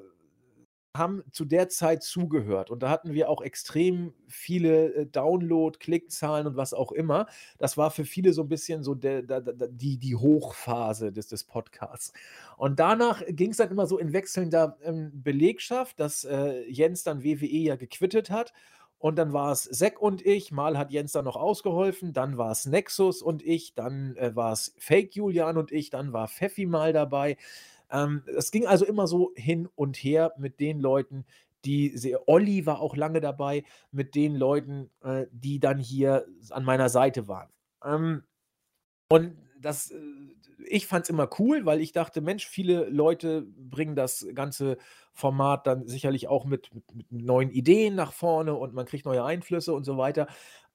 haben 0.98 1.22
zu 1.32 1.44
der 1.44 1.68
Zeit 1.68 2.02
zugehört 2.02 2.70
und 2.70 2.82
da 2.82 2.90
hatten 2.90 3.12
wir 3.12 3.28
auch 3.30 3.42
extrem 3.42 4.14
viele, 4.28 4.94
äh, 4.94 5.06
Download, 5.06 5.78
Klickzahlen 5.78 6.46
und 6.46 6.56
was 6.56 6.74
auch 6.74 6.92
immer. 6.92 7.26
Das 7.58 7.76
war 7.76 7.90
für 7.90 8.04
viele 8.04 8.32
so 8.32 8.42
'n 8.42 8.48
bisschen 8.48 8.82
so 8.82 8.94
der 8.94 9.22
da 9.22 9.40
da 9.40 9.66
die 9.68 9.98
die 9.98 10.16
Hochphase 10.16 11.12
des 11.12 11.28
des 11.28 11.44
Podcasts. 11.44 12.12
Und 12.56 12.80
danach 12.80 13.22
ging's 13.28 13.58
dann 13.58 13.70
immer 13.70 13.86
so 13.86 13.98
in 13.98 14.12
wechselnder, 14.12 14.78
ähm, 14.82 15.10
Belegschaft, 15.22 16.00
dass, 16.00 16.24
äh, 16.24 16.62
Jens 16.70 17.02
dann 17.04 17.22
WWE 17.24 17.46
ja 17.46 17.76
gequittet 17.76 18.30
hat 18.30 18.52
und 18.98 19.16
dann 19.18 19.32
war's 19.32 19.64
Zack 19.70 20.00
und 20.00 20.24
ich. 20.24 20.52
Mal 20.52 20.78
hat 20.78 20.90
Jens 20.90 21.12
dann 21.12 21.24
noch 21.26 21.36
ausgeholfen, 21.36 22.12
dann 22.12 22.38
war's 22.38 22.66
Nexus 22.66 23.22
und 23.22 23.42
ich, 23.44 23.74
dann, 23.74 24.16
äh, 24.16 24.34
war's 24.34 24.74
Fake 24.78 25.14
Julian 25.14 25.56
und 25.58 25.70
ich, 25.72 25.90
dann 25.90 26.12
war 26.12 26.28
Pfeffi 26.28 26.66
mal 26.66 26.92
dabei. 26.92 27.36
Ähm, 27.90 28.22
es 28.36 28.50
ging 28.50 28.66
also 28.66 28.84
immer 28.84 29.06
so 29.06 29.32
hin 29.36 29.68
und 29.74 29.96
her 29.96 30.32
mit 30.38 30.60
den 30.60 30.80
Leuten, 30.80 31.24
die 31.64 31.96
se 31.96 32.20
Olli 32.28 32.66
war 32.66 32.80
auch 32.80 32.96
lange 32.96 33.20
dabei, 33.20 33.64
mit 33.90 34.14
den 34.14 34.36
Leuten, 34.36 34.90
äh, 35.02 35.26
die 35.32 35.60
dann 35.60 35.78
hier 35.78 36.26
an 36.50 36.64
meiner 36.64 36.88
Seite 36.88 37.28
waren. 37.28 37.50
Ähm, 37.84 38.24
und 39.10 39.36
das 39.60 39.90
äh, 39.90 39.96
ich 40.68 40.86
fand's 40.86 41.08
immer 41.10 41.28
cool, 41.38 41.64
weil 41.66 41.80
ich 41.80 41.92
dachte: 41.92 42.20
„Mensch, 42.20 42.46
viele 42.46 42.86
Leute 42.88 43.42
bringen 43.56 43.94
das 43.96 44.26
ganze 44.34 44.78
Format 45.12 45.66
dann 45.66 45.86
sicherlich 45.86 46.28
auch 46.28 46.44
mit 46.44 46.74
mit 46.74 46.84
mit 46.94 47.12
neuen 47.12 47.50
Ideen 47.50 47.94
nach 47.94 48.12
vorne 48.12 48.54
und 48.54 48.74
man 48.74 48.86
kriegt 48.86 49.04
neue 49.06 49.24
Einflüsse 49.24 49.74
und 49.74 49.84
so 49.84 49.96
weiter.“ 49.98 50.26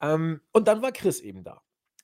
Ähm, 0.02 0.42
und 0.54 0.68
dann 0.68 0.82
war 0.82 0.92
Chris 0.92 1.20
eben 1.22 1.44
da. 1.44 1.62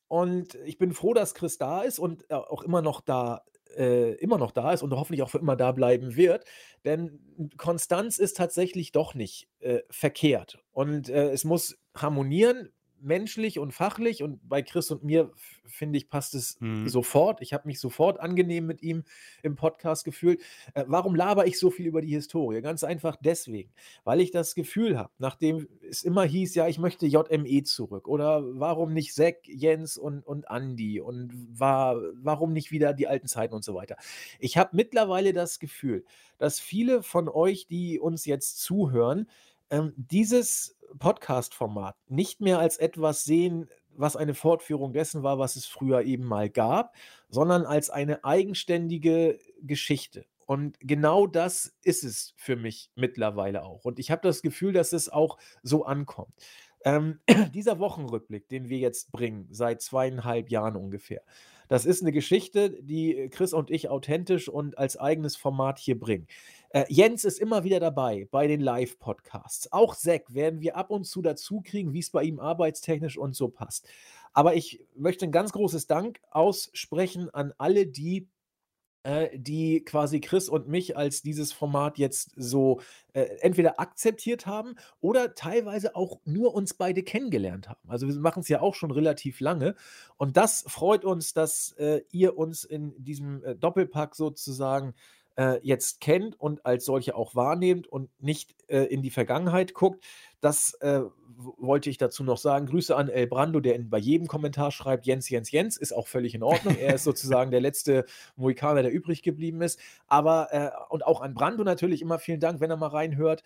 Und 0.09 0.55
ich 0.65 0.77
bin 0.77 0.93
froh, 0.93 1.13
dass 1.13 1.34
Chris 1.35 1.57
da 1.57 1.81
ist 1.81 1.99
und, 1.99 2.29
äh, 2.29 2.35
auch 2.35 2.63
immer 2.63 2.81
noch 2.81 3.01
da 3.01 3.43
äh, 3.78 4.14
immer 4.16 4.38
noch 4.38 4.52
da 4.52 4.74
ist 4.74 4.84
und 4.84 4.94
hoffentlich 4.94 5.22
auch 5.24 5.30
für 5.30 5.40
immer 5.40 5.56
da 5.56 5.72
bleiben 5.72 6.16
wird, 6.16 6.45
denn 6.86 7.20
Konstanz 7.58 8.18
ist 8.18 8.38
tatsächlich 8.38 8.91
doch 8.91 9.14
nicht, 9.14 9.49
äh, 9.60 9.80
verkehrt. 9.90 10.60
Und, 10.72 11.10
äh, 11.10 11.32
es 11.32 11.44
muss 11.44 11.78
harmonieren, 11.95 12.70
menschlich 13.02 13.60
und 13.60 13.72
fachlich 13.74 14.24
und 14.24 14.48
bei 14.48 14.61
Chris 14.61 14.91
und 14.91 15.03
mir, 15.03 15.32
finde 15.65 15.98
ich, 15.98 16.10
passt 16.10 16.36
es 16.36 16.60
Mhm. 16.60 16.88
sofort. 16.90 17.41
Ich 17.41 17.53
habe 17.53 17.68
mich 17.68 17.80
sofort 17.80 18.19
angenehm 18.19 18.65
mit 18.65 18.82
ihm 18.82 19.03
im 19.44 19.56
Podcast 19.56 20.06
gefühlt. 20.06 20.41
Äh, 20.74 20.86
warum 20.88 21.15
labere 21.15 21.48
ich 21.48 21.60
so 21.60 21.69
viel 21.69 21.86
über 21.86 22.02
die 22.02 22.14
Historie? 22.14 22.61
Ganz 22.61 22.84
einfach 22.84 23.15
deswegen, 23.19 23.72
weil 24.03 24.22
ich 24.22 24.32
das 24.32 24.56
Gefühl 24.56 24.98
habe, 24.98 25.11
nachdem 25.18 25.68
es 25.82 26.03
immer 26.03 26.24
hieß: 26.24 26.56
„Ja, 26.56 26.68
ich 26.68 26.80
möchte 26.80 27.06
JME 27.07 27.64
zurück“ 27.64 28.07
oder 28.07 28.41
warum 28.60 28.94
nicht 28.94 29.14
Zack, 29.14 29.48
Jens 29.48 29.98
und 29.98 30.26
und 30.26 30.49
Andi 30.49 31.02
und 31.02 31.32
wa 31.60 31.95
warum 32.14 32.53
nicht 32.53 32.72
wieder 32.72 32.94
die 32.94 33.07
alten 33.07 33.28
Zeiten 33.28 33.53
und 33.53 33.64
so 33.64 33.74
weiter. 33.76 33.98
Ich 34.40 34.57
habe 34.57 34.76
mittlerweile 34.76 35.34
das 35.34 35.60
Gefühl, 35.60 36.06
dass 36.38 36.60
viele 36.60 37.03
von 37.03 37.30
euch, 37.30 37.68
die 37.68 37.99
uns 37.99 38.26
jetzt 38.26 38.60
zuhören, 38.61 39.28
ähm, 39.69 39.94
dieses 39.98 40.77
Podcast-Format 40.99 41.95
nicht 42.07 42.41
mehr 42.41 42.60
als 42.60 42.77
etwas 42.77 43.23
sehen, 43.23 43.69
was 43.95 44.15
eine 44.15 44.34
Fortführung 44.35 44.94
dessen 44.94 45.23
war, 45.23 45.39
was 45.39 45.56
es 45.56 45.65
früher 45.65 46.03
eben 46.03 46.23
mal 46.23 46.49
gab, 46.49 46.94
sondern 47.30 47.65
als 47.65 47.89
eine 47.89 48.23
eigenständige 48.23 49.39
Geschichte. 49.61 50.26
Und 50.45 50.77
genau 50.80 51.27
das 51.27 51.73
ist 51.84 52.03
es 52.03 52.34
für 52.38 52.56
mich 52.56 52.89
mittlerweile 52.95 53.64
auch. 53.65 53.84
Und 53.84 53.99
ich 53.99 54.11
habe 54.11 54.22
das 54.22 54.41
Gefühl, 54.41 54.72
dass 54.72 54.94
es 54.94 55.10
auch 55.10 55.38
so 55.61 55.84
ankommt. 55.84 56.34
Ähm, 56.85 57.19
dieser 57.53 57.80
Wochenrückblick, 57.80 58.48
den 58.48 58.69
wir 58.69 58.77
jetzt 58.77 59.11
bringen, 59.11 59.48
seit 59.52 59.81
2,5 59.81 60.49
Jahren 60.49 60.76
ungefähr, 60.77 61.22
das 61.68 61.85
ist 61.85 62.02
'ne 62.02 62.14
Geschichte, 62.14 62.69
die 62.81 63.30
Chris 63.30 63.52
und 63.52 63.69
ich 63.72 63.89
authentisch 63.89 64.48
und 64.48 64.77
als 64.77 64.95
eigenes 64.98 65.35
Format 65.35 65.80
hier 65.80 65.99
bringen. 65.99 66.27
Äh, 66.69 66.85
Jens 66.89 67.23
ist 67.23 67.39
immer 67.39 67.64
wieder 67.64 67.80
dabei 67.80 68.27
bei 68.30 68.48
den 68.48 68.60
Live-Podcasts. 68.61 69.72
Auch 69.72 69.95
Zack 69.95 70.34
werden 70.34 70.61
wir 70.61 70.76
ab 70.76 70.91
und 70.91 71.06
zu 71.06 71.22
dazukriegen, 71.22 71.94
wie's 71.94 72.10
bei 72.11 72.23
ihm 72.23 72.39
arbeitstechnisch 72.39 73.18
und 73.18 73.35
so 73.35 73.48
passt. 73.48 73.88
Aber 74.34 74.56
ich 74.56 74.81
möchte 74.95 75.26
'n 75.26 75.31
ganz 75.31 75.52
großes 75.53 75.88
Dank 75.88 76.19
aussprechen 76.30 77.30
an 77.34 77.53
alle, 77.57 77.88
die, 77.88 78.27
äh, 79.03 79.30
die 79.39 79.84
quasi 79.85 80.19
Chris 80.22 80.49
und 80.49 80.68
mich 80.68 80.98
als 80.98 81.22
dieses 81.22 81.53
Format 81.53 81.98
jetzt 81.98 82.31
so 82.38 82.81
äh, 83.14 83.23
entweder 83.41 83.80
akzeptiert 83.80 84.45
haben 84.48 84.76
oder 85.02 85.35
teilweise 85.35 85.95
auch 85.95 86.19
nur 86.26 86.53
uns 86.56 86.73
beide 86.76 87.03
kennengelernt 87.03 87.69
haben. 87.69 87.89
Also 87.89 88.07
wir 88.07 88.15
machen 88.15 88.41
es 88.41 88.49
ja 88.49 88.61
auch 88.61 88.76
schon 88.76 88.91
relativ 88.91 89.39
lange 89.41 89.76
und 90.18 90.38
das 90.38 90.65
freut 90.68 91.06
uns, 91.06 91.34
dass 91.34 91.73
äh, 91.80 92.02
ihr 92.11 92.38
uns 92.38 92.64
in 92.65 92.94
diesem 93.03 93.44
äh, 93.44 93.56
Doppelpack 93.56 94.15
sozusagen 94.15 94.94
äh, 95.38 95.59
jetzt 95.61 96.01
kennt 96.01 96.39
und 96.39 96.65
als 96.65 96.85
solche 96.85 97.15
auch 97.15 97.35
wahrnehmt 97.35 97.88
und 97.88 98.09
nicht 98.19 98.55
äh, 98.68 98.84
in 98.84 99.01
die 99.01 99.11
Vergangenheit 99.11 99.73
guckt. 99.73 100.03
Das 100.41 100.73
äh, 100.81 101.01
wollte 101.57 101.89
ich 101.89 101.97
dazu 101.97 102.23
noch 102.23 102.38
sagen. 102.38 102.65
Grüße 102.65 102.95
an 102.95 103.09
El 103.09 103.27
Brando, 103.27 103.59
der 103.59 103.76
in, 103.76 103.89
bei 103.89 103.99
jedem 103.99 104.27
Kommentar 104.27 104.72
schreibt, 104.72 105.05
Jens, 105.05 105.30
Jens, 105.30 105.51
Jens, 105.51 105.77
ist 105.77 105.93
auch 105.93 106.07
völlig 106.07 106.35
in 106.35 106.43
Ordnung. 106.43 106.76
Er 106.77 106.95
ist 106.95 107.03
sozusagen 107.03 107.51
der 107.51 107.61
letzte 107.61 108.05
Mohikaner, 108.35 108.81
der 108.81 108.91
übrig 108.91 109.22
geblieben 109.22 109.61
ist. 109.61 109.80
Aber, 110.07 110.49
äh, 110.51 110.72
und 110.89 111.05
auch 111.05 111.22
an 111.22 111.34
Brando 111.34 111.64
natürlich 111.64 112.01
immer 112.01 112.19
vielen 112.19 112.39
Dank, 112.39 112.59
wenn 112.59 112.72
er 112.72 112.77
mal 112.77 112.88
reinhört. 112.88 113.43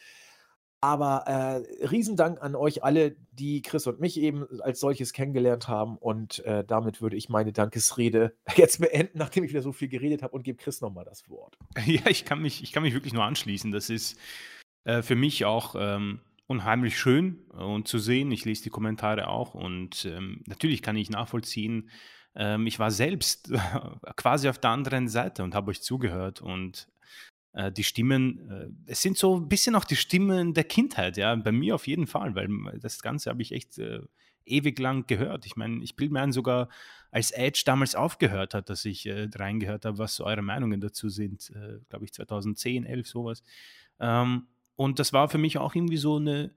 Aber 0.84 1.26
äh, 1.28 1.86
Riesendank 1.86 2.42
an 2.42 2.56
euch 2.56 2.84
alle, 2.84 3.16
die 3.32 3.62
Chris 3.62 3.86
und 3.86 4.00
mich 4.00 4.20
eben 4.20 4.48
als 4.62 4.80
solches 4.80 5.14
kennengelernt 5.14 5.68
haben. 5.68 5.96
Und 5.98 6.44
äh, 6.46 6.64
damit 6.66 7.02
würde 7.02 7.16
ich 7.16 7.30
meine 7.30 7.54
Dankesrede 7.54 8.36
jetzt 8.56 8.82
beenden, 8.82 9.20
nachdem 9.20 9.44
ich 9.44 9.52
wieder 9.52 9.62
so 9.62 9.72
viel 9.72 9.90
geredet 9.90 10.24
habe 10.24 10.34
und 10.34 10.44
gebe 10.44 10.58
Chris 10.58 10.82
nochmal 10.82 11.06
das 11.06 11.30
Wort. 11.30 11.58
Ja, 11.86 12.02
ich 12.08 12.26
kann, 12.26 12.42
mich, 12.42 12.64
ich 12.64 12.72
kann 12.72 12.84
mich 12.84 12.94
wirklich 12.94 13.14
nur 13.14 13.24
anschließen. 13.24 13.72
Das 13.72 13.90
ist 13.90 14.18
äh, 14.84 15.04
für 15.04 15.16
mich 15.16 15.46
auch 15.46 15.76
ähm, 15.78 16.22
unheimlich 16.48 17.00
schön 17.00 17.40
und 17.50 17.88
zu 17.88 18.00
sehen. 18.00 18.32
Ich 18.32 18.46
lese 18.46 18.64
die 18.64 18.70
Kommentare 18.70 19.28
auch 19.28 19.54
und 19.54 20.06
ähm, 20.06 20.44
natürlich 20.48 20.82
kann 20.82 20.96
ich 20.96 21.10
nachvollziehen. 21.10 21.90
Ähm, 22.36 22.66
ich 22.66 22.80
war 22.80 22.92
selbst 22.92 23.52
quasi 24.16 24.50
auf 24.50 24.58
der 24.58 24.72
anderen 24.72 25.08
Seite 25.08 25.44
und 25.44 25.54
habe 25.54 25.70
euch 25.72 25.82
zugehört 25.82 26.42
und 26.42 26.88
äh, 27.54 27.72
die 27.72 27.84
Stimmen, 27.84 28.50
äh, 28.50 28.92
es 28.92 29.02
sind 29.02 29.18
so 29.18 29.38
ein 29.38 29.50
bisschen 29.50 29.76
auch 29.76 29.86
die 29.86 29.96
Stimmen 29.96 30.54
der 30.54 30.64
Kindheit, 30.64 31.18
ja, 31.18 31.36
bei 31.36 31.52
mir 31.52 31.76
auf 31.76 31.88
jeden 31.88 32.08
Fall, 32.08 32.36
weil 32.36 32.50
das 32.80 33.02
Ganze 33.02 33.30
habe 33.30 33.42
ich 33.42 33.52
echt 33.52 33.78
äh, 33.78 34.02
ewig 34.46 34.80
lang 34.80 35.06
gehört. 35.08 35.46
Ich 35.46 35.56
meine, 35.56 35.84
ich 35.84 35.96
bilde 35.96 36.14
mir 36.14 36.22
ein, 36.22 36.32
sogar 36.32 36.70
als 37.12 37.32
Edge 37.32 37.64
damals 37.66 37.96
aufgehört 37.96 38.54
hat, 38.54 38.70
dass 38.70 38.86
ich 38.86 39.06
äh, 39.06 39.28
reingehört 39.36 39.86
habe, 39.86 39.98
was 39.98 40.16
so 40.16 40.26
eure 40.26 40.42
Meinungen 40.42 40.80
dazu 40.82 41.10
sind, 41.10 41.52
äh, 41.56 41.80
glaube 41.90 42.06
ich 42.06 42.14
2010, 42.14 42.86
11, 42.86 43.08
sowas. 43.08 43.44
Ähm, 44.00 44.48
und 44.76 45.00
das 45.00 45.14
war 45.14 45.30
für 45.30 45.38
mich 45.38 45.58
auch 45.58 45.76
irgendwie 45.76 45.98
so 45.98 46.16
eine, 46.16 46.54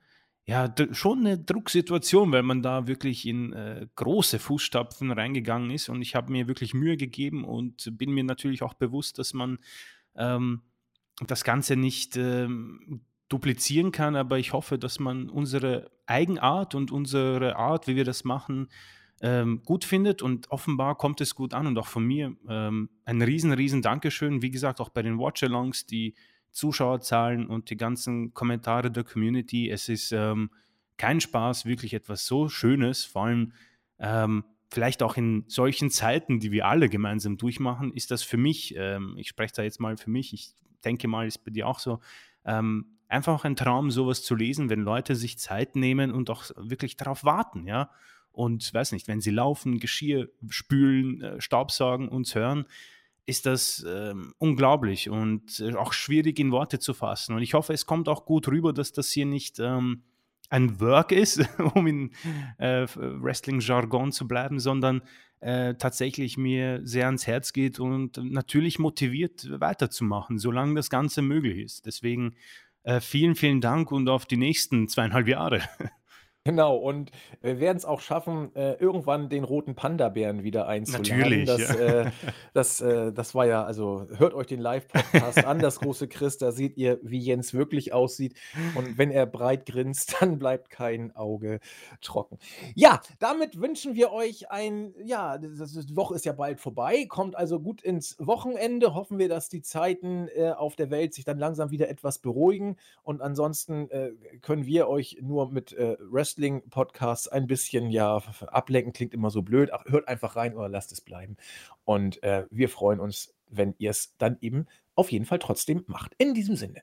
ja, 0.47 0.73
schon 0.93 1.21
eine 1.21 1.39
Drucksituation, 1.39 2.31
weil 2.31 2.43
man 2.43 2.63
da 2.63 2.87
wirklich 2.87 3.27
in 3.27 3.53
äh, 3.53 3.87
große 3.97 4.39
Fußstapfen 4.39 5.11
reingegangen 5.11 5.71
ist 5.71 5.89
und 5.89 6.03
ich 6.03 6.15
habe 6.15 6.31
mir 6.31 6.47
wirklich 6.47 6.75
Mühe 6.75 6.97
gegeben 6.97 7.45
und 7.45 7.91
bin 7.99 8.13
mir 8.13 8.25
natürlich 8.25 8.63
auch 8.63 8.75
bewusst, 8.75 9.19
dass 9.19 9.35
man 9.35 9.59
ähm, 10.17 10.63
das 11.27 11.45
Ganze 11.45 11.77
nicht 11.77 12.17
ähm, 12.17 13.01
duplizieren 13.29 13.93
kann, 13.93 14.17
aber 14.17 14.39
ich 14.39 14.53
hoffe, 14.53 14.79
dass 14.79 14.99
man 14.99 15.29
unsere 15.29 15.91
Eigenart 16.07 16.75
und 16.75 16.91
unsere 16.91 17.57
Art, 17.57 17.87
wie 17.87 17.97
wir 17.97 18.05
das 18.05 18.25
machen, 18.25 18.69
ähm, 19.21 19.63
gut 19.65 19.85
findet 19.85 20.23
und 20.23 20.51
offenbar 20.51 20.97
kommt 20.97 21.21
es 21.21 21.35
gut 21.35 21.55
an 21.55 21.67
und 21.67 21.79
auch 21.79 21.87
von 21.87 22.05
mir 22.05 22.37
ähm, 22.49 22.91
ein 23.05 23.23
riesen, 23.23 23.53
riesen 23.53 23.81
Dankeschön. 23.81 24.43
Wie 24.43 24.51
gesagt, 24.51 24.81
auch 24.81 24.91
bei 24.91 25.03
den 25.03 25.19
Watchalongs, 25.19 25.87
die 25.87 26.15
Zuschauerzahlen 26.51 27.47
und 27.47 27.71
die 27.71 27.77
ganzen 27.77 28.35
Kommentare 28.35 28.91
der 28.91 29.05
Community. 29.05 29.71
Es 29.71 29.89
ist 29.89 30.13
ähm, 30.13 30.51
kein 30.97 31.21
Spaß, 31.21 31.65
wirklich 31.65 31.95
etwas 31.95 32.27
so 32.27 32.49
Schönes, 32.49 33.05
vor 33.05 33.25
allem 33.25 33.53
ähm, 33.99 34.45
vielleicht 34.71 35.03
auch 35.03 35.17
in 35.17 35.45
solchen 35.49 35.91
Zeiten, 35.91 36.41
die 36.41 36.53
wir 36.53 36.67
alle 36.67 36.89
gemeinsam 36.89 37.37
durchmachen, 37.37 37.93
ist 37.93 38.11
das 38.11 38.23
für 38.23 38.37
mich, 38.37 38.75
ähm, 38.77 39.15
ich 39.17 39.29
spreche 39.29 39.55
da 39.57 39.63
jetzt 39.63 39.81
mal 39.81 39.97
für 39.97 40.11
mich, 40.11 40.33
ich 40.33 40.55
denke 40.85 41.09
mal, 41.09 41.27
ist 41.27 41.45
bei 41.45 41.51
dir 41.51 41.67
auch 41.67 41.79
so, 41.79 42.01
ähm, 42.45 42.99
einfach 43.09 43.45
ein 43.45 43.57
Traum, 43.57 43.91
sowas 43.91 44.23
zu 44.23 44.35
lesen, 44.35 44.71
wenn 44.71 44.81
Leute 44.81 45.15
sich 45.17 45.39
Zeit 45.39 45.77
nehmen 45.77 46.13
und 46.13 46.31
auch 46.31 46.45
wirklich 46.57 46.97
darauf 46.97 47.25
warten, 47.25 47.67
ja. 47.67 47.91
Und 48.33 48.75
weiß 48.75 48.93
nicht, 48.93 49.07
wenn 49.07 49.21
sie 49.21 49.31
laufen, 49.31 49.79
Geschirr 49.79 50.29
spülen, 50.49 51.23
äh, 51.23 51.41
Staubsaugen, 51.41 52.09
uns 52.09 52.35
hören, 52.35 52.67
ist 53.27 53.47
das 53.47 53.85
ähm, 53.89 54.35
unglaublich 54.39 55.09
und 55.09 55.61
äh, 55.61 55.75
auch 55.75 55.93
schwierig 55.93 56.39
in 56.39 56.51
Worte 56.51 56.79
zu 56.79 56.95
fassen. 56.95 57.35
Und 57.35 57.43
ich 57.43 57.55
hoffe, 57.55 57.73
es 57.73 57.87
kommt 57.87 58.09
auch 58.09 58.27
gut 58.27 58.49
rüber, 58.49 58.73
dass 58.73 58.93
das 58.93 59.11
hier 59.11 59.25
nicht 59.25 59.61
ähm, 59.61 60.03
ein 60.51 60.81
Work 60.81 61.13
ist, 61.13 61.43
um 61.75 61.87
in 61.87 62.11
äh, 62.59 62.87
Wrestling-Jargon 62.95 64.13
zu 64.13 64.29
bleiben, 64.29 64.59
sondern 64.59 65.03
äh, 65.45 65.75
tatsächlich 65.75 66.39
mir 66.39 66.81
sehr 66.85 67.05
ans 67.05 67.27
Herz 67.27 67.53
geht 67.53 67.79
und 67.79 68.17
natürlich 68.17 68.79
motiviert 68.79 69.47
weiterzumachen, 69.61 70.39
solange 70.39 70.75
das 70.75 70.89
Ganze 70.89 71.21
möglich 71.21 71.59
ist. 71.59 71.85
Deswegen 71.85 72.37
äh, 72.83 73.01
vielen, 73.01 73.35
vielen 73.35 73.61
Dank 73.61 73.93
und 73.93 74.09
auf 74.09 74.25
die 74.25 74.39
nächsten 74.39 74.89
zweieinhalb 74.89 75.29
Jahre. 75.29 75.61
Genau, 76.47 76.77
und 76.77 77.11
wir 77.41 77.59
werden 77.59 77.79
es 77.79 77.87
auch 77.87 78.01
schaffen, 78.01 78.55
äh, 78.55 78.75
irgendwann 78.75 79.31
den 79.31 79.45
roten 79.45 79.75
Panda-Bären 79.75 80.43
wieder 80.43 80.67
einzuladen. 80.69 81.19
Natürlich, 81.19 81.47
Das, 81.47 81.59
ja. 81.71 81.75
äh, 81.75 82.11
das, 82.53 82.81
äh, 82.83 83.13
das 83.15 83.35
war 83.35 83.47
ja, 83.47 83.65
also 83.65 84.07
hört 84.19 84.35
euch 84.35 84.49
den 84.49 84.61
Live-Podcast 84.61 85.43
an, 85.47 85.59
das 85.59 85.81
große 85.81 86.07
Chris, 86.07 86.37
da 86.37 86.53
seht 86.53 86.77
ihr, 86.77 86.99
wie 87.03 87.19
Jens 87.19 87.55
wirklich 87.55 87.95
aussieht. 87.95 88.35
Und 88.75 88.99
wenn 88.99 89.11
er 89.11 89.25
breit 89.25 89.65
grinst, 89.65 90.17
dann 90.21 90.39
bleibt 90.39 90.69
kein 90.69 91.17
Auge 91.17 91.61
trocken. 92.03 92.37
Ja, 92.75 93.01
damit 93.21 93.59
wünschen 93.59 93.95
wir 93.95 94.13
euch 94.13 94.51
ein, 94.51 94.93
ja, 95.03 95.39
das, 95.39 95.73
die 95.73 95.97
Woche 95.97 96.15
ist 96.15 96.27
ja 96.27 96.33
bald 96.33 96.61
vorbei, 96.61 97.07
kommt 97.09 97.37
also 97.37 97.59
gut 97.59 97.81
ins 97.81 98.17
Wochenende. 98.19 98.93
Hoffen 98.93 99.19
wir, 99.19 99.31
dass 99.31 99.49
die 99.49 99.63
Zeiten 99.63 100.29
äh, 100.37 100.51
auf 100.51 100.77
der 100.77 100.91
Welt 100.91 101.15
sich 101.15 101.25
dann 101.25 101.39
langsam 101.39 101.71
wieder 101.71 101.89
etwas 101.89 102.19
beruhigen. 102.19 102.77
Und 103.03 103.23
ansonsten 103.23 103.89
äh, 103.89 104.11
können 104.43 104.67
wir 104.67 104.89
euch 104.89 105.17
nur 105.23 105.51
mit 105.51 105.73
äh, 105.73 105.97
Wrestling 106.01 106.34
Wrestling-Podcasts 106.35 107.29
ein 107.29 107.47
bisschen, 107.47 107.91
ja, 107.91 108.23
ablenken 108.49 108.93
klingt 108.93 109.15
immer 109.15 109.31
so 109.31 109.43
blöd. 109.43 109.71
Ach, 109.73 109.85
hört 109.87 110.09
einfach 110.09 110.37
rein 110.37 110.55
oder 110.55 110.69
lasst 110.69 110.93
es 110.93 111.01
bleiben. 111.01 111.37
Und 111.85 112.23
äh, 112.23 112.47
wir 112.51 112.69
freuen 112.69 113.01
uns, 113.01 113.35
wenn 113.49 113.75
ihr 113.79 113.91
es 113.91 114.17
dann 114.19 114.39
eben 114.41 114.67
auf 114.95 115.13
jeden 115.13 115.25
Fall 115.25 115.39
trotzdem 115.39 115.85
macht. 115.87 116.15
In 116.19 116.35
diesem 116.35 116.57
Sinne, 116.57 116.83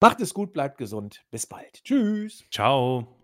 macht 0.00 0.20
es 0.20 0.34
gut, 0.34 0.52
bleibt 0.52 0.78
gesund. 0.78 1.24
Bis 1.30 1.46
bald. 1.46 1.84
Tschüss. 1.84 2.44
Ciao. 2.50 3.17